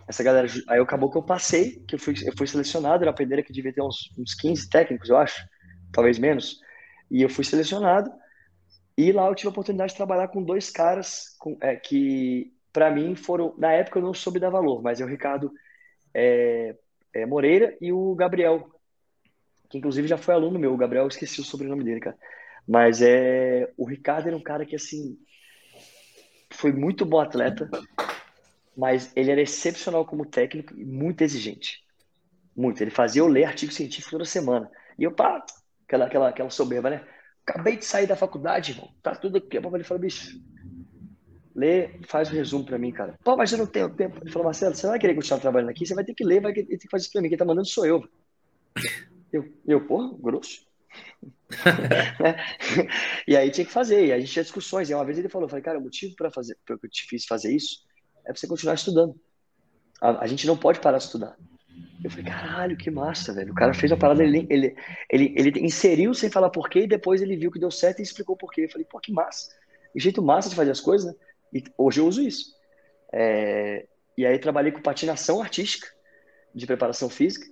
essa 0.08 0.22
galera. 0.22 0.48
Aí 0.68 0.80
acabou 0.80 1.10
que 1.10 1.18
eu 1.18 1.22
passei, 1.22 1.78
que 1.86 1.94
eu 1.94 1.98
fui, 1.98 2.14
eu 2.24 2.32
fui 2.36 2.46
selecionado, 2.46 3.02
era 3.02 3.10
uma 3.10 3.16
peneira 3.16 3.42
que 3.42 3.52
devia 3.52 3.72
ter 3.72 3.82
uns, 3.82 4.10
uns 4.18 4.34
15 4.34 4.70
técnicos, 4.70 5.10
eu 5.10 5.18
acho, 5.18 5.46
talvez 5.92 6.18
menos. 6.18 6.58
E 7.10 7.22
eu 7.22 7.28
fui 7.28 7.44
selecionado. 7.44 8.10
E 8.96 9.12
lá 9.12 9.26
eu 9.28 9.34
tive 9.34 9.48
a 9.48 9.50
oportunidade 9.50 9.92
de 9.92 9.96
trabalhar 9.96 10.28
com 10.28 10.42
dois 10.42 10.70
caras 10.70 11.36
com, 11.38 11.56
é, 11.60 11.76
que, 11.76 12.52
para 12.72 12.90
mim, 12.90 13.14
foram. 13.14 13.54
Na 13.58 13.72
época 13.72 13.98
eu 13.98 14.02
não 14.02 14.14
soube 14.14 14.40
dar 14.40 14.50
valor, 14.50 14.82
mas 14.82 15.00
é 15.00 15.04
o 15.04 15.08
Ricardo 15.08 15.52
é, 16.14 16.74
é, 17.12 17.26
Moreira 17.26 17.76
e 17.80 17.92
o 17.92 18.14
Gabriel, 18.14 18.68
que 19.68 19.78
inclusive 19.78 20.08
já 20.08 20.16
foi 20.16 20.34
aluno 20.34 20.58
meu. 20.58 20.72
O 20.72 20.76
Gabriel, 20.76 21.04
eu 21.04 21.08
esqueci 21.08 21.40
o 21.40 21.44
sobrenome 21.44 21.84
dele, 21.84 22.00
cara. 22.00 22.16
Mas 22.68 23.00
é, 23.00 23.72
o 23.78 23.86
Ricardo 23.86 24.26
era 24.26 24.36
um 24.36 24.42
cara 24.42 24.66
que, 24.66 24.76
assim, 24.76 25.18
foi 26.50 26.70
muito 26.70 27.06
bom 27.06 27.18
atleta, 27.18 27.70
mas 28.76 29.10
ele 29.16 29.30
era 29.30 29.40
excepcional 29.40 30.04
como 30.04 30.26
técnico 30.26 30.78
e 30.78 30.84
muito 30.84 31.22
exigente. 31.22 31.82
Muito. 32.54 32.82
Ele 32.82 32.90
fazia 32.90 33.22
eu 33.22 33.26
ler 33.26 33.44
artigo 33.44 33.72
científico 33.72 34.10
toda 34.10 34.26
semana. 34.26 34.70
E 34.98 35.04
eu, 35.04 35.12
pá, 35.12 35.42
aquela, 35.86 36.04
aquela, 36.04 36.28
aquela 36.28 36.50
soberba, 36.50 36.90
né? 36.90 37.06
Acabei 37.46 37.76
de 37.76 37.86
sair 37.86 38.06
da 38.06 38.16
faculdade, 38.16 38.72
irmão. 38.72 38.92
Tá 39.02 39.14
tudo 39.14 39.38
aqui. 39.38 39.56
Ele 39.56 39.84
falou, 39.84 40.02
bicho, 40.02 40.38
lê, 41.54 41.88
faz 42.06 42.28
o 42.28 42.32
um 42.32 42.36
resumo 42.36 42.66
para 42.66 42.78
mim, 42.78 42.92
cara. 42.92 43.18
Pô, 43.24 43.34
mas 43.34 43.50
eu 43.50 43.58
não 43.58 43.66
tenho 43.66 43.88
tempo. 43.88 44.18
Ele 44.20 44.30
falou, 44.30 44.44
Marcelo, 44.44 44.74
você 44.74 44.86
não 44.86 44.92
vai 44.92 45.00
querer 45.00 45.14
continuar 45.14 45.40
trabalhando 45.40 45.70
aqui, 45.70 45.86
você 45.86 45.94
vai 45.94 46.04
ter 46.04 46.12
que 46.12 46.24
ler, 46.24 46.42
vai 46.42 46.52
ter 46.52 46.66
que 46.66 46.88
fazer 46.90 47.04
isso 47.04 47.12
pra 47.12 47.22
mim. 47.22 47.30
Quem 47.30 47.38
tá 47.38 47.46
mandando 47.46 47.66
sou 47.66 47.86
eu. 47.86 48.06
Eu, 49.32 49.50
eu 49.66 49.86
porra, 49.86 50.14
grosso. 50.20 50.67
e 53.26 53.36
aí 53.36 53.50
tinha 53.50 53.64
que 53.64 53.72
fazer, 53.72 54.06
e 54.06 54.12
a 54.12 54.20
gente 54.20 54.32
tinha 54.32 54.42
discussões. 54.42 54.90
E 54.90 54.94
uma 54.94 55.04
vez 55.04 55.18
ele 55.18 55.28
falou, 55.28 55.48
falei, 55.48 55.62
cara, 55.62 55.78
o 55.78 55.82
motivo 55.82 56.14
para 56.14 56.30
fazer, 56.30 56.56
que 56.66 56.72
eu 56.72 56.78
te 56.88 57.06
fiz 57.06 57.24
fazer 57.24 57.54
isso 57.54 57.86
é 58.26 58.34
você 58.34 58.46
continuar 58.46 58.74
estudando. 58.74 59.18
A, 60.00 60.24
a 60.24 60.26
gente 60.26 60.46
não 60.46 60.56
pode 60.56 60.80
parar 60.80 60.98
de 60.98 61.04
estudar. 61.04 61.36
Eu 62.02 62.10
falei, 62.10 62.26
caralho, 62.26 62.76
que 62.76 62.90
massa, 62.90 63.32
velho. 63.32 63.52
O 63.52 63.54
cara 63.54 63.74
fez 63.74 63.90
a 63.90 63.96
parada, 63.96 64.22
ele, 64.22 64.46
ele, 64.48 64.76
ele, 65.10 65.34
ele 65.36 65.60
inseriu 65.60 66.14
sem 66.14 66.30
falar 66.30 66.50
porquê, 66.50 66.80
e 66.80 66.86
depois 66.86 67.20
ele 67.20 67.36
viu 67.36 67.50
que 67.50 67.58
deu 67.58 67.70
certo 67.70 68.00
e 68.00 68.02
explicou 68.02 68.36
porquê. 68.36 68.62
Eu 68.62 68.70
falei, 68.70 68.86
pô, 68.88 69.00
que 69.00 69.12
massa. 69.12 69.50
E 69.94 70.00
jeito 70.00 70.22
massa 70.22 70.48
de 70.48 70.54
fazer 70.54 70.70
as 70.70 70.80
coisas, 70.80 71.12
né? 71.12 71.18
E 71.52 71.64
hoje 71.76 72.00
eu 72.00 72.06
uso 72.06 72.22
isso. 72.22 72.54
É... 73.12 73.86
E 74.16 74.26
aí 74.26 74.38
trabalhei 74.38 74.70
com 74.70 74.80
patinação 74.80 75.40
artística, 75.40 75.88
de 76.54 76.66
preparação 76.66 77.08
física, 77.08 77.46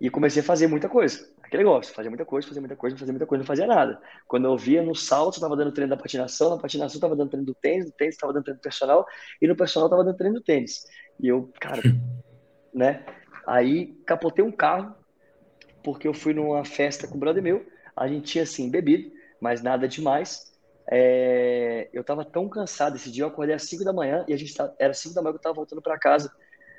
e 0.00 0.10
comecei 0.10 0.42
a 0.42 0.44
fazer 0.44 0.66
muita 0.66 0.88
coisa. 0.88 1.28
Aquele 1.52 1.64
negócio, 1.64 1.94
fazia 1.94 2.10
muita 2.10 2.24
coisa, 2.24 2.48
fazia 2.48 2.62
muita 2.62 2.76
coisa, 2.76 2.96
fazia 2.96 3.12
muita 3.12 3.26
coisa, 3.26 3.42
não 3.42 3.46
fazia 3.46 3.66
nada. 3.66 4.00
Quando 4.26 4.46
eu 4.46 4.56
via 4.56 4.82
no 4.82 4.94
salto, 4.94 5.34
estava 5.34 5.54
dando 5.54 5.70
treino 5.70 5.90
da 5.94 6.00
patinação, 6.00 6.48
na 6.48 6.56
patinação 6.56 6.96
estava 6.96 7.14
dando 7.14 7.28
treino 7.28 7.44
do 7.44 7.54
tênis, 7.54 7.84
do 7.84 7.92
tênis 7.92 8.14
estava 8.14 8.32
dando 8.32 8.44
treino 8.44 8.58
do 8.58 8.62
personal, 8.62 9.06
e 9.38 9.46
no 9.46 9.54
personal 9.54 9.86
estava 9.86 10.02
dando 10.02 10.16
treino 10.16 10.36
do 10.36 10.40
tênis. 10.40 10.86
E 11.20 11.28
eu, 11.28 11.52
cara, 11.60 11.82
né? 12.72 13.04
Aí 13.46 13.88
capotei 14.06 14.42
um 14.42 14.50
carro, 14.50 14.94
porque 15.84 16.08
eu 16.08 16.14
fui 16.14 16.32
numa 16.32 16.64
festa 16.64 17.06
com 17.06 17.18
um 17.18 17.20
brother 17.20 17.42
meu, 17.42 17.66
a 17.94 18.08
gente 18.08 18.32
tinha 18.32 18.44
assim, 18.44 18.70
bebido, 18.70 19.12
mas 19.38 19.62
nada 19.62 19.86
demais. 19.86 20.50
É... 20.90 21.90
eu 21.92 22.02
tava 22.02 22.24
tão 22.24 22.48
cansado 22.48 22.96
esse 22.96 23.10
dia, 23.10 23.24
eu 23.24 23.28
acordei 23.28 23.54
às 23.54 23.64
5 23.64 23.84
da 23.84 23.92
manhã 23.92 24.24
e 24.26 24.32
a 24.32 24.38
gente 24.38 24.54
tá... 24.54 24.72
era 24.78 24.94
5 24.94 25.14
da 25.14 25.20
manhã 25.20 25.34
que 25.34 25.36
eu 25.36 25.42
tava 25.42 25.54
voltando 25.54 25.82
para 25.82 25.98
casa. 25.98 26.32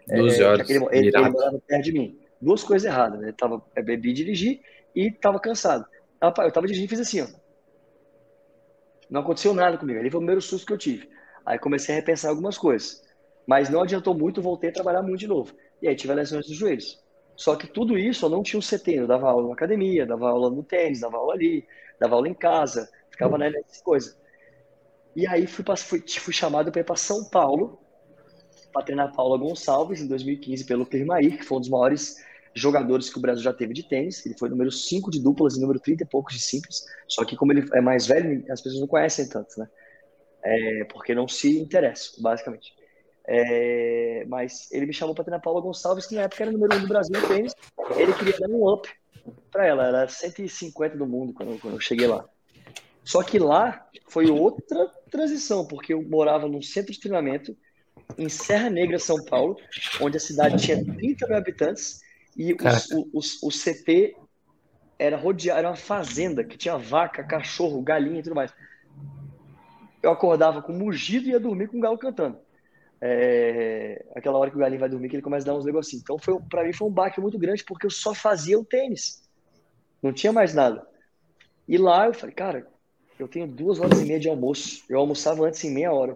12 0.08 0.42
é, 0.42 0.44
horas. 0.44 0.68
Ele, 0.68 0.84
ele, 0.92 1.08
ele 1.10 1.30
morava 1.30 1.62
perto 1.68 1.84
de 1.84 1.92
mim. 1.92 2.23
Duas 2.44 2.64
coisas 2.64 2.86
erradas, 2.86 3.20
né? 3.20 3.34
Tava 3.38 3.64
é, 3.76 3.82
bebi 3.82 4.10
e 4.10 4.14
dirigi 4.14 4.62
e 4.96 5.12
tava 5.12 5.40
cansado. 5.40 5.86
Eu 6.22 6.32
tava 6.32 6.68
dirigindo 6.68 6.86
e 6.86 6.90
fiz 6.90 7.00
assim, 7.00 7.22
ó. 7.22 7.28
Não 9.10 9.22
aconteceu 9.22 9.54
nada 9.54 9.78
comigo. 9.78 10.00
Ali 10.00 10.10
foi 10.10 10.18
o 10.18 10.22
primeiro 10.22 10.42
susto 10.42 10.66
que 10.66 10.74
eu 10.74 10.78
tive. 10.78 11.10
Aí 11.46 11.60
comecei 11.60 11.94
a 11.94 11.98
repensar 11.98 12.30
algumas 12.30 12.58
coisas. 12.58 13.04
Mas 13.46 13.70
não 13.70 13.82
adiantou 13.82 14.14
muito, 14.14 14.42
voltei 14.42 14.70
a 14.70 14.74
trabalhar 14.74 15.02
muito 15.02 15.20
de 15.20 15.28
novo. 15.28 15.54
E 15.82 15.88
aí 15.88 15.96
tive 15.96 16.14
lesões 16.14 16.48
dos 16.48 16.56
joelhos. 16.56 17.02
Só 17.36 17.56
que 17.56 17.68
tudo 17.68 17.98
isso 17.98 18.26
eu 18.26 18.30
não 18.30 18.44
tinha 18.44 18.60
um 18.60 18.62
CT, 18.62 18.92
eu 18.92 19.08
dava 19.08 19.30
aula 19.30 19.48
na 19.48 19.54
academia, 19.54 20.06
dava 20.06 20.30
aula 20.30 20.50
no 20.50 20.64
tênis, 20.64 21.02
dava 21.02 21.18
aula 21.18 21.34
ali, 21.34 21.66
dava 22.00 22.16
aula 22.16 22.28
em 22.28 22.34
casa, 22.34 22.90
ficava 23.10 23.38
né, 23.38 23.50
nessas 23.50 23.82
coisas. 23.82 24.18
E 25.16 25.28
aí 25.28 25.48
fui, 25.48 25.66
fui, 25.78 26.04
fui 26.08 26.34
chamado 26.34 26.72
para 26.72 26.82
ir 26.82 26.84
para 26.84 26.96
São 26.96 27.28
Paulo 27.30 27.80
para 28.72 28.84
treinar 28.84 29.14
Paula 29.16 29.38
Gonçalves 29.38 30.02
em 30.02 30.08
2015 30.08 30.66
pelo 30.66 30.86
Pirmair, 30.86 31.38
que 31.38 31.46
foi 31.46 31.58
um 31.58 31.62
dos 31.62 31.70
maiores 31.70 32.18
jogadores 32.56 33.10
que 33.10 33.18
o 33.18 33.22
Brasil 33.22 33.44
já 33.44 33.54
teve 33.54 33.74
de 33.74 33.84
tênis. 33.84 34.26
Ele 34.26 34.36
foi 34.38 34.50
número 34.50 34.72
5 34.72 35.10
de 35.10 35.22
duplas 35.22 35.56
e 35.56 35.62
número 35.62 35.80
30 35.80 36.04
e 36.04 36.08
poucos 36.08 36.34
de 36.34 36.42
simples. 36.42 36.86
Só 37.08 37.26
que 37.26 37.36
como 37.36 37.52
ele 37.52 37.68
é 37.74 37.82
mais 37.82 38.06
velho, 38.06 38.44
as 38.52 38.62
pessoas 38.62 38.82
não 38.82 38.88
conhecem 38.88 39.28
tanto, 39.28 39.60
né? 39.60 39.68
É, 40.44 40.84
porque 40.86 41.16
não 41.16 41.28
se 41.28 41.58
interessam, 41.60 42.22
basicamente. 42.22 42.74
É, 43.26 44.26
mas 44.28 44.70
ele 44.72 44.86
me 44.86 44.94
chamou 44.94 45.16
para 45.16 45.24
treinar 45.24 45.42
Paula 45.42 45.62
Gonçalves, 45.62 46.06
que 46.06 46.16
na 46.16 46.24
época 46.24 46.44
era 46.44 46.52
número 46.52 46.76
1 46.76 46.78
um 46.78 46.82
do 46.82 46.88
Brasil 46.88 47.20
no 47.20 47.28
tênis. 47.28 47.54
Ele 47.98 48.14
queria 48.14 48.38
dar 48.38 48.50
um 48.50 48.70
up 48.70 48.90
para 49.50 49.66
ela, 49.66 49.88
era 49.88 50.08
150 50.08 50.98
do 50.98 51.08
mundo 51.08 51.34
quando, 51.34 51.60
quando 51.60 51.76
eu 51.76 51.80
cheguei 51.80 52.08
lá. 52.08 52.28
Só 53.04 53.24
que 53.24 53.40
lá 53.40 53.88
foi 54.10 54.30
outra 54.30 54.90
transição, 55.10 55.66
porque 55.66 55.94
eu 55.94 56.02
morava 56.04 56.48
num 56.48 56.62
centro 56.62 56.92
de 56.92 57.00
treinamento 57.00 57.56
em 58.18 58.30
Serra 58.30 58.70
Negra, 58.70 59.00
São 59.00 59.24
Paulo, 59.24 59.58
onde 60.02 60.18
a 60.18 60.20
cidade 60.20 60.64
tinha 60.64 60.84
30 60.84 61.28
mil 61.28 61.38
habitantes 61.38 62.03
e 62.36 62.54
o, 62.54 62.58
o, 63.14 63.20
o, 63.20 63.50
CT 63.50 64.16
era 64.98 65.18
rodeado, 65.18 65.60
era 65.60 65.70
uma 65.70 65.76
fazenda 65.76 66.44
que 66.44 66.58
tinha 66.58 66.78
vaca, 66.78 67.24
cachorro, 67.24 67.82
galinha 67.82 68.20
e 68.20 68.24
tudo 68.24 68.36
mais. 68.36 68.54
Eu 70.02 70.12
acordava 70.12 70.62
com 70.62 70.74
mugido 70.74 71.28
e 71.28 71.32
ia 71.32 71.40
dormir 71.40 71.68
com 71.68 71.78
o 71.78 71.82
galo 71.82 71.98
cantando. 71.98 72.38
É, 73.00 74.06
aquela 74.16 74.38
hora 74.38 74.50
que 74.50 74.56
o 74.56 74.60
galinho 74.60 74.80
vai 74.80 74.90
dormir, 74.90 75.10
que 75.10 75.16
ele 75.16 75.22
começa 75.22 75.46
a 75.46 75.52
dar 75.52 75.58
uns 75.58 75.66
negocinhos. 75.66 76.04
Então, 76.04 76.18
foi, 76.18 76.40
para 76.50 76.64
mim, 76.64 76.74
foi 76.74 76.88
um 76.88 76.92
baque 76.92 77.20
muito 77.20 77.38
grande, 77.38 77.64
porque 77.64 77.86
eu 77.86 77.92
só 77.92 78.14
fazia 78.14 78.58
o 78.58 78.66
tênis. 78.66 79.24
Não 80.02 80.14
tinha 80.14 80.34
mais 80.34 80.54
nada. 80.54 80.86
E 81.68 81.78
lá 81.78 82.08
eu 82.08 82.14
falei, 82.14 82.36
cara, 82.36 82.68
eu 83.18 83.28
tenho 83.28 83.48
duas 83.48 83.80
horas 83.80 84.02
e 84.02 84.06
meia 84.06 84.20
de 84.20 84.30
almoço. 84.30 84.84
Eu 84.90 85.00
almoçava 85.00 85.46
antes 85.46 85.64
em 85.64 85.74
meia 85.74 85.92
hora. 85.92 86.14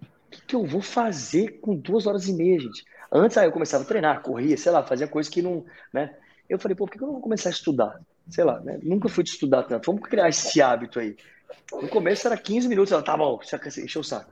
O 0.00 0.30
que, 0.30 0.42
que 0.42 0.56
eu 0.56 0.64
vou 0.66 0.82
fazer 0.82 1.60
com 1.60 1.74
duas 1.74 2.06
horas 2.06 2.28
e 2.28 2.32
meia, 2.32 2.60
gente? 2.60 2.84
Antes 3.10 3.36
aí 3.38 3.46
eu 3.46 3.52
começava 3.52 3.84
a 3.84 3.86
treinar, 3.86 4.22
corria, 4.22 4.56
sei 4.56 4.70
lá, 4.70 4.82
fazia 4.82 5.08
coisas 5.08 5.32
que 5.32 5.40
não, 5.40 5.64
né? 5.92 6.14
Eu 6.48 6.58
falei, 6.58 6.74
pô, 6.74 6.86
por 6.86 6.92
que 6.92 7.02
eu 7.02 7.06
não 7.06 7.14
vou 7.14 7.22
começar 7.22 7.48
a 7.48 7.52
estudar? 7.52 8.00
Sei 8.28 8.44
lá, 8.44 8.60
né? 8.60 8.78
Nunca 8.82 9.08
fui 9.08 9.24
de 9.24 9.30
estudar 9.30 9.62
tanto. 9.62 9.86
Vamos 9.86 10.06
criar 10.08 10.28
esse 10.28 10.60
hábito 10.60 10.98
aí. 10.98 11.16
No 11.72 11.88
começo 11.88 12.26
era 12.26 12.36
15 12.36 12.68
minutos, 12.68 12.92
ela 12.92 13.02
tá 13.02 13.16
bom, 13.16 13.40
encheu 13.82 14.00
o 14.00 14.04
saco. 14.04 14.30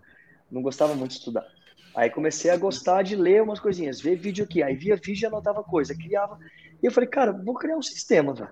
Não 0.50 0.62
gostava 0.62 0.94
muito 0.94 1.12
de 1.12 1.18
estudar. 1.18 1.46
Aí 1.94 2.10
comecei 2.10 2.50
a 2.50 2.56
gostar 2.56 3.02
de 3.02 3.16
ler 3.16 3.42
umas 3.42 3.58
coisinhas, 3.58 4.00
ver 4.00 4.16
vídeo 4.16 4.44
aqui. 4.44 4.62
Aí 4.62 4.74
via 4.74 4.96
vídeo 4.96 5.24
e 5.24 5.26
anotava 5.26 5.62
coisa, 5.62 5.94
criava. 5.94 6.38
E 6.82 6.86
eu 6.86 6.92
falei, 6.92 7.08
cara, 7.08 7.32
vou 7.32 7.54
criar 7.54 7.76
um 7.76 7.82
sistema, 7.82 8.34
velho. 8.34 8.50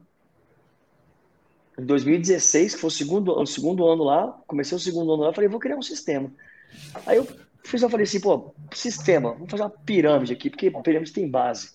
Em 1.78 1.84
2016, 1.84 2.74
que 2.74 2.80
foi 2.80 2.88
o 2.88 2.90
segundo, 2.90 3.32
o 3.38 3.46
segundo 3.46 3.86
ano 3.86 4.05
lá, 4.05 4.40
comecei 4.46 4.76
o 4.76 4.80
segundo 4.80 5.12
ano 5.12 5.24
lá, 5.24 5.32
falei, 5.34 5.48
vou 5.48 5.60
criar 5.60 5.76
um 5.76 5.82
sistema. 5.82 6.32
Aí 7.05 7.18
eu 7.18 7.26
fiz, 7.65 7.82
eu 7.82 7.91
falei 7.91 8.05
assim, 8.05 8.20
pô, 8.20 8.55
sistema, 8.73 9.32
vamos 9.32 9.51
fazer 9.51 9.62
uma 9.62 9.70
pirâmide 9.70 10.32
aqui, 10.32 10.51
porque 10.51 10.70
pirâmide 10.70 11.12
tem 11.12 11.28
base. 11.28 11.73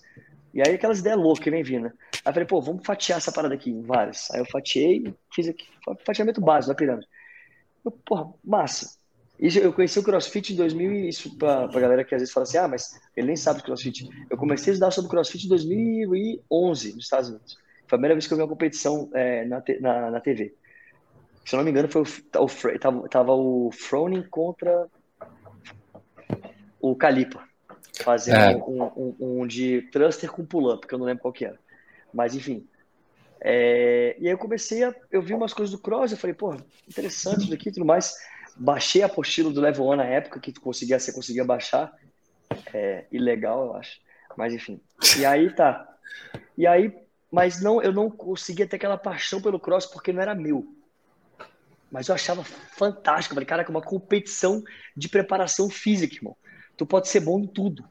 E 0.52 0.60
aí 0.60 0.74
aquelas 0.74 0.98
ideias 1.00 1.18
loucas 1.18 1.44
que 1.44 1.50
vem 1.50 1.62
vindo, 1.62 1.84
né? 1.84 1.92
Aí 2.24 2.30
eu 2.30 2.32
falei, 2.32 2.46
pô, 2.46 2.60
vamos 2.60 2.84
fatiar 2.84 3.18
essa 3.18 3.30
parada 3.30 3.54
aqui 3.54 3.70
em 3.70 3.82
várias. 3.82 4.30
Aí 4.30 4.40
eu 4.40 4.46
fatiei, 4.46 5.14
fiz 5.32 5.48
aqui, 5.48 5.66
fatiamento 6.04 6.40
básico 6.40 6.72
da 6.72 6.74
pirâmide. 6.74 7.06
Eu, 7.84 7.92
porra, 7.92 8.32
massa. 8.42 8.98
Isso, 9.38 9.58
eu 9.58 9.72
conheci 9.72 9.98
o 9.98 10.02
CrossFit 10.02 10.52
em 10.52 10.56
2000, 10.56 11.08
isso 11.08 11.36
pra, 11.38 11.66
pra 11.66 11.80
galera 11.80 12.04
que 12.04 12.14
às 12.14 12.20
vezes 12.20 12.34
fala 12.34 12.44
assim, 12.44 12.58
ah, 12.58 12.68
mas 12.68 13.00
ele 13.16 13.28
nem 13.28 13.36
sabe 13.36 13.60
do 13.60 13.64
CrossFit. 13.64 14.06
Eu 14.28 14.36
comecei 14.36 14.72
a 14.72 14.74
estudar 14.74 14.90
sobre 14.90 15.10
CrossFit 15.10 15.46
em 15.46 15.48
2011, 15.48 16.94
nos 16.94 17.04
Estados 17.04 17.30
Unidos. 17.30 17.54
Foi 17.86 17.96
a 17.96 17.98
primeira 17.98 18.14
vez 18.14 18.26
que 18.26 18.34
eu 18.34 18.36
vi 18.36 18.42
uma 18.42 18.48
competição 18.48 19.08
é, 19.14 19.46
na, 19.46 19.62
na, 19.80 20.10
na, 20.10 20.20
TV. 20.20 20.54
Se 21.44 21.54
eu 21.54 21.56
não 21.56 21.64
me 21.64 21.70
engano, 21.70 21.88
foi 21.88 22.02
o, 22.02 22.44
o, 22.44 22.78
tava, 22.78 23.08
tava 23.08 23.32
o 23.32 23.70
Froning 23.72 24.24
contra 24.28 24.86
o 26.80 26.96
Calipa, 26.96 27.44
fazendo 28.02 28.36
é. 28.36 28.56
um, 28.56 28.82
um, 28.82 29.16
um, 29.20 29.46
de 29.46 29.82
thruster 29.92 30.30
com 30.30 30.44
pull-up, 30.44 30.86
que 30.86 30.94
eu 30.94 30.98
não 30.98 31.06
lembro 31.06 31.22
qual 31.22 31.32
que 31.32 31.44
era. 31.44 31.58
Mas, 32.12 32.34
enfim. 32.34 32.66
É, 33.40 34.16
e 34.18 34.26
aí 34.26 34.32
eu 34.32 34.38
comecei 34.38 34.84
a... 34.84 34.94
Eu 35.10 35.22
vi 35.22 35.32
umas 35.32 35.54
coisas 35.54 35.74
do 35.74 35.80
cross, 35.80 36.12
eu 36.12 36.18
falei, 36.18 36.34
pô, 36.34 36.54
interessante 36.88 37.42
isso 37.42 37.50
daqui 37.50 37.68
e 37.68 37.72
tudo 37.72 37.86
mais 37.86 38.14
Baixei 38.56 39.02
a 39.02 39.06
apostila 39.06 39.50
do 39.50 39.60
Level 39.60 39.88
1 39.88 39.96
na 39.96 40.04
época, 40.04 40.40
que 40.40 40.52
conseguia, 40.52 40.98
você 40.98 41.12
conseguia 41.12 41.44
baixar. 41.44 41.92
É, 42.74 43.06
ilegal, 43.10 43.66
eu 43.66 43.76
acho. 43.76 43.98
Mas 44.36 44.52
enfim. 44.52 44.80
E 45.18 45.24
aí 45.24 45.50
tá. 45.54 45.88
E 46.58 46.66
aí, 46.66 46.94
mas 47.30 47.62
não, 47.62 47.82
eu 47.82 47.92
não 47.92 48.10
conseguia 48.10 48.66
ter 48.66 48.76
aquela 48.76 48.98
paixão 48.98 49.40
pelo 49.40 49.58
cross 49.58 49.86
porque 49.86 50.12
não 50.12 50.20
era 50.20 50.34
meu. 50.34 50.66
Mas 51.90 52.08
eu 52.08 52.14
achava 52.14 52.44
fantástico. 52.44 53.34
falei, 53.34 53.46
cara, 53.46 53.62
é 53.62 53.68
uma 53.68 53.82
competição 53.82 54.62
de 54.96 55.08
preparação 55.08 55.70
física, 55.70 56.14
irmão. 56.14 56.36
Tu 56.80 56.86
pode 56.86 57.08
ser 57.08 57.20
bom 57.20 57.38
em 57.38 57.46
tudo. 57.46 57.84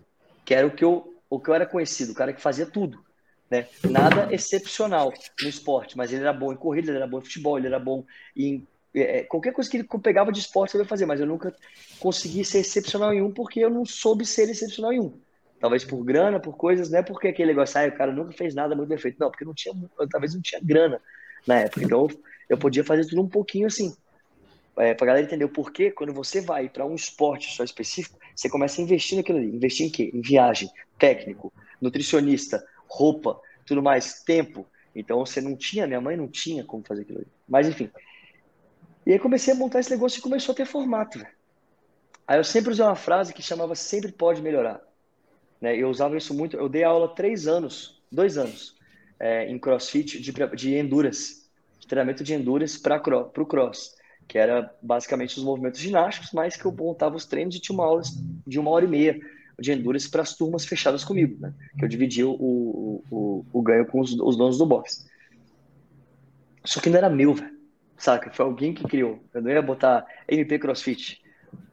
Que 0.43 0.51
era 0.51 0.65
o 0.65 0.71
que 0.71 0.83
eu, 0.83 1.13
o 1.29 1.39
que 1.39 1.47
eu 1.47 1.53
era 1.53 1.63
conhecido, 1.63 2.11
o 2.11 2.15
cara 2.15 2.33
que 2.33 2.41
fazia 2.41 2.65
tudo. 2.65 2.99
Né? 3.47 3.67
Nada 3.87 4.33
excepcional 4.33 5.13
no 5.43 5.47
esporte, 5.47 5.95
mas 5.95 6.11
ele 6.11 6.23
era 6.23 6.33
bom 6.33 6.51
em 6.51 6.55
corrida, 6.55 6.89
ele 6.89 6.97
era 6.97 7.05
bom 7.05 7.19
em 7.19 7.21
futebol, 7.21 7.59
ele 7.59 7.67
era 7.67 7.77
bom 7.77 8.03
em 8.35 8.67
é, 8.91 9.19
é, 9.19 9.23
qualquer 9.25 9.53
coisa 9.53 9.69
que 9.69 9.77
ele 9.77 9.87
pegava 10.01 10.31
de 10.31 10.39
esporte 10.39 10.73
eu 10.73 10.81
ia 10.81 10.87
fazer, 10.87 11.05
mas 11.05 11.19
eu 11.19 11.27
nunca 11.27 11.55
consegui 11.99 12.43
ser 12.43 12.61
excepcional 12.61 13.13
em 13.13 13.21
um 13.21 13.31
porque 13.31 13.59
eu 13.59 13.69
não 13.69 13.85
soube 13.85 14.25
ser 14.25 14.49
excepcional 14.49 14.91
em 14.91 15.01
um. 15.01 15.13
Talvez 15.59 15.85
por 15.85 16.03
grana, 16.03 16.39
por 16.39 16.57
coisas, 16.57 16.89
não 16.89 16.97
é 16.97 17.03
porque 17.03 17.27
aquele 17.27 17.49
negócio, 17.49 17.79
ah, 17.79 17.85
o 17.85 17.91
cara 17.95 18.11
nunca 18.11 18.31
fez 18.31 18.55
nada 18.55 18.75
muito 18.75 18.89
bem 18.89 18.97
feito. 18.97 19.19
Não, 19.19 19.29
porque 19.29 19.45
não 19.45 19.53
tinha, 19.53 19.75
talvez 20.09 20.33
não 20.33 20.41
tinha 20.41 20.59
grana 20.63 20.99
na 21.45 21.59
época. 21.59 21.85
Então 21.85 22.07
eu 22.49 22.57
podia 22.57 22.83
fazer 22.83 23.05
tudo 23.05 23.21
um 23.21 23.29
pouquinho 23.29 23.67
assim. 23.67 23.95
É, 24.79 24.93
pra 24.93 25.07
galera 25.07 25.25
entender 25.25 25.43
o 25.43 25.49
porquê, 25.49 25.91
quando 25.91 26.13
você 26.13 26.39
vai 26.39 26.69
para 26.69 26.85
um 26.85 26.95
esporte 26.95 27.53
só 27.53 27.63
específico, 27.63 28.17
você 28.33 28.49
começa 28.49 28.79
a 28.79 28.83
investir 28.83 29.17
naquilo 29.17 29.37
ali. 29.37 29.53
Investir 29.53 29.85
em 29.85 29.89
quê? 29.89 30.09
Em 30.13 30.21
viagem, 30.21 30.71
técnico, 30.97 31.51
nutricionista, 31.81 32.65
roupa, 32.87 33.39
tudo 33.65 33.83
mais, 33.83 34.23
tempo. 34.23 34.65
Então 34.95 35.25
você 35.25 35.41
não 35.41 35.55
tinha, 35.55 35.85
minha 35.85 36.01
mãe 36.01 36.15
não 36.15 36.27
tinha 36.27 36.63
como 36.63 36.83
fazer 36.83 37.01
aquilo 37.01 37.19
ali. 37.19 37.27
Mas 37.47 37.67
enfim, 37.67 37.91
e 39.05 39.13
aí 39.13 39.19
comecei 39.19 39.53
a 39.53 39.57
montar 39.57 39.79
esse 39.79 39.91
negócio 39.91 40.19
e 40.19 40.21
começou 40.21 40.53
a 40.53 40.55
ter 40.55 40.65
formato. 40.65 41.19
Aí 42.27 42.37
eu 42.37 42.43
sempre 42.43 42.71
usei 42.71 42.85
uma 42.85 42.95
frase 42.95 43.33
que 43.33 43.41
chamava 43.41 43.73
sempre 43.73 44.11
pode 44.11 44.41
melhorar. 44.41 44.81
Né? 45.59 45.75
Eu 45.75 45.89
usava 45.89 46.15
isso 46.15 46.33
muito. 46.33 46.55
Eu 46.55 46.69
dei 46.69 46.83
aula 46.83 47.15
três 47.15 47.47
anos, 47.47 47.99
dois 48.11 48.37
anos, 48.37 48.77
é, 49.19 49.49
em 49.49 49.57
CrossFit 49.57 50.21
de, 50.21 50.31
de 50.31 50.75
endurance, 50.75 51.49
de 51.79 51.87
treinamento 51.87 52.23
de 52.23 52.33
endurance 52.33 52.79
para 52.79 52.97
o 52.97 53.45
cross, 53.45 53.95
que 54.29 54.37
era 54.37 54.73
basicamente 54.81 55.37
os 55.37 55.43
movimentos 55.43 55.81
ginásticos, 55.81 56.31
mas 56.31 56.55
que 56.55 56.65
eu 56.65 56.71
montava 56.71 57.17
os 57.17 57.25
treinos 57.25 57.55
e 57.57 57.59
tinha 57.59 57.75
uma 57.75 57.85
aula 57.85 58.01
de 58.47 58.57
uma 58.57 58.71
hora 58.71 58.85
e 58.85 58.87
meia 58.87 59.19
de 59.59 59.73
endurance 59.73 60.09
para 60.09 60.21
as 60.21 60.37
turmas 60.37 60.63
fechadas 60.63 61.03
comigo, 61.03 61.35
né? 61.41 61.53
Que 61.77 61.83
eu 61.83 61.89
dividia 61.89 62.25
o, 62.25 63.03
o, 63.11 63.45
o, 63.51 63.61
ganho 63.61 63.85
com 63.85 63.99
os, 63.99 64.13
os 64.13 64.37
donos 64.37 64.57
do 64.57 64.65
box. 64.65 65.05
Só 66.63 66.79
que 66.79 66.89
não 66.89 66.97
era 66.97 67.09
meu, 67.09 67.33
velho 67.33 67.59
saca? 67.99 68.31
Foi 68.31 68.45
alguém 68.45 68.73
que 68.73 68.83
criou. 68.85 69.19
Eu 69.33 69.41
não 69.41 69.51
ia 69.51 69.61
botar 69.61 70.07
MP 70.27 70.57
CrossFit. 70.57 71.21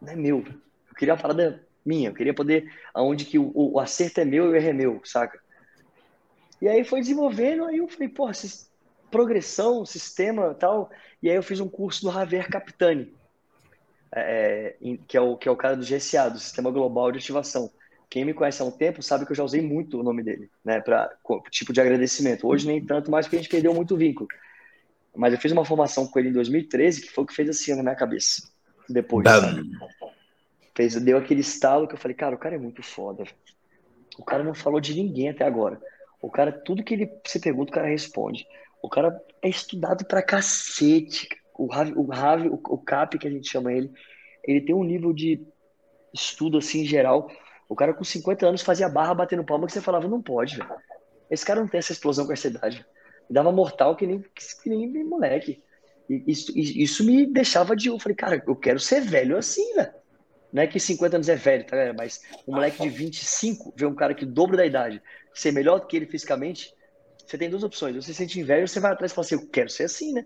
Não 0.02 0.12
é 0.12 0.16
meu. 0.16 0.38
Eu 0.38 0.94
queria 0.96 1.14
uma 1.14 1.20
parada 1.20 1.64
minha. 1.84 2.10
Eu 2.10 2.14
queria 2.14 2.34
poder, 2.34 2.70
aonde 2.92 3.24
que 3.24 3.38
o, 3.38 3.52
o 3.54 3.80
acerto 3.80 4.20
é 4.20 4.24
meu 4.24 4.46
e 4.46 4.48
o 4.48 4.56
erro 4.56 4.68
é 4.68 4.72
meu, 4.72 5.00
saca? 5.04 5.40
E 6.60 6.68
aí 6.68 6.84
foi 6.84 7.00
desenvolvendo, 7.00 7.64
aí 7.64 7.78
eu 7.78 7.88
falei, 7.88 8.08
porra, 8.08 8.32
progressão, 9.16 9.86
sistema 9.86 10.52
tal. 10.52 10.90
E 11.22 11.30
aí 11.30 11.36
eu 11.36 11.42
fiz 11.42 11.58
um 11.58 11.68
curso 11.68 12.02
do 12.02 12.12
Javier 12.12 12.50
Capitani, 12.50 13.10
é, 14.14 14.76
é 14.80 14.98
que, 15.08 15.16
é 15.16 15.20
o, 15.20 15.36
que 15.38 15.48
é 15.48 15.50
o 15.50 15.56
cara 15.56 15.74
do 15.74 15.86
GSA, 15.86 16.28
do 16.28 16.38
Sistema 16.38 16.70
Global 16.70 17.10
de 17.10 17.18
Ativação. 17.18 17.70
Quem 18.10 18.26
me 18.26 18.34
conhece 18.34 18.60
há 18.60 18.64
um 18.66 18.70
tempo 18.70 19.02
sabe 19.02 19.24
que 19.24 19.32
eu 19.32 19.36
já 19.36 19.42
usei 19.42 19.62
muito 19.62 19.98
o 19.98 20.02
nome 20.02 20.22
dele, 20.22 20.50
né, 20.62 20.80
para 20.80 21.10
tipo 21.50 21.72
de 21.72 21.80
agradecimento. 21.80 22.46
Hoje 22.46 22.66
nem 22.66 22.84
tanto 22.84 23.10
mais, 23.10 23.26
porque 23.26 23.36
a 23.36 23.38
gente 23.38 23.50
perdeu 23.50 23.72
muito 23.72 23.96
vínculo. 23.96 24.28
Mas 25.14 25.32
eu 25.32 25.40
fiz 25.40 25.50
uma 25.50 25.64
formação 25.64 26.06
com 26.06 26.18
ele 26.18 26.28
em 26.28 26.32
2013 26.32 27.00
que 27.00 27.10
foi 27.10 27.24
o 27.24 27.26
que 27.26 27.34
fez 27.34 27.48
assim 27.48 27.74
na 27.74 27.82
minha 27.82 27.96
cabeça. 27.96 28.50
Depois. 28.86 29.24
Fez, 30.74 30.94
deu 30.96 31.16
aquele 31.16 31.40
estalo 31.40 31.88
que 31.88 31.94
eu 31.94 31.98
falei, 31.98 32.14
cara, 32.14 32.34
o 32.34 32.38
cara 32.38 32.54
é 32.54 32.58
muito 32.58 32.82
foda. 32.82 33.24
O 34.18 34.24
cara 34.24 34.44
não 34.44 34.54
falou 34.54 34.78
de 34.78 34.94
ninguém 34.94 35.30
até 35.30 35.44
agora. 35.44 35.80
O 36.20 36.30
cara, 36.30 36.52
tudo 36.52 36.84
que 36.84 36.94
ele 36.94 37.10
se 37.24 37.40
pergunta, 37.40 37.70
o 37.70 37.74
cara 37.74 37.88
responde. 37.88 38.46
O 38.86 38.90
cara 38.90 39.20
é 39.42 39.48
estudado 39.48 40.04
pra 40.06 40.22
cacete. 40.22 41.28
O 41.54 41.66
Ravi, 41.66 41.92
o, 41.96 42.06
Ravi, 42.06 42.48
o, 42.48 42.78
Cap, 42.78 43.18
que 43.18 43.26
a 43.26 43.30
gente 43.30 43.48
chama 43.48 43.72
ele, 43.72 43.90
ele 44.44 44.60
tem 44.60 44.74
um 44.74 44.84
nível 44.84 45.12
de 45.12 45.46
estudo 46.12 46.58
assim 46.58 46.82
em 46.82 46.86
geral. 46.86 47.30
O 47.68 47.74
cara 47.74 47.94
com 47.94 48.04
50 48.04 48.46
anos 48.46 48.62
fazia 48.62 48.88
barra 48.88 49.14
batendo 49.14 49.44
palma 49.44 49.66
que 49.66 49.72
você 49.72 49.80
falava, 49.80 50.06
não 50.08 50.22
pode, 50.22 50.56
velho. 50.56 50.70
Esse 51.30 51.44
cara 51.44 51.60
não 51.60 51.68
tem 51.68 51.78
essa 51.78 51.92
explosão 51.92 52.26
com 52.26 52.32
essa 52.32 52.46
idade 52.46 52.86
dava 53.28 53.52
mortal 53.52 53.96
que 53.96 54.06
nem, 54.06 54.24
que 54.62 54.68
nem 54.68 55.04
moleque. 55.04 55.62
E 56.08 56.24
isso, 56.26 56.52
isso 56.56 57.04
me 57.04 57.26
deixava 57.26 57.74
de. 57.74 57.88
Eu 57.88 57.98
falei, 57.98 58.16
cara, 58.16 58.42
eu 58.46 58.56
quero 58.56 58.78
ser 58.78 59.00
velho 59.00 59.36
assim, 59.36 59.74
velho. 59.74 59.92
Não 60.52 60.62
é 60.62 60.66
que 60.66 60.78
50 60.78 61.16
anos 61.16 61.28
é 61.28 61.34
velho, 61.34 61.66
tá 61.66 61.76
ligado? 61.76 61.96
Mas 61.96 62.22
um 62.46 62.54
moleque 62.54 62.82
de 62.82 62.88
25 62.88 63.74
ver 63.76 63.86
um 63.86 63.94
cara 63.94 64.14
que 64.14 64.24
dobro 64.24 64.56
da 64.56 64.64
idade 64.64 65.02
ser 65.34 65.52
melhor 65.52 65.80
do 65.80 65.86
que 65.86 65.96
ele 65.96 66.06
fisicamente, 66.06 66.72
você 67.26 67.36
tem 67.36 67.50
duas 67.50 67.64
opções. 67.64 67.96
Você 67.96 68.12
se 68.12 68.14
sente 68.14 68.42
velho, 68.42 68.68
você 68.68 68.78
vai 68.78 68.92
atrás 68.92 69.10
e 69.10 69.14
fala 69.14 69.24
assim, 69.24 69.34
eu 69.34 69.46
quero 69.48 69.68
ser 69.68 69.84
assim, 69.84 70.12
né? 70.12 70.24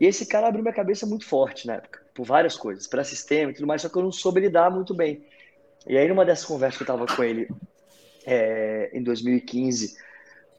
E 0.00 0.06
esse 0.06 0.26
cara 0.26 0.46
abriu 0.48 0.62
minha 0.62 0.74
cabeça 0.74 1.06
muito 1.06 1.26
forte 1.26 1.66
na 1.66 1.74
época, 1.74 2.00
por 2.14 2.24
várias 2.24 2.56
coisas, 2.56 2.86
para 2.86 3.02
sistema 3.02 3.50
e 3.50 3.54
tudo 3.54 3.66
mais, 3.66 3.82
só 3.82 3.88
que 3.88 3.96
eu 3.96 4.02
não 4.02 4.12
soube 4.12 4.40
lidar 4.40 4.70
muito 4.70 4.94
bem. 4.94 5.24
E 5.86 5.96
aí, 5.96 6.06
numa 6.06 6.24
dessas 6.24 6.44
conversas 6.44 6.76
que 6.76 6.82
eu 6.82 6.86
tava 6.86 7.06
com 7.06 7.24
ele 7.24 7.48
é, 8.26 8.90
em 8.92 9.02
2015, 9.02 9.96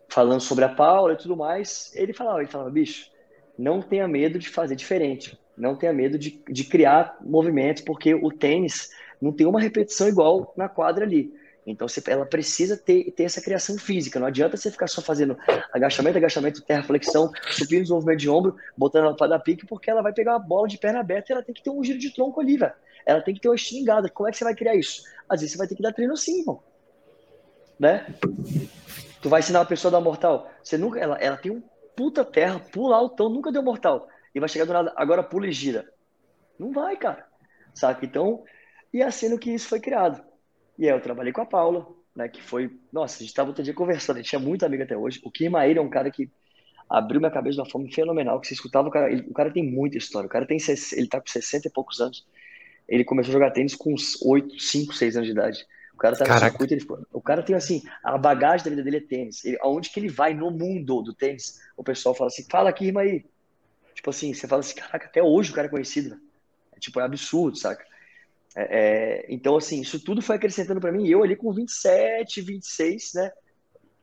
falando 0.09 0.41
sobre 0.41 0.65
a 0.65 0.69
Paula 0.69 1.13
e 1.13 1.17
tudo 1.17 1.37
mais, 1.37 1.91
ele 1.95 2.13
falava, 2.13 2.39
ele 2.39 2.49
falava, 2.49 2.69
bicho, 2.69 3.09
não 3.57 3.81
tenha 3.81 4.07
medo 4.07 4.39
de 4.39 4.49
fazer 4.49 4.75
diferente, 4.75 5.37
não 5.55 5.75
tenha 5.75 5.93
medo 5.93 6.17
de, 6.17 6.41
de 6.49 6.63
criar 6.63 7.17
movimentos, 7.21 7.83
porque 7.83 8.13
o 8.15 8.31
tênis 8.31 8.89
não 9.21 9.31
tem 9.31 9.45
uma 9.45 9.61
repetição 9.61 10.07
igual 10.07 10.53
na 10.57 10.67
quadra 10.67 11.05
ali. 11.05 11.33
Então 11.67 11.85
você, 11.85 12.01
ela 12.07 12.25
precisa 12.25 12.77
ter, 12.77 13.11
ter 13.11 13.23
essa 13.23 13.41
criação 13.41 13.77
física. 13.77 14.17
Não 14.17 14.27
adianta 14.27 14.55
você 14.55 14.71
ficar 14.71 14.87
só 14.87 15.01
fazendo 15.01 15.37
agachamento, 15.73 16.17
agachamento, 16.17 16.61
terra, 16.61 16.81
flexão, 16.81 17.29
supino, 17.51 17.81
desenvolvimento 17.81 18.19
de 18.19 18.29
ombro, 18.29 18.55
botando 18.77 19.03
ela 19.03 19.15
para 19.15 19.27
dar 19.27 19.39
pique, 19.39 19.65
porque 19.65 19.91
ela 19.91 20.01
vai 20.01 20.13
pegar 20.13 20.31
uma 20.31 20.39
bola 20.39 20.65
de 20.65 20.77
perna 20.77 21.01
aberta 21.01 21.31
e 21.31 21.33
ela 21.33 21.43
tem 21.43 21.53
que 21.53 21.61
ter 21.61 21.69
um 21.69 21.83
giro 21.83 21.99
de 21.99 22.13
tronco 22.13 22.39
ali, 22.39 22.55
velho. 22.55 22.71
Ela 23.05 23.21
tem 23.21 23.33
que 23.33 23.41
ter 23.41 23.49
uma 23.49 23.55
estilingada. 23.55 24.09
Como 24.09 24.29
é 24.29 24.31
que 24.31 24.37
você 24.37 24.45
vai 24.45 24.55
criar 24.55 24.75
isso? 24.75 25.03
Às 25.27 25.41
vezes 25.41 25.51
você 25.51 25.57
vai 25.57 25.67
ter 25.67 25.75
que 25.75 25.81
dar 25.81 25.91
treino 25.91 26.13
assim, 26.13 26.39
irmão. 26.39 26.63
Né? 27.77 28.07
Tu 29.21 29.27
vai 29.27 29.41
ensinar 29.41 29.59
uma 29.59 29.65
pessoa 29.65 29.91
a 29.91 29.99
dar 29.99 30.01
mortal. 30.01 30.49
Você 30.63 30.77
nunca, 30.77 30.99
ela, 30.99 31.17
ela 31.17 31.35
tem 31.35 31.51
um 31.51 31.61
puta 31.97 32.23
terra, 32.23 32.59
pula 32.59 32.95
altão, 32.95 33.27
nunca 33.27 33.51
deu 33.51 33.61
mortal. 33.61 34.07
E 34.33 34.39
vai 34.39 34.47
chegar 34.47 34.65
do 34.65 34.71
nada, 34.71 34.93
agora 34.95 35.21
pula 35.21 35.47
e 35.47 35.51
gira. 35.51 35.85
Não 36.57 36.71
vai, 36.71 36.95
cara. 36.95 37.27
Saca? 37.73 38.05
Então, 38.05 38.43
e 38.93 39.03
assim 39.03 39.27
no 39.27 39.37
que 39.37 39.51
isso 39.51 39.67
foi 39.67 39.81
criado. 39.81 40.26
E 40.77 40.85
aí 40.87 40.95
eu 40.95 41.01
trabalhei 41.01 41.33
com 41.33 41.41
a 41.41 41.45
Paula, 41.45 41.87
né? 42.15 42.27
Que 42.27 42.41
foi. 42.41 42.71
Nossa, 42.91 43.17
a 43.17 43.19
gente 43.25 43.33
tava 43.33 43.49
outro 43.49 43.63
dia 43.63 43.73
conversando, 43.73 44.17
a 44.17 44.19
gente 44.21 44.29
tinha 44.29 44.39
muito 44.39 44.65
amigo 44.65 44.83
até 44.83 44.95
hoje. 44.95 45.19
O 45.23 45.31
Kirmaíra 45.31 45.79
é 45.79 45.81
um 45.81 45.89
cara 45.89 46.11
que 46.11 46.29
abriu 46.89 47.19
minha 47.19 47.31
cabeça 47.31 47.55
de 47.55 47.61
uma 47.61 47.69
forma 47.69 47.89
fenomenal. 47.91 48.39
Que 48.39 48.47
você 48.47 48.53
escutava 48.53 48.87
o 48.87 48.91
cara. 48.91 49.11
Ele, 49.11 49.25
o 49.29 49.33
cara 49.33 49.51
tem 49.51 49.63
muita 49.63 49.97
história. 49.97 50.27
O 50.27 50.29
cara 50.29 50.45
tem. 50.45 50.57
Ele 50.93 51.07
tá 51.07 51.19
com 51.19 51.27
60 51.27 51.67
e 51.67 51.71
poucos 51.71 51.99
anos. 51.99 52.25
Ele 52.87 53.03
começou 53.03 53.31
a 53.31 53.33
jogar 53.33 53.51
tênis 53.51 53.75
com 53.75 53.93
uns 53.93 54.21
8, 54.21 54.59
5, 54.59 54.93
6 54.93 55.15
anos 55.17 55.27
de 55.27 55.33
idade. 55.33 55.65
O 55.93 55.97
cara 55.97 56.15
tá 56.15 56.25
no 56.25 56.29
Caraca. 56.29 56.51
circuito, 56.51 56.73
ele, 56.75 56.85
o 57.11 57.19
cara 57.19 57.41
tem 57.41 57.55
assim, 57.55 57.81
a 58.03 58.15
bagagem 58.19 58.63
da 58.63 58.69
vida 58.69 58.83
dele 58.83 58.97
é 58.97 59.01
tênis. 59.01 59.43
Ele, 59.43 59.57
aonde 59.61 59.89
que 59.89 59.99
ele 59.99 60.09
vai 60.09 60.31
no 60.31 60.51
mundo 60.51 61.01
do 61.01 61.11
tênis, 61.11 61.59
o 61.75 61.83
pessoal 61.83 62.13
fala 62.13 62.27
assim, 62.27 62.45
fala 62.49 62.69
aqui, 62.69 62.85
irmã 62.85 63.01
aí. 63.01 63.25
Tipo 63.95 64.11
assim, 64.11 64.31
você 64.31 64.47
fala 64.47 64.59
assim, 64.59 64.75
caraca, 64.75 65.07
até 65.07 65.23
hoje 65.23 65.51
o 65.51 65.55
cara 65.55 65.65
é 65.65 65.71
conhecido. 65.71 66.11
Né? 66.11 66.19
É, 66.73 66.79
tipo, 66.79 66.99
é 66.99 67.03
absurdo, 67.03 67.57
saca? 67.57 67.83
É, 68.59 68.63
é, 68.63 69.25
então, 69.29 69.55
assim, 69.55 69.81
isso 69.81 70.03
tudo 70.03 70.19
foi 70.19 70.35
acrescentando 70.35 70.81
para 70.81 70.91
mim. 70.91 71.07
Eu 71.07 71.21
ali 71.21 71.35
com 71.35 71.53
27, 71.53 72.41
26, 72.41 73.11
né? 73.13 73.31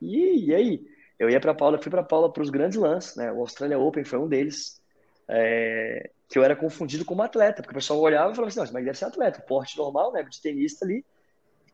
E, 0.00 0.46
e 0.46 0.54
aí? 0.54 0.86
Eu 1.18 1.28
ia 1.28 1.40
para 1.40 1.54
Paula, 1.54 1.82
fui 1.82 1.90
para 1.90 2.04
Paula 2.04 2.32
para 2.32 2.42
os 2.42 2.50
grandes 2.50 2.78
lances, 2.78 3.16
né? 3.16 3.32
O 3.32 3.40
Australia 3.40 3.78
Open 3.78 4.04
foi 4.04 4.18
um 4.20 4.28
deles. 4.28 4.80
É, 5.26 6.08
que 6.28 6.38
eu 6.38 6.44
era 6.44 6.54
confundido 6.54 7.04
como 7.04 7.22
atleta, 7.22 7.62
porque 7.62 7.72
o 7.72 7.80
pessoal 7.80 7.98
olhava 7.98 8.30
e 8.30 8.36
falava 8.36 8.48
assim, 8.48 8.60
não, 8.60 8.72
mas 8.72 8.84
deve 8.84 8.98
ser 8.98 9.06
atleta, 9.06 9.40
porte 9.40 9.76
normal, 9.76 10.12
né? 10.12 10.22
De 10.22 10.40
tenista 10.40 10.84
ali. 10.84 11.04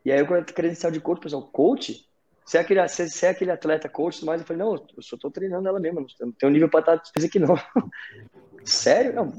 E 0.02 0.11
aí 0.11 0.19
eu 0.19 0.27
credencial 0.44 0.90
de 0.90 1.01
coach, 1.01 1.19
o 1.19 1.23
pessoal, 1.23 1.43
coach? 1.43 2.09
Você 2.47 2.57
é 2.57 2.61
aquele, 2.62 2.89
você, 2.89 3.27
é 3.27 3.28
aquele 3.28 3.51
atleta 3.51 3.90
coach 3.90 4.24
mais? 4.24 4.40
Eu 4.40 4.47
falei, 4.47 4.62
não, 4.62 4.74
eu 4.74 5.02
só 5.02 5.19
tô 5.19 5.31
treinando 5.31 5.69
ela 5.69 5.78
mesmo, 5.78 6.07
não 6.20 6.32
tenho 6.32 6.51
nível 6.51 6.70
para 6.70 6.81
estar 6.81 7.27
aqui 7.27 7.39
não. 7.39 7.55
Sério? 8.65 9.12
Não, 9.12 9.31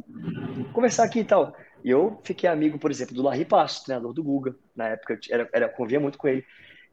conversar 0.73 1.05
aqui 1.05 1.19
e 1.19 1.25
tal. 1.25 1.55
E 1.83 1.89
eu 1.89 2.19
fiquei 2.23 2.49
amigo, 2.49 2.77
por 2.77 2.91
exemplo, 2.91 3.15
do 3.15 3.23
Larry 3.23 3.45
Passo, 3.45 3.83
treinador 3.83 4.13
do 4.13 4.23
Guga. 4.23 4.55
Na 4.75 4.89
época, 4.89 5.13
eu 5.13 5.19
era, 5.35 5.49
era, 5.53 5.69
convia 5.69 5.99
muito 5.99 6.17
com 6.17 6.27
ele. 6.27 6.45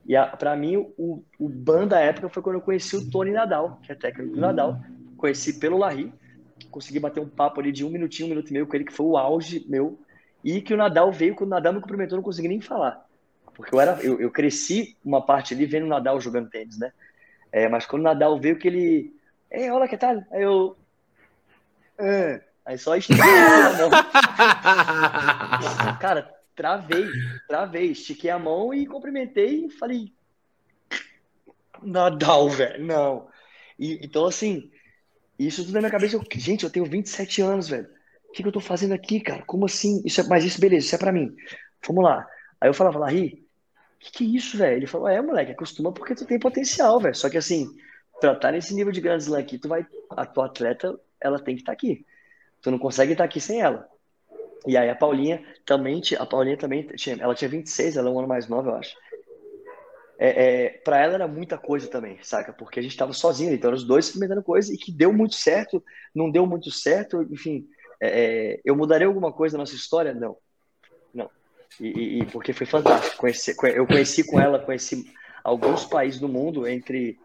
E 0.06 0.15
para 0.39 0.56
mim, 0.56 0.77
o, 0.97 1.23
o 1.39 1.48
ban 1.48 1.86
da 1.86 2.01
época 2.01 2.28
foi 2.28 2.43
quando 2.43 2.56
eu 2.56 2.62
conheci 2.62 2.97
o 2.97 3.10
Tony 3.10 3.31
Nadal, 3.31 3.78
que 3.82 3.93
é 3.93 3.94
técnico 3.94 4.35
do 4.35 4.40
Nadal. 4.40 4.81
Conheci 5.16 5.59
pelo 5.59 5.78
Larry. 5.78 6.12
Consegui 6.70 6.98
bater 6.98 7.20
um 7.20 7.28
papo 7.28 7.60
ali 7.60 7.70
de 7.70 7.85
um 7.85 7.90
minutinho, 7.90 8.27
um 8.27 8.31
minuto 8.31 8.48
e 8.48 8.52
meio 8.52 8.66
com 8.66 8.74
ele, 8.74 8.85
que 8.85 8.93
foi 8.93 9.06
o 9.06 9.16
auge 9.16 9.65
meu. 9.69 9.98
E 10.43 10.60
que 10.62 10.73
o 10.73 10.77
Nadal 10.77 11.12
veio, 11.12 11.35
quando 11.35 11.48
o 11.48 11.55
Nadal 11.55 11.73
me 11.73 11.81
cumprimentou, 11.81 12.16
eu 12.16 12.19
não 12.19 12.24
consegui 12.24 12.48
nem 12.48 12.60
falar. 12.60 13.06
Porque 13.55 13.74
eu, 13.74 13.81
era, 13.81 14.01
eu, 14.02 14.20
eu 14.20 14.31
cresci 14.31 14.97
uma 15.05 15.20
parte 15.24 15.52
ali 15.52 15.66
vendo 15.66 15.85
o 15.85 15.89
Nadal 15.89 16.20
jogando 16.20 16.48
tênis, 16.48 16.78
né? 16.78 16.93
É, 17.51 17.69
mas 17.69 17.85
quando 17.86 18.02
o 18.02 18.05
Nadal 18.05 18.39
veio, 18.39 18.59
que 18.59 18.69
ele. 18.69 19.15
Ei, 19.51 19.70
olá, 19.70 19.89
que 19.89 19.97
tal? 19.97 20.23
Aí 20.31 20.43
eu. 20.43 20.77
É. 21.98 22.47
Aí 22.68 22.76
só 22.76 22.94
estiquei 22.94 23.24
a 23.24 23.72
mão. 23.78 23.88
Cara, 25.98 26.30
travei, 26.54 27.06
travei. 27.48 27.92
Estiquei 27.92 28.28
a 28.28 28.38
mão 28.38 28.74
e 28.74 28.86
cumprimentei 28.86 29.64
e 29.64 29.70
falei. 29.70 30.12
Nadal, 31.82 32.50
velho, 32.50 32.84
não. 32.84 33.26
E, 33.78 33.98
então, 34.04 34.26
assim, 34.26 34.70
isso 35.38 35.64
tudo 35.64 35.72
na 35.72 35.80
minha 35.80 35.90
cabeça. 35.90 36.16
Eu, 36.16 36.24
gente, 36.30 36.64
eu 36.64 36.68
tenho 36.68 36.84
27 36.84 37.40
anos, 37.40 37.70
velho. 37.70 37.88
O 38.28 38.32
que, 38.32 38.42
que 38.42 38.48
eu 38.48 38.52
tô 38.52 38.60
fazendo 38.60 38.92
aqui, 38.92 39.18
cara? 39.18 39.42
Como 39.46 39.64
assim? 39.64 40.02
Isso 40.04 40.20
é, 40.20 40.24
mas 40.24 40.44
isso, 40.44 40.60
beleza, 40.60 40.84
isso 40.84 40.94
é 40.94 40.98
pra 40.98 41.10
mim. 41.10 41.34
Vamos 41.86 42.04
lá. 42.04 42.28
Aí 42.60 42.68
eu 42.68 42.74
falava, 42.74 42.98
Larry, 42.98 43.48
que 43.98 44.12
que 44.12 44.24
é 44.24 44.26
isso, 44.26 44.58
velho? 44.58 44.76
Ele 44.76 44.86
falou, 44.86 45.08
é, 45.08 45.22
moleque, 45.22 45.52
acostuma 45.52 45.90
porque 45.90 46.14
tu 46.14 46.26
tem 46.26 46.38
potencial, 46.38 47.00
velho. 47.00 47.14
Só 47.14 47.30
que 47.30 47.38
assim, 47.38 47.74
pra 48.20 48.34
estar 48.34 48.52
nesse 48.52 48.74
nível 48.74 48.92
de 48.92 49.00
Grand 49.00 49.16
Slam 49.16 49.40
aqui, 49.40 49.56
tu 49.56 49.68
vai, 49.68 49.86
a 50.10 50.26
tua 50.26 50.44
atleta, 50.44 51.00
ela 51.18 51.38
tem 51.38 51.54
que 51.54 51.62
estar 51.62 51.72
tá 51.72 51.76
aqui. 51.76 52.04
Tu 52.62 52.70
não 52.70 52.78
consegue 52.78 53.12
estar 53.12 53.24
aqui 53.24 53.40
sem 53.40 53.60
ela. 53.60 53.89
E 54.66 54.76
aí 54.76 54.90
a 54.90 54.94
Paulinha 54.94 55.44
também, 55.64 56.01
a 56.18 56.26
Paulinha 56.26 56.56
também, 56.56 56.86
tinha, 56.89 57.16
ela 57.20 57.35
tinha 57.35 57.48
26, 57.48 57.97
ela 57.97 58.09
é 58.09 58.12
um 58.12 58.18
ano 58.18 58.28
mais 58.28 58.48
nova, 58.48 58.70
eu 58.70 58.74
acho. 58.74 58.97
É, 60.18 60.64
é, 60.64 60.68
para 60.70 61.01
ela 61.01 61.14
era 61.14 61.28
muita 61.28 61.56
coisa 61.56 61.86
também, 61.86 62.18
saca? 62.22 62.52
Porque 62.52 62.80
a 62.80 62.82
gente 62.82 62.90
estava 62.90 63.12
sozinho, 63.12 63.52
então 63.52 63.72
os 63.72 63.85
dois 63.85 64.06
experimentando 64.06 64.43
coisa 64.43 64.74
e 64.74 64.76
que 64.76 64.90
deu 64.90 65.12
muito 65.12 65.36
certo, 65.36 65.82
não 66.12 66.28
deu 66.28 66.44
muito 66.44 66.70
certo, 66.72 67.22
enfim. 67.30 67.68
É, 68.01 68.55
é 68.55 68.60
eu 68.64 68.74
mudaria 68.74 69.06
alguma 69.06 69.32
coisa 69.32 69.56
na 69.56 69.62
nossa 69.62 69.76
história? 69.76 70.12
Não. 70.12 70.36
Não. 71.14 71.30
E, 71.80 72.18
e, 72.18 72.26
porque 72.26 72.52
foi 72.52 72.66
fantástico. 72.66 73.16
Conheci, 73.16 73.55
eu 73.74 73.86
conheci 73.86 74.24
com 74.24 74.40
ela, 74.40 74.59
conheci 74.59 75.09
alguns 75.44 75.85
países 75.85 76.18
do 76.18 76.28
mundo, 76.28 76.66
entre 76.66 77.16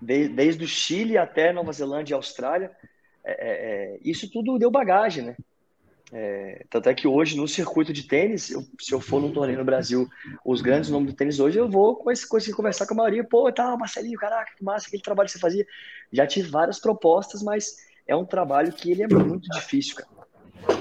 de, 0.00 0.28
desde 0.28 0.64
o 0.64 0.68
Chile 0.68 1.18
até 1.18 1.52
Nova 1.52 1.72
Zelândia 1.72 2.14
e 2.14 2.16
Austrália. 2.16 2.70
É, 3.24 3.32
é, 3.32 3.94
é, 3.94 3.98
isso 4.04 4.30
tudo 4.30 4.58
deu 4.58 4.70
bagagem, 4.70 5.24
né? 5.24 5.36
É, 6.12 6.64
tanto 6.68 6.88
é 6.88 6.94
que 6.94 7.06
hoje, 7.06 7.36
no 7.36 7.46
circuito 7.46 7.92
de 7.92 8.02
tênis, 8.02 8.50
eu, 8.50 8.64
se 8.80 8.92
eu 8.92 9.00
for 9.00 9.20
num 9.20 9.32
torneio 9.32 9.58
no 9.58 9.64
Brasil, 9.64 10.08
os 10.44 10.60
grandes 10.60 10.90
nomes 10.90 11.12
do 11.12 11.16
tênis 11.16 11.38
hoje, 11.38 11.58
eu 11.58 11.68
vou 11.68 11.96
conseguir 11.96 12.52
conversar 12.52 12.86
com 12.86 12.94
a 12.94 12.96
maioria. 12.96 13.22
Pô, 13.22 13.50
tá, 13.52 13.76
Marcelinho, 13.76 14.18
caraca, 14.18 14.52
que 14.56 14.64
massa, 14.64 14.88
aquele 14.88 15.02
trabalho 15.02 15.28
que 15.28 15.32
você 15.32 15.38
fazia. 15.38 15.66
Já 16.12 16.26
tive 16.26 16.48
várias 16.48 16.80
propostas, 16.80 17.42
mas 17.42 17.76
é 18.06 18.16
um 18.16 18.24
trabalho 18.24 18.72
que 18.72 18.90
ele 18.90 19.04
é 19.04 19.08
muito 19.08 19.48
difícil, 19.50 19.96
cara. 19.96 20.08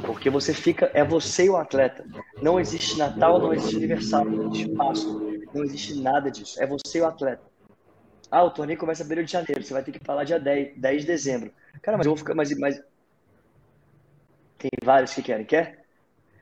Porque 0.05 0.29
você 0.29 0.53
fica, 0.53 0.89
é 0.93 1.03
você 1.03 1.45
e 1.45 1.49
o 1.49 1.57
atleta. 1.57 2.03
Não 2.41 2.59
existe 2.59 2.97
Natal, 2.97 3.39
não 3.39 3.53
existe 3.53 3.75
aniversário, 3.75 4.31
não 4.31 4.51
existe 4.51 4.69
Páscoa, 4.75 5.21
não 5.53 5.63
existe 5.63 5.95
nada 5.95 6.31
disso. 6.31 6.61
É 6.61 6.65
você 6.65 6.97
e 6.97 7.01
o 7.01 7.05
atleta. 7.05 7.48
Ah, 8.31 8.43
o 8.43 8.51
torneio 8.51 8.77
começa 8.77 9.03
em 9.03 9.23
de 9.23 9.31
janeiro, 9.31 9.63
você 9.63 9.73
vai 9.73 9.83
ter 9.83 9.91
que 9.91 10.03
falar 10.03 10.23
dia 10.23 10.39
10, 10.39 10.77
10 10.77 11.01
de 11.01 11.07
dezembro. 11.07 11.51
Cara, 11.81 11.97
mas 11.97 12.05
eu 12.05 12.11
vou 12.11 12.17
ficar. 12.17 12.35
Mas, 12.35 12.55
mas... 12.57 12.79
Tem 14.57 14.69
vários 14.83 15.13
que 15.13 15.21
querem, 15.21 15.45
quer? 15.45 15.79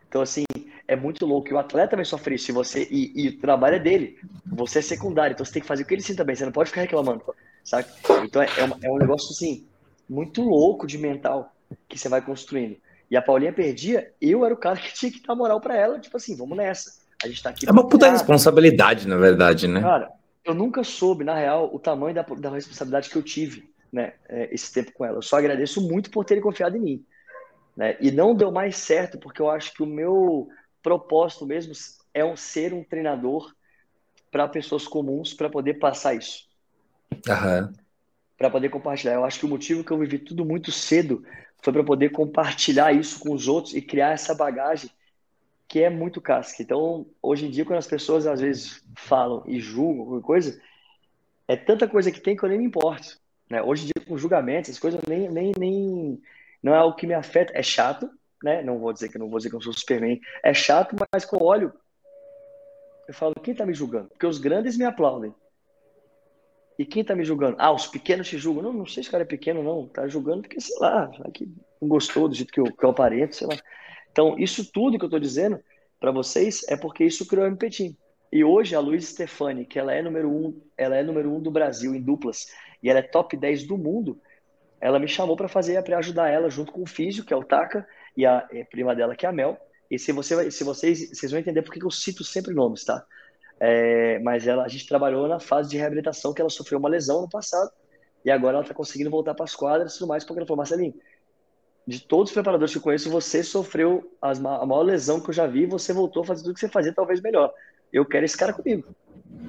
Então, 0.09 0.22
assim, 0.22 0.43
é 0.88 0.95
muito 0.95 1.26
louco. 1.26 1.49
E 1.49 1.53
o 1.53 1.59
atleta 1.59 1.95
vai 1.95 2.03
sofrer 2.03 2.35
isso. 2.35 2.51
Você, 2.53 2.88
e, 2.89 3.11
e 3.15 3.30
o 3.30 3.39
trabalho 3.39 3.76
é 3.76 3.80
dele. 3.80 4.18
Você 4.45 4.80
é 4.80 4.81
secundário, 4.81 5.34
então 5.34 5.45
você 5.45 5.53
tem 5.53 5.61
que 5.61 5.68
fazer 5.68 5.84
o 5.84 5.85
que 5.85 5.93
ele 5.93 6.01
sinta 6.01 6.23
bem. 6.23 6.35
Você 6.35 6.45
não 6.45 6.51
pode 6.51 6.69
ficar 6.69 6.81
reclamando, 6.81 7.23
sabe? 7.64 7.88
Então, 8.23 8.41
é, 8.41 8.47
é, 8.57 8.64
uma, 8.64 8.77
é 8.81 8.91
um 8.91 8.97
negócio, 8.97 9.30
assim, 9.31 9.65
muito 10.09 10.41
louco 10.41 10.88
de 10.88 10.97
mental 10.97 11.53
que 11.88 11.97
você 11.97 12.09
vai 12.09 12.22
construindo. 12.22 12.77
E 13.09 13.15
a 13.15 13.22
Paulinha 13.22 13.53
perdia, 13.53 14.11
eu 14.19 14.43
era 14.43 14.53
o 14.53 14.57
cara 14.57 14.77
que 14.77 14.93
tinha 14.93 15.11
que 15.11 15.22
dar 15.22 15.35
moral 15.35 15.61
para 15.61 15.77
ela, 15.77 15.99
tipo 15.99 16.18
assim, 16.18 16.35
vamos 16.35 16.57
nessa. 16.57 16.91
A 17.23 17.27
gente 17.27 17.41
tá 17.41 17.49
aqui. 17.49 17.68
É 17.68 17.72
uma 17.72 17.88
puta 17.88 18.09
responsabilidade, 18.09 19.07
na 19.07 19.18
verdade, 19.18 19.68
né? 19.68 19.81
Cara, 19.81 20.11
eu 20.48 20.53
nunca 20.53 20.84
soube, 20.84 21.24
na 21.24 21.36
real, 21.36 21.69
o 21.74 21.78
tamanho 21.78 22.15
da, 22.15 22.22
da 22.22 22.49
responsabilidade 22.49 23.10
que 23.10 23.15
eu 23.18 23.22
tive, 23.22 23.69
né, 23.91 24.14
é, 24.30 24.53
esse 24.53 24.74
tempo 24.74 24.94
com 24.94 25.03
ela. 25.03 25.18
Eu 25.18 25.22
só 25.22 25.38
agradeço 25.38 25.82
muito 25.82 26.10
por 26.10 26.24
terem 26.24 26.41
confiado 26.41 26.78
em 26.78 26.80
mim. 26.80 27.06
Né? 27.76 27.98
E 27.99 28.10
não 28.11 28.34
deu 28.34 28.52
mais 28.52 28.78
certo, 28.78 29.19
porque 29.19 29.41
eu 29.41 29.52
acho 29.52 29.74
que 29.74 29.84
o 29.84 29.86
meu 29.86 30.48
propósito 30.82 31.45
mesmo 31.45 31.74
é 32.14 32.24
um, 32.24 32.38
ser 32.38 32.74
um 32.74 32.84
treinador 32.84 33.53
para 34.32 34.48
pessoas 34.48 34.88
comuns 34.88 35.34
para 35.34 35.49
poder 35.49 35.76
passar 35.76 36.15
isso. 36.15 36.48
Uhum. 37.11 37.74
Para 38.38 38.49
poder 38.49 38.69
compartilhar. 38.69 39.15
Eu 39.15 39.26
acho 39.26 39.40
que 39.40 39.45
o 39.45 39.49
motivo 39.49 39.84
que 39.84 39.91
eu 39.91 39.99
vivi 39.99 40.18
tudo 40.18 40.45
muito 40.45 40.72
cedo 40.72 41.24
foi 41.61 41.74
para 41.74 41.84
poder 41.84 42.10
compartilhar 42.11 42.94
isso 42.94 43.19
com 43.19 43.34
os 43.34 43.48
outros 43.48 43.76
e 43.76 43.82
criar 43.82 44.14
essa 44.14 44.34
bagagem 44.34 44.90
que 45.68 45.84
é 45.84 45.89
muito 45.89 46.22
casca. 46.22 46.64
Então, 46.64 47.06
hoje 47.22 47.45
em 47.45 47.52
dia, 47.52 47.65
quando 47.65 47.80
as 47.80 47.88
pessoas 47.88 48.26
às 48.26 48.39
vezes 48.39 48.84
falam 48.95 49.44
e 49.45 49.60
julgam 49.60 50.02
alguma 50.02 50.22
coisa, 50.22 50.60
é 51.48 51.56
tanta 51.56 51.88
coisa 51.88 52.11
que 52.11 52.22
tem 52.22 52.35
que 52.35 52.44
eu 52.44 52.49
nem 52.49 52.57
me 52.57 52.65
importo. 52.65 53.19
Né? 53.49 53.61
Hoje 53.61 53.84
em 53.84 53.85
dia, 53.85 54.07
com 54.07 54.18
julgamentos, 54.18 54.69
as 54.69 54.80
coisas 54.80 55.02
nem, 55.07 55.30
nem, 55.30 55.52
nem 55.57 56.22
não 56.64 56.73
é 56.73 56.77
algo 56.77 56.95
que 56.95 57.07
me 57.07 57.14
afeta. 57.14 57.52
É 57.56 57.61
chato, 57.61 58.10
né? 58.44 58.61
Não 58.61 58.80
vou 58.80 58.94
dizer 58.94 59.10
que 59.10 59.18
não 59.18 59.30
vou 59.30 59.38
dizer 59.38 59.49
que 59.49 59.56
eu 59.56 59.61
sou 59.61 59.73
Superman. 59.73 60.19
É 60.44 60.53
chato, 60.53 60.95
mas 61.14 61.26
quando 61.26 61.44
olho, 61.44 61.73
eu 63.07 63.14
falo, 63.14 63.34
quem 63.41 63.52
está 63.53 63.65
me 63.65 63.73
julgando? 63.73 64.10
Porque 64.10 64.26
os 64.26 64.38
grandes 64.38 64.77
me 64.77 64.85
aplaudem. 64.85 65.34
E 66.77 66.85
quem 66.85 67.02
está 67.02 67.15
me 67.15 67.26
julgando? 67.26 67.57
Ah, 67.60 67.72
os 67.72 67.88
pequenos 67.88 68.27
te 68.27 68.38
julgam. 68.38 68.64
Não, 68.64 68.73
não 68.73 68.85
sei 68.85 69.02
se 69.02 69.10
o 69.10 69.11
cara 69.11 69.23
é 69.23 69.27
pequeno, 69.27 69.64
não. 69.64 69.88
Tá 69.88 70.07
julgando 70.07 70.44
porque, 70.44 70.61
sei 70.61 70.77
lá, 70.80 71.10
que 71.34 71.52
não 71.81 71.88
gostou 71.89 72.27
do 72.27 72.35
jeito 72.35 72.53
que 72.53 72.60
eu, 72.60 72.65
que 72.65 72.84
eu 72.84 72.89
aparento, 72.89 73.35
sei 73.35 73.48
lá. 73.48 73.56
Então, 74.18 74.35
isso 74.39 74.72
tudo 74.72 74.98
que 74.98 75.06
eu 75.06 75.07
estou 75.07 75.19
dizendo 75.19 75.60
para 75.99 76.10
vocês 76.10 76.65
é 76.68 76.76
porque 76.76 77.03
isso 77.03 77.27
criou 77.27 77.45
o 77.45 77.48
MPT. 77.48 77.95
E 78.31 78.44
hoje 78.44 78.73
a 78.73 78.80
Luiz 78.80 79.10
Stefani, 79.10 79.64
que 79.64 79.77
ela 79.77 79.94
é 79.94 80.02
número 80.02 80.27
um, 80.27 80.60
ela 80.76 80.95
é 80.98 81.03
número 81.03 81.31
um 81.31 81.39
do 81.39 81.52
Brasil 81.52 81.94
em 81.94 82.02
duplas 82.02 82.48
e 82.81 82.89
ela 82.89 82.98
é 82.98 83.03
top 83.03 83.38
10 83.38 83.68
do 83.68 83.77
mundo, 83.77 84.19
ela 84.81 84.98
me 84.98 85.07
chamou 85.07 85.38
para 85.38 85.48
fazer 85.48 85.84
para 85.84 85.99
ajudar 85.99 86.30
ela 86.30 86.49
junto 86.49 86.72
com 86.72 86.81
o 86.81 86.88
Físio, 86.88 87.23
que 87.23 87.31
é 87.31 87.38
o 87.38 87.44
Taka, 87.44 87.88
e 88.15 88.26
a, 88.26 88.44
prima 88.72 88.95
dela, 88.95 89.15
que 89.15 89.23
é 89.23 89.30
a 89.30 89.31
Mel. 89.31 89.56
E 89.89 89.99
se, 89.99 90.11
você, 90.11 90.49
se 90.49 90.64
vocês, 90.64 91.11
vocês 91.11 91.31
vão 91.31 91.39
entender 91.39 91.61
por 91.61 91.72
que 91.72 91.85
eu 91.85 91.91
cito 91.91 92.23
sempre 92.23 92.56
nomes, 92.56 92.84
tá? 92.84 93.06
É, 93.60 94.18
mas 94.18 94.48
ela, 94.48 94.64
a 94.64 94.68
gente 94.68 94.88
trabalhou 94.88 95.27
na 95.27 95.39
fase 95.39 95.69
de 95.69 95.77
reabilitação, 95.77 96.34
que 96.34 96.41
ela 96.41 96.49
sofreu 96.49 96.80
uma 96.80 96.89
lesão 96.89 97.22
no 97.22 97.30
passado, 97.30 97.69
e 98.26 98.31
agora 98.31 98.56
ela 98.56 98.64
está 98.64 98.73
conseguindo 98.73 99.11
voltar 99.11 99.35
para 99.35 99.45
as 99.45 99.56
quadras 99.56 99.94
e 99.94 99.99
tudo 99.99 100.07
mais, 100.07 100.23
porque 100.23 100.39
ela 100.39 100.48
falou, 100.48 100.57
Marcelinho, 100.57 100.95
de 101.88 102.01
todos 102.01 102.30
os 102.30 102.34
preparadores 102.34 102.73
que 102.73 102.77
eu 102.77 102.81
conheço, 102.81 103.09
você 103.09 103.41
sofreu 103.41 104.11
as, 104.22 104.39
a 104.39 104.65
maior 104.65 104.81
lesão 104.81 105.22
que 105.22 105.30
eu 105.30 105.34
já 105.34 105.47
vi 105.47 105.61
e 105.61 105.65
você 105.65 105.93
voltou 105.93 106.22
a 106.22 106.26
fazer 106.26 106.43
tudo 106.43 106.53
que 106.53 106.59
você 106.59 106.68
fazia, 106.68 106.93
talvez 106.93 107.22
melhor. 107.22 107.53
Eu 107.93 108.05
quero 108.05 108.26
esse 108.26 108.38
cara 108.38 108.51
comigo. 108.51 108.93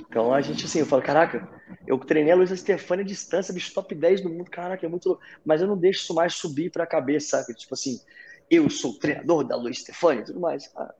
Então 0.08 0.32
a 0.32 0.40
gente, 0.40 0.64
assim, 0.64 0.78
eu 0.78 0.86
falo, 0.86 1.02
caraca, 1.02 1.48
eu 1.84 1.98
treinei 1.98 2.32
a 2.32 2.36
Luísa 2.36 2.56
Stefani 2.56 3.02
à 3.02 3.04
distância, 3.04 3.52
bicho, 3.52 3.74
top 3.74 3.92
10 3.92 4.20
do 4.20 4.30
mundo, 4.30 4.48
caraca, 4.48 4.86
é 4.86 4.88
muito 4.88 5.06
louco. 5.08 5.22
Mas 5.44 5.60
eu 5.60 5.66
não 5.66 5.76
deixo 5.76 6.02
isso 6.02 6.14
mais 6.14 6.34
subir 6.34 6.70
pra 6.70 6.86
cabeça, 6.86 7.42
sabe? 7.42 7.58
Tipo 7.58 7.74
assim, 7.74 8.00
eu 8.48 8.70
sou 8.70 8.92
o 8.92 8.98
treinador 8.98 9.42
da 9.42 9.56
Luísa 9.56 9.80
Stefani 9.80 10.20
e 10.20 10.24
tudo 10.24 10.38
mais. 10.38 10.70
Ah, 10.76 10.94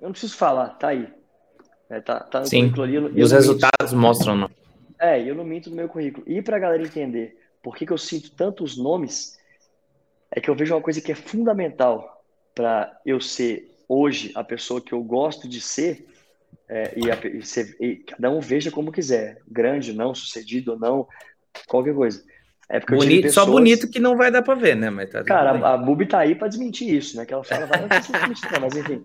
eu 0.00 0.06
não 0.06 0.12
preciso 0.12 0.34
falar, 0.34 0.70
tá 0.70 0.88
aí. 0.88 1.12
É, 1.90 2.00
tá, 2.00 2.20
tá 2.20 2.44
Sim, 2.44 2.72
ali. 2.78 3.22
os 3.22 3.32
resultados 3.32 3.92
minto. 3.92 4.00
mostram, 4.00 4.36
não. 4.36 4.50
É, 4.98 5.20
eu 5.20 5.34
não 5.34 5.44
minto 5.44 5.68
no 5.68 5.76
meu 5.76 5.88
currículo. 5.88 6.24
E 6.26 6.40
pra 6.40 6.58
galera 6.58 6.82
entender 6.82 7.36
por 7.62 7.76
que, 7.76 7.84
que 7.84 7.92
eu 7.92 7.98
sinto 7.98 8.30
tantos 8.30 8.78
nomes, 8.78 9.39
é 10.30 10.40
que 10.40 10.48
eu 10.48 10.54
vejo 10.54 10.74
uma 10.74 10.82
coisa 10.82 11.00
que 11.00 11.12
é 11.12 11.14
fundamental 11.14 12.22
para 12.54 13.00
eu 13.04 13.20
ser 13.20 13.70
hoje 13.88 14.30
a 14.34 14.44
pessoa 14.44 14.80
que 14.80 14.92
eu 14.92 15.02
gosto 15.02 15.48
de 15.48 15.60
ser, 15.60 16.06
É, 16.68 16.92
e, 16.96 17.10
a, 17.10 17.18
e, 17.26 17.44
você, 17.44 17.76
e, 17.80 17.96
cada 17.96 18.30
um 18.30 18.38
veja 18.38 18.70
como 18.70 18.92
quiser, 18.92 19.42
grande, 19.48 19.92
não, 19.92 20.14
sucedido 20.14 20.72
ou 20.72 20.78
não, 20.78 21.08
qualquer 21.66 21.92
coisa. 21.92 22.22
É 22.68 22.78
porque 22.78 22.94
bonito, 22.94 23.22
pessoas... 23.22 23.46
Só 23.46 23.52
bonito 23.52 23.90
que 23.90 23.98
não 23.98 24.16
vai 24.16 24.30
dar 24.30 24.42
para 24.42 24.54
ver, 24.54 24.76
né? 24.76 24.88
Mas 24.88 25.10
tá 25.10 25.24
Cara, 25.24 25.50
a, 25.50 25.74
a 25.74 25.76
Bubi 25.76 26.06
tá 26.06 26.20
aí 26.20 26.36
para 26.36 26.46
desmentir 26.46 26.88
isso, 26.94 27.16
né? 27.16 27.26
Que 27.26 27.34
ela 27.34 27.42
fala, 27.42 27.66
vai, 27.66 27.80
não, 27.80 27.88
mas 28.60 28.76
enfim. 28.76 29.04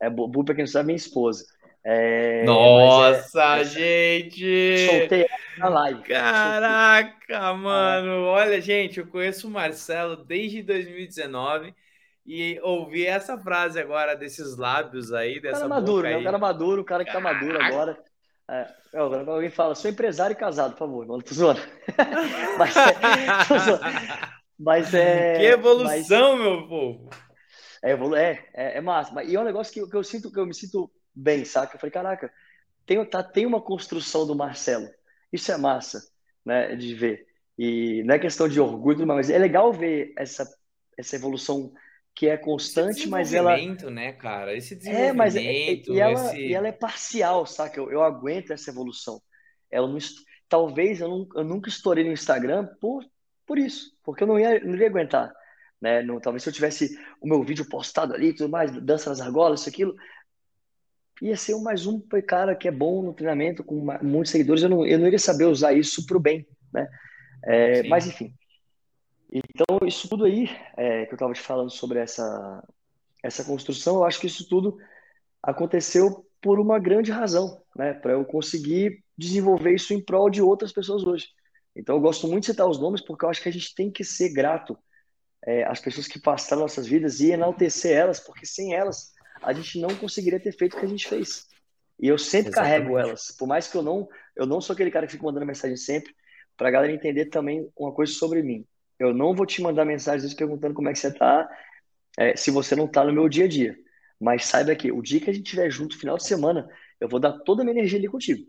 É, 0.00 0.08
Bubi, 0.08 0.42
pra 0.46 0.54
quem 0.54 0.64
não 0.64 0.70
sabe, 0.70 0.84
é 0.84 0.86
minha 0.86 0.96
esposa. 0.96 1.44
É, 1.84 2.44
Nossa, 2.44 3.56
é, 3.56 3.64
gente! 3.64 4.86
Soltei 4.88 5.26
na 5.58 5.68
live. 5.68 6.02
Caraca, 6.02 7.54
mano! 7.54 8.22
Olha, 8.26 8.60
gente, 8.60 9.00
eu 9.00 9.06
conheço 9.08 9.48
o 9.48 9.50
Marcelo 9.50 10.16
desde 10.16 10.62
2019 10.62 11.74
e 12.24 12.60
ouvir 12.62 13.06
essa 13.06 13.36
frase 13.36 13.80
agora 13.80 14.14
desses 14.14 14.56
lábios 14.56 15.12
aí, 15.12 15.40
dessa 15.40 15.62
cara 15.62 15.68
maduro, 15.68 16.08
né? 16.08 16.16
O 16.18 16.22
cara 16.22 16.38
maduro, 16.38 16.82
o 16.82 16.84
cara 16.84 17.04
que 17.04 17.12
tá 17.12 17.20
maduro 17.20 17.60
agora. 17.60 17.98
É, 18.48 18.68
alguém 18.94 19.50
fala, 19.50 19.74
sou 19.74 19.90
empresário 19.90 20.34
e 20.34 20.36
casado, 20.36 20.72
por 20.72 20.80
favor, 20.80 21.04
não 21.04 21.20
tô 21.20 21.34
zoando. 21.34 21.60
mas, 22.58 22.76
é, 22.76 23.44
tô 23.48 23.58
zoando. 23.58 23.80
mas 24.56 24.94
é. 24.94 25.38
Que 25.38 25.46
evolução, 25.46 26.36
mas, 26.36 26.40
meu 26.40 26.68
povo! 26.68 27.10
É, 27.82 27.90
é, 27.92 28.48
é, 28.54 28.78
é 28.78 28.80
massa. 28.80 29.20
E 29.24 29.34
é 29.34 29.40
um 29.40 29.44
negócio 29.44 29.72
que, 29.72 29.90
que 29.90 29.96
eu 29.96 30.04
sinto 30.04 30.30
que 30.30 30.38
eu 30.38 30.46
me 30.46 30.54
sinto 30.54 30.88
bem, 31.14 31.44
saca? 31.44 31.76
Eu 31.76 31.80
falei, 31.80 31.92
caraca, 31.92 32.32
tem, 32.86 33.04
tá, 33.04 33.22
tem 33.22 33.46
uma 33.46 33.60
construção 33.60 34.26
do 34.26 34.34
Marcelo. 34.34 34.88
Isso 35.32 35.50
é 35.50 35.56
massa, 35.56 36.02
né, 36.44 36.74
de 36.76 36.94
ver. 36.94 37.26
E 37.58 38.02
não 38.04 38.14
é 38.14 38.18
questão 38.18 38.48
de 38.48 38.60
orgulho, 38.60 39.06
mas 39.06 39.30
é 39.30 39.38
legal 39.38 39.72
ver 39.72 40.12
essa, 40.16 40.48
essa 40.98 41.16
evolução 41.16 41.72
que 42.14 42.28
é 42.28 42.36
constante, 42.36 43.08
mas 43.08 43.32
ela. 43.32 43.56
né, 43.90 44.12
cara? 44.12 44.54
Esse 44.54 44.76
desenvolvimento. 44.76 45.10
É, 45.10 45.12
mas 45.12 45.36
é, 45.36 45.42
e, 45.42 46.00
ela, 46.00 46.38
e 46.38 46.52
ela 46.52 46.68
é 46.68 46.72
parcial, 46.72 47.46
saca? 47.46 47.78
Eu, 47.78 47.90
eu 47.90 48.02
aguento 48.02 48.50
essa 48.50 48.70
evolução. 48.70 49.20
Ela 49.70 49.88
não, 49.88 49.98
talvez 50.48 51.00
eu, 51.00 51.08
não, 51.08 51.28
eu 51.34 51.44
nunca 51.44 51.68
estourei 51.70 52.04
no 52.04 52.12
Instagram 52.12 52.68
por, 52.80 53.04
por 53.46 53.58
isso, 53.58 53.96
porque 54.02 54.22
eu 54.22 54.26
não 54.26 54.38
ia, 54.38 54.60
não 54.60 54.76
ia 54.76 54.86
aguentar. 54.86 55.32
Né? 55.80 56.02
Não, 56.02 56.20
talvez 56.20 56.42
se 56.42 56.48
eu 56.48 56.52
tivesse 56.52 56.96
o 57.20 57.26
meu 57.26 57.42
vídeo 57.42 57.68
postado 57.68 58.14
ali 58.14 58.34
tudo 58.34 58.50
mais, 58.50 58.70
dança 58.70 59.10
nas 59.10 59.20
argolas, 59.20 59.60
isso, 59.60 59.68
aquilo, 59.68 59.96
ia 61.22 61.36
ser 61.36 61.54
mais 61.56 61.86
um 61.86 62.00
cara 62.26 62.54
que 62.56 62.66
é 62.66 62.72
bom 62.72 63.00
no 63.00 63.14
treinamento, 63.14 63.62
com 63.62 63.86
muitos 64.02 64.32
seguidores. 64.32 64.62
Eu 64.62 64.68
não, 64.68 64.84
eu 64.84 64.98
não 64.98 65.06
iria 65.06 65.18
saber 65.18 65.44
usar 65.44 65.72
isso 65.72 66.04
para 66.04 66.16
o 66.16 66.20
bem, 66.20 66.46
né? 66.72 66.88
É, 67.44 67.82
mas 67.84 68.06
enfim, 68.06 68.34
então, 69.32 69.78
isso 69.86 70.08
tudo 70.08 70.24
aí 70.24 70.50
é, 70.76 71.06
que 71.06 71.12
eu 71.12 71.16
estava 71.16 71.32
te 71.32 71.40
falando 71.40 71.70
sobre 71.70 71.98
essa, 71.98 72.62
essa 73.22 73.44
construção, 73.44 73.96
eu 73.96 74.04
acho 74.04 74.20
que 74.20 74.26
isso 74.26 74.46
tudo 74.48 74.76
aconteceu 75.42 76.26
por 76.40 76.60
uma 76.60 76.78
grande 76.78 77.10
razão, 77.10 77.62
né? 77.74 77.94
Para 77.94 78.12
eu 78.12 78.24
conseguir 78.24 79.02
desenvolver 79.16 79.74
isso 79.74 79.94
em 79.94 80.04
prol 80.04 80.28
de 80.28 80.42
outras 80.42 80.72
pessoas 80.72 81.04
hoje. 81.04 81.28
Então, 81.74 81.96
eu 81.96 82.00
gosto 82.00 82.26
muito 82.26 82.42
de 82.42 82.50
citar 82.50 82.68
os 82.68 82.78
nomes 82.78 83.00
porque 83.00 83.24
eu 83.24 83.30
acho 83.30 83.42
que 83.42 83.48
a 83.48 83.52
gente 83.52 83.74
tem 83.74 83.90
que 83.90 84.04
ser 84.04 84.30
grato 84.30 84.76
é, 85.46 85.64
às 85.64 85.80
pessoas 85.80 86.06
que 86.06 86.20
passaram 86.20 86.62
nossas 86.62 86.86
vidas 86.86 87.20
e 87.20 87.30
enaltecer 87.30 87.96
elas, 87.96 88.20
porque 88.20 88.44
sem 88.44 88.74
elas 88.74 89.12
a 89.42 89.52
gente 89.52 89.80
não 89.80 89.94
conseguiria 89.94 90.40
ter 90.40 90.52
feito 90.52 90.76
o 90.76 90.80
que 90.80 90.86
a 90.86 90.88
gente 90.88 91.08
fez. 91.08 91.46
E 92.00 92.08
eu 92.08 92.18
sempre 92.18 92.50
Exatamente. 92.50 92.72
carrego 92.72 92.98
elas, 92.98 93.30
por 93.38 93.46
mais 93.46 93.68
que 93.68 93.76
eu 93.76 93.82
não, 93.82 94.08
eu 94.34 94.46
não 94.46 94.60
sou 94.60 94.74
aquele 94.74 94.90
cara 94.90 95.06
que 95.06 95.12
fica 95.12 95.24
mandando 95.24 95.46
mensagem 95.46 95.76
sempre, 95.76 96.14
para 96.56 96.68
a 96.68 96.70
galera 96.70 96.92
entender 96.92 97.26
também 97.26 97.68
uma 97.76 97.92
coisa 97.92 98.12
sobre 98.12 98.42
mim. 98.42 98.66
Eu 98.98 99.14
não 99.14 99.34
vou 99.34 99.46
te 99.46 99.62
mandar 99.62 99.84
mensagens 99.84 100.34
perguntando 100.34 100.74
como 100.74 100.88
é 100.88 100.92
que 100.92 100.98
você 100.98 101.08
está, 101.08 101.48
é, 102.18 102.36
se 102.36 102.50
você 102.50 102.76
não 102.76 102.86
está 102.86 103.04
no 103.04 103.12
meu 103.12 103.28
dia 103.28 103.44
a 103.44 103.48
dia. 103.48 103.76
Mas 104.20 104.44
saiba 104.44 104.74
que 104.74 104.92
o 104.92 105.02
dia 105.02 105.20
que 105.20 105.30
a 105.30 105.32
gente 105.32 105.44
estiver 105.44 105.70
junto, 105.70 105.98
final 105.98 106.16
de 106.16 106.24
semana, 106.24 106.68
eu 107.00 107.08
vou 107.08 107.18
dar 107.18 107.32
toda 107.40 107.62
a 107.62 107.64
minha 107.64 107.76
energia 107.76 107.98
ali 107.98 108.06
contigo. 108.06 108.46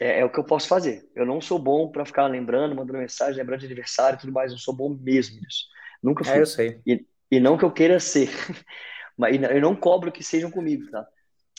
É, 0.00 0.20
é 0.20 0.24
o 0.24 0.30
que 0.30 0.38
eu 0.38 0.44
posso 0.44 0.66
fazer. 0.66 1.08
Eu 1.14 1.26
não 1.26 1.40
sou 1.40 1.58
bom 1.58 1.90
para 1.90 2.06
ficar 2.06 2.26
lembrando, 2.26 2.74
mandando 2.74 2.98
mensagem, 2.98 3.36
lembrando 3.36 3.60
de 3.60 3.66
aniversário 3.66 4.16
e 4.16 4.20
tudo 4.20 4.32
mais. 4.32 4.50
Eu 4.50 4.58
sou 4.58 4.74
bom 4.74 4.88
mesmo 4.88 5.40
nisso. 5.40 5.66
Nunca 6.02 6.24
é, 6.24 6.26
fui. 6.26 6.38
É, 6.38 6.40
eu 6.40 6.46
sei. 6.46 6.80
E, 6.86 7.06
e 7.30 7.40
não 7.40 7.58
que 7.58 7.64
eu 7.64 7.72
queira 7.72 8.00
ser. 8.00 8.28
mas 9.16 9.40
eu 9.42 9.60
não 9.60 9.76
cobro 9.76 10.12
que 10.12 10.22
sejam 10.22 10.50
comigo, 10.50 10.90
tá? 10.90 11.06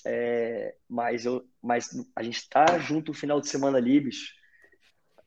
É, 0.06 0.76
mas, 0.88 1.26
eu, 1.26 1.44
mas 1.61 1.90
a 2.15 2.22
gente 2.22 2.48
tá 2.48 2.77
junto 2.77 3.11
no 3.11 3.18
final 3.18 3.41
de 3.41 3.49
semana 3.49 3.77
ali, 3.77 3.99
bicho. 3.99 4.34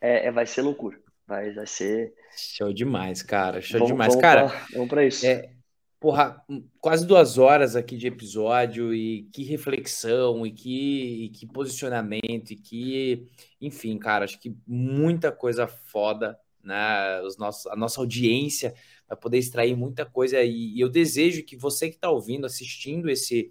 É, 0.00 0.26
é 0.26 0.30
vai 0.30 0.46
ser 0.46 0.62
loucura. 0.62 0.98
Vai, 1.26 1.52
vai 1.52 1.66
ser. 1.66 2.14
Show 2.36 2.72
demais, 2.72 3.22
cara. 3.22 3.60
Show 3.60 3.80
vamos, 3.80 3.92
demais. 3.92 4.14
Vamos 4.14 4.22
cara, 4.22 4.48
pra, 4.48 4.66
vamos 4.72 4.88
para 4.88 5.04
isso. 5.04 5.26
É, 5.26 5.50
porra, 5.98 6.42
quase 6.80 7.06
duas 7.06 7.38
horas 7.38 7.74
aqui 7.74 7.96
de 7.96 8.06
episódio 8.06 8.94
e 8.94 9.24
que 9.32 9.42
reflexão 9.42 10.46
e 10.46 10.52
que, 10.52 11.24
e 11.24 11.28
que 11.30 11.46
posicionamento 11.46 12.52
e 12.52 12.56
que, 12.56 13.26
enfim, 13.60 13.98
cara, 13.98 14.24
acho 14.24 14.38
que 14.38 14.56
muita 14.66 15.32
coisa 15.32 15.66
foda, 15.66 16.38
né? 16.62 17.20
Os 17.22 17.36
nossos, 17.36 17.66
a 17.66 17.74
nossa 17.76 18.00
audiência 18.00 18.74
vai 19.08 19.18
poder 19.18 19.38
extrair 19.38 19.76
muita 19.76 20.04
coisa 20.04 20.42
e, 20.42 20.74
e 20.74 20.80
eu 20.80 20.88
desejo 20.88 21.42
que 21.44 21.56
você 21.56 21.88
que 21.88 21.96
está 21.96 22.10
ouvindo, 22.10 22.46
assistindo 22.46 23.08
esse 23.10 23.50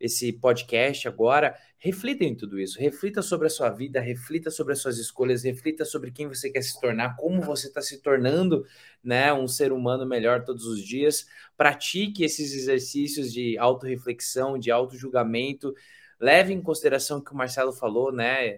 esse 0.00 0.32
podcast 0.32 1.08
agora, 1.08 1.56
reflita 1.76 2.24
em 2.24 2.34
tudo 2.34 2.58
isso, 2.58 2.78
reflita 2.78 3.20
sobre 3.20 3.46
a 3.46 3.50
sua 3.50 3.70
vida, 3.70 4.00
reflita 4.00 4.50
sobre 4.50 4.72
as 4.72 4.80
suas 4.80 4.98
escolhas, 4.98 5.42
reflita 5.42 5.84
sobre 5.84 6.10
quem 6.10 6.28
você 6.28 6.50
quer 6.50 6.62
se 6.62 6.80
tornar, 6.80 7.16
como 7.16 7.42
você 7.42 7.66
está 7.68 7.82
se 7.82 8.00
tornando, 8.00 8.64
né, 9.02 9.32
um 9.32 9.48
ser 9.48 9.72
humano 9.72 10.06
melhor 10.06 10.44
todos 10.44 10.66
os 10.66 10.80
dias. 10.82 11.26
Pratique 11.56 12.24
esses 12.24 12.52
exercícios 12.54 13.32
de 13.32 13.58
autorreflexão, 13.58 14.58
de 14.58 14.70
autojulgamento. 14.70 15.74
Leve 16.20 16.52
em 16.52 16.60
consideração 16.60 17.18
o 17.18 17.24
que 17.24 17.32
o 17.32 17.36
Marcelo 17.36 17.72
falou, 17.72 18.12
né? 18.12 18.56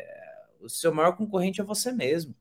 O 0.60 0.68
seu 0.68 0.92
maior 0.92 1.16
concorrente 1.16 1.60
é 1.60 1.64
você 1.64 1.92
mesmo, 1.92 2.34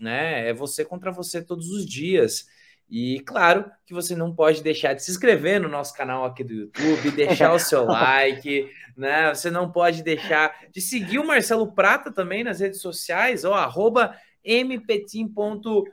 né? 0.00 0.48
É 0.48 0.52
você 0.52 0.84
contra 0.84 1.10
você 1.12 1.42
todos 1.42 1.70
os 1.70 1.86
dias. 1.86 2.46
E 2.88 3.20
claro 3.20 3.70
que 3.86 3.94
você 3.94 4.14
não 4.14 4.34
pode 4.34 4.62
deixar 4.62 4.94
de 4.94 5.02
se 5.02 5.10
inscrever 5.10 5.60
no 5.60 5.68
nosso 5.68 5.94
canal 5.94 6.24
aqui 6.24 6.44
do 6.44 6.52
YouTube, 6.52 7.10
deixar 7.10 7.52
o 7.52 7.58
seu 7.58 7.84
like, 7.86 8.70
né? 8.96 9.34
Você 9.34 9.50
não 9.50 9.70
pode 9.70 10.02
deixar 10.02 10.54
de 10.70 10.80
seguir 10.80 11.18
o 11.18 11.26
Marcelo 11.26 11.72
Prata 11.72 12.12
também 12.12 12.44
nas 12.44 12.60
redes 12.60 12.80
sociais, 12.80 13.44
ó, 13.44 13.54
arroba 13.54 14.14
mpetim.bsb 14.44 15.90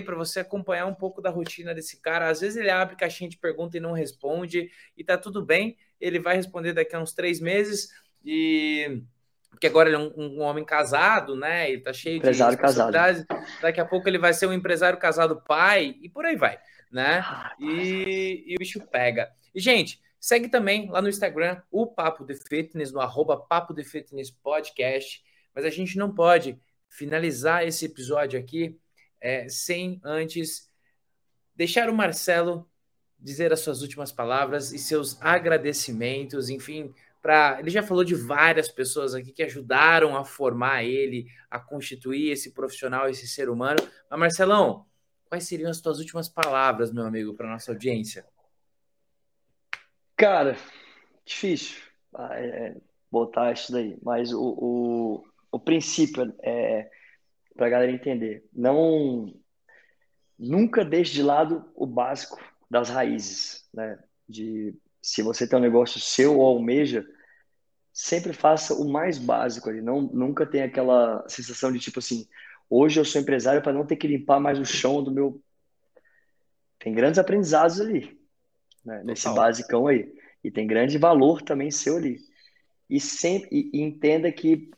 para 0.00 0.16
você 0.16 0.40
acompanhar 0.40 0.86
um 0.86 0.94
pouco 0.94 1.20
da 1.20 1.30
rotina 1.30 1.74
desse 1.74 2.00
cara. 2.00 2.28
Às 2.28 2.40
vezes 2.40 2.56
ele 2.56 2.70
abre 2.70 2.96
caixinha 2.96 3.28
de 3.28 3.36
pergunta 3.36 3.76
e 3.76 3.80
não 3.80 3.92
responde, 3.92 4.70
e 4.96 5.04
tá 5.04 5.18
tudo 5.18 5.44
bem, 5.44 5.76
ele 6.00 6.18
vai 6.18 6.36
responder 6.36 6.72
daqui 6.72 6.96
a 6.96 7.00
uns 7.00 7.12
três 7.12 7.38
meses. 7.40 7.90
E 8.24 9.02
porque 9.54 9.68
agora 9.68 9.88
ele 9.88 9.96
é 9.96 9.98
um, 9.98 10.12
um 10.16 10.40
homem 10.40 10.64
casado, 10.64 11.36
né? 11.36 11.70
Ele 11.70 11.80
tá 11.80 11.92
cheio 11.92 12.16
empresário 12.16 12.56
de 12.56 12.62
responsabilidades. 12.62 13.24
Casado. 13.24 13.60
Daqui 13.62 13.80
a 13.80 13.84
pouco 13.84 14.08
ele 14.08 14.18
vai 14.18 14.34
ser 14.34 14.46
um 14.46 14.52
empresário 14.52 14.98
casado 14.98 15.40
pai 15.40 15.96
e 16.02 16.08
por 16.08 16.26
aí 16.26 16.36
vai, 16.36 16.58
né? 16.90 17.24
E, 17.58 18.44
e 18.46 18.54
o 18.56 18.58
bicho 18.58 18.80
pega. 18.88 19.30
E, 19.54 19.60
gente, 19.60 20.00
segue 20.18 20.48
também 20.48 20.90
lá 20.90 21.00
no 21.00 21.08
Instagram 21.08 21.62
o 21.70 21.86
Papo 21.86 22.24
de 22.24 22.34
Fitness, 22.34 22.92
no 22.92 23.00
arroba 23.00 23.36
Papo 23.36 23.72
de 23.72 23.84
Fitness 23.84 24.30
Podcast. 24.30 25.22
Mas 25.54 25.64
a 25.64 25.70
gente 25.70 25.96
não 25.96 26.12
pode 26.12 26.58
finalizar 26.88 27.66
esse 27.66 27.86
episódio 27.86 28.38
aqui 28.38 28.76
é, 29.20 29.48
sem 29.48 30.00
antes 30.04 30.68
deixar 31.54 31.88
o 31.88 31.94
Marcelo 31.94 32.68
dizer 33.18 33.52
as 33.52 33.60
suas 33.60 33.80
últimas 33.80 34.12
palavras 34.12 34.72
e 34.72 34.78
seus 34.78 35.16
agradecimentos, 35.22 36.50
enfim, 36.50 36.92
para. 37.24 37.58
Ele 37.58 37.70
já 37.70 37.82
falou 37.82 38.04
de 38.04 38.14
várias 38.14 38.68
pessoas 38.68 39.14
aqui 39.14 39.32
que 39.32 39.42
ajudaram 39.42 40.14
a 40.14 40.26
formar 40.26 40.84
ele, 40.84 41.26
a 41.50 41.58
constituir 41.58 42.30
esse 42.30 42.52
profissional, 42.52 43.08
esse 43.08 43.26
ser 43.26 43.48
humano. 43.48 43.78
Mas, 44.10 44.20
Marcelão, 44.20 44.84
quais 45.24 45.48
seriam 45.48 45.70
as 45.70 45.80
tuas 45.80 45.98
últimas 45.98 46.28
palavras, 46.28 46.92
meu 46.92 47.06
amigo, 47.06 47.32
para 47.32 47.48
nossa 47.48 47.72
audiência? 47.72 48.26
Cara, 50.14 50.58
difícil 51.24 51.82
ah, 52.14 52.38
é, 52.38 52.46
é, 52.46 52.76
botar 53.10 53.52
isso 53.52 53.72
daí, 53.72 53.96
mas 54.02 54.30
o, 54.30 54.42
o, 54.42 55.24
o 55.50 55.58
princípio 55.58 56.30
é 56.42 56.90
para 57.56 57.68
a 57.68 57.70
galera 57.70 57.90
entender. 57.90 58.46
Não, 58.52 59.32
nunca 60.38 60.84
deixe 60.84 61.14
de 61.14 61.22
lado 61.22 61.64
o 61.74 61.86
básico 61.86 62.38
das 62.70 62.90
raízes, 62.90 63.66
né? 63.72 63.98
De 64.28 64.74
se 65.00 65.22
você 65.22 65.46
tem 65.46 65.58
um 65.58 65.62
negócio 65.62 66.00
seu 66.00 66.38
ou 66.38 66.46
almeja, 66.46 67.06
sempre 67.94 68.32
faça 68.32 68.74
o 68.74 68.90
mais 68.90 69.18
básico 69.18 69.70
ali. 69.70 69.80
Não, 69.80 70.02
nunca 70.02 70.44
tem 70.44 70.62
aquela 70.62 71.24
sensação 71.28 71.70
de 71.70 71.78
tipo 71.78 72.00
assim, 72.00 72.26
hoje 72.68 72.98
eu 72.98 73.04
sou 73.04 73.20
empresário 73.20 73.62
para 73.62 73.72
não 73.72 73.86
ter 73.86 73.94
que 73.94 74.08
limpar 74.08 74.40
mais 74.40 74.58
o 74.58 74.64
chão 74.64 75.00
do 75.00 75.12
meu. 75.12 75.40
Tem 76.80 76.92
grandes 76.92 77.20
aprendizados 77.20 77.80
ali, 77.80 78.18
né? 78.84 79.00
nesse 79.04 79.32
basicão 79.32 79.86
aí. 79.86 80.12
E 80.42 80.50
tem 80.50 80.66
grande 80.66 80.98
valor 80.98 81.40
também 81.40 81.70
seu 81.70 81.96
ali. 81.96 82.18
E 82.90 83.00
sempre 83.00 83.48
e, 83.50 83.80
entenda 83.80 84.30
que 84.30 84.70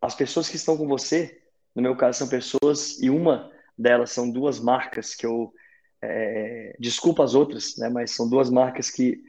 as 0.00 0.14
pessoas 0.14 0.48
que 0.48 0.56
estão 0.56 0.76
com 0.76 0.86
você, 0.86 1.42
no 1.74 1.82
meu 1.82 1.96
caso, 1.96 2.20
são 2.20 2.28
pessoas, 2.28 3.02
e 3.02 3.10
uma 3.10 3.50
delas 3.76 4.12
são 4.12 4.30
duas 4.30 4.60
marcas 4.60 5.14
que 5.14 5.26
eu 5.26 5.52
é, 6.00 6.74
desculpa 6.78 7.24
as 7.24 7.34
outras, 7.34 7.76
né, 7.76 7.90
mas 7.90 8.12
são 8.12 8.30
duas 8.30 8.48
marcas 8.48 8.90
que 8.90 9.22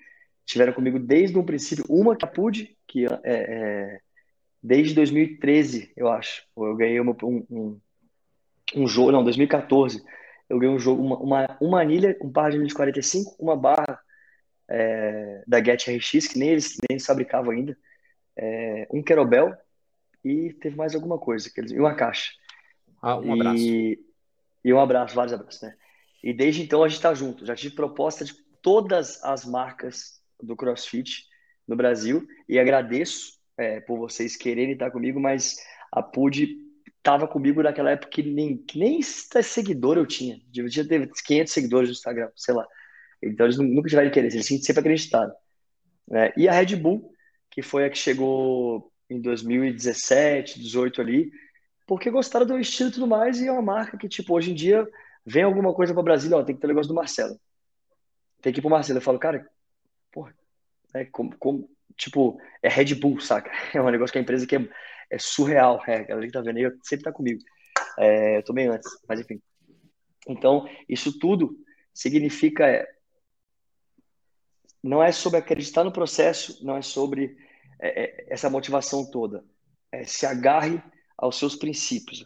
tiveram 0.45 0.73
comigo 0.73 0.99
desde 0.99 1.37
o 1.37 1.43
princípio. 1.43 1.85
Uma 1.89 2.15
que 2.15 2.25
é 2.25 2.27
a 2.27 2.31
PUD, 2.31 2.77
que 2.87 3.05
é, 3.05 3.19
é, 3.23 3.99
desde 4.61 4.93
2013, 4.95 5.91
eu 5.95 6.07
acho. 6.09 6.43
Eu 6.57 6.75
ganhei 6.75 6.99
uma, 6.99 7.15
um, 7.23 7.45
um, 7.49 7.79
um, 8.75 8.87
jogo, 8.87 9.11
não, 9.11 9.23
2014. 9.23 10.03
Eu 10.49 10.59
ganhei 10.59 10.75
um 10.75 10.79
jogo, 10.79 11.01
uma, 11.01 11.17
uma, 11.17 11.57
uma 11.61 11.81
anilha, 11.81 12.17
um 12.21 12.31
par 12.31 12.49
de 12.51 12.57
anilha 12.57 12.67
de 12.67 12.75
45, 12.75 13.35
uma 13.39 13.55
barra 13.55 13.99
é, 14.69 15.43
da 15.47 15.63
Get 15.63 15.87
RX, 15.87 16.27
que 16.27 16.39
nem 16.39 16.49
eles, 16.49 16.77
nem 16.77 16.95
eles 16.95 17.05
fabricavam 17.05 17.51
ainda, 17.51 17.77
é, 18.37 18.87
um 18.91 19.01
Querobel 19.01 19.55
e 20.23 20.53
teve 20.53 20.75
mais 20.75 20.93
alguma 20.95 21.17
coisa, 21.17 21.49
que 21.49 21.59
eles, 21.59 21.71
e 21.71 21.79
uma 21.79 21.95
caixa. 21.95 22.31
Ah, 23.01 23.17
um 23.17 23.33
abraço. 23.33 23.57
E, 23.57 23.99
e 24.63 24.73
um 24.73 24.79
abraço, 24.79 25.15
vários 25.15 25.33
abraços, 25.33 25.61
né? 25.61 25.75
E 26.23 26.33
desde 26.33 26.61
então 26.61 26.83
a 26.83 26.87
gente 26.87 26.97
está 26.97 27.13
junto. 27.13 27.45
Já 27.45 27.55
tive 27.55 27.75
proposta 27.75 28.23
de 28.23 28.33
todas 28.61 29.23
as 29.23 29.43
marcas 29.43 30.20
do 30.41 30.55
CrossFit 30.55 31.25
no 31.67 31.75
Brasil 31.75 32.25
e 32.47 32.59
agradeço 32.59 33.39
é, 33.57 33.79
por 33.81 33.97
vocês 33.97 34.35
quererem 34.35 34.73
estar 34.73 34.91
comigo, 34.91 35.19
mas 35.19 35.55
a 35.91 36.01
PUD 36.01 36.57
estava 36.97 37.27
comigo 37.27 37.63
naquela 37.63 37.91
época 37.91 38.11
que 38.11 38.23
nem, 38.23 38.63
nem 38.75 39.01
seguidor 39.01 39.97
eu 39.97 40.05
tinha. 40.05 40.39
Eu 40.55 40.69
tinha 40.69 40.87
teve 40.87 41.09
500 41.25 41.53
seguidores 41.53 41.89
no 41.89 41.93
Instagram, 41.93 42.29
sei 42.35 42.53
lá. 42.53 42.67
Então 43.21 43.45
eles 43.45 43.57
nunca 43.57 43.89
tiveram 43.89 44.07
interesse, 44.07 44.37
eles 44.37 44.65
sempre 44.65 44.79
acreditaram. 44.79 45.33
Né? 46.07 46.31
E 46.37 46.47
a 46.47 46.51
Red 46.51 46.75
Bull, 46.75 47.13
que 47.49 47.61
foi 47.61 47.85
a 47.85 47.89
que 47.89 47.97
chegou 47.97 48.91
em 49.09 49.19
2017, 49.19 50.59
2018 50.59 51.01
ali, 51.01 51.31
porque 51.85 52.09
gostaram 52.09 52.45
do 52.45 52.57
estilo 52.57 52.89
e 52.89 52.93
tudo 52.93 53.07
mais, 53.07 53.41
e 53.41 53.47
é 53.47 53.51
uma 53.51 53.61
marca 53.61 53.97
que, 53.97 54.07
tipo, 54.07 54.33
hoje 54.33 54.51
em 54.51 54.55
dia 54.55 54.87
vem 55.25 55.43
alguma 55.43 55.73
coisa 55.73 55.93
para 55.93 56.03
Brasília, 56.03 56.37
ó, 56.37 56.43
tem 56.43 56.55
que 56.55 56.61
ter 56.61 56.67
o 56.67 56.69
negócio 56.69 56.87
do 56.87 56.95
Marcelo. 56.95 57.37
Tem 58.41 58.53
que 58.53 58.59
ir 58.59 58.61
pro 58.61 58.71
Marcelo. 58.71 58.97
Eu 58.97 59.03
falo, 59.03 59.19
cara, 59.19 59.45
é 60.93 61.05
como, 61.05 61.35
como, 61.37 61.69
tipo, 61.97 62.39
é 62.61 62.69
Red 62.69 62.95
Bull, 62.95 63.19
saca? 63.19 63.51
É 63.73 63.81
um 63.81 63.89
negócio 63.89 64.11
que 64.11 64.19
a 64.19 64.21
empresa 64.21 64.45
que 64.45 64.55
é, 64.55 64.69
é 65.09 65.17
surreal. 65.17 65.81
É, 65.87 65.97
a 65.97 66.03
galera 66.03 66.27
que 66.27 66.33
tá 66.33 66.41
vendo 66.41 66.57
aí 66.57 66.71
sempre 66.83 67.05
tá 67.05 67.11
comigo. 67.11 67.41
É, 67.97 68.37
eu 68.37 68.43
tomei 68.43 68.67
antes, 68.67 68.89
mas 69.07 69.19
enfim. 69.19 69.41
Então, 70.27 70.67
isso 70.87 71.17
tudo 71.19 71.57
significa. 71.93 72.67
É, 72.67 72.87
não 74.83 75.01
é 75.01 75.11
sobre 75.11 75.37
acreditar 75.37 75.83
no 75.83 75.91
processo, 75.91 76.65
não 76.65 76.75
é 76.75 76.81
sobre 76.81 77.37
é, 77.79 78.03
é 78.03 78.25
essa 78.29 78.49
motivação 78.49 79.09
toda. 79.09 79.43
É, 79.91 80.05
se 80.05 80.25
agarre 80.25 80.81
aos 81.17 81.37
seus 81.37 81.55
princípios 81.55 82.25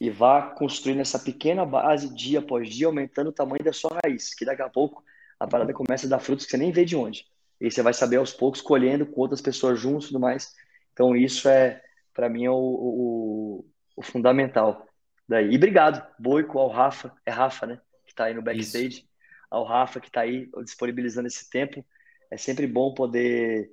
e 0.00 0.10
vá 0.10 0.42
construindo 0.42 1.00
essa 1.00 1.18
pequena 1.18 1.64
base 1.64 2.12
dia 2.14 2.40
após 2.40 2.68
dia, 2.68 2.86
aumentando 2.86 3.30
o 3.30 3.32
tamanho 3.32 3.64
da 3.64 3.72
sua 3.72 3.98
raiz, 4.04 4.34
que 4.34 4.44
daqui 4.44 4.62
a 4.62 4.68
pouco 4.68 5.02
a 5.38 5.46
parada 5.46 5.72
começa 5.72 6.06
a 6.06 6.10
dar 6.10 6.20
frutos 6.20 6.44
que 6.44 6.50
você 6.50 6.56
nem 6.56 6.72
vê 6.72 6.84
de 6.84 6.96
onde. 6.96 7.26
E 7.60 7.70
você 7.70 7.82
vai 7.82 7.94
saber 7.94 8.16
aos 8.16 8.32
poucos 8.32 8.60
colhendo 8.60 9.06
com 9.06 9.20
outras 9.20 9.40
pessoas 9.40 9.78
juntos 9.78 10.06
e 10.06 10.08
tudo 10.08 10.20
mais. 10.20 10.52
Então 10.92 11.16
isso 11.16 11.48
é, 11.48 11.82
para 12.12 12.28
mim, 12.28 12.44
é 12.44 12.50
o, 12.50 12.54
o, 12.54 13.64
o, 13.96 14.02
fundamental. 14.02 14.86
Daí. 15.28 15.50
E 15.52 15.56
obrigado, 15.56 16.06
Boico, 16.18 16.58
ao 16.58 16.68
Rafa, 16.68 17.12
é 17.24 17.30
Rafa, 17.30 17.66
né? 17.66 17.80
Que 18.04 18.12
está 18.12 18.24
aí 18.24 18.34
no 18.34 18.42
backstage. 18.42 18.98
Isso. 18.98 19.08
Ao 19.50 19.64
Rafa, 19.64 20.00
que 20.00 20.08
está 20.08 20.22
aí 20.22 20.48
disponibilizando 20.64 21.26
esse 21.26 21.48
tempo. 21.48 21.84
É 22.30 22.36
sempre 22.36 22.66
bom 22.66 22.92
poder 22.92 23.70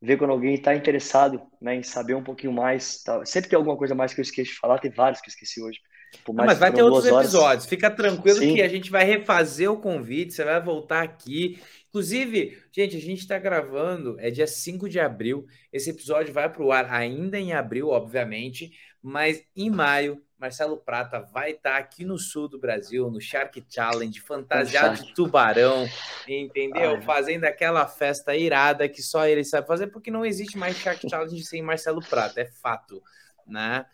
ver 0.00 0.16
quando 0.16 0.30
alguém 0.30 0.54
está 0.54 0.74
interessado 0.74 1.42
né, 1.60 1.76
em 1.76 1.82
saber 1.82 2.14
um 2.14 2.24
pouquinho 2.24 2.52
mais. 2.52 3.02
Tá? 3.02 3.24
Sempre 3.26 3.50
tem 3.50 3.56
alguma 3.56 3.76
coisa 3.76 3.94
mais 3.94 4.14
que 4.14 4.20
eu 4.20 4.22
esqueci 4.22 4.52
de 4.52 4.58
falar, 4.58 4.78
tem 4.78 4.90
vários 4.90 5.20
que 5.20 5.28
eu 5.28 5.32
esqueci 5.32 5.62
hoje. 5.62 5.78
Não, 6.28 6.44
mas 6.44 6.58
vai 6.58 6.72
ter 6.72 6.82
outros 6.82 7.06
episódios. 7.06 7.66
Fica 7.66 7.90
tranquilo 7.90 8.38
Sim. 8.38 8.54
que 8.54 8.62
a 8.62 8.68
gente 8.68 8.90
vai 8.90 9.04
refazer 9.04 9.70
o 9.70 9.80
convite, 9.80 10.32
você 10.32 10.44
vai 10.44 10.60
voltar 10.60 11.02
aqui. 11.02 11.60
Inclusive, 11.88 12.58
gente, 12.72 12.96
a 12.96 13.00
gente 13.00 13.20
está 13.20 13.38
gravando, 13.38 14.16
é 14.20 14.30
dia 14.30 14.46
5 14.46 14.88
de 14.88 15.00
abril. 15.00 15.46
Esse 15.72 15.90
episódio 15.90 16.32
vai 16.32 16.48
para 16.48 16.62
o 16.62 16.72
ar 16.72 16.92
ainda 16.92 17.38
em 17.38 17.52
abril, 17.52 17.88
obviamente, 17.88 18.72
mas 19.02 19.42
em 19.56 19.70
maio 19.70 20.22
Marcelo 20.40 20.78
Prata 20.78 21.20
vai 21.20 21.50
estar 21.50 21.72
tá 21.72 21.76
aqui 21.76 22.02
no 22.02 22.18
sul 22.18 22.48
do 22.48 22.58
Brasil, 22.58 23.10
no 23.10 23.20
Shark 23.20 23.62
Challenge, 23.68 24.18
fantasiado 24.20 25.04
de 25.04 25.14
tubarão, 25.14 25.86
entendeu? 26.26 26.92
Ai. 26.92 27.02
Fazendo 27.02 27.44
aquela 27.44 27.86
festa 27.86 28.34
irada 28.34 28.88
que 28.88 29.02
só 29.02 29.26
ele 29.26 29.44
sabe 29.44 29.66
fazer, 29.66 29.88
porque 29.88 30.10
não 30.10 30.24
existe 30.24 30.56
mais 30.56 30.76
Shark 30.76 31.08
Challenge 31.08 31.44
sem 31.44 31.60
Marcelo 31.60 32.00
Prata, 32.00 32.40
é 32.40 32.46
fato, 32.46 33.02
né? 33.46 33.84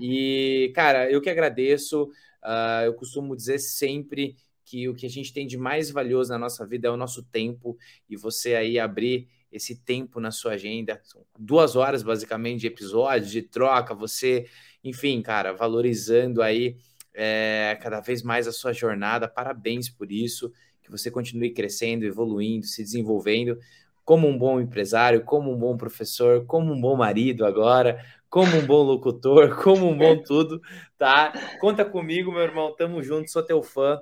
E, 0.00 0.72
cara, 0.74 1.10
eu 1.10 1.20
que 1.20 1.30
agradeço, 1.30 2.04
uh, 2.44 2.84
eu 2.84 2.94
costumo 2.94 3.36
dizer 3.36 3.58
sempre 3.58 4.36
que 4.64 4.88
o 4.88 4.94
que 4.94 5.06
a 5.06 5.10
gente 5.10 5.32
tem 5.32 5.46
de 5.46 5.56
mais 5.56 5.90
valioso 5.90 6.30
na 6.30 6.38
nossa 6.38 6.66
vida 6.66 6.88
é 6.88 6.90
o 6.90 6.96
nosso 6.96 7.22
tempo, 7.22 7.76
e 8.08 8.16
você 8.16 8.54
aí 8.54 8.78
abrir 8.78 9.28
esse 9.50 9.76
tempo 9.76 10.20
na 10.20 10.30
sua 10.30 10.52
agenda, 10.52 11.00
são 11.02 11.24
duas 11.38 11.74
horas 11.74 12.02
basicamente 12.02 12.60
de 12.60 12.66
episódio, 12.66 13.30
de 13.30 13.40
troca, 13.42 13.94
você 13.94 14.46
enfim, 14.82 15.20
cara, 15.22 15.52
valorizando 15.52 16.42
aí 16.42 16.76
é, 17.14 17.76
cada 17.82 18.00
vez 18.00 18.22
mais 18.22 18.46
a 18.46 18.52
sua 18.52 18.72
jornada. 18.72 19.28
Parabéns 19.28 19.88
por 19.88 20.10
isso, 20.10 20.52
que 20.82 20.90
você 20.90 21.10
continue 21.10 21.50
crescendo, 21.50 22.04
evoluindo, 22.04 22.66
se 22.66 22.82
desenvolvendo 22.82 23.58
como 24.04 24.26
um 24.26 24.38
bom 24.38 24.58
empresário, 24.58 25.22
como 25.22 25.52
um 25.52 25.58
bom 25.58 25.76
professor, 25.76 26.46
como 26.46 26.72
um 26.72 26.80
bom 26.80 26.96
marido 26.96 27.44
agora, 27.44 28.02
como 28.28 28.56
um 28.56 28.66
bom 28.66 28.82
locutor, 28.82 29.56
como 29.62 29.88
um 29.88 29.96
bom 29.96 30.22
tudo, 30.22 30.60
tá? 30.96 31.32
Conta 31.60 31.84
comigo, 31.84 32.30
meu 32.32 32.42
irmão, 32.42 32.74
tamo 32.76 33.02
junto, 33.02 33.30
sou 33.30 33.42
teu 33.42 33.62
fã. 33.62 34.00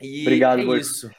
E 0.00 0.22
Obrigado, 0.22 0.60
é 0.60 0.78
isso. 0.78 1.10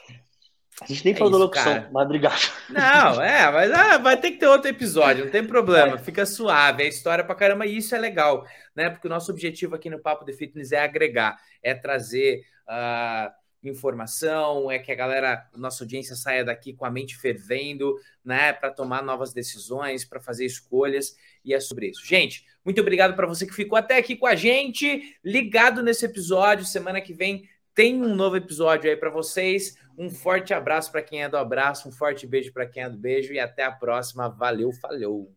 A 0.79 0.85
gente 0.85 1.05
nem 1.05 1.13
é 1.13 1.17
falou 1.17 1.31
da 1.31 1.39
locução, 1.39 1.73
cara. 1.73 1.89
mas 1.91 2.05
obrigado. 2.05 2.51
Não, 2.69 3.21
é, 3.21 3.51
mas 3.51 3.71
ah, 3.71 3.97
vai 3.97 4.15
ter 4.15 4.31
que 4.31 4.37
ter 4.37 4.45
outro 4.45 4.69
episódio, 4.69 5.25
não 5.25 5.31
tem 5.31 5.43
problema, 5.43 5.95
é. 5.95 5.97
fica 5.97 6.23
suave, 6.23 6.83
é 6.83 6.87
história 6.87 7.23
pra 7.23 7.33
caramba 7.33 7.65
e 7.65 7.77
isso 7.77 7.95
é 7.95 7.97
legal, 7.97 8.45
né? 8.75 8.89
Porque 8.91 9.07
o 9.07 9.09
nosso 9.09 9.31
objetivo 9.31 9.73
aqui 9.73 9.89
no 9.89 9.99
Papo 9.99 10.23
de 10.23 10.33
Fitness 10.33 10.71
é 10.71 10.79
agregar, 10.79 11.35
é 11.63 11.73
trazer 11.73 12.43
uh, 12.69 13.31
informação, 13.63 14.69
é 14.69 14.77
que 14.77 14.91
a 14.91 14.95
galera, 14.95 15.49
nossa 15.55 15.83
audiência 15.83 16.15
saia 16.15 16.45
daqui 16.45 16.73
com 16.73 16.85
a 16.85 16.91
mente 16.91 17.17
fervendo, 17.17 17.95
né? 18.23 18.53
Para 18.53 18.69
tomar 18.69 19.01
novas 19.01 19.33
decisões, 19.33 20.05
para 20.05 20.19
fazer 20.19 20.45
escolhas 20.45 21.15
e 21.47 21.53
é 21.53 21.59
sobre 21.59 21.87
isso. 21.87 22.05
Gente, 22.05 22.45
muito 22.63 22.81
obrigado 22.81 23.15
para 23.15 23.25
você 23.25 23.47
que 23.47 23.53
ficou 23.53 23.77
até 23.77 23.97
aqui 23.97 24.15
com 24.15 24.27
a 24.27 24.35
gente, 24.35 25.17
ligado 25.23 25.81
nesse 25.81 26.05
episódio. 26.05 26.65
Semana 26.65 26.99
que 26.99 27.13
vem 27.13 27.47
tem 27.73 28.03
um 28.03 28.13
novo 28.13 28.35
episódio 28.35 28.89
aí 28.89 28.97
para 28.97 29.09
vocês. 29.09 29.77
Um 29.97 30.09
forte 30.09 30.53
abraço 30.53 30.91
para 30.91 31.01
quem 31.01 31.23
é 31.23 31.29
do 31.29 31.37
abraço, 31.37 31.87
um 31.87 31.91
forte 31.91 32.27
beijo 32.27 32.51
para 32.51 32.67
quem 32.67 32.83
é 32.83 32.89
do 32.89 32.97
beijo 32.97 33.33
e 33.33 33.39
até 33.39 33.63
a 33.63 33.71
próxima. 33.71 34.27
Valeu, 34.29 34.71
falou. 34.73 35.33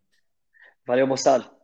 Valeu, 0.85 1.07
moçada. 1.07 1.60